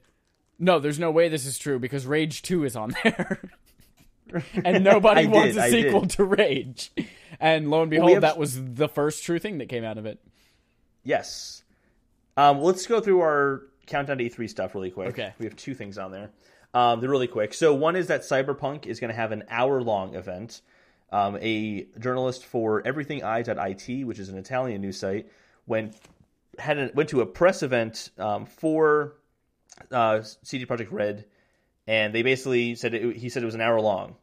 "No, 0.59 0.79
there's 0.79 0.99
no 0.99 1.11
way 1.11 1.29
this 1.29 1.45
is 1.47 1.59
true 1.59 1.79
because 1.79 2.07
Rage 2.07 2.43
Two 2.43 2.65
is 2.65 2.77
on 2.77 2.95
there." 3.05 3.41
and 4.65 4.85
nobody 4.85 5.21
I 5.21 5.25
did, 5.25 5.33
wants 5.33 5.57
a 5.57 5.63
I 5.63 5.71
did. 5.71 5.85
sequel 5.87 6.07
to 6.07 6.25
Rage. 6.25 6.93
And 7.41 7.71
lo 7.71 7.83
and 7.83 7.91
behold, 7.91 8.07
we 8.07 8.13
have- 8.13 8.23
that 8.23 8.39
was 8.39 8.75
the 8.75 8.89
first 8.89 9.25
true 9.25 9.39
thing 9.39 9.59
that 9.59 9.69
came 9.69 9.85
out 9.85 9.99
of 9.99 10.07
it. 10.07 10.19
Yes. 11.05 11.63
Um, 12.37 12.61
let's 12.61 12.87
go 12.87 13.01
through 13.01 13.21
our 13.21 13.63
countdown 13.87 14.19
to 14.19 14.25
E3 14.25 14.49
stuff 14.49 14.75
really 14.75 14.91
quick. 14.91 15.09
Okay. 15.09 15.33
We 15.39 15.47
have 15.47 15.57
two 15.57 15.75
things 15.75 15.99
on 15.99 16.13
there. 16.13 16.31
Um, 16.79 17.01
they're 17.01 17.11
really 17.11 17.27
quick. 17.27 17.55
So 17.55 17.75
one 17.75 17.97
is 17.97 18.07
that 18.07 18.21
Cyberpunk 18.21 18.87
is 18.87 19.01
going 19.01 19.09
to 19.09 19.17
have 19.17 19.33
an 19.33 19.43
hour-long 19.49 20.15
event. 20.15 20.61
Um, 21.11 21.37
a 21.41 21.87
journalist 21.99 22.45
for 22.45 22.83
EverythingEye.it, 22.83 24.07
which 24.07 24.19
is 24.21 24.29
an 24.29 24.39
Italian 24.39 24.83
news 24.83 24.99
site, 24.99 25.29
went 25.67 25.97
had 26.59 26.79
a, 26.79 26.91
went 26.95 27.09
to 27.09 27.21
a 27.21 27.27
press 27.27 27.63
event 27.63 28.11
um, 28.19 28.47
for 28.47 29.15
uh, 29.91 30.23
CD 30.43 30.67
Projekt 30.67 30.93
Red, 30.93 31.25
and 31.89 32.15
they 32.15 32.23
basically 32.23 32.75
said 32.77 32.95
it, 32.95 33.17
he 33.17 33.29
said 33.29 33.43
it 33.43 33.47
was 33.47 33.55
an 33.55 33.61
hour 33.61 33.81
long. 33.81 34.17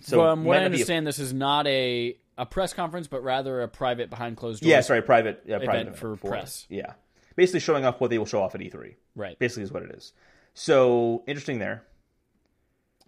So 0.00 0.18
From 0.18 0.44
what 0.44 0.56
I 0.56 0.60
be 0.60 0.62
a- 0.62 0.66
understand, 0.66 1.06
this 1.06 1.18
is 1.18 1.32
not 1.32 1.66
a 1.66 2.16
a 2.36 2.44
press 2.44 2.74
conference, 2.74 3.06
but 3.06 3.22
rather 3.22 3.62
a 3.62 3.68
private 3.68 4.10
behind 4.10 4.36
closed 4.36 4.62
doors. 4.62 4.70
yeah, 4.70 4.80
sorry, 4.80 5.00
private 5.00 5.44
yeah, 5.46 5.58
private 5.58 5.80
event 5.80 5.96
for 5.96 6.16
press. 6.16 6.66
Yeah, 6.68 6.94
basically 7.36 7.60
showing 7.60 7.86
off 7.86 8.00
what 8.00 8.10
they 8.10 8.18
will 8.18 8.26
show 8.26 8.42
off 8.42 8.54
at 8.54 8.60
E3. 8.60 8.96
Right. 9.14 9.38
basically 9.38 9.62
is 9.62 9.72
what 9.72 9.84
it 9.84 9.92
is. 9.92 10.12
So 10.54 11.22
interesting 11.26 11.58
there. 11.58 11.82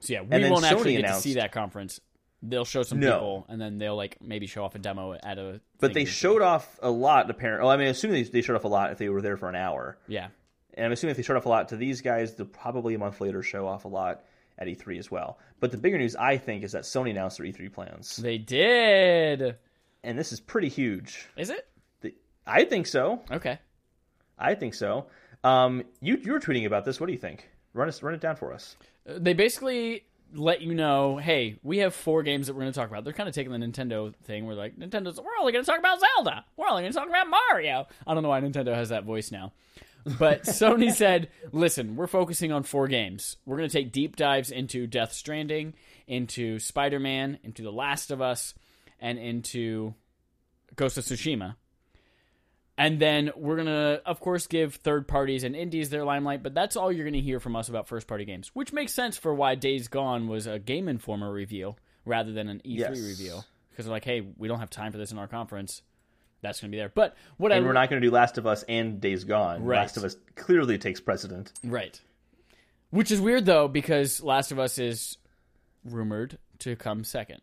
So 0.00 0.12
yeah, 0.12 0.20
we 0.22 0.50
won't 0.50 0.64
actually 0.64 0.94
Sony 0.96 1.00
get 1.02 1.14
to 1.14 1.20
see 1.20 1.34
that 1.34 1.52
conference. 1.52 2.00
They'll 2.42 2.64
show 2.66 2.82
some 2.82 3.00
No. 3.00 3.12
people, 3.12 3.46
and 3.48 3.60
then 3.60 3.78
they'll 3.78 3.96
like 3.96 4.18
maybe 4.20 4.46
show 4.46 4.62
off 4.64 4.74
a 4.74 4.78
demo 4.78 5.14
at 5.14 5.38
a. 5.38 5.60
But 5.80 5.94
they 5.94 6.04
showed 6.04 6.42
off 6.42 6.78
a 6.82 6.90
lot. 6.90 7.30
Apparently, 7.30 7.64
well, 7.64 7.72
I 7.72 7.76
mean, 7.78 7.88
assuming 7.88 8.22
they, 8.24 8.28
they 8.30 8.42
showed 8.42 8.56
off 8.56 8.64
a 8.64 8.68
lot 8.68 8.92
if 8.92 8.98
they 8.98 9.08
were 9.08 9.22
there 9.22 9.36
for 9.36 9.48
an 9.48 9.56
hour, 9.56 9.96
Yeah, 10.06 10.28
and 10.74 10.84
I'm 10.86 10.92
assuming 10.92 11.12
if 11.12 11.16
they 11.16 11.22
showed 11.22 11.36
off 11.38 11.46
a 11.46 11.48
lot 11.48 11.68
to 11.70 11.76
these 11.76 12.02
guys, 12.02 12.34
they'll 12.34 12.46
probably 12.46 12.94
a 12.94 12.98
month 12.98 13.20
later 13.20 13.42
show 13.42 13.66
off 13.66 13.84
a 13.84 13.88
lot 13.88 14.22
at 14.58 14.68
E3 14.68 14.98
as 14.98 15.10
well. 15.10 15.38
But 15.60 15.70
the 15.70 15.78
bigger 15.78 15.98
news, 15.98 16.14
I 16.14 16.36
think, 16.36 16.62
is 16.62 16.72
that 16.72 16.82
Sony 16.84 17.10
announced 17.10 17.38
their 17.38 17.46
E3 17.46 17.72
plans, 17.72 18.16
they 18.16 18.38
did. 18.38 19.56
and 20.04 20.18
this 20.18 20.30
is 20.32 20.40
pretty 20.40 20.68
huge. 20.68 21.26
Is 21.36 21.50
it 21.50 21.66
The- 22.02 22.14
I 22.46 22.64
think 22.64 22.86
so. 22.86 23.22
okay? 23.30 23.58
I 24.38 24.54
think 24.54 24.74
so. 24.74 25.06
Um, 25.44 25.84
you 26.00 26.16
you 26.22 26.32
were 26.32 26.40
tweeting 26.40 26.66
about 26.66 26.84
this. 26.84 27.00
What 27.00 27.06
do 27.06 27.12
you 27.12 27.18
think? 27.18 27.48
Run 27.74 27.88
us 27.88 28.02
run 28.02 28.14
it 28.14 28.20
down 28.20 28.36
for 28.36 28.52
us. 28.52 28.76
Uh, 29.08 29.14
They 29.18 29.32
basically 29.34 30.04
let 30.34 30.60
you 30.60 30.74
know, 30.74 31.18
hey, 31.18 31.56
we 31.62 31.78
have 31.78 31.94
four 31.94 32.22
games 32.22 32.46
that 32.48 32.54
we're 32.54 32.62
going 32.62 32.72
to 32.72 32.78
talk 32.78 32.88
about. 32.88 33.04
They're 33.04 33.12
kind 33.12 33.28
of 33.28 33.34
taking 33.34 33.52
the 33.52 33.58
Nintendo 33.64 34.12
thing. 34.24 34.44
We're 34.46 34.54
like, 34.54 34.76
Nintendo's. 34.76 35.20
We're 35.20 35.38
only 35.40 35.52
going 35.52 35.64
to 35.64 35.70
talk 35.70 35.78
about 35.78 35.98
Zelda. 36.00 36.44
We're 36.56 36.66
only 36.68 36.82
going 36.82 36.92
to 36.92 36.98
talk 36.98 37.08
about 37.08 37.28
Mario. 37.28 37.86
I 38.06 38.14
don't 38.14 38.22
know 38.22 38.28
why 38.30 38.40
Nintendo 38.40 38.74
has 38.74 38.88
that 38.88 39.04
voice 39.04 39.30
now. 39.30 39.52
But 40.18 40.42
Sony 40.44 40.92
said, 40.92 41.28
listen, 41.52 41.94
we're 41.96 42.06
focusing 42.08 42.50
on 42.50 42.64
four 42.64 42.88
games. 42.88 43.36
We're 43.46 43.56
going 43.56 43.68
to 43.68 43.72
take 43.72 43.92
deep 43.92 44.16
dives 44.16 44.50
into 44.50 44.86
Death 44.88 45.12
Stranding, 45.12 45.74
into 46.08 46.58
Spider 46.58 46.98
Man, 46.98 47.38
into 47.44 47.62
The 47.62 47.72
Last 47.72 48.10
of 48.10 48.20
Us, 48.20 48.52
and 49.00 49.18
into 49.18 49.94
Ghost 50.74 50.98
of 50.98 51.04
Tsushima. 51.04 51.54
And 52.78 53.00
then 53.00 53.30
we're 53.36 53.54
going 53.56 53.66
to, 53.68 54.02
of 54.04 54.20
course, 54.20 54.46
give 54.46 54.74
third 54.74 55.08
parties 55.08 55.44
and 55.44 55.56
indies 55.56 55.88
their 55.88 56.04
limelight, 56.04 56.42
but 56.42 56.52
that's 56.54 56.76
all 56.76 56.92
you're 56.92 57.04
going 57.06 57.14
to 57.14 57.20
hear 57.20 57.40
from 57.40 57.56
us 57.56 57.70
about 57.70 57.88
first 57.88 58.06
party 58.06 58.26
games, 58.26 58.50
which 58.52 58.70
makes 58.72 58.92
sense 58.92 59.16
for 59.16 59.34
why 59.34 59.54
Days 59.54 59.88
Gone 59.88 60.28
was 60.28 60.46
a 60.46 60.58
Game 60.58 60.86
Informer 60.88 61.32
reveal 61.32 61.78
rather 62.04 62.32
than 62.32 62.48
an 62.48 62.58
E3 62.58 62.78
Yes. 62.78 63.00
reveal. 63.00 63.44
Because 63.70 63.86
they're 63.86 63.92
like, 63.94 64.04
hey, 64.04 64.22
we 64.36 64.46
don't 64.48 64.58
have 64.60 64.68
time 64.70 64.92
for 64.92 64.98
this 64.98 65.10
in 65.10 65.16
our 65.18 65.26
conference. 65.26 65.80
That's 66.42 66.60
going 66.60 66.70
to 66.70 66.74
be 66.74 66.78
there. 66.78 66.90
But 66.94 67.16
what 67.38 67.50
I 67.50 67.56
And 67.56 67.64
we're 67.66 67.72
not 67.72 67.88
going 67.88 68.00
to 68.02 68.06
do 68.06 68.12
Last 68.12 68.36
of 68.36 68.46
Us 68.46 68.62
and 68.68 69.00
Days 69.00 69.24
Gone. 69.24 69.64
Right. 69.64 69.78
Last 69.78 69.96
of 69.96 70.04
Us 70.04 70.16
clearly 70.34 70.76
takes 70.76 71.00
precedent. 71.00 71.52
Right. 71.64 71.98
Which 72.90 73.10
is 73.10 73.20
weird 73.22 73.46
though, 73.46 73.68
because 73.68 74.22
Last 74.22 74.52
of 74.52 74.58
Us 74.58 74.78
is 74.78 75.16
rumored 75.82 76.36
to 76.60 76.76
come 76.76 77.04
second. 77.04 77.40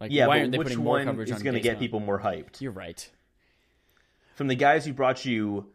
Like, 0.00 0.10
Yeah, 0.12 0.26
why 0.28 0.40
aren't 0.40 0.52
they 0.52 0.58
putting 0.58 0.82
more 0.82 1.02
coverage 1.02 1.30
on 1.30 1.40
going 1.42 1.54
to 1.54 1.60
get 1.60 1.72
Gone? 1.74 1.80
people 1.80 2.00
more 2.00 2.20
hyped? 2.20 2.60
You're 2.60 2.72
right. 2.72 3.08
From 4.34 4.48
the 4.48 4.54
guys 4.54 4.84
who 4.84 4.92
brought 4.92 5.24
you 5.24 5.66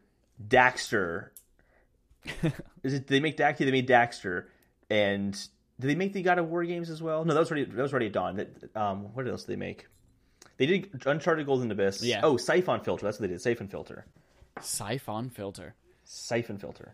Daxter. 0.45 1.29
is 2.83 2.93
it? 2.93 3.07
They 3.07 3.19
make 3.19 3.37
Daxter? 3.37 3.59
They 3.59 3.71
made 3.71 3.87
Daxter, 3.87 4.45
and 4.89 5.33
did 5.79 5.87
they 5.87 5.95
make 5.95 6.13
the 6.13 6.21
God 6.21 6.39
of 6.39 6.49
War 6.49 6.63
games 6.63 6.89
as 6.89 7.01
well? 7.01 7.23
No, 7.23 7.33
that 7.33 7.39
was 7.39 7.51
already 7.51 7.65
that 7.65 7.81
was 7.81 7.93
already 7.93 8.07
at 8.07 8.13
Dawn. 8.13 8.35
That, 8.35 8.75
um, 8.75 9.13
what 9.13 9.27
else 9.27 9.43
did 9.43 9.53
they 9.53 9.57
make? 9.57 9.87
They 10.57 10.65
did 10.65 11.01
Uncharted 11.05 11.45
Golden 11.45 11.71
Abyss. 11.71 12.03
Yeah. 12.03 12.19
Oh, 12.23 12.35
Siphon 12.35 12.81
Filter. 12.81 13.05
That's 13.05 13.17
what 13.17 13.27
they 13.27 13.33
did. 13.33 13.41
Siphon 13.41 13.69
Filter. 13.69 14.05
Siphon 14.61 15.29
filter. 15.29 15.75
Siphon 16.03 16.57
filter. 16.57 16.93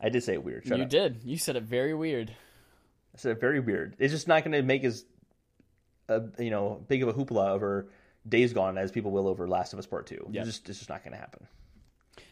I 0.00 0.08
did 0.08 0.24
say 0.24 0.34
it 0.34 0.44
weird. 0.44 0.66
Shut 0.66 0.78
you 0.78 0.84
up. 0.84 0.90
did. 0.90 1.20
You 1.24 1.36
said 1.36 1.56
it 1.56 1.62
very 1.62 1.94
weird. 1.94 2.30
I 3.14 3.18
said 3.18 3.32
it 3.32 3.40
very 3.40 3.60
weird. 3.60 3.96
It's 3.98 4.12
just 4.12 4.28
not 4.28 4.44
going 4.44 4.52
to 4.52 4.62
make 4.62 4.84
as, 4.84 5.04
a, 6.08 6.22
you 6.38 6.50
know, 6.50 6.84
big 6.88 7.02
of 7.02 7.08
a 7.08 7.12
hoopla 7.12 7.50
over 7.50 7.88
Days 8.28 8.52
Gone 8.52 8.76
as 8.78 8.90
people 8.92 9.10
will 9.10 9.28
over 9.28 9.48
Last 9.48 9.72
of 9.72 9.78
Us 9.78 9.86
Part 9.86 10.06
Two. 10.06 10.26
Yeah. 10.30 10.40
It's 10.42 10.50
just 10.50 10.68
it's 10.68 10.78
just 10.78 10.90
not 10.90 11.02
going 11.04 11.12
to 11.14 11.18
happen. 11.18 11.46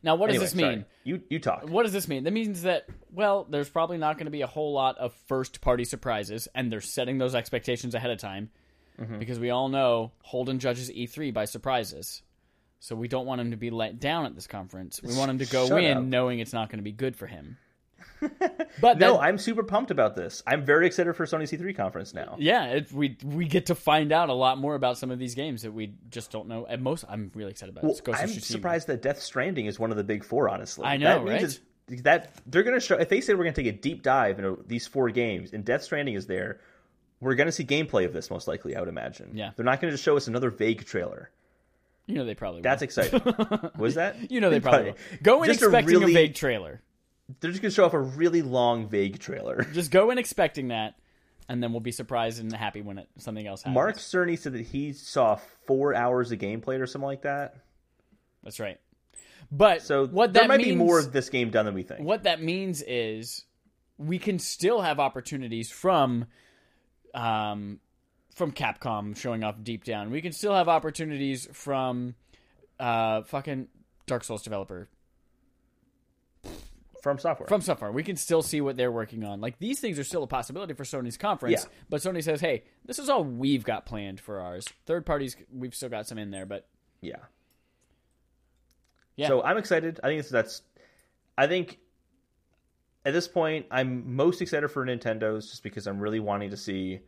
Now, 0.03 0.15
what 0.17 0.29
Anyway, 0.31 0.45
does 0.45 0.53
this 0.53 0.61
sorry. 0.61 0.77
mean? 0.77 0.85
You 1.05 1.23
you 1.31 1.39
talk. 1.39 1.69
What 1.69 1.85
does 1.85 1.93
this 1.93 2.09
mean? 2.09 2.25
That 2.25 2.33
means 2.33 2.63
that 2.63 2.87
well, 3.13 3.47
there's 3.49 3.69
probably 3.71 3.99
not 3.99 4.17
going 4.17 4.27
to 4.27 4.31
be 4.31 4.43
a 4.43 4.47
whole 4.47 4.73
lot 4.73 4.99
of 4.99 5.15
first 5.27 5.61
party 5.61 5.85
surprises, 5.85 6.47
and 6.55 6.71
they're 6.71 6.81
setting 6.81 7.19
those 7.19 7.35
expectations 7.35 7.95
ahead 7.95 8.11
of 8.11 8.19
time 8.19 8.51
Mm-hmm. 9.01 9.21
because 9.21 9.39
we 9.39 9.51
all 9.51 9.69
know 9.69 10.11
Holden 10.23 10.59
judges 10.59 10.91
E3 10.91 11.33
by 11.33 11.45
surprises. 11.45 12.23
So 12.81 12.97
we 12.97 13.07
don't 13.07 13.27
want 13.27 13.41
him 13.41 13.53
to 13.53 13.57
be 13.57 13.71
let 13.71 14.01
down 14.01 14.27
at 14.27 14.35
this 14.35 14.49
conference. 14.49 15.01
We 15.05 15.17
want 15.17 15.31
him 15.31 15.39
to 15.39 15.47
go 15.47 15.69
Shut 15.69 15.85
in 15.85 15.99
up. 15.99 16.03
knowing 16.05 16.41
it's 16.41 16.53
not 16.53 16.69
going 16.69 16.81
to 16.81 16.83
be 16.85 16.91
good 16.91 17.15
for 17.15 17.29
him. 17.29 17.59
But 18.81 18.99
No, 18.99 19.15
that- 19.15 19.21
I'm 19.23 19.39
super 19.39 19.63
pumped 19.63 19.91
about 19.91 20.15
this. 20.17 20.43
I'm 20.47 20.65
very 20.65 20.87
excited 20.87 21.15
for 21.15 21.27
Sony's 21.27 21.51
E3 21.53 21.75
conference 21.77 22.15
now. 22.15 22.37
yeah, 22.39 22.67
it, 22.67 22.93
we 22.93 23.17
we 23.25 23.47
get 23.47 23.67
to 23.67 23.75
find 23.75 24.13
out 24.13 24.29
a 24.29 24.33
lot 24.35 24.59
more 24.59 24.75
about 24.75 24.99
some 24.99 25.11
of 25.11 25.19
these 25.19 25.35
games 25.35 25.63
that 25.63 25.73
we 25.73 25.95
just 26.11 26.31
don't 26.31 26.49
know. 26.49 26.67
At 26.69 26.81
most, 26.81 27.05
I'm 27.09 27.31
really 27.35 27.51
excited 27.51 27.77
about. 27.77 27.85
Well, 27.85 27.99
I'm 28.15 28.29
surprised 28.29 28.87
that 28.89 29.03
Death 29.03 29.21
Stranding 29.21 29.67
is 29.67 29.79
one 29.79 29.91
of 29.91 29.97
the 29.97 30.05
big 30.05 30.25
four. 30.25 30.49
Honestly, 30.49 30.85
I 30.87 30.97
know, 30.97 31.25
that 31.25 31.31
right? 31.31 31.61
That 32.05 32.33
they're 32.47 32.63
going 32.65 32.79
to 32.79 32.85
show 32.85 32.97
if 32.97 33.09
they 33.09 33.21
say 33.21 33.33
we're 33.35 33.45
going 33.45 33.55
to 33.55 33.63
take 33.63 33.75
a 33.75 33.77
deep 33.79 34.03
dive 34.03 34.39
into 34.39 34.63
these 34.67 34.87
four 34.87 35.11
games, 35.11 35.53
and 35.53 35.65
Death 35.65 35.83
Stranding 35.83 36.15
is 36.15 36.27
there, 36.27 36.61
we're 37.21 37.35
going 37.35 37.47
to 37.47 37.53
see 37.53 37.65
gameplay 37.65 38.05
of 38.05 38.13
this 38.13 38.31
most 38.31 38.47
likely. 38.47 38.77
I 38.77 38.81
would 38.81 38.89
imagine. 38.89 39.31
Yeah. 39.35 39.51
they're 39.57 39.65
not 39.65 39.81
going 39.81 39.91
to 39.91 39.95
just 39.95 40.05
show 40.05 40.17
us 40.17 40.27
another 40.29 40.51
vague 40.51 40.85
trailer. 40.85 41.31
You 42.07 42.15
know 42.17 42.25
they 42.25 42.35
probably. 42.35 42.63
That's 42.63 42.81
will. 42.81 42.85
exciting. 42.85 43.71
Was 43.79 43.95
that? 43.97 44.31
You 44.31 44.41
know 44.41 44.51
they 44.51 44.61
probably 44.61 44.91
will. 44.93 44.97
Go 45.23 45.43
in 45.43 45.49
Just 45.49 45.63
a 45.63 45.67
expecting 45.67 45.97
a, 45.97 45.99
really- 46.01 46.15
vague 46.15 46.35
trailer. 46.35 46.81
They're 47.41 47.51
just 47.51 47.63
going 47.63 47.71
to 47.71 47.75
show 47.75 47.85
off 47.85 47.95
a 47.95 48.01
really 48.01 48.43
long 48.43 48.89
vague 48.89 49.19
trailer. 49.19 49.63
Just 49.75 49.91
go 49.91 50.11
in 50.11 50.17
expecting 50.19 50.69
that, 50.69 50.95
and 51.49 51.63
then 51.63 51.73
we'll 51.73 51.81
be 51.81 51.93
surprised 51.93 52.41
and 52.41 52.51
happy 52.53 52.81
when 52.81 52.99
it, 52.99 53.09
something 53.19 53.47
else 53.47 53.63
happens. 53.63 53.75
Mark 53.75 53.97
Cerny 53.99 54.39
said 54.39 54.55
that 54.55 54.67
he 54.67 54.93
saw 54.95 55.37
four 55.67 55.95
hours 55.95 56.33
of 56.33 56.39
gameplay 56.39 56.81
or 56.81 56.87
something 56.87 57.07
like 57.07 57.23
that. 57.23 57.57
That's 58.43 58.59
right. 58.61 58.81
But 59.53 59.83
So 59.83 60.07
what 60.07 60.33
there 60.33 60.45
that 60.45 60.49
might 60.49 60.59
means, 60.59 60.71
be 60.71 60.75
more 60.77 60.99
of 60.99 61.13
this 61.13 61.29
game 61.29 61.51
done 61.51 61.65
than 61.67 61.75
we 61.75 61.83
think. 61.83 62.01
what 62.01 62.23
that 62.25 62.43
means 62.43 62.83
is 62.83 63.45
we 63.99 64.19
can 64.19 64.39
still 64.39 64.81
have 64.81 64.99
opportunities 65.01 65.71
from 65.71 66.27
um 67.15 67.81
from 68.35 68.53
Capcom 68.53 69.17
showing 69.17 69.43
off 69.45 69.57
Deep 69.63 69.85
Down. 69.85 70.11
We 70.11 70.21
can 70.23 70.33
still 70.33 70.55
have 70.55 70.69
opportunities 70.69 71.49
from 71.53 72.15
uh 72.79 73.23
fucking 73.23 73.69
Dark 74.07 74.25
Souls 74.25 74.43
developer 74.43 74.89
FromSoftware? 77.05 77.49
from 77.49 77.61
Software. 77.61 77.93
We 77.93 78.03
can 78.03 78.17
still 78.17 78.43
see 78.43 78.61
what 78.61 78.77
they're 78.77 78.91
working 78.93 79.25
on. 79.25 79.41
Like 79.41 79.59
these 79.59 79.81
things 79.81 79.99
are 79.99 80.05
still 80.05 80.23
a 80.23 80.27
possibility 80.27 80.75
for 80.75 80.85
Sony's 80.85 81.17
conference, 81.17 81.65
Yeah. 81.65 81.71
but 81.89 82.01
Sony 82.01 82.23
says, 82.23 82.41
"Hey, 82.41 82.65
this 82.85 82.99
is 82.99 83.09
all 83.09 83.25
we've 83.25 83.65
got 83.65 83.87
planned 83.87 84.21
for 84.21 84.41
ours. 84.41 84.67
Third 84.87 85.07
parties, 85.07 85.37
we've 85.53 85.75
still 85.75 85.89
got 85.89 86.07
some 86.07 86.19
in 86.19 86.31
there, 86.31 86.47
but 86.47 86.67
yeah. 87.01 87.17
Yeah. 89.17 89.29
So 89.29 89.43
I'm 89.43 89.59
excited. 89.59 90.01
I 90.03 90.09
think 90.09 90.21
it's, 90.21 90.31
that's. 90.31 90.63
I 91.37 91.47
think 91.47 91.79
at 93.05 93.13
this 93.13 93.29
point 93.29 93.67
I'm 93.71 94.15
most 94.17 94.41
excited 94.43 94.69
for 94.69 94.85
Nintendo's 94.85 95.51
just 95.51 95.63
because 95.63 95.87
I'm 95.87 95.99
really 96.01 96.21
wanting 96.21 96.51
to 96.51 96.57
see. 96.57 97.01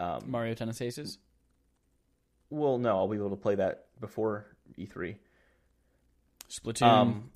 Um, 0.00 0.24
Mario 0.26 0.54
Tennis 0.54 0.80
Aces." 0.80 1.18
well, 2.50 2.78
no, 2.78 2.96
I'll 2.96 3.08
be 3.08 3.16
able 3.18 3.30
to 3.30 3.36
play 3.36 3.56
that 3.56 3.86
before 4.00 4.46
E 4.78 4.86
E3. 4.86 5.16
Splatoon, 6.48 6.82
Um, 6.82 7.30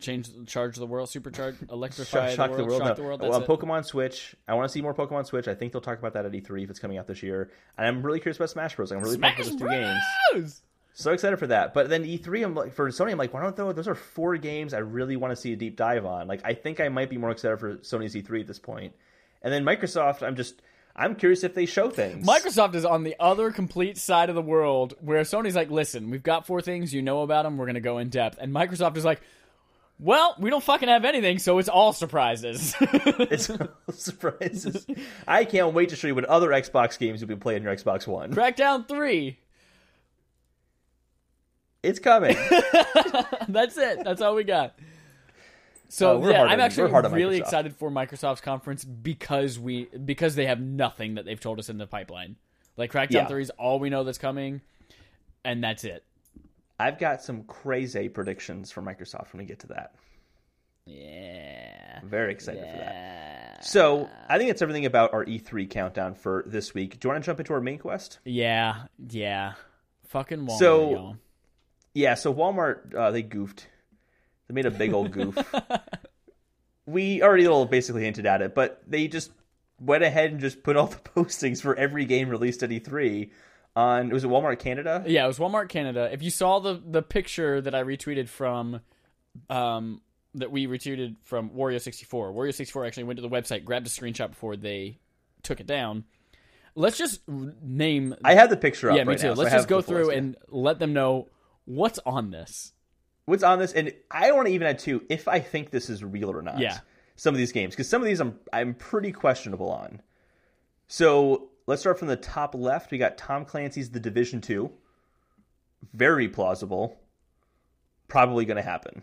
change, 0.00 0.30
charge 0.46 0.76
the 0.76 0.86
world, 0.86 1.08
supercharge, 1.08 1.56
electrify 1.70 2.34
shock, 2.34 2.50
the 2.50 2.56
the 2.58 2.64
world, 2.64 2.68
world. 2.68 2.80
shock 2.80 2.88
no. 2.88 2.94
the 2.94 3.02
world. 3.02 3.20
well, 3.22 3.32
That's 3.32 3.44
it. 3.44 3.48
Pokemon 3.48 3.84
Switch, 3.84 4.34
I 4.48 4.54
want 4.54 4.68
to 4.68 4.72
see 4.72 4.82
more 4.82 4.94
Pokemon 4.94 5.26
Switch. 5.26 5.48
I 5.48 5.54
think 5.54 5.72
they'll 5.72 5.80
talk 5.80 5.98
about 5.98 6.14
that 6.14 6.26
at 6.26 6.32
E3 6.32 6.64
if 6.64 6.70
it's 6.70 6.78
coming 6.78 6.98
out 6.98 7.06
this 7.06 7.22
year. 7.22 7.50
And 7.78 7.86
I'm 7.86 8.02
really 8.02 8.20
curious 8.20 8.36
about 8.36 8.50
Smash 8.50 8.76
Bros. 8.76 8.92
I'm 8.92 9.00
really 9.00 9.18
pumped 9.18 9.38
for 9.38 9.44
those 9.44 9.56
two 9.56 9.68
games. 9.68 10.62
So 10.92 11.12
excited 11.12 11.38
for 11.38 11.46
that. 11.46 11.72
But 11.72 11.88
then 11.88 12.04
E3, 12.04 12.44
I'm 12.44 12.54
like 12.54 12.72
for 12.74 12.90
Sony, 12.90 13.12
I'm 13.12 13.18
like, 13.18 13.32
why 13.32 13.42
don't 13.42 13.56
those? 13.56 13.74
Those 13.74 13.88
are 13.88 13.94
four 13.94 14.36
games 14.36 14.74
I 14.74 14.78
really 14.78 15.16
want 15.16 15.30
to 15.32 15.36
see 15.36 15.52
a 15.52 15.56
deep 15.56 15.76
dive 15.76 16.04
on. 16.04 16.26
Like, 16.26 16.42
I 16.44 16.54
think 16.54 16.80
I 16.80 16.88
might 16.88 17.08
be 17.08 17.16
more 17.16 17.30
excited 17.30 17.58
for 17.58 17.76
Sony's 17.76 18.14
E3 18.14 18.40
at 18.40 18.46
this 18.46 18.58
point. 18.58 18.94
And 19.42 19.52
then 19.52 19.64
Microsoft, 19.64 20.22
I'm 20.26 20.36
just, 20.36 20.60
I'm 20.94 21.14
curious 21.14 21.44
if 21.44 21.54
they 21.54 21.66
show 21.66 21.88
things. 21.90 22.26
Microsoft 22.26 22.74
is 22.74 22.84
on 22.84 23.04
the 23.04 23.16
other 23.18 23.50
complete 23.52 23.96
side 23.96 24.28
of 24.28 24.34
the 24.34 24.42
world 24.42 24.94
where 25.00 25.22
Sony's 25.22 25.56
like, 25.56 25.70
listen, 25.70 26.10
we've 26.10 26.22
got 26.22 26.46
four 26.46 26.60
things, 26.60 26.92
you 26.92 27.00
know 27.00 27.22
about 27.22 27.44
them, 27.44 27.56
we're 27.56 27.66
going 27.66 27.74
to 27.74 27.80
go 27.80 27.98
in 27.98 28.10
depth. 28.10 28.38
And 28.38 28.52
Microsoft 28.52 28.96
is 28.96 29.04
like, 29.04 29.22
well, 30.00 30.34
we 30.38 30.48
don't 30.50 30.62
fucking 30.64 30.88
have 30.88 31.04
anything, 31.04 31.38
so 31.38 31.58
it's 31.58 31.68
all 31.68 31.92
surprises. 31.92 32.74
it's 32.80 33.50
all 33.50 33.68
surprises. 33.92 34.86
I 35.28 35.44
can't 35.44 35.74
wait 35.74 35.90
to 35.90 35.96
show 35.96 36.06
you 36.08 36.14
what 36.14 36.24
other 36.24 36.48
Xbox 36.48 36.98
games 36.98 37.20
you'll 37.20 37.28
be 37.28 37.36
playing 37.36 37.62
your 37.62 37.74
Xbox 37.76 38.06
One. 38.06 38.32
Crackdown 38.32 38.88
3. 38.88 39.38
It's 41.82 41.98
coming. 41.98 42.36
That's 43.48 43.76
it. 43.78 44.04
That's 44.04 44.20
all 44.20 44.34
we 44.34 44.44
got. 44.44 44.78
So 45.88 46.22
Uh, 46.22 46.28
yeah, 46.30 46.42
I'm 46.44 46.50
on- 46.52 46.60
actually 46.60 46.84
we're 46.84 46.90
hard 46.90 47.06
on 47.06 47.12
really 47.12 47.38
excited 47.38 47.74
for 47.74 47.90
Microsoft's 47.90 48.40
conference 48.42 48.84
because 48.84 49.58
we 49.58 49.86
because 50.04 50.34
they 50.34 50.46
have 50.46 50.60
nothing 50.60 51.14
that 51.14 51.24
they've 51.24 51.40
told 51.40 51.58
us 51.58 51.68
in 51.68 51.78
the 51.78 51.86
pipeline. 51.86 52.36
Like 52.76 52.92
Crackdown 52.92 53.10
Yeah. 53.12 53.26
3 53.26 53.42
is 53.42 53.50
all 53.50 53.80
we 53.80 53.90
know 53.90 54.04
that's 54.04 54.18
coming, 54.18 54.60
and 55.44 55.64
that's 55.64 55.84
it. 55.84 56.04
I've 56.80 56.98
got 56.98 57.22
some 57.22 57.42
crazy 57.44 58.08
predictions 58.08 58.70
for 58.72 58.82
Microsoft 58.82 59.32
when 59.32 59.38
we 59.40 59.44
get 59.44 59.60
to 59.60 59.66
that. 59.68 59.94
Yeah. 60.86 61.98
I'm 62.02 62.08
very 62.08 62.32
excited 62.32 62.62
for 62.62 62.76
that. 62.78 63.64
So 63.64 64.08
I 64.28 64.38
think 64.38 64.48
that's 64.48 64.62
everything 64.62 64.86
about 64.86 65.12
our 65.12 65.24
E3 65.24 65.68
countdown 65.68 66.14
for 66.14 66.42
this 66.46 66.72
week. 66.72 66.98
Do 66.98 67.06
you 67.08 67.12
want 67.12 67.22
to 67.22 67.26
jump 67.28 67.40
into 67.40 67.52
our 67.52 67.60
main 67.60 67.78
quest? 67.78 68.18
Yeah, 68.24 68.84
yeah. 69.10 69.52
Fucking 70.08 70.46
Walmart, 70.46 70.58
So- 70.58 70.90
y'all. 70.90 71.16
Yeah, 71.92 72.14
so 72.14 72.32
Walmart 72.32 72.94
uh, 72.94 73.10
they 73.10 73.22
goofed. 73.22 73.66
They 74.46 74.54
made 74.54 74.64
a 74.66 74.70
big 74.70 74.92
old 74.92 75.10
goof. 75.10 75.36
we 76.86 77.20
already 77.20 77.48
all 77.48 77.66
basically 77.66 78.04
hinted 78.04 78.26
at 78.26 78.42
it, 78.42 78.54
but 78.54 78.80
they 78.86 79.08
just 79.08 79.32
went 79.80 80.04
ahead 80.04 80.30
and 80.30 80.40
just 80.40 80.62
put 80.62 80.76
all 80.76 80.86
the 80.86 80.96
postings 81.16 81.60
for 81.60 81.74
every 81.74 82.04
game 82.04 82.28
released 82.28 82.62
at 82.62 82.70
E3 82.70 83.30
on 83.76 84.10
was 84.10 84.24
it 84.24 84.28
Walmart 84.28 84.58
Canada? 84.58 85.04
Yeah, 85.06 85.24
it 85.24 85.28
was 85.28 85.38
Walmart 85.38 85.68
Canada. 85.68 86.08
If 86.12 86.22
you 86.22 86.30
saw 86.30 86.58
the 86.58 86.80
the 86.84 87.02
picture 87.02 87.60
that 87.60 87.74
I 87.74 87.82
retweeted 87.82 88.28
from 88.28 88.80
um 89.48 90.00
that 90.34 90.50
we 90.50 90.66
retweeted 90.66 91.16
from 91.24 91.50
Wario 91.50 91.80
64. 91.80 92.32
Wario 92.32 92.54
64 92.54 92.84
actually 92.86 93.04
went 93.04 93.16
to 93.16 93.22
the 93.22 93.28
website, 93.28 93.64
grabbed 93.64 93.86
a 93.86 93.90
screenshot 93.90 94.28
before 94.30 94.56
they 94.56 94.98
took 95.42 95.58
it 95.60 95.66
down. 95.66 96.04
Let's 96.76 96.96
just 96.96 97.20
name 97.28 98.14
I 98.24 98.34
have 98.34 98.48
the 98.50 98.56
picture 98.56 98.90
up. 98.90 98.96
Yeah, 98.96 99.02
me 99.04 99.08
right 99.10 99.18
too. 99.18 99.28
now, 99.28 99.32
Let's 99.34 99.50
have 99.50 99.58
just 99.60 99.68
go 99.68 99.82
through 99.82 100.10
and 100.10 100.36
let 100.48 100.78
them 100.78 100.92
know 100.92 101.28
what's 101.64 101.98
on 102.06 102.30
this. 102.30 102.72
what's 103.24 103.42
on 103.42 103.58
this, 103.58 103.72
and 103.72 103.92
I 104.10 104.30
want 104.32 104.46
to 104.46 104.52
even 104.54 104.66
add 104.68 104.78
too 104.78 105.02
if 105.08 105.26
I 105.26 105.40
think 105.40 105.70
this 105.70 105.90
is 105.90 106.04
real 106.04 106.30
or 106.30 106.42
not. 106.42 106.58
Yeah. 106.60 106.78
some 107.16 107.34
of 107.34 107.38
these 107.38 107.52
games 107.52 107.74
because 107.74 107.88
some 107.88 108.00
of 108.00 108.06
these 108.06 108.20
I'm 108.20 108.38
I'm 108.52 108.74
pretty 108.74 109.10
questionable 109.12 109.70
on. 109.70 110.00
So 110.86 111.49
let's 111.66 111.80
start 111.82 111.98
from 111.98 112.08
the 112.08 112.16
top 112.16 112.54
left. 112.54 112.90
We 112.90 112.98
got 112.98 113.16
Tom 113.18 113.44
Clancy's 113.44 113.90
The 113.90 114.00
Division 114.00 114.40
Two. 114.40 114.70
Very 115.94 116.28
plausible. 116.28 116.98
Probably 118.08 118.44
going 118.44 118.56
to 118.56 118.62
happen. 118.62 119.02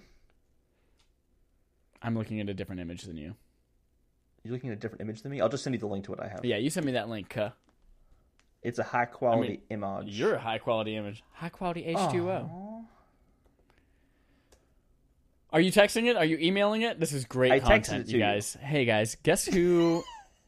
I'm 2.02 2.16
looking 2.16 2.40
at 2.40 2.50
a 2.50 2.54
different 2.54 2.82
image 2.82 3.04
than 3.04 3.18
you. 3.18 3.36
You're 4.44 4.54
looking 4.54 4.70
at 4.70 4.78
a 4.78 4.80
different 4.80 5.02
image 5.02 5.22
than 5.24 5.32
me. 5.32 5.42
I'll 5.42 5.50
just 5.50 5.64
send 5.64 5.74
you 5.74 5.80
the 5.80 5.88
link 5.88 6.06
to 6.06 6.12
what 6.12 6.22
I 6.22 6.28
have. 6.28 6.46
Yeah, 6.46 6.58
you 6.58 6.70
sent 6.70 6.86
me 6.86 6.92
that 6.94 7.10
link. 7.10 7.36
Uh, 7.36 7.50
It's 8.62 8.80
a 8.80 8.84
high 8.84 9.06
quality 9.06 9.62
image. 9.70 10.08
you're 10.18 10.36
a 10.36 10.40
high 10.40 10.58
quality 10.60 10.96
image. 10.96 11.24
High 11.34 11.50
quality 11.50 11.84
H2O. 11.94 12.50
Aw. 12.50 12.82
Are 15.52 15.62
you 15.62 15.72
texting 15.72 16.06
it? 16.10 16.18
Are 16.18 16.26
you 16.26 16.38
emailing 16.38 16.82
it? 16.84 17.00
This 17.00 17.14
is 17.14 17.26
great 17.26 17.52
I 17.54 17.60
content, 17.60 18.02
it 18.02 18.06
to 18.08 18.12
you 18.12 18.18
you. 18.18 18.24
guys. 18.24 18.56
Hey 18.62 18.86
guys, 18.86 19.16
guess 19.24 19.46
who 19.46 20.04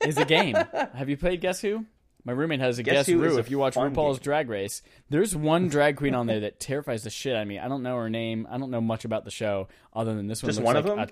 is 0.05 0.17
a 0.17 0.25
game? 0.25 0.55
Have 0.93 1.09
you 1.09 1.17
played 1.17 1.39
Guess 1.41 1.61
Who? 1.61 1.85
My 2.29 2.35
roommate 2.35 2.59
has 2.59 2.77
a 2.77 2.83
Guess, 2.83 2.93
Guess 2.93 3.07
Who 3.07 3.23
is 3.23 3.31
Who. 3.31 3.37
a 3.37 3.39
If 3.39 3.49
you 3.49 3.57
watch 3.57 3.73
RuPaul's 3.73 4.19
game. 4.19 4.23
Drag 4.23 4.49
Race, 4.49 4.83
there's 5.09 5.35
one 5.35 5.67
drag 5.75 5.95
queen 5.97 6.13
on 6.13 6.27
there 6.27 6.41
that 6.41 6.59
terrifies 6.59 7.01
the 7.03 7.09
shit 7.09 7.35
out 7.35 7.41
of 7.41 7.47
me. 7.47 7.57
I 7.57 7.67
don't 7.67 7.81
know 7.81 7.97
her 7.97 8.07
name. 8.07 8.47
I 8.51 8.59
don't 8.59 8.69
know 8.69 8.81
much 8.81 9.03
about 9.03 9.25
the 9.25 9.31
show 9.31 9.67
other 9.95 10.13
than 10.13 10.27
this 10.27 10.43
one. 10.43 10.49
Just 10.51 10.61
one 10.61 10.75
of 10.75 10.85
like 10.85 11.11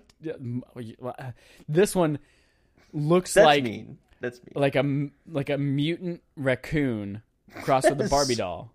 a- 1.02 1.34
this 1.68 1.96
one 1.96 2.20
looks 2.94 3.34
That's 3.34 3.46
like 3.48 3.64
mean. 3.64 3.98
That's 4.22 4.40
mean. 4.44 4.52
like 4.54 4.76
a 4.76 5.10
like 5.28 5.50
a 5.50 5.58
mutant 5.58 6.22
raccoon 6.36 7.24
crossed 7.64 7.90
with 7.90 8.00
a 8.00 8.10
Barbie 8.10 8.36
doll. 8.36 8.72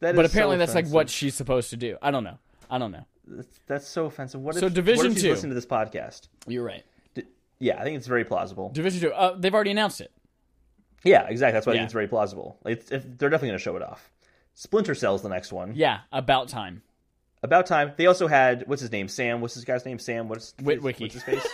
That 0.00 0.16
But 0.16 0.24
is 0.24 0.30
so 0.30 0.34
apparently 0.36 0.56
that's 0.56 0.74
like 0.74 0.88
what 0.88 1.10
she's 1.10 1.34
supposed 1.34 1.68
to 1.68 1.76
do. 1.76 1.98
I 2.00 2.10
don't 2.12 2.24
know. 2.24 2.38
I 2.70 2.78
don't 2.78 2.92
know. 2.92 3.04
That's, 3.26 3.60
that's 3.66 3.86
so 3.86 4.06
offensive. 4.06 4.40
What 4.40 4.54
if, 4.56 4.60
So 4.60 4.70
Division 4.70 5.08
what 5.08 5.16
if 5.18 5.22
Two. 5.22 5.28
Listen 5.28 5.50
to 5.50 5.54
this 5.54 5.66
podcast? 5.66 6.28
You're 6.46 6.64
right. 6.64 6.82
D- 7.14 7.24
Yeah, 7.58 7.78
I 7.78 7.84
think 7.84 7.98
it's 7.98 8.06
very 8.06 8.24
plausible. 8.24 8.70
Division 8.70 9.02
Two. 9.02 9.12
Uh, 9.12 9.36
they've 9.36 9.54
already 9.54 9.72
announced 9.72 10.00
it. 10.00 10.10
Yeah, 11.06 11.26
exactly. 11.28 11.52
That's 11.54 11.66
why 11.66 11.72
I 11.72 11.74
Yeah. 11.76 11.80
think 11.80 11.86
it's 11.86 11.92
very 11.94 12.08
plausible. 12.08 12.58
It's, 12.66 12.90
if, 12.90 13.02
they're 13.18 13.30
definitely 13.30 13.48
going 13.48 13.58
to 13.58 13.62
show 13.62 13.76
it 13.76 13.82
off. 13.82 14.10
Splinter 14.54 14.94
Cell's 14.94 15.22
the 15.22 15.28
next 15.28 15.52
one. 15.52 15.74
Yeah, 15.74 16.00
about 16.12 16.48
time. 16.48 16.82
About 17.42 17.66
time. 17.66 17.92
They 17.96 18.06
also 18.06 18.26
had 18.26 18.64
what's 18.66 18.80
his 18.80 18.90
name? 18.90 19.08
Sam. 19.08 19.40
What's 19.40 19.54
this 19.54 19.64
guy's 19.64 19.84
name? 19.84 19.98
Sam. 19.98 20.28
What's 20.28 20.52
Witwicky. 20.54 21.02
What's 21.02 21.14
his 21.14 21.22
face? 21.22 21.46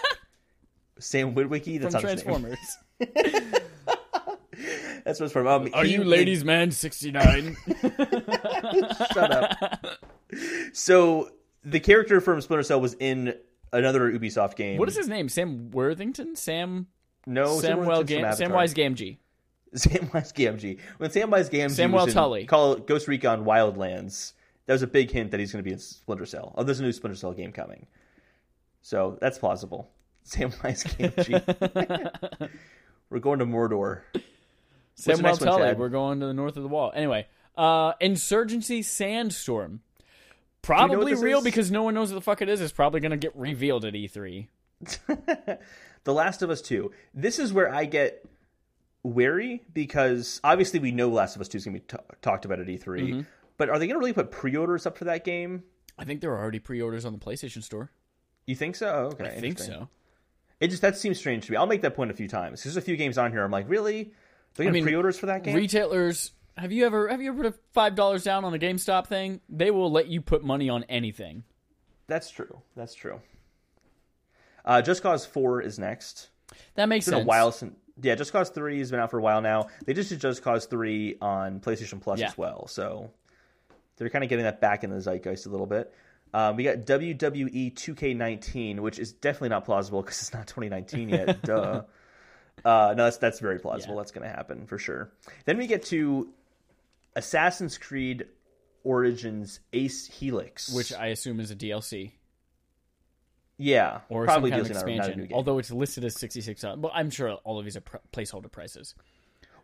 Sam 0.98 1.34
Witwicky. 1.34 1.80
That's 1.80 1.94
From 1.94 2.02
not 2.04 2.12
his 2.12 2.24
name. 2.24 2.56
Transformers. 3.00 3.58
That's 5.04 5.18
what's 5.18 5.32
from. 5.32 5.46
Um, 5.48 5.68
Are 5.74 5.84
he- 5.84 5.94
you 5.94 6.04
ladies 6.04 6.44
man 6.44 6.70
69? 6.70 7.56
Shut 9.12 9.30
up. 9.32 9.86
so 10.72 11.30
the 11.64 11.80
character 11.80 12.20
from 12.20 12.40
Splinter 12.40 12.62
Cell 12.62 12.80
was 12.80 12.94
in 12.94 13.34
another 13.72 14.12
Ubisoft 14.12 14.54
game. 14.56 14.78
what 14.78 14.88
is 14.88 14.96
his 14.96 15.08
name? 15.08 15.28
Sam 15.28 15.70
Worthington? 15.72 16.36
Sam 16.36 16.86
No, 17.26 17.46
Samwell 17.58 18.06
Gam- 18.06 18.22
Gam 18.22 18.34
Samwise 18.34 18.74
Gamgee. 18.74 19.18
Samwise 19.76 20.32
Gamgee. 20.34 20.78
When 20.98 21.10
Samwise 21.10 21.50
Gamgee 21.50 21.70
Samwell 21.70 22.04
was 22.04 22.14
Tully. 22.14 22.44
Call 22.46 22.76
Ghost 22.76 23.08
Recon 23.08 23.44
Wildlands, 23.44 24.32
that 24.66 24.74
was 24.74 24.82
a 24.82 24.86
big 24.86 25.10
hint 25.10 25.30
that 25.30 25.40
he's 25.40 25.52
going 25.52 25.64
to 25.64 25.68
be 25.68 25.72
in 25.72 25.78
Splinter 25.78 26.26
Cell. 26.26 26.54
Oh, 26.56 26.62
there's 26.62 26.80
a 26.80 26.82
new 26.82 26.92
Splinter 26.92 27.16
Cell 27.16 27.32
game 27.32 27.52
coming, 27.52 27.86
so 28.82 29.18
that's 29.20 29.38
plausible. 29.38 29.90
Samwise 30.26 30.84
Gamgee. 30.96 32.50
We're 33.10 33.18
going 33.18 33.38
to 33.40 33.46
Mordor. 33.46 34.02
Samwell 34.98 35.22
next 35.22 35.40
one, 35.40 35.48
Tully. 35.48 35.74
We're 35.74 35.88
going 35.88 36.20
to 36.20 36.26
the 36.26 36.34
north 36.34 36.56
of 36.56 36.62
the 36.62 36.68
wall. 36.68 36.92
Anyway, 36.94 37.26
uh, 37.56 37.92
Insurgency 38.00 38.82
Sandstorm. 38.82 39.70
know 39.72 39.78
what 39.78 40.62
Probably 40.62 41.14
real 41.14 41.38
is? 41.38 41.44
because 41.44 41.70
no 41.70 41.82
one 41.82 41.94
knows 41.94 42.12
what 42.12 42.16
the 42.16 42.24
fuck 42.24 42.42
it 42.42 42.48
is. 42.48 42.60
It's 42.60 42.72
probably 42.72 43.00
going 43.00 43.10
to 43.10 43.16
get 43.16 43.34
revealed 43.34 43.84
at 43.84 43.94
E 43.94 44.08
E3. 44.08 44.46
The 46.04 46.12
Last 46.12 46.42
of 46.42 46.50
Us 46.50 46.60
2. 46.62 46.90
This 47.14 47.38
is 47.38 47.52
where 47.52 47.72
I 47.72 47.84
get 47.84 48.24
wary 49.02 49.62
because 49.72 50.40
obviously 50.44 50.78
we 50.80 50.92
know 50.92 51.08
Last 51.08 51.36
of 51.36 51.42
Us 51.42 51.48
2 51.48 51.58
is 51.58 51.64
going 51.64 51.74
to 51.74 51.80
be 51.80 51.86
t- 51.86 52.16
talked 52.20 52.44
about 52.44 52.60
at 52.60 52.66
E3. 52.66 52.80
Mm-hmm. 52.80 53.20
But 53.56 53.68
are 53.68 53.78
they 53.78 53.86
going 53.86 53.96
to 53.96 53.98
really 53.98 54.12
put 54.12 54.30
pre-orders 54.30 54.86
up 54.86 54.96
for 54.96 55.04
that 55.04 55.24
game? 55.24 55.64
I 55.98 56.04
think 56.04 56.20
there 56.20 56.32
are 56.32 56.38
already 56.38 56.58
pre-orders 56.58 57.04
on 57.04 57.12
the 57.12 57.18
PlayStation 57.18 57.62
Store. 57.62 57.90
You 58.46 58.54
think 58.56 58.76
so? 58.76 58.88
Oh, 58.88 59.14
okay. 59.14 59.36
I 59.36 59.40
think 59.40 59.58
so. 59.58 59.88
It 60.58 60.68
just 60.68 60.82
that 60.82 60.96
seems 60.96 61.18
strange 61.18 61.46
to 61.46 61.52
me. 61.52 61.56
I'll 61.56 61.66
make 61.66 61.82
that 61.82 61.94
point 61.94 62.10
a 62.10 62.14
few 62.14 62.28
times. 62.28 62.62
There's 62.62 62.76
a 62.76 62.80
few 62.80 62.96
games 62.96 63.18
on 63.18 63.30
here. 63.32 63.42
I'm 63.44 63.50
like, 63.50 63.68
really? 63.68 64.12
They're 64.54 64.64
going 64.64 64.74
to 64.74 64.80
mean, 64.80 64.84
pre-orders 64.84 65.18
for 65.18 65.26
that 65.26 65.42
game? 65.42 65.54
Retailers, 65.54 66.32
have 66.56 66.72
you 66.72 66.86
ever 66.86 67.08
have 67.08 67.22
you 67.22 67.32
ever 67.32 67.50
put 67.50 67.60
five 67.72 67.94
dollars 67.94 68.24
down 68.24 68.44
on 68.44 68.54
a 68.54 68.58
GameStop 68.58 69.06
thing? 69.06 69.40
They 69.48 69.70
will 69.70 69.90
let 69.90 70.08
you 70.08 70.20
put 70.20 70.44
money 70.44 70.68
on 70.68 70.84
anything. 70.84 71.44
That's 72.06 72.30
true. 72.30 72.60
That's 72.76 72.94
true. 72.94 73.20
Uh, 74.64 74.82
Just 74.82 75.02
Cause 75.02 75.26
4 75.26 75.62
is 75.62 75.78
next. 75.78 76.28
That 76.74 76.88
makes 76.88 77.06
It's 77.06 77.10
been 77.10 77.20
sense. 77.20 77.26
a 77.26 77.28
while 77.28 77.52
since. 77.52 77.74
Yeah, 78.00 78.14
Just 78.14 78.32
Cause 78.32 78.48
3 78.50 78.78
has 78.78 78.90
been 78.90 79.00
out 79.00 79.10
for 79.10 79.18
a 79.18 79.22
while 79.22 79.40
now. 79.42 79.68
They 79.84 79.92
just 79.94 80.08
did 80.08 80.20
Just 80.20 80.42
Cause 80.42 80.66
3 80.66 81.16
on 81.20 81.60
PlayStation 81.60 82.00
Plus 82.00 82.20
Yeah. 82.20 82.28
as 82.28 82.38
well. 82.38 82.66
So 82.68 83.10
they're 83.96 84.08
kind 84.08 84.24
of 84.24 84.30
getting 84.30 84.44
that 84.44 84.60
back 84.60 84.82
in 84.84 84.90
the 84.90 84.96
zeitgeist 85.00 85.46
a 85.46 85.50
little 85.50 85.66
bit. 85.66 85.92
Um, 86.34 86.56
we 86.56 86.64
got 86.64 86.78
WWE 86.78 87.74
2K19, 87.74 88.80
which 88.80 88.98
is 88.98 89.12
definitely 89.12 89.50
not 89.50 89.64
plausible 89.66 90.00
because 90.00 90.20
it's 90.22 90.32
not 90.32 90.46
2019 90.46 91.08
yet. 91.10 91.42
Duh. 91.44 91.82
Uh, 92.64 92.94
no, 92.96 93.04
that's 93.04 93.18
that's 93.18 93.40
very 93.40 93.58
plausible. 93.58 93.94
Yeah. 93.94 94.00
That's 94.00 94.12
going 94.12 94.28
to 94.28 94.34
happen 94.34 94.66
for 94.66 94.78
sure. 94.78 95.10
Then 95.44 95.58
we 95.58 95.66
get 95.66 95.82
to 95.86 96.30
Assassin's 97.16 97.76
Creed 97.76 98.26
Origins 98.84 99.60
Ace 99.72 100.06
Helix, 100.06 100.72
which 100.72 100.92
I 100.92 101.08
assume 101.08 101.38
is 101.40 101.50
a 101.50 101.56
DLC 101.56 102.12
yeah, 103.62 104.00
or 104.08 104.24
probably 104.24 104.50
some 104.50 104.58
kind 104.58 104.60
of 104.62 104.72
deals 104.72 104.82
in 104.82 104.88
our- 104.90 104.96
not 104.96 105.04
a 105.04 105.16
new 105.16 105.22
expansion. 105.24 105.34
Although 105.34 105.58
it's 105.58 105.70
listed 105.70 106.04
as 106.04 106.14
sixty 106.14 106.40
six 106.40 106.60
dollars. 106.62 106.80
Well, 106.80 106.92
I'm 106.94 107.10
sure 107.10 107.32
all 107.44 107.58
of 107.58 107.64
these 107.64 107.76
are 107.76 107.80
pr- 107.80 107.96
placeholder 108.12 108.50
prices. 108.50 108.94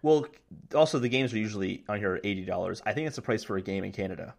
Well, 0.03 0.27
also 0.75 0.99
the 1.01 1.09
games 1.09 1.35
are 1.35 1.39
usually 1.39 1.85
on 1.89 1.99
here 1.99 2.15
at 2.15 2.25
eighty 2.25 2.45
dollars. 2.45 2.81
I 2.87 2.93
think 2.93 3.07
it's 3.09 3.17
the 3.17 3.23
price 3.23 3.43
for 3.43 3.57
a 3.57 3.63
game 3.63 3.85
in 3.85 3.93
Canada. 3.93 4.35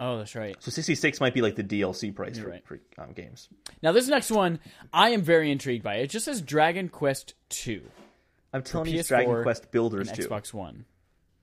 Oh, 0.00 0.18
that's 0.18 0.34
right. 0.34 0.56
So 0.60 0.70
sixty 0.70 0.94
six 0.94 1.20
might 1.20 1.34
be 1.34 1.42
like 1.42 1.54
the 1.56 1.62
DLC 1.64 2.14
price 2.14 2.38
for, 2.38 2.48
right. 2.48 2.66
for 2.66 2.80
um, 2.98 3.12
games. 3.12 3.48
Now 3.82 3.92
this 3.92 4.08
next 4.08 4.30
one, 4.30 4.58
I 4.92 5.10
am 5.10 5.22
very 5.22 5.52
intrigued 5.52 5.84
by. 5.84 5.96
It 5.96 6.08
just 6.08 6.24
says 6.24 6.40
Dragon 6.40 6.88
Quest 6.88 7.34
Two, 7.50 7.82
I'm 8.52 8.62
telling 8.62 8.90
you, 8.90 8.98
it's 9.00 9.08
PS4 9.08 9.10
Dragon 9.10 9.42
Quest 9.42 9.70
Builders 9.70 10.10
Two. 10.10 10.26
Xbox 10.26 10.54
One. 10.54 10.86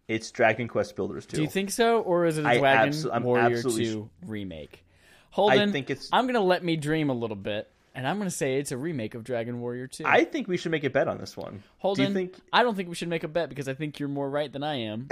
It's 0.08 0.32
Dragon 0.32 0.68
Quest 0.68 0.96
Builders 0.96 1.28
Two. 1.28 1.38
Do 1.38 1.44
you 1.44 1.50
think 1.50 1.70
so, 1.70 2.02
or 2.02 2.26
is 2.26 2.40
it 2.40 2.46
a 2.46 2.50
I 2.50 2.58
Dragon 2.58 2.94
abso- 2.94 3.22
Warrior 3.22 3.62
Two 3.62 4.10
remake? 4.26 4.84
Holden, 5.32 5.70
I 5.70 5.72
think 5.72 5.90
it's- 5.90 6.10
I'm 6.12 6.26
gonna 6.28 6.42
let 6.42 6.64
me 6.64 6.76
dream 6.76 7.10
a 7.10 7.14
little 7.14 7.36
bit, 7.36 7.70
and 7.96 8.08
I'm 8.08 8.18
gonna 8.18 8.32
say 8.32 8.56
it's 8.58 8.72
a 8.72 8.78
remake 8.78 9.16
of 9.16 9.24
Dragon 9.24 9.60
Warrior 9.62 9.88
Two. 9.88 10.04
I 10.06 10.24
think 10.26 10.48
we 10.48 10.58
should 10.58 10.72
make 10.72 10.84
a 10.84 10.90
bet 10.90 11.08
on 11.08 11.18
this 11.18 11.38
one. 11.38 11.64
Holden, 11.78 12.08
Do 12.08 12.14
think? 12.14 12.36
I 12.52 12.64
don't 12.64 12.76
think 12.76 12.90
we 12.90 12.96
should 12.96 13.10
make 13.10 13.24
a 13.24 13.28
bet 13.28 13.50
because 13.50 13.68
I 13.70 13.74
think 13.74 14.00
you're 14.00 14.10
more 14.10 14.30
right 14.30 14.52
than 14.52 14.64
I 14.64 14.76
am. 14.82 15.08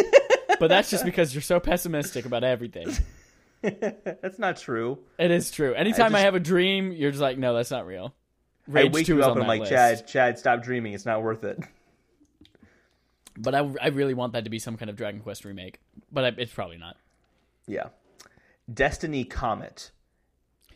but 0.60 0.68
that's 0.68 0.90
just 0.90 1.04
because 1.04 1.34
you're 1.34 1.42
so 1.42 1.58
pessimistic 1.60 2.24
about 2.26 2.44
everything. 2.44 2.92
That's 3.62 4.40
not 4.40 4.56
true. 4.56 4.98
It 5.20 5.30
is 5.30 5.52
true. 5.52 5.72
Anytime 5.72 6.06
I, 6.06 6.18
just- 6.18 6.24
have 6.24 6.34
a 6.34 6.40
dream, 6.40 6.90
you're 6.90 7.12
just 7.12 7.22
like, 7.22 7.38
no, 7.38 7.54
that's 7.54 7.70
not 7.70 7.86
real. 7.86 8.12
I 8.66 8.72
Rage 8.72 8.92
wake 8.92 9.06
2 9.06 9.16
you 9.16 9.22
up 9.22 9.32
and 9.36 9.42
I'm 9.42 9.46
like, 9.48 9.60
list. 9.60 9.70
Chad, 9.70 10.06
Chad, 10.08 10.38
stop 10.40 10.64
dreaming. 10.64 10.94
It's 10.94 11.06
not 11.06 11.22
worth 11.22 11.44
it. 11.44 11.60
But 13.38 13.54
I, 13.54 13.72
I 13.80 13.88
really 13.88 14.14
want 14.14 14.32
that 14.34 14.44
to 14.44 14.50
be 14.50 14.58
some 14.58 14.76
kind 14.76 14.90
of 14.90 14.96
Dragon 14.96 15.20
Quest 15.20 15.44
remake. 15.44 15.78
But 16.10 16.24
I, 16.24 16.28
it's 16.38 16.52
probably 16.52 16.76
not. 16.78 16.96
Yeah. 17.68 17.86
Destiny 18.72 19.24
Comet. 19.24 19.90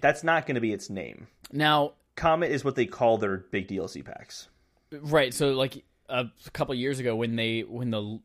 That's 0.01 0.23
not 0.23 0.47
going 0.47 0.57
to 0.57 0.61
be 0.61 0.73
its 0.73 0.91
name. 0.91 1.29
Now, 1.53 1.93
Comet 2.17 2.51
is 2.51 2.65
what 2.65 2.75
they 2.75 2.87
call 2.87 3.19
their 3.19 3.39
big 3.39 3.69
DLC 3.69 4.05
packs. 4.05 4.49
right? 4.93 5.33
So 5.33 5.53
like 5.53 5.85
a 6.09 6.27
couple 6.53 6.75
years 6.75 6.99
ago, 6.99 7.17
when 7.17 7.37
they 7.37 7.61
when 7.63 7.91
the 7.91 8.21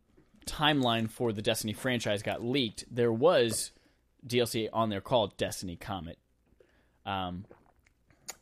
timeline 0.46 1.10
for 1.10 1.32
the 1.32 1.42
Destiny 1.42 1.74
franchise 1.74 2.24
got 2.24 2.44
leaked, 2.44 2.86
there 2.92 3.12
was 3.14 3.72
DLC 4.26 4.70
on 4.74 4.90
there 4.90 5.02
called 5.02 5.38
Destiny 5.38 5.76
Comet. 5.76 6.18
Um, 7.06 7.46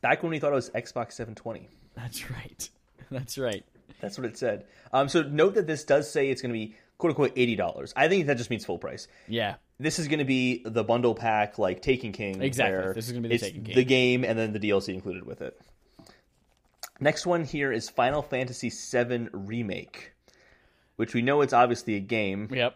Back 0.01 0.23
when 0.23 0.29
we 0.31 0.39
thought 0.39 0.51
it 0.51 0.55
was 0.55 0.69
Xbox 0.71 1.13
720. 1.13 1.67
that's 1.95 2.29
right. 2.31 2.69
That's 3.11 3.39
right. 3.39 3.65
That's 4.01 4.19
what 4.19 4.27
it 4.27 4.37
said. 4.37 4.65
Um, 4.93 5.09
so 5.09 5.23
note 5.23 5.55
that 5.55 5.65
this 5.65 5.83
does 5.83 6.11
say 6.11 6.29
it's 6.29 6.43
going 6.43 6.53
to 6.53 6.59
be 6.59 6.75
quote 6.99 7.09
unquote 7.11 7.33
eighty 7.35 7.55
dollars. 7.55 7.91
I 7.97 8.07
think 8.07 8.27
that 8.27 8.37
just 8.37 8.51
means 8.51 8.63
full 8.63 8.77
price. 8.77 9.07
Yeah. 9.27 9.55
This 9.79 9.97
is 9.97 10.07
going 10.07 10.19
to 10.19 10.25
be 10.25 10.61
the 10.65 10.83
bundle 10.83 11.15
pack, 11.15 11.57
like 11.57 11.81
Taken 11.81 12.11
King. 12.11 12.41
Exactly. 12.43 12.93
This 12.93 13.07
is 13.07 13.13
gonna 13.13 13.27
be 13.27 13.37
the 13.37 13.43
Taken 13.45 13.63
King. 13.63 13.75
the 13.75 13.83
game, 13.85 14.23
and 14.23 14.37
then 14.37 14.53
the 14.53 14.59
DLC 14.59 14.93
included 14.93 15.25
with 15.25 15.41
it. 15.41 15.59
Next 16.99 17.25
one 17.25 17.45
here 17.45 17.71
is 17.71 17.89
Final 17.89 18.21
Fantasy 18.21 18.69
VII 18.69 19.29
Remake, 19.31 20.11
which 20.97 21.13
we 21.13 21.21
know 21.21 21.41
it's 21.41 21.53
obviously 21.53 21.95
a 21.95 22.01
game. 22.01 22.49
Yep. 22.51 22.75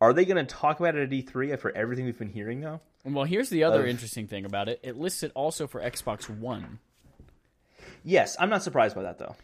Are 0.00 0.12
they 0.12 0.24
going 0.24 0.44
to 0.44 0.54
talk 0.54 0.78
about 0.78 0.94
it 0.94 1.02
at 1.02 1.10
E3 1.10 1.52
after 1.52 1.76
everything 1.76 2.04
we've 2.04 2.18
been 2.18 2.28
hearing 2.28 2.60
now? 2.60 2.80
Well, 3.04 3.24
here's 3.24 3.48
the 3.50 3.64
other 3.64 3.80
Of- 3.82 3.88
interesting 3.88 4.28
thing 4.28 4.44
about 4.44 4.68
it. 4.68 4.78
It 4.84 4.96
lists 4.96 5.24
it 5.24 5.32
also 5.34 5.66
for 5.66 5.80
Xbox 5.80 6.30
One. 6.30 6.78
Yes, 8.04 8.36
I'm 8.38 8.48
not 8.50 8.62
surprised 8.62 8.94
by 8.94 9.02
that 9.02 9.18
though. 9.18 9.34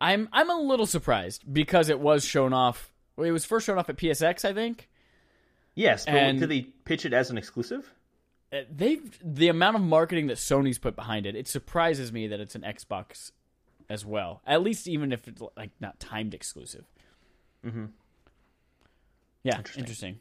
I'm 0.00 0.28
I'm 0.32 0.50
a 0.50 0.60
little 0.60 0.86
surprised 0.86 1.42
because 1.52 1.88
it 1.88 1.98
was 1.98 2.24
shown 2.24 2.52
off. 2.52 2.91
Well, 3.16 3.26
it 3.26 3.30
was 3.32 3.44
first 3.44 3.66
shown 3.66 3.78
off 3.78 3.88
at 3.90 3.96
PSX, 3.96 4.44
I 4.44 4.52
think. 4.54 4.88
Yes, 5.74 6.04
but 6.04 6.14
And- 6.14 6.40
did 6.40 6.48
they 6.48 6.62
pitch 6.84 7.04
it 7.06 7.12
as 7.12 7.30
an 7.30 7.38
exclusive? 7.38 7.92
Uh, 8.52 8.60
They 8.70 9.00
the 9.24 9.48
amount 9.48 9.76
of 9.76 9.82
marketing 9.82 10.26
that 10.26 10.36
Sony's 10.36 10.78
put 10.78 10.94
behind 10.94 11.24
it. 11.26 11.34
It 11.34 11.48
surprises 11.48 12.12
me 12.12 12.26
that 12.28 12.40
it's 12.40 12.54
an 12.54 12.62
Xbox 12.62 13.32
as 13.88 14.04
well. 14.04 14.42
At 14.46 14.62
least 14.62 14.86
even 14.86 15.12
if 15.12 15.26
it's 15.26 15.40
like 15.56 15.70
not 15.80 15.98
timed 15.98 16.34
exclusive. 16.34 16.84
Mm-hmm. 17.64 17.86
Yeah, 19.44 19.58
interesting. 19.76 20.20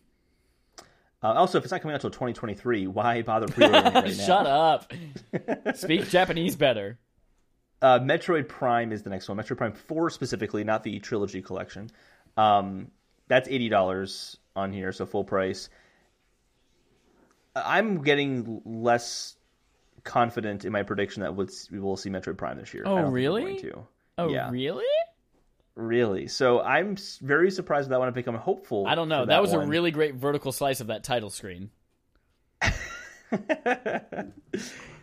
Uh, 1.23 1.33
also, 1.33 1.57
if 1.59 1.63
it's 1.65 1.71
not 1.71 1.81
coming 1.81 1.93
out 1.93 2.03
until 2.03 2.09
2023, 2.09 2.87
why 2.87 3.21
bother 3.21 3.47
pre-ordering 3.47 3.85
it 3.85 3.93
right 3.93 4.05
now? 4.17 4.25
Shut 4.25 4.47
up. 4.47 4.93
Speak 5.75 6.09
Japanese 6.09 6.55
better. 6.55 6.97
Uh, 7.81 7.99
Metroid 7.99 8.47
Prime 8.47 8.91
is 8.91 9.03
the 9.03 9.09
next 9.11 9.27
one. 9.29 9.37
Metroid 9.37 9.57
Prime 9.57 9.73
4 9.73 10.09
specifically, 10.09 10.63
not 10.63 10.83
the 10.83 10.99
trilogy 10.99 11.41
collection. 11.41 11.89
Um, 12.37 12.91
that's 13.27 13.47
$80 13.49 14.37
on 14.55 14.71
here, 14.73 14.91
so 14.91 15.05
full 15.05 15.23
price. 15.23 15.69
I'm 17.55 18.01
getting 18.01 18.61
less 18.65 19.35
confident 20.03 20.65
in 20.65 20.71
my 20.71 20.83
prediction 20.83 21.21
that 21.21 21.35
we'll- 21.35 21.47
see 21.47 22.09
Metroid 22.09 22.37
Prime 22.37 22.57
this 22.57 22.73
year. 22.73 22.83
Oh, 22.85 22.95
I 22.97 23.01
really? 23.01 23.63
Oh, 24.17 24.29
Yeah. 24.29 24.49
really? 24.49 24.85
Really? 25.75 26.27
So 26.27 26.61
I'm 26.61 26.97
very 27.21 27.49
surprised 27.51 27.85
with 27.85 27.91
that 27.91 27.99
one. 27.99 28.07
I've 28.07 28.13
become 28.13 28.35
hopeful. 28.35 28.85
I 28.87 28.95
don't 28.95 29.09
know. 29.09 29.21
for 29.23 29.27
That, 29.27 29.41
was 29.41 29.51
one. 29.51 29.65
a 29.65 29.67
really 29.67 29.91
great 29.91 30.15
vertical 30.15 30.51
slice 30.51 30.81
of 30.81 30.87
that 30.87 31.03
title 31.03 31.29
screen. 31.29 31.69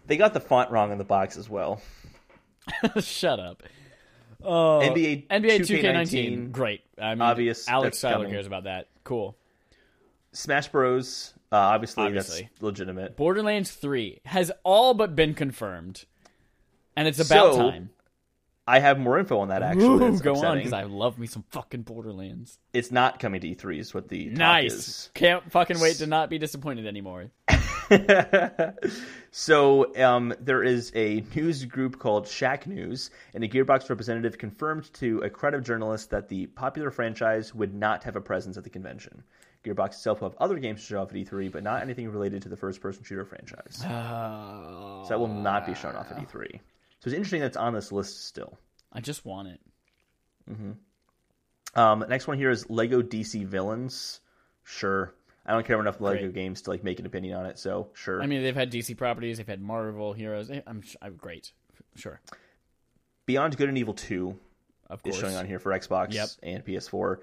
They 0.07 0.17
got 0.17 0.33
the 0.33 0.41
font 0.41 0.71
wrong 0.71 0.91
in 0.91 0.97
the 0.99 1.05
box 1.05 1.37
as 1.37 1.51
well. 1.51 1.83
Shut 3.01 3.39
up. 3.39 3.63
Oh, 4.43 4.81
NBA 4.83 5.27
NBA 5.29 5.61
2K19, 5.61 5.83
2K19, 5.83 6.53
great. 6.53 6.81
I 7.01 7.11
mean, 7.15 7.23
obvious, 7.23 7.69
Alex 7.69 8.01
coming. 8.01 8.31
cares 8.31 8.47
about 8.47 8.65
that. 8.65 8.89
Cool. 9.05 9.37
Smash 10.33 10.69
Bros. 10.69 11.35
Uh, 11.51 11.57
obviously, 11.57 12.05
Obviously. 12.05 12.43
that's 12.53 12.63
legitimate. 12.63 13.17
Borderlands 13.17 13.71
3 13.71 14.21
has 14.27 14.53
all 14.65 14.93
but 14.93 15.17
been 15.17 15.33
confirmed, 15.35 16.05
and 16.95 17.09
it's 17.09 17.19
about 17.19 17.55
So, 17.55 17.71
time. 17.71 17.91
I 18.67 18.81
have 18.81 18.99
more 18.99 19.19
info 19.19 19.39
on 19.39 19.49
that 19.49 19.63
actually. 19.63 19.85
Ooh, 19.87 20.19
go 20.21 20.35
on, 20.45 20.59
because 20.59 20.75
I 20.75 20.83
love 20.83 21.19
me 21.19 21.27
some 21.27 21.43
fucking 21.49 21.83
Borderlands. 21.83 22.59
It's 22.75 22.93
not 22.93 23.19
coming 23.19 23.41
to 23.41 23.49
E3 23.49 23.79
is 23.79 23.95
what 23.95 24.09
the 24.09 24.27
Nice. 24.27 25.11
Can't 25.15 25.51
fucking 25.51 25.81
wait 25.81 25.97
to 25.97 26.07
not 26.07 26.29
be 26.29 26.37
disappointed 26.37 26.87
anymore. 26.87 27.31
so 29.31 29.97
um, 29.97 30.35
there 30.41 30.63
is 30.63 30.93
a 30.95 31.25
news 31.35 31.65
group 31.65 31.99
called 31.99 32.27
Shacknews, 32.27 33.11
and 33.35 33.45
a 33.45 33.49
Gearbox 33.49 33.89
representative 33.89 34.39
confirmed 34.39 34.93
to 34.95 35.19
a 35.21 35.31
crowd 35.31 35.65
journalist 35.65 36.11
that 36.11 36.29
the 36.29 36.47
popular 36.47 36.91
franchise 36.91 37.55
would 37.55 37.75
not 37.75 38.05
have 38.05 38.17
a 38.17 38.21
presence 38.21 38.57
at 38.57 38.65
the 38.65 38.71
convention. 38.71 39.23
Gearbox 39.65 39.89
itself 39.89 40.21
will 40.21 40.31
have 40.31 40.39
other 40.39 40.59
games 40.59 40.81
to 40.81 40.87
show 40.87 41.03
off 41.03 41.11
at 41.11 41.17
E3, 41.17 41.51
but 41.51 41.63
not 41.63 41.83
anything 41.83 42.09
related 42.11 42.43
to 42.43 42.49
the 42.49 42.57
first-person 42.57 43.03
shooter 43.05 43.25
franchise. 43.25 43.83
Uh, 43.85 45.03
So 45.05 45.09
that 45.11 45.19
will 45.19 45.29
not 45.29 45.67
be 45.67 45.75
shown 45.75 45.97
off 45.97 46.11
at 46.11 46.17
E3. 46.19 46.53
So 46.53 47.07
it's 47.07 47.15
interesting 47.15 47.41
that's 47.41 47.57
on 47.57 47.75
this 47.75 47.91
list 47.93 48.27
still. 48.27 48.59
I 48.93 49.01
just 49.01 49.25
want 49.25 49.49
it. 49.49 49.61
Um, 51.75 52.05
next 52.09 52.27
one 52.27 52.39
here 52.39 52.51
is 52.51 52.69
Lego 52.71 53.03
DC 53.03 53.45
Villains. 53.47 54.21
Sure, 54.65 55.13
I 55.49 55.53
don't 55.53 55.67
care 55.67 55.81
enough 55.81 56.01
Lego 56.01 56.21
Great. 56.21 56.35
games 56.35 56.63
to 56.63 56.71
like 56.71 56.85
make 56.85 57.01
an 57.01 57.07
opinion 57.07 57.37
on 57.37 57.47
it. 57.47 57.59
So 57.59 57.89
sure. 57.95 58.23
I 58.23 58.27
mean, 58.27 58.43
they've 58.43 58.55
had 58.55 58.71
DC 58.71 58.97
properties, 58.97 59.39
they've 59.39 59.47
had 59.47 59.61
Marvel 59.63 60.13
heroes. 60.13 60.51
Eh, 60.51 60.61
I'm, 60.67 60.83
I'm 61.03 61.17
great. 61.17 61.53
Sure, 61.97 62.21
Beyond 63.27 63.57
Good 63.57 63.69
and 63.69 63.79
Evil 63.79 63.95
Two 63.95 64.39
of 64.89 65.01
is 65.05 65.17
showing 65.17 65.35
on 65.35 65.47
here 65.47 65.59
for 65.59 65.73
Xbox 65.73 66.13
Yep. 66.13 66.29
and 66.43 66.65
PS4. 66.65 67.17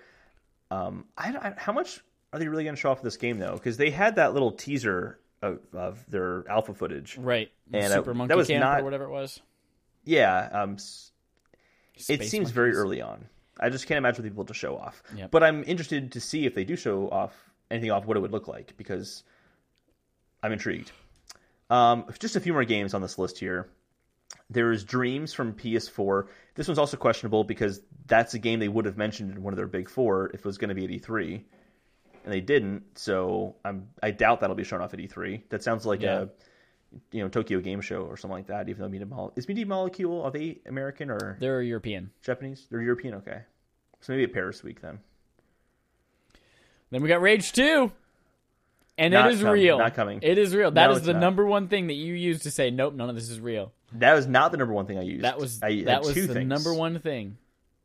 Um, 0.72 1.06
I, 1.18 1.30
I, 1.30 1.54
how 1.58 1.72
much 1.72 2.02
are 2.34 2.40
they 2.40 2.48
really 2.48 2.64
going 2.64 2.76
to 2.76 2.82
show 2.82 2.92
off 2.92 3.02
this 3.02 3.18
game 3.18 3.40
though? 3.40 3.54
Because 3.54 3.78
they 3.78 3.90
had 3.90 4.16
that 4.18 4.34
little 4.34 4.52
teaser 4.52 5.20
of, 5.42 5.60
of 5.74 6.04
their 6.10 6.44
alpha 6.50 6.74
footage. 6.74 7.18
Right. 7.18 7.52
And, 7.72 7.86
uh, 7.86 7.96
Super 7.96 8.12
that 8.12 8.18
Monkey 8.18 8.36
was 8.36 8.48
Camp 8.48 8.64
not- 8.64 8.82
or 8.82 8.84
whatever 8.84 9.06
it 9.06 9.12
was. 9.12 9.40
Yeah, 10.04 10.50
um, 10.52 10.78
it 12.10 12.24
seems 12.26 12.52
very 12.52 12.74
early 12.76 13.02
on. 13.02 13.26
I 13.60 13.70
just 13.70 13.88
can't 13.88 13.98
imagine 13.98 14.24
people 14.24 14.46
to 14.46 14.54
show 14.54 14.78
off. 14.78 15.02
Yep. 15.16 15.32
But 15.32 15.44
I'm 15.44 15.64
interested 15.64 16.12
to 16.12 16.20
see 16.22 16.46
if 16.46 16.54
they 16.54 16.64
do 16.66 16.76
show 16.76 17.10
off 17.10 17.34
anything 17.72 17.92
off 17.92 18.06
what 18.06 18.18
it 18.18 18.20
would 18.20 18.32
look 18.32 18.48
like 18.48 18.76
because 18.78 19.24
I'm 20.44 20.52
intrigued. 20.52 20.92
Um, 21.70 22.06
just 22.20 22.36
a 22.36 22.40
few 22.40 22.54
more 22.54 22.64
games 22.66 22.94
on 22.94 23.02
this 23.02 23.18
list 23.18 23.40
here. 23.40 23.68
There 24.50 24.72
is 24.72 24.84
Dreams 24.84 25.34
from 25.34 25.54
PS4. 25.54 26.28
This 26.56 26.68
one's 26.68 26.78
also 26.80 26.98
questionable 26.98 27.44
because 27.44 27.82
that's 28.06 28.34
a 28.36 28.40
game 28.40 28.60
they 28.60 28.68
would 28.68 28.86
have 28.86 28.98
mentioned 28.98 29.32
in 29.32 29.42
one 29.42 29.54
of 29.54 29.58
their 29.58 29.68
big 29.68 29.90
four 29.90 30.28
if 30.34 30.42
it 30.42 30.46
was 30.46 30.58
going 30.58 30.70
to 30.70 30.76
be 30.76 30.84
at 30.86 30.90
E3, 30.92 31.42
and 32.24 32.34
they 32.34 32.42
didn't. 32.42 32.84
So 32.98 33.56
I'm 33.66 33.88
I 34.04 34.12
doubt 34.12 34.42
that'll 34.42 34.56
be 34.56 34.64
shown 34.64 34.82
off 34.82 34.94
at 34.94 35.00
E3. 35.00 35.42
That 35.50 35.64
sounds 35.64 35.86
like 35.86 36.02
Yeah. 36.02 36.22
a 36.22 36.28
you 37.12 37.24
know 37.24 37.30
Tokyo 37.30 37.60
Game 37.60 37.82
Show 37.82 38.02
or 38.04 38.18
something 38.18 38.36
like 38.38 38.48
that. 38.48 38.70
Even 38.70 38.82
though 38.84 38.90
Media 38.90 39.08
Mole 39.08 39.34
is 39.36 39.48
Media 39.48 39.66
Molecule 39.66 40.22
are 40.22 40.32
they 40.32 40.60
American 40.68 41.10
or 41.10 41.38
They're 41.40 41.62
European. 41.64 42.12
Japanese? 42.22 42.68
They're 42.70 42.82
European. 42.82 43.16
Okay, 43.16 43.42
so 44.02 44.14
maybe 44.14 44.26
a 44.26 44.28
Paris 44.30 44.62
week 44.64 44.82
then. 44.82 45.00
Then 46.92 47.02
we 47.02 47.08
got 47.10 47.22
Rage 47.22 47.52
2. 47.54 47.92
And 48.98 49.14
Not 49.14 49.30
it 49.30 49.34
is 49.36 49.42
com- 49.42 49.50
real. 49.52 49.78
not 49.78 49.94
coming. 49.94 50.20
It 50.22 50.38
is 50.38 50.56
real. 50.56 50.72
That 50.72 50.88
No, 50.90 50.96
is 50.96 51.02
the 51.02 51.12
not. 51.14 51.20
number 51.20 51.46
one 51.46 51.68
thing 51.68 51.88
that 51.88 51.96
you 51.96 52.14
use 52.14 52.44
to 52.44 52.52
say, 52.52 52.72
nope, 52.72 52.94
none 52.94 53.10
of 53.10 53.16
this 53.16 53.30
is 53.30 53.40
real. 53.42 53.74
That 53.94 54.14
was 54.14 54.26
not 54.26 54.52
the 54.52 54.58
number 54.58 54.74
one 54.74 54.86
thing 54.86 54.98
I 54.98 55.02
used. 55.02 55.24
That 55.24 55.38
was 55.38 55.62
I 55.62 55.82
that 55.84 56.02
was 56.02 56.14
two 56.14 56.28
the 56.28 56.34
things. 56.34 56.48
number 56.48 56.74
one 56.74 57.00
thing. 57.00 57.38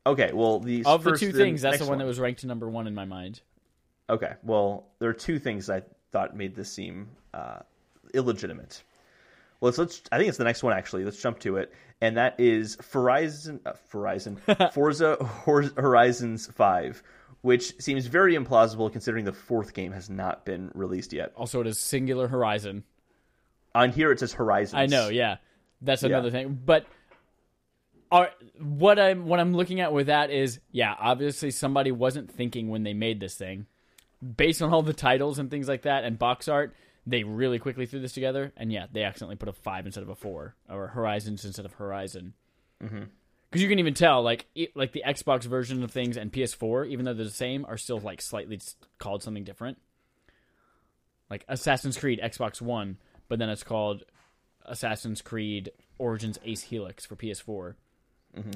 Okay, 0.06 0.30
well 0.32 0.60
the 0.60 0.84
Of 0.84 1.02
the 1.02 1.16
two 1.16 1.32
things, 1.32 1.62
that's 1.62 1.78
the 1.78 1.86
one 1.86 1.98
that 1.98 2.06
was 2.06 2.20
ranked 2.20 2.40
to 2.42 2.46
number 2.46 2.68
one 2.68 2.86
in 2.86 2.94
my 2.94 3.04
mind. 3.04 3.40
Okay, 4.08 4.34
well, 4.44 4.86
there 5.00 5.10
are 5.10 5.14
two 5.14 5.38
things 5.40 5.68
I 5.68 5.82
thought 6.12 6.36
made 6.36 6.54
this 6.54 6.72
seem 6.72 7.08
uh, 7.34 7.58
illegitimate. 8.14 8.82
Well, 9.60 9.68
let's, 9.68 9.78
let's. 9.78 10.02
I 10.10 10.18
think 10.18 10.28
it's 10.28 10.38
the 10.38 10.44
next 10.44 10.62
one 10.62 10.72
actually. 10.72 11.04
Let's 11.04 11.20
jump 11.20 11.38
to 11.40 11.56
it, 11.56 11.72
and 12.00 12.16
that 12.16 12.38
is 12.38 12.76
Horizon. 12.92 13.60
Uh, 13.66 13.72
Horizon, 13.90 14.36
Forza 14.72 15.16
Horizons 15.76 16.46
Five, 16.54 17.02
which 17.42 17.80
seems 17.80 18.06
very 18.06 18.34
implausible 18.34 18.92
considering 18.92 19.24
the 19.24 19.32
fourth 19.32 19.74
game 19.74 19.92
has 19.92 20.10
not 20.10 20.44
been 20.44 20.70
released 20.74 21.12
yet. 21.12 21.32
Also, 21.36 21.60
it 21.60 21.66
is 21.66 21.78
Singular 21.78 22.28
Horizon. 22.28 22.84
On 23.74 23.90
here 23.90 24.12
it 24.12 24.20
says 24.20 24.32
Horizons. 24.32 24.80
I 24.80 24.86
know, 24.86 25.08
yeah. 25.08 25.36
That's 25.80 26.02
another 26.02 26.30
thing. 26.30 26.60
But 26.64 26.86
are, 28.12 28.30
what 28.58 28.98
I'm 28.98 29.26
what 29.26 29.40
I'm 29.40 29.54
looking 29.54 29.80
at 29.80 29.92
with 29.92 30.08
that 30.08 30.30
is, 30.30 30.60
yeah, 30.72 30.94
obviously 30.98 31.50
somebody 31.50 31.92
wasn't 31.92 32.30
thinking 32.30 32.68
when 32.68 32.82
they 32.82 32.92
made 32.92 33.20
this 33.20 33.34
thing. 33.34 33.66
Based 34.36 34.60
on 34.60 34.72
all 34.72 34.82
the 34.82 34.92
titles 34.92 35.38
and 35.38 35.50
things 35.50 35.68
like 35.68 35.82
that 35.82 36.04
and 36.04 36.18
box 36.18 36.48
art, 36.48 36.74
they 37.06 37.24
really 37.24 37.58
quickly 37.58 37.86
threw 37.86 38.00
this 38.00 38.12
together, 38.12 38.52
and 38.56 38.70
yeah, 38.70 38.86
they 38.92 39.04
accidentally 39.04 39.36
put 39.36 39.48
a 39.48 39.52
five 39.52 39.86
instead 39.86 40.02
of 40.02 40.10
a 40.10 40.14
four, 40.14 40.54
or 40.68 40.88
Horizons 40.88 41.44
instead 41.44 41.64
of 41.64 41.72
Horizon. 41.72 42.34
Mm-hmm. 42.82 43.04
Because 43.50 43.62
you 43.62 43.68
can 43.68 43.80
even 43.80 43.94
tell, 43.94 44.22
like, 44.22 44.46
e- 44.54 44.68
like 44.76 44.92
the 44.92 45.02
Xbox 45.04 45.42
version 45.42 45.82
of 45.82 45.90
things 45.90 46.16
and 46.16 46.32
PS4, 46.32 46.86
even 46.88 47.04
though 47.04 47.14
they're 47.14 47.24
the 47.24 47.30
same, 47.30 47.64
are 47.66 47.76
still 47.76 47.98
like 47.98 48.22
slightly 48.22 48.60
called 48.98 49.22
something 49.24 49.42
different. 49.42 49.78
Like 51.28 51.44
Assassin's 51.48 51.98
Creed 51.98 52.20
Xbox 52.22 52.60
One, 52.60 52.96
but 53.28 53.38
then 53.40 53.48
it's 53.48 53.64
called 53.64 54.04
Assassin's 54.66 55.20
Creed 55.20 55.72
Origins 55.98 56.38
Ace 56.44 56.62
Helix 56.62 57.04
for 57.06 57.16
PS4. 57.16 57.74
Mm-hmm. 58.36 58.50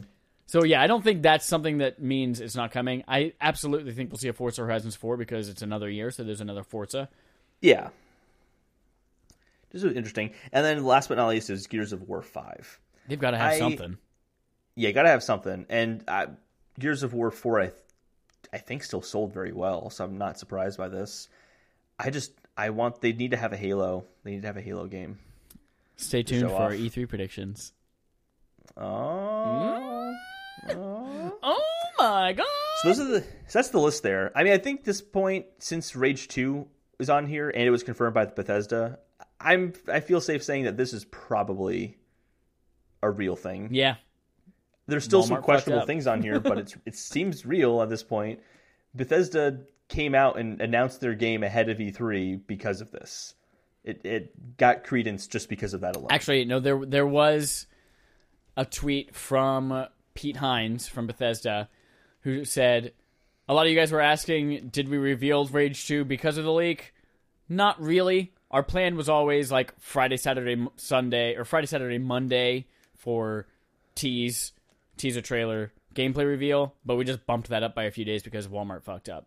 So 0.47 0.63
yeah, 0.63 0.81
I 0.81 0.87
don't 0.87 1.03
think 1.03 1.23
that's 1.23 1.45
something 1.47 1.79
that 1.79 2.01
means 2.01 2.41
it's 2.41 2.55
not 2.55 2.71
coming. 2.71 3.03
I 3.09 3.33
absolutely 3.41 3.93
think 3.93 4.11
we'll 4.11 4.19
see 4.19 4.29
a 4.29 4.33
Forza 4.33 4.63
Horizons 4.63 4.95
4 4.95 5.17
because 5.17 5.49
it's 5.49 5.63
another 5.63 5.89
year, 5.89 6.11
so 6.11 6.23
there's 6.23 6.41
another 6.41 6.63
Forza. 6.63 7.09
Yeah. 7.61 7.89
This 9.71 9.83
is 9.83 9.97
interesting. 9.97 10.33
And 10.53 10.65
then 10.65 10.85
last 10.85 11.09
but 11.09 11.17
not 11.17 11.29
least 11.29 11.51
is 11.51 11.67
Gears 11.67 11.93
of 11.93 12.03
War 12.09 12.23
Five. 12.23 12.79
They've 13.09 13.19
got 13.19 13.33
to 13.33 13.39
have 13.39 13.53
I- 13.55 13.59
something. 13.59 13.99
Yeah, 14.77 14.89
you 14.89 14.95
gotta 14.95 15.09
have 15.09 15.23
something. 15.23 15.67
And 15.69 16.05
uh, 16.09 16.27
Gears 16.79 17.03
of 17.03 17.15
War 17.15 17.31
Four, 17.31 17.61
I, 17.61 17.73
I 18.53 18.59
think, 18.59 18.83
still 18.83 19.03
sold 19.03 19.33
very 19.33 19.53
well. 19.53 19.91
So 19.91 20.05
I'm 20.05 20.19
not 20.19 20.39
surprised 20.39 20.79
by 20.79 20.89
this. 20.89 21.29
I 21.99 22.11
just, 22.11 22.33
I 22.57 22.71
want. 22.71 23.01
They 23.01 23.13
need 23.13 23.31
to 23.31 23.37
have 23.37 23.53
a 23.53 23.57
Halo. 23.57 24.05
They 24.25 24.33
need 24.33 24.43
to 24.43 24.49
have 24.49 24.57
a 24.57 24.63
Halo 24.63 24.87
game. 24.87 25.19
Stay 25.97 26.23
tuned 26.23 26.51
for 26.51 26.57
our. 26.57 26.73
E3 26.73 27.09
predictions. 27.09 27.73
Oh. 28.77 30.15
Oh 30.69 31.63
my 31.99 32.33
god! 32.33 32.47
So 32.83 32.89
those 32.89 33.01
are 33.01 33.05
the. 33.05 33.21
So 33.21 33.59
that's 33.59 33.69
the 33.71 33.81
list 33.81 34.03
there. 34.03 34.33
I 34.35 34.45
mean, 34.45 34.53
I 34.53 34.59
think 34.59 34.85
this 34.85 35.01
point, 35.03 35.47
since 35.59 35.95
Rage 35.95 36.29
Two 36.29 36.67
is 36.99 37.11
on 37.11 37.27
here 37.27 37.51
and 37.51 37.63
it 37.63 37.71
was 37.71 37.83
confirmed 37.83 38.15
by 38.15 38.27
Bethesda, 38.27 38.99
I'm. 39.41 39.73
I 39.89 40.01
feel 40.01 40.21
safe 40.21 40.43
saying 40.43 40.65
that 40.65 40.77
this 40.77 40.93
is 40.93 41.05
probably 41.05 41.99
a 43.03 43.11
real 43.11 43.37
thing. 43.37 43.69
Yeah, 43.73 43.97
There's 44.87 45.05
still 45.05 45.23
Walmart 45.23 45.29
some 45.29 45.43
questionable 45.43 45.87
things 45.87 46.07
on 46.07 46.23
here, 46.23 46.41
but 46.41 46.59
it's 46.59 46.77
it 46.87 46.95
seems 46.95 47.47
real 47.47 47.83
at 47.83 47.89
this 47.89 48.03
point. 48.03 48.41
Bethesda 48.95 49.61
came 49.89 50.15
out 50.15 50.39
and 50.39 50.61
announced 50.61 51.01
their 51.01 51.15
game 51.15 51.43
ahead 51.43 51.69
of 51.69 51.79
E3 51.79 52.41
because 52.47 52.81
of 52.81 52.91
this. 52.91 53.35
It 53.83 54.01
it 54.05 54.57
got 54.57 54.85
credence 54.85 55.27
just 55.27 55.49
because 55.49 55.75
of 55.75 55.81
that 55.83 55.97
alone. 55.97 56.09
actually, 56.11 56.45
no. 56.45 56.61
There 56.61 56.85
there 56.85 57.07
was 57.07 57.67
a 58.57 58.65
tweet 58.65 59.15
from 59.15 59.87
Pete 60.15 60.37
Hines 60.37 60.89
from 60.89 61.07
Bethesda 61.07 61.69
who 62.21 62.45
said, 62.45 62.93
"A 63.49 63.55
lot 63.55 63.67
of 63.67 63.73
you 63.73 63.79
guys 63.79 63.93
were 63.93 64.01
asking, 64.01 64.69
did 64.69 64.89
we 64.89 64.97
reveal 64.97 65.45
Rage 65.47 65.87
2 65.87 66.05
because 66.05 66.39
of 66.39 66.45
the 66.45 66.53
leak? 66.53 66.95
Not 67.49 67.81
really. 67.81 68.33
Our 68.51 68.63
plan 68.63 68.97
was 68.97 69.09
always 69.09 69.51
like 69.51 69.79
Friday, 69.79 70.17
Saturday, 70.17 70.67
Sunday, 70.77 71.35
or 71.35 71.45
Friday, 71.45 71.67
Saturday, 71.67 71.99
Monday 71.99 72.67
for 72.95 73.47
tease, 73.95 74.53
teaser 74.97 75.21
trailer, 75.21 75.73
gameplay 75.95 76.27
reveal, 76.27 76.75
but 76.85 76.97
we 76.97 77.05
just 77.05 77.27
bumped 77.27 77.49
that 77.49 77.63
up 77.63 77.75
by 77.75 77.85
a 77.85 77.91
few 77.91 78.05
days 78.05 78.23
because 78.23 78.49
Walmart 78.49 78.83
fucked 78.83 79.09
up. 79.09 79.27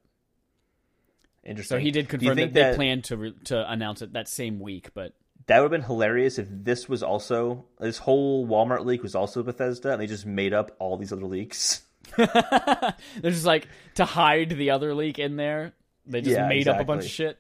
Interesting. 1.43 1.77
So 1.77 1.79
he 1.79 1.91
did 1.91 2.09
confirm 2.09 2.35
that 2.35 2.41
think 2.41 2.53
they 2.53 2.75
planned 2.75 3.03
to 3.05 3.17
re- 3.17 3.35
to 3.45 3.71
announce 3.71 4.01
it 4.01 4.13
that 4.13 4.27
same 4.27 4.59
week, 4.59 4.89
but 4.93 5.13
that 5.45 5.59
would 5.59 5.71
have 5.71 5.81
been 5.81 5.87
hilarious 5.87 6.37
if 6.39 6.47
this 6.49 6.89
was 6.89 7.03
also 7.03 7.65
this 7.79 7.97
whole 7.97 8.45
Walmart 8.45 8.85
leak 8.85 9.01
was 9.01 9.15
also 9.15 9.43
Bethesda 9.43 9.93
and 9.93 10.01
they 10.01 10.07
just 10.07 10.25
made 10.25 10.53
up 10.53 10.75
all 10.79 10.97
these 10.97 11.13
other 11.13 11.25
leaks. 11.25 11.83
They're 12.17 12.95
just 13.23 13.45
like 13.45 13.67
to 13.95 14.05
hide 14.05 14.49
the 14.49 14.71
other 14.71 14.93
leak 14.93 15.19
in 15.19 15.37
there. 15.37 15.73
They 16.05 16.21
just 16.21 16.35
Yeah, 16.35 16.47
made 16.47 16.67
up 16.67 16.79
a 16.79 16.83
bunch 16.83 17.05
of 17.05 17.11
shit. 17.11 17.37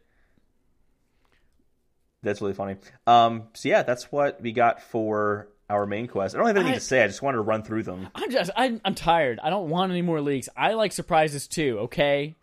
That's 2.23 2.41
really 2.41 2.53
funny. 2.53 2.77
Um, 3.05 3.49
so 3.53 3.69
yeah, 3.69 3.83
that's 3.83 4.11
what 4.11 4.41
we 4.41 4.51
got 4.51 4.81
for 4.81 5.49
our 5.69 5.85
main 5.85 6.07
quest. 6.07 6.33
I 6.35 6.37
don't 6.37 6.47
have 6.47 6.55
anything 6.55 6.73
I- 6.73 6.77
to 6.77 6.81
say. 6.83 7.03
I 7.03 7.07
just 7.07 7.21
wanted 7.21 7.37
to 7.37 7.41
run 7.41 7.63
through 7.63 7.83
them. 7.83 8.07
I'm 8.15 8.31
just 8.31 8.51
I'm, 8.55 8.79
I'm 8.85 8.95
tired. 8.95 9.39
I 9.43 9.49
don't 9.49 9.69
want 9.69 9.91
any 9.91 10.01
more 10.01 10.21
leaks. 10.21 10.47
I 10.55 10.73
like 10.73 10.91
surprises 10.91 11.47
too. 11.47 11.79
Okay, 11.81 12.35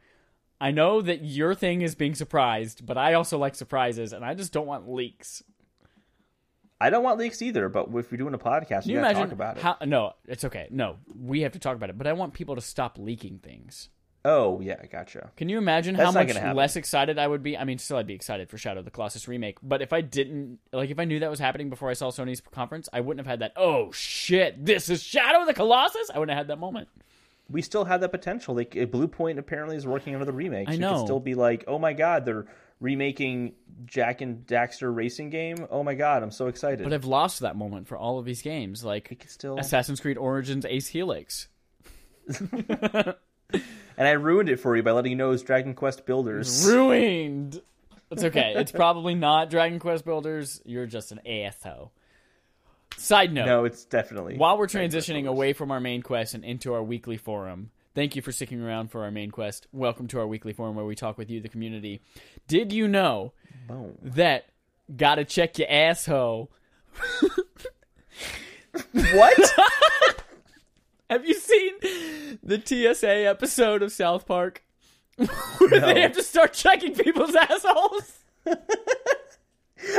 I 0.60 0.70
know 0.70 1.00
that 1.02 1.24
your 1.24 1.54
thing 1.54 1.82
is 1.82 1.94
being 1.94 2.14
surprised, 2.14 2.84
but 2.86 2.96
I 2.98 3.14
also 3.14 3.38
like 3.38 3.54
surprises, 3.54 4.12
and 4.12 4.24
I 4.24 4.34
just 4.34 4.52
don't 4.52 4.66
want 4.66 4.88
leaks. 4.90 5.42
I 6.80 6.90
don't 6.90 7.04
want 7.04 7.18
leaks 7.18 7.40
either, 7.40 7.68
but 7.68 7.86
if 7.94 8.10
we're 8.10 8.18
doing 8.18 8.34
a 8.34 8.38
podcast, 8.38 8.82
Can 8.82 8.88
we 8.88 8.94
you 8.94 9.00
gotta 9.00 9.14
talk 9.14 9.32
about 9.32 9.56
it. 9.56 9.62
how? 9.62 9.76
No, 9.86 10.12
it's 10.26 10.44
okay. 10.44 10.66
No, 10.70 10.96
we 11.18 11.40
have 11.42 11.52
to 11.52 11.58
talk 11.58 11.76
about 11.76 11.88
it. 11.88 11.96
But 11.96 12.06
I 12.06 12.12
want 12.12 12.34
people 12.34 12.56
to 12.56 12.60
stop 12.60 12.98
leaking 12.98 13.38
things. 13.38 13.88
Oh 14.26 14.60
yeah, 14.62 14.84
gotcha. 14.86 15.30
Can 15.36 15.50
you 15.50 15.58
imagine 15.58 15.96
That's 15.96 16.14
how 16.14 16.24
much 16.24 16.34
less 16.56 16.76
excited 16.76 17.18
I 17.18 17.26
would 17.26 17.42
be? 17.42 17.58
I 17.58 17.64
mean, 17.64 17.76
still, 17.76 17.98
I'd 17.98 18.06
be 18.06 18.14
excited 18.14 18.48
for 18.48 18.56
Shadow 18.56 18.78
of 18.78 18.86
the 18.86 18.90
Colossus 18.90 19.28
remake. 19.28 19.58
But 19.62 19.82
if 19.82 19.92
I 19.92 20.00
didn't, 20.00 20.60
like, 20.72 20.88
if 20.88 20.98
I 20.98 21.04
knew 21.04 21.18
that 21.20 21.30
was 21.30 21.40
happening 21.40 21.68
before 21.68 21.90
I 21.90 21.92
saw 21.92 22.10
Sony's 22.10 22.40
conference, 22.40 22.88
I 22.90 23.00
wouldn't 23.00 23.24
have 23.26 23.30
had 23.30 23.40
that. 23.40 23.52
Oh 23.56 23.92
shit! 23.92 24.64
This 24.64 24.88
is 24.88 25.02
Shadow 25.02 25.42
of 25.42 25.46
the 25.46 25.52
Colossus. 25.52 26.10
I 26.14 26.18
wouldn't 26.18 26.34
have 26.36 26.46
had 26.46 26.48
that 26.48 26.58
moment. 26.58 26.88
we 27.50 27.60
still 27.60 27.84
have 27.84 28.00
that 28.00 28.08
potential. 28.12 28.54
Like 28.54 28.74
uh, 28.74 28.86
Bluepoint 28.86 29.36
apparently 29.38 29.76
is 29.76 29.86
working 29.86 30.14
on 30.14 30.22
another 30.22 30.32
remake. 30.36 30.70
I 30.70 30.74
so 30.76 30.80
know. 30.80 30.94
could 30.96 31.04
still 31.04 31.20
be 31.20 31.34
like, 31.34 31.64
oh 31.66 31.78
my 31.78 31.92
god, 31.92 32.24
they're 32.24 32.46
remaking 32.80 33.52
Jak 33.84 34.22
and 34.22 34.46
Daxter 34.46 34.94
racing 34.94 35.28
game. 35.28 35.66
Oh 35.70 35.82
my 35.82 35.94
god, 35.94 36.22
I'm 36.22 36.30
so 36.30 36.46
excited. 36.46 36.82
But 36.82 36.94
I've 36.94 37.04
lost 37.04 37.40
that 37.40 37.56
moment 37.56 37.88
for 37.88 37.98
all 37.98 38.18
of 38.18 38.24
these 38.24 38.40
games, 38.40 38.82
like 38.82 39.22
still 39.28 39.58
Assassin's 39.58 40.00
Creed 40.00 40.16
Origins 40.16 40.64
Ace 40.64 40.86
Helix. 40.88 41.48
and 43.96 44.08
I 44.08 44.12
ruined 44.12 44.48
it 44.48 44.60
for 44.60 44.76
you 44.76 44.82
by 44.82 44.92
letting 44.92 45.12
you 45.12 45.16
know 45.16 45.30
it's 45.30 45.42
Dragon 45.42 45.74
Quest 45.74 46.06
Builders. 46.06 46.66
Ruined. 46.66 47.60
It's 48.10 48.24
okay. 48.24 48.54
it's 48.56 48.72
probably 48.72 49.14
not 49.14 49.50
Dragon 49.50 49.78
Quest 49.78 50.04
Builders. 50.04 50.60
You're 50.64 50.86
just 50.86 51.12
an 51.12 51.20
asshole. 51.26 51.92
Side 52.96 53.32
note. 53.32 53.46
No, 53.46 53.64
it's 53.64 53.84
definitely. 53.84 54.36
While 54.36 54.56
we're 54.56 54.68
transitioning 54.68 55.26
away 55.26 55.52
from 55.52 55.70
our 55.70 55.80
main 55.80 56.02
quest 56.02 56.34
and 56.34 56.44
into 56.44 56.74
our 56.74 56.82
weekly 56.82 57.16
forum, 57.16 57.70
thank 57.94 58.14
you 58.14 58.22
for 58.22 58.30
sticking 58.30 58.62
around 58.62 58.92
for 58.92 59.02
our 59.02 59.10
main 59.10 59.32
quest. 59.32 59.66
Welcome 59.72 60.06
to 60.08 60.20
our 60.20 60.26
weekly 60.26 60.52
forum 60.52 60.76
where 60.76 60.84
we 60.84 60.94
talk 60.94 61.18
with 61.18 61.28
you, 61.28 61.40
the 61.40 61.48
community. 61.48 62.02
Did 62.46 62.72
you 62.72 62.86
know 62.86 63.32
Boom. 63.66 63.98
that 64.02 64.46
gotta 64.96 65.24
check 65.24 65.58
your 65.58 65.68
asshole? 65.68 66.52
What? 68.92 69.54
Have 71.10 71.26
you 71.26 71.34
seen 71.34 71.72
the 72.42 72.60
TSA 72.64 73.26
episode 73.26 73.82
of 73.82 73.92
South 73.92 74.26
Park 74.26 74.64
where 75.16 75.28
No. 75.70 75.80
they 75.94 76.00
have 76.00 76.12
to 76.14 76.22
start 76.22 76.52
checking 76.54 76.94
people's 76.94 77.34
assholes? 77.40 78.18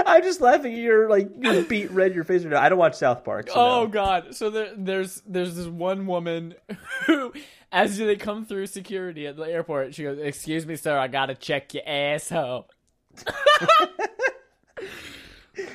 I'm 0.06 0.24
just 0.24 0.42
laughing 0.42 0.74
at 0.74 0.80
your 0.80 1.08
like 1.10 1.30
your 1.40 1.62
beat 1.64 1.92
red 1.92 2.16
your 2.16 2.24
face. 2.24 2.44
I 2.46 2.70
don't 2.70 2.80
watch 2.80 2.96
South 2.96 3.24
Park. 3.24 3.50
So 3.50 3.56
Oh 3.56 3.84
no. 3.84 3.88
god! 3.88 4.36
So 4.36 4.50
there, 4.50 4.72
there's 4.76 5.22
there's 5.28 5.56
this 5.56 5.68
one 5.68 6.08
woman 6.08 6.56
who, 7.06 7.34
as 7.72 7.98
they 7.98 8.16
come 8.16 8.46
through 8.46 8.66
security 8.68 9.28
at 9.28 9.38
the 9.38 9.44
airport, 9.44 9.94
she 9.94 10.04
goes, 10.04 10.18
"Excuse 10.18 10.66
me, 10.66 10.76
sir, 10.76 10.98
I 10.98 11.08
gotta 11.08 11.36
check 11.36 11.74
your 11.76 11.84
asshole." 11.86 12.68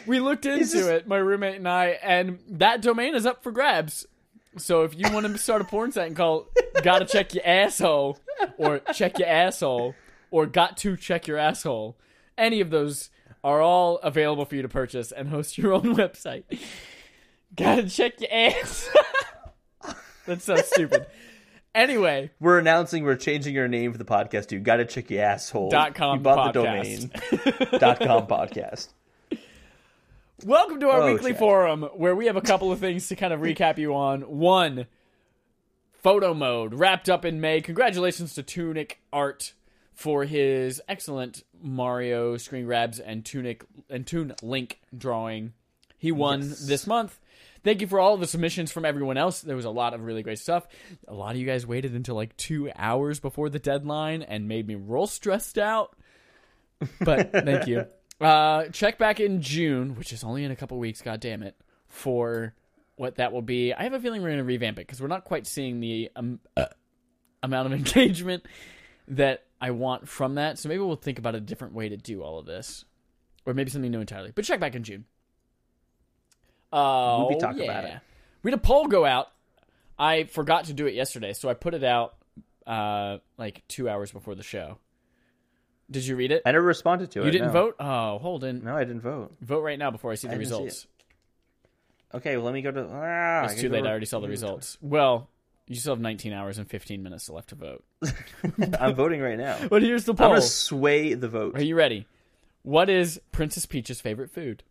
we 0.07 0.19
looked 0.21 0.45
into 0.45 0.59
this- 0.65 0.75
it, 0.87 1.07
my 1.09 1.17
roommate 1.19 1.57
and 1.57 1.69
I, 1.69 1.99
and 2.03 2.41
that 2.49 2.83
domain 2.83 3.15
is 3.15 3.27
up 3.27 3.43
for 3.45 3.53
grabs. 3.53 4.07
So 4.57 4.83
if 4.83 4.95
you 4.99 5.11
want 5.13 5.27
to 5.27 5.39
start 5.39 5.61
a 5.63 5.65
porn 5.65 5.93
site 5.93 6.09
and 6.09 6.17
call 6.17 6.49
"Gotta 6.83 7.05
check 7.05 7.35
your 7.35 7.47
asshole" 7.47 8.19
or 8.59 8.81
"Check 8.95 9.19
your 9.19 9.29
asshole" 9.29 9.95
or 10.31 10.47
"Got 10.47 10.77
to 10.79 10.97
check 10.97 11.27
your 11.29 11.39
asshole," 11.39 11.97
any 12.37 12.61
of 12.61 12.71
those 12.71 13.11
are 13.45 13.61
all 13.63 13.99
available 13.99 14.45
for 14.45 14.57
you 14.57 14.63
to 14.63 14.69
purchase 14.69 15.13
and 15.13 15.29
host 15.29 15.57
your 15.57 15.73
own 15.73 15.83
website. 15.97 16.45
Gotta 17.57 17.89
check 17.89 18.21
your 18.21 18.31
ass. 18.33 18.89
That's 20.27 20.45
so 20.45 20.57
stupid. 20.57 21.07
Anyway, 21.75 22.31
We're 22.41 22.59
announcing 22.59 23.05
we're 23.05 23.15
changing 23.17 23.55
your 23.55 23.69
name 23.69 23.93
for 23.93 23.99
the 23.99 24.05
podcast 24.05 24.49
to 24.49 24.59
Gotta 24.59 24.85
Check 24.85 25.09
Your 25.11 25.23
Asshole. 25.25 25.71
Dot 25.71 25.95
com 25.95 26.19
You 26.19 26.23
bought 26.25 26.53
the 26.53 26.61
podcast. 26.65 27.11
domain. 27.71 27.79
dot 27.81 28.01
com 28.01 28.27
podcast. 28.27 28.89
Welcome 30.45 30.81
to 30.81 30.89
our 30.89 31.03
Oh, 31.03 31.13
weekly 31.13 31.31
Chad. 31.33 31.39
forum 31.39 31.83
where 31.95 32.15
we 32.17 32.27
have 32.27 32.37
a 32.37 32.41
couple 32.41 32.73
of 32.73 32.79
things 32.79 33.09
to 33.09 33.17
kind 33.17 33.33
of 33.33 33.41
recap 33.41 33.79
you 33.79 33.95
on. 33.95 34.23
One, 34.23 34.87
photo 35.93 36.35
mode 36.35 36.75
wrapped 36.75 37.09
up 37.09 37.25
in 37.25 37.41
May. 37.41 37.61
Congratulations 37.61 38.35
to 38.35 38.43
Tunic 38.43 39.01
Art 39.13 39.53
for 39.95 40.25
his 40.25 40.81
excellent 40.89 41.43
Mario 41.63 42.37
screen 42.37 42.65
grabs 42.65 42.99
and 42.99 43.25
Tunic 43.25 43.65
and 43.89 44.07
Toon 44.07 44.35
Link 44.43 44.81
drawing. 44.97 45.53
He 45.99 46.11
won 46.13 46.41
Yes. 46.41 46.67
this 46.67 46.87
month. 46.87 47.19
Thank 47.63 47.83
you 47.83 47.87
for 47.87 48.01
all 48.01 48.17
the 48.17 48.27
submissions 48.27 48.73
from 48.73 48.87
everyone 48.87 49.19
else. 49.19 49.43
There 49.43 49.57
was 49.57 49.67
a 49.67 49.71
lot 49.71 49.93
of 49.93 50.01
really 50.03 50.23
great 50.23 50.39
stuff. 50.39 50.67
A 51.07 51.13
lot 51.13 51.33
of 51.33 51.37
you 51.37 51.45
guys 51.47 51.67
waited 51.67 51.95
until 51.95 52.15
like 52.15 52.35
two 52.39 52.71
hours 52.75 53.21
before 53.21 53.51
the 53.51 53.59
deadline 53.59 54.23
and 54.23 54.49
made 54.49 54.67
me 54.67 54.77
real 54.77 55.07
stressed 55.07 55.59
out. 55.59 55.95
But 57.03 57.33
thank 57.33 57.67
you. 57.67 57.85
Uh, 58.21 58.67
check 58.69 58.99
back 58.99 59.19
in 59.19 59.41
June, 59.41 59.97
which 59.97 60.13
is 60.13 60.23
only 60.23 60.45
in 60.45 60.51
a 60.51 60.57
couple 60.57 60.79
weeks. 60.79 61.01
God 61.01 61.21
damn 61.21 61.43
it, 61.43 61.57
for 61.89 62.55
what 62.97 63.17
that 63.17 63.33
will 63.33 63.43
be. 63.43 63.73
I 63.73 63.85
have 63.85 63.95
a 63.95 64.01
feeling 64.01 64.21
we're 64.21 64.29
going 64.29 64.39
to 64.39 64.45
revamp 64.45 64.79
it 64.79 64.87
because 64.87 65.01
we're 65.01 65.09
not 65.09 65.25
quite 65.25 65.47
seeing 65.47 65.81
the 65.81 66.11
um, 66.15 66.39
uh, 66.57 66.67
amount 67.43 67.67
of 67.67 67.73
engagement 67.79 68.45
that 69.09 69.45
I 69.61 69.71
want 69.71 70.07
from 70.07 70.35
that. 70.35 70.59
So 70.59 70.69
maybe 70.69 70.81
we'll 70.81 70.97
think 70.97 71.19
about 71.19 71.35
a 71.35 71.41
different 71.41 71.75
way 71.75 71.89
to 71.89 71.97
do 71.97 72.23
all 72.23 72.39
of 72.39 72.47
this, 72.47 72.85
or 73.47 73.55
maybe 73.55 73.71
something 73.71 73.91
new 73.91 74.01
entirely. 74.01 74.33
But 74.35 74.45
check 74.45 74.61
back 74.61 74.75
in 74.75 74.85
June. 74.85 75.07
Oh, 76.73 77.23
Movie 77.23 77.41
talk 77.41 77.57
yeah. 77.57 77.65
about 77.65 77.85
it. 77.85 77.95
We 78.43 78.51
had 78.51 78.59
a 78.59 78.63
poll 78.63 78.87
go 78.87 79.05
out. 79.05 79.29
I 79.99 80.25
forgot 80.25 80.67
to 80.67 80.73
do 80.73 80.87
it 80.87 80.95
yesterday, 80.95 81.33
so 81.33 81.49
I 81.49 81.55
put 81.55 81.75
it 81.75 81.85
out 81.85 82.15
uh, 82.67 83.19
like 83.37 83.67
two 83.69 83.89
hours 83.89 84.13
before 84.13 84.35
the 84.35 84.43
show. 84.43 84.79
Did 85.91 86.07
you 86.07 86.17
read 86.17 86.31
it? 86.31 86.43
I 86.47 86.53
never 86.53 86.65
responded 86.65 87.11
to 87.13 87.23
it. 87.23 87.25
You 87.27 87.31
didn't 87.33 87.49
no. 87.49 87.53
vote? 87.53 87.77
Oh, 87.81 88.19
Holden. 88.19 88.63
No, 88.65 88.77
I 88.77 88.85
didn't 88.85 89.01
vote. 89.01 89.35
Vote 89.41 89.63
right 89.63 89.79
now 89.79 89.91
before 89.91 90.13
I 90.13 90.15
see 90.15 90.29
the 90.29 90.35
I 90.35 90.39
didn't 90.39 90.49
see 90.49 90.55
results. 90.55 90.87
Okay, 92.15 92.37
well, 92.37 92.47
let 92.47 92.55
me 92.55 92.63
go 92.63 92.71
to. 92.71 92.89
Ah, 92.91 93.45
It's 93.45 93.61
too 93.61 93.69
late. 93.69 93.83
go- 93.83 93.89
I 93.89 93.91
already 93.91 94.07
saw 94.07 94.21
the 94.21 94.29
results. 94.29 94.79
Well, 94.81 95.29
you 95.67 95.77
still 95.77 95.95
have 95.95 96.01
19 96.01 96.33
hours 96.33 96.59
and 96.59 96.69
15 96.69 97.03
minutes 97.03 97.29
left 97.31 97.51
to 97.51 97.55
vote. 97.55 97.85
I'm 98.81 98.95
voting 98.95 99.21
right 99.21 99.39
now. 99.39 99.57
But 99.69 99.83
here's 99.83 100.05
the 100.05 100.15
poll. 100.15 100.27
I'm 100.27 100.33
gonna 100.33 100.43
sway 100.43 101.15
the 101.15 101.29
vote. 101.29 101.57
Are 101.57 101.63
you 101.63 101.77
ready? 101.77 102.07
What 102.63 102.91
is 102.91 103.21
Princess 103.33 103.67
Peach's 103.67 104.01
favorite 104.01 104.31
food? 104.31 104.63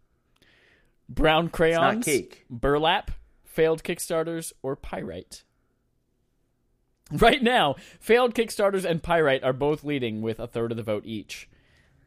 Brown 1.07 1.49
crayons, 1.49 2.05
cake. 2.05 2.45
burlap, 2.49 3.11
failed 3.43 3.83
Kickstarters, 3.83 4.53
or 4.61 4.75
pyrite? 4.75 5.43
Right 7.19 7.41
now, 7.41 7.75
failed 7.99 8.35
Kickstarters 8.35 8.85
and 8.85 9.01
pyrite 9.01 9.43
are 9.43 9.53
both 9.53 9.83
leading 9.83 10.21
with 10.21 10.39
a 10.39 10.47
third 10.47 10.71
of 10.71 10.77
the 10.77 10.83
vote 10.83 11.03
each. 11.05 11.49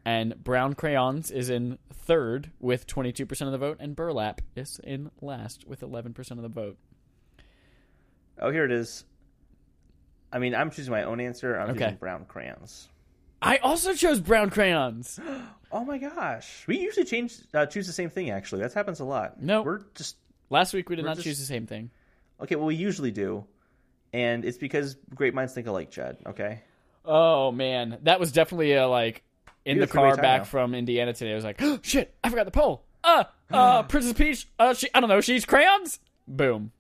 And 0.05 0.43
brown 0.43 0.75
crayons 0.75 1.31
is 1.31 1.49
in 1.51 1.79
third 1.93 2.51
with 2.61 2.87
22% 2.87 3.31
of 3.47 3.53
the 3.53 3.59
vote, 3.59 3.77
and 3.81 3.95
burlap 3.97 4.41
is 4.57 4.81
in 4.83 5.11
last 5.21 5.67
with 5.67 5.81
11% 5.81 6.31
of 6.33 6.43
the 6.43 6.49
vote. 6.49 6.77
Oh, 8.41 8.51
here 8.51 8.65
it 8.65 8.73
is. 8.73 9.05
I 10.33 10.39
mean, 10.39 10.55
I'm 10.55 10.71
choosing 10.71 10.91
my 10.93 11.03
own 11.05 11.21
answer. 11.21 11.57
I'm 11.59 11.71
Okay. 11.71 11.81
choosing 11.81 11.97
brown 11.97 12.25
crayons. 12.25 12.89
I 13.41 13.57
also 13.59 13.95
chose 13.95 14.21
brown 14.21 14.51
crayons. 14.51 15.19
Oh 15.75 15.87
my 15.87 15.97
gosh, 15.97 16.65
we 16.67 16.79
usually 16.79 17.07
change 17.07 17.35
uh, 17.55 17.65
choose 17.65 17.87
the 17.87 17.95
same 17.95 18.11
thing. 18.11 18.29
Actually, 18.29 18.61
that 18.61 18.75
happens 18.75 19.01
a 19.01 19.07
lot. 19.07 19.41
No. 19.43 19.63
we're 19.63 19.81
just 19.95 20.17
Last 20.51 20.75
week 20.75 20.91
we 20.91 20.97
did 20.97 21.07
not 21.07 21.15
just- 21.15 21.25
choose 21.25 21.39
the 21.39 21.47
same 21.47 21.67
thing. 21.67 21.91
okay. 22.43 22.57
Well, 22.57 22.67
we 22.67 22.75
usually 22.75 23.11
do, 23.11 23.47
and 24.13 24.45
it's 24.45 24.59
because 24.59 24.97
great 25.15 25.35
minds 25.35 25.53
think 25.53 25.67
alike, 25.67 25.91
Chad. 25.91 26.19
Okay. 26.27 26.61
Oh 27.05 27.51
man, 27.53 27.99
that 28.03 28.21
was 28.21 28.33
definitely 28.33 28.75
a 28.75 28.87
like 28.87 29.23
in 29.65 29.79
the 29.79 29.87
car 29.87 30.17
back 30.17 30.43
timeout. 30.43 30.47
from 30.47 30.75
Indiana 30.75 31.13
today. 31.13 31.33
I 31.33 31.35
was 31.35 31.45
like, 31.45 31.61
oh, 31.63 31.79
shit, 31.83 32.15
I 32.23 32.29
forgot 32.31 32.45
the 32.45 32.51
poll. 32.51 32.85
Uh, 33.03 33.25
uh, 33.51 33.83
Princess 33.89 34.13
Peach. 34.13 34.49
Uh, 34.59 34.75
she, 34.75 34.89
I 34.95 35.01
don't 35.01 35.09
know. 35.09 35.21
She's 35.21 35.45
crayons. 35.45 35.99
Boom. 36.27 36.73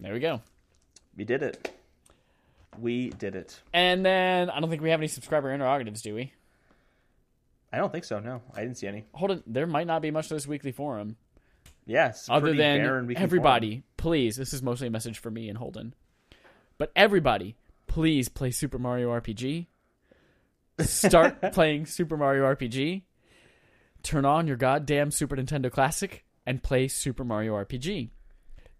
There 0.00 0.12
we 0.12 0.20
go. 0.20 0.42
We 1.16 1.24
did 1.24 1.42
it. 1.42 1.74
We 2.78 3.10
did 3.10 3.34
it. 3.34 3.60
And 3.72 4.06
then 4.06 4.50
I 4.50 4.60
don't 4.60 4.70
think 4.70 4.82
we 4.82 4.90
have 4.90 5.00
any 5.00 5.08
subscriber 5.08 5.52
interrogatives, 5.52 6.02
do 6.02 6.14
we? 6.14 6.32
I 7.72 7.78
don't 7.78 7.90
think 7.90 8.04
so. 8.04 8.20
No, 8.20 8.40
I 8.54 8.62
didn't 8.62 8.76
see 8.76 8.86
any. 8.86 9.04
Hold 9.12 9.32
on. 9.32 9.42
There 9.46 9.66
might 9.66 9.86
not 9.86 10.00
be 10.00 10.10
much 10.10 10.28
to 10.28 10.34
this 10.34 10.46
weekly 10.46 10.72
forum. 10.72 11.16
Yes, 11.86 12.28
Other 12.28 12.52
than 12.52 13.16
everybody, 13.16 13.82
please. 13.96 14.36
This 14.36 14.52
is 14.52 14.62
mostly 14.62 14.88
a 14.88 14.90
message 14.90 15.18
for 15.18 15.30
me 15.30 15.48
and 15.48 15.56
Holden. 15.56 15.94
But 16.78 16.92
everybody, 16.94 17.56
please 17.86 18.28
play 18.28 18.50
Super 18.50 18.78
Mario 18.78 19.10
RPG. 19.10 19.66
Start 20.80 21.40
playing 21.52 21.86
Super 21.86 22.16
Mario 22.16 22.44
RPG. 22.44 23.02
Turn 24.04 24.24
on 24.24 24.46
your 24.46 24.56
goddamn 24.56 25.10
Super 25.10 25.36
Nintendo 25.36 25.70
Classic 25.70 26.24
and 26.46 26.62
play 26.62 26.86
Super 26.86 27.24
Mario 27.24 27.54
RPG. 27.54 28.10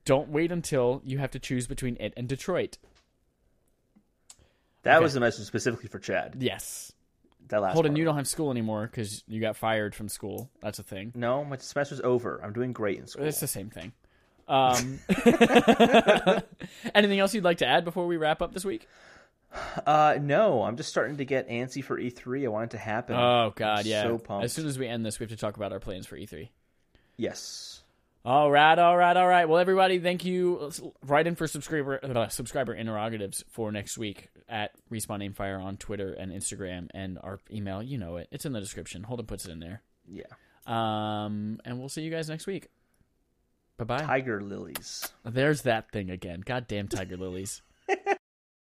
Don't 0.05 0.29
wait 0.29 0.53
until 0.53 1.03
you 1.05 1.19
have 1.19 1.33
to 1.33 1.39
choose 1.41 1.67
between 1.67 1.97
it 1.99 2.15
and 2.17 2.29
Detroit. 2.29 2.79
That 4.85 4.97
Okay. 4.97 5.03
was 5.03 5.15
the 5.15 5.21
message 5.21 5.47
specifically 5.47 5.89
for 5.89 5.99
Chad. 5.99 6.37
Yes. 6.39 6.93
That 7.49 7.61
last. 7.63 7.75
Holden, 7.75 7.97
you 7.97 8.05
don't 8.05 8.17
have 8.17 8.29
school 8.29 8.51
anymore 8.51 8.87
because 8.87 9.25
you 9.27 9.41
got 9.41 9.57
fired 9.57 9.95
from 9.95 10.09
school. 10.09 10.51
That's 10.61 10.79
a 10.79 10.83
thing. 10.83 11.13
No, 11.15 11.45
my 11.45 11.57
semester's 11.57 12.01
over. 12.01 12.41
I'm 12.45 12.53
doing 12.53 12.73
great 12.73 12.99
in 12.99 13.07
school. 13.07 13.25
It's 13.25 13.41
the 13.41 13.47
same 13.49 13.71
thing. 13.71 13.93
Um, 14.49 15.01
anything 16.95 17.19
else 17.19 17.35
you'd 17.35 17.45
like 17.45 17.59
to 17.59 17.67
add 17.67 17.85
before 17.85 18.07
we 18.07 18.17
wrap 18.17 18.41
up 18.43 18.53
this 18.53 18.65
week? 18.65 18.89
Uh, 19.87 20.19
no, 20.21 20.63
I'm 20.63 20.77
just 20.77 20.89
starting 20.89 21.19
to 21.19 21.25
get 21.25 21.49
antsy 21.49 21.83
for 21.83 21.99
E3. 21.99 22.45
I 22.45 22.49
want 22.49 22.65
it 22.65 22.71
to 22.77 22.79
happen. 22.79 23.17
Oh 23.17 23.53
God, 23.55 23.81
I'm 23.81 23.87
yeah. 23.87 24.03
So 24.03 24.19
pumped. 24.19 24.45
As 24.45 24.53
soon 24.53 24.67
as 24.67 24.79
we 24.79 24.87
end 24.87 25.05
this, 25.07 25.19
we 25.19 25.25
have 25.25 25.31
to 25.31 25.37
talk 25.37 25.57
about 25.57 25.73
our 25.73 25.81
plans 25.81 26.07
for 26.07 26.17
E3. 26.17 26.49
yes. 27.17 27.83
All 28.25 28.51
right, 28.51 28.79
all 28.79 28.97
right, 28.97 29.17
all 29.17 29.29
right. 29.29 29.49
Well, 29.49 29.59
everybody, 29.59 30.01
thank 30.01 30.25
you. 30.25 30.71
Write 31.07 31.27
in 31.27 31.35
for 31.35 31.47
subscriber 31.47 32.01
uh, 32.03 32.29
subscriber 32.29 32.75
interrogatives 32.75 33.43
for 33.49 33.73
next 33.73 33.97
week 33.97 34.29
at 34.49 34.73
respawn 34.93 35.23
namefire 35.23 35.63
on 35.63 35.77
Twitter 35.79 36.13
and 36.13 36.33
Instagram, 36.33 36.89
and 36.93 37.19
our 37.23 37.39
email. 37.51 37.83
You 37.83 37.97
know 37.97 38.17
it. 38.17 38.29
It's 38.31 38.45
in 38.45 38.53
the 38.53 38.61
description. 38.61 39.03
Holden 39.05 39.25
puts 39.25 39.47
it 39.47 39.53
in 39.53 39.61
there. 39.61 39.83
Yeah. 40.07 40.25
Um, 40.67 41.61
and 41.65 41.79
we'll 41.79 41.89
see 41.89 42.03
you 42.03 42.11
guys 42.11 42.29
next 42.29 42.47
week. 42.47 42.69
Bye 43.79 43.85
bye. 43.85 44.03
Tiger 44.05 44.41
lilies. 44.41 45.09
There's 45.25 45.63
that 45.63 45.91
thing 45.93 46.11
again. 46.11 46.43
Goddamn 46.45 46.89
tiger 46.89 47.17
lilies. 47.17 47.63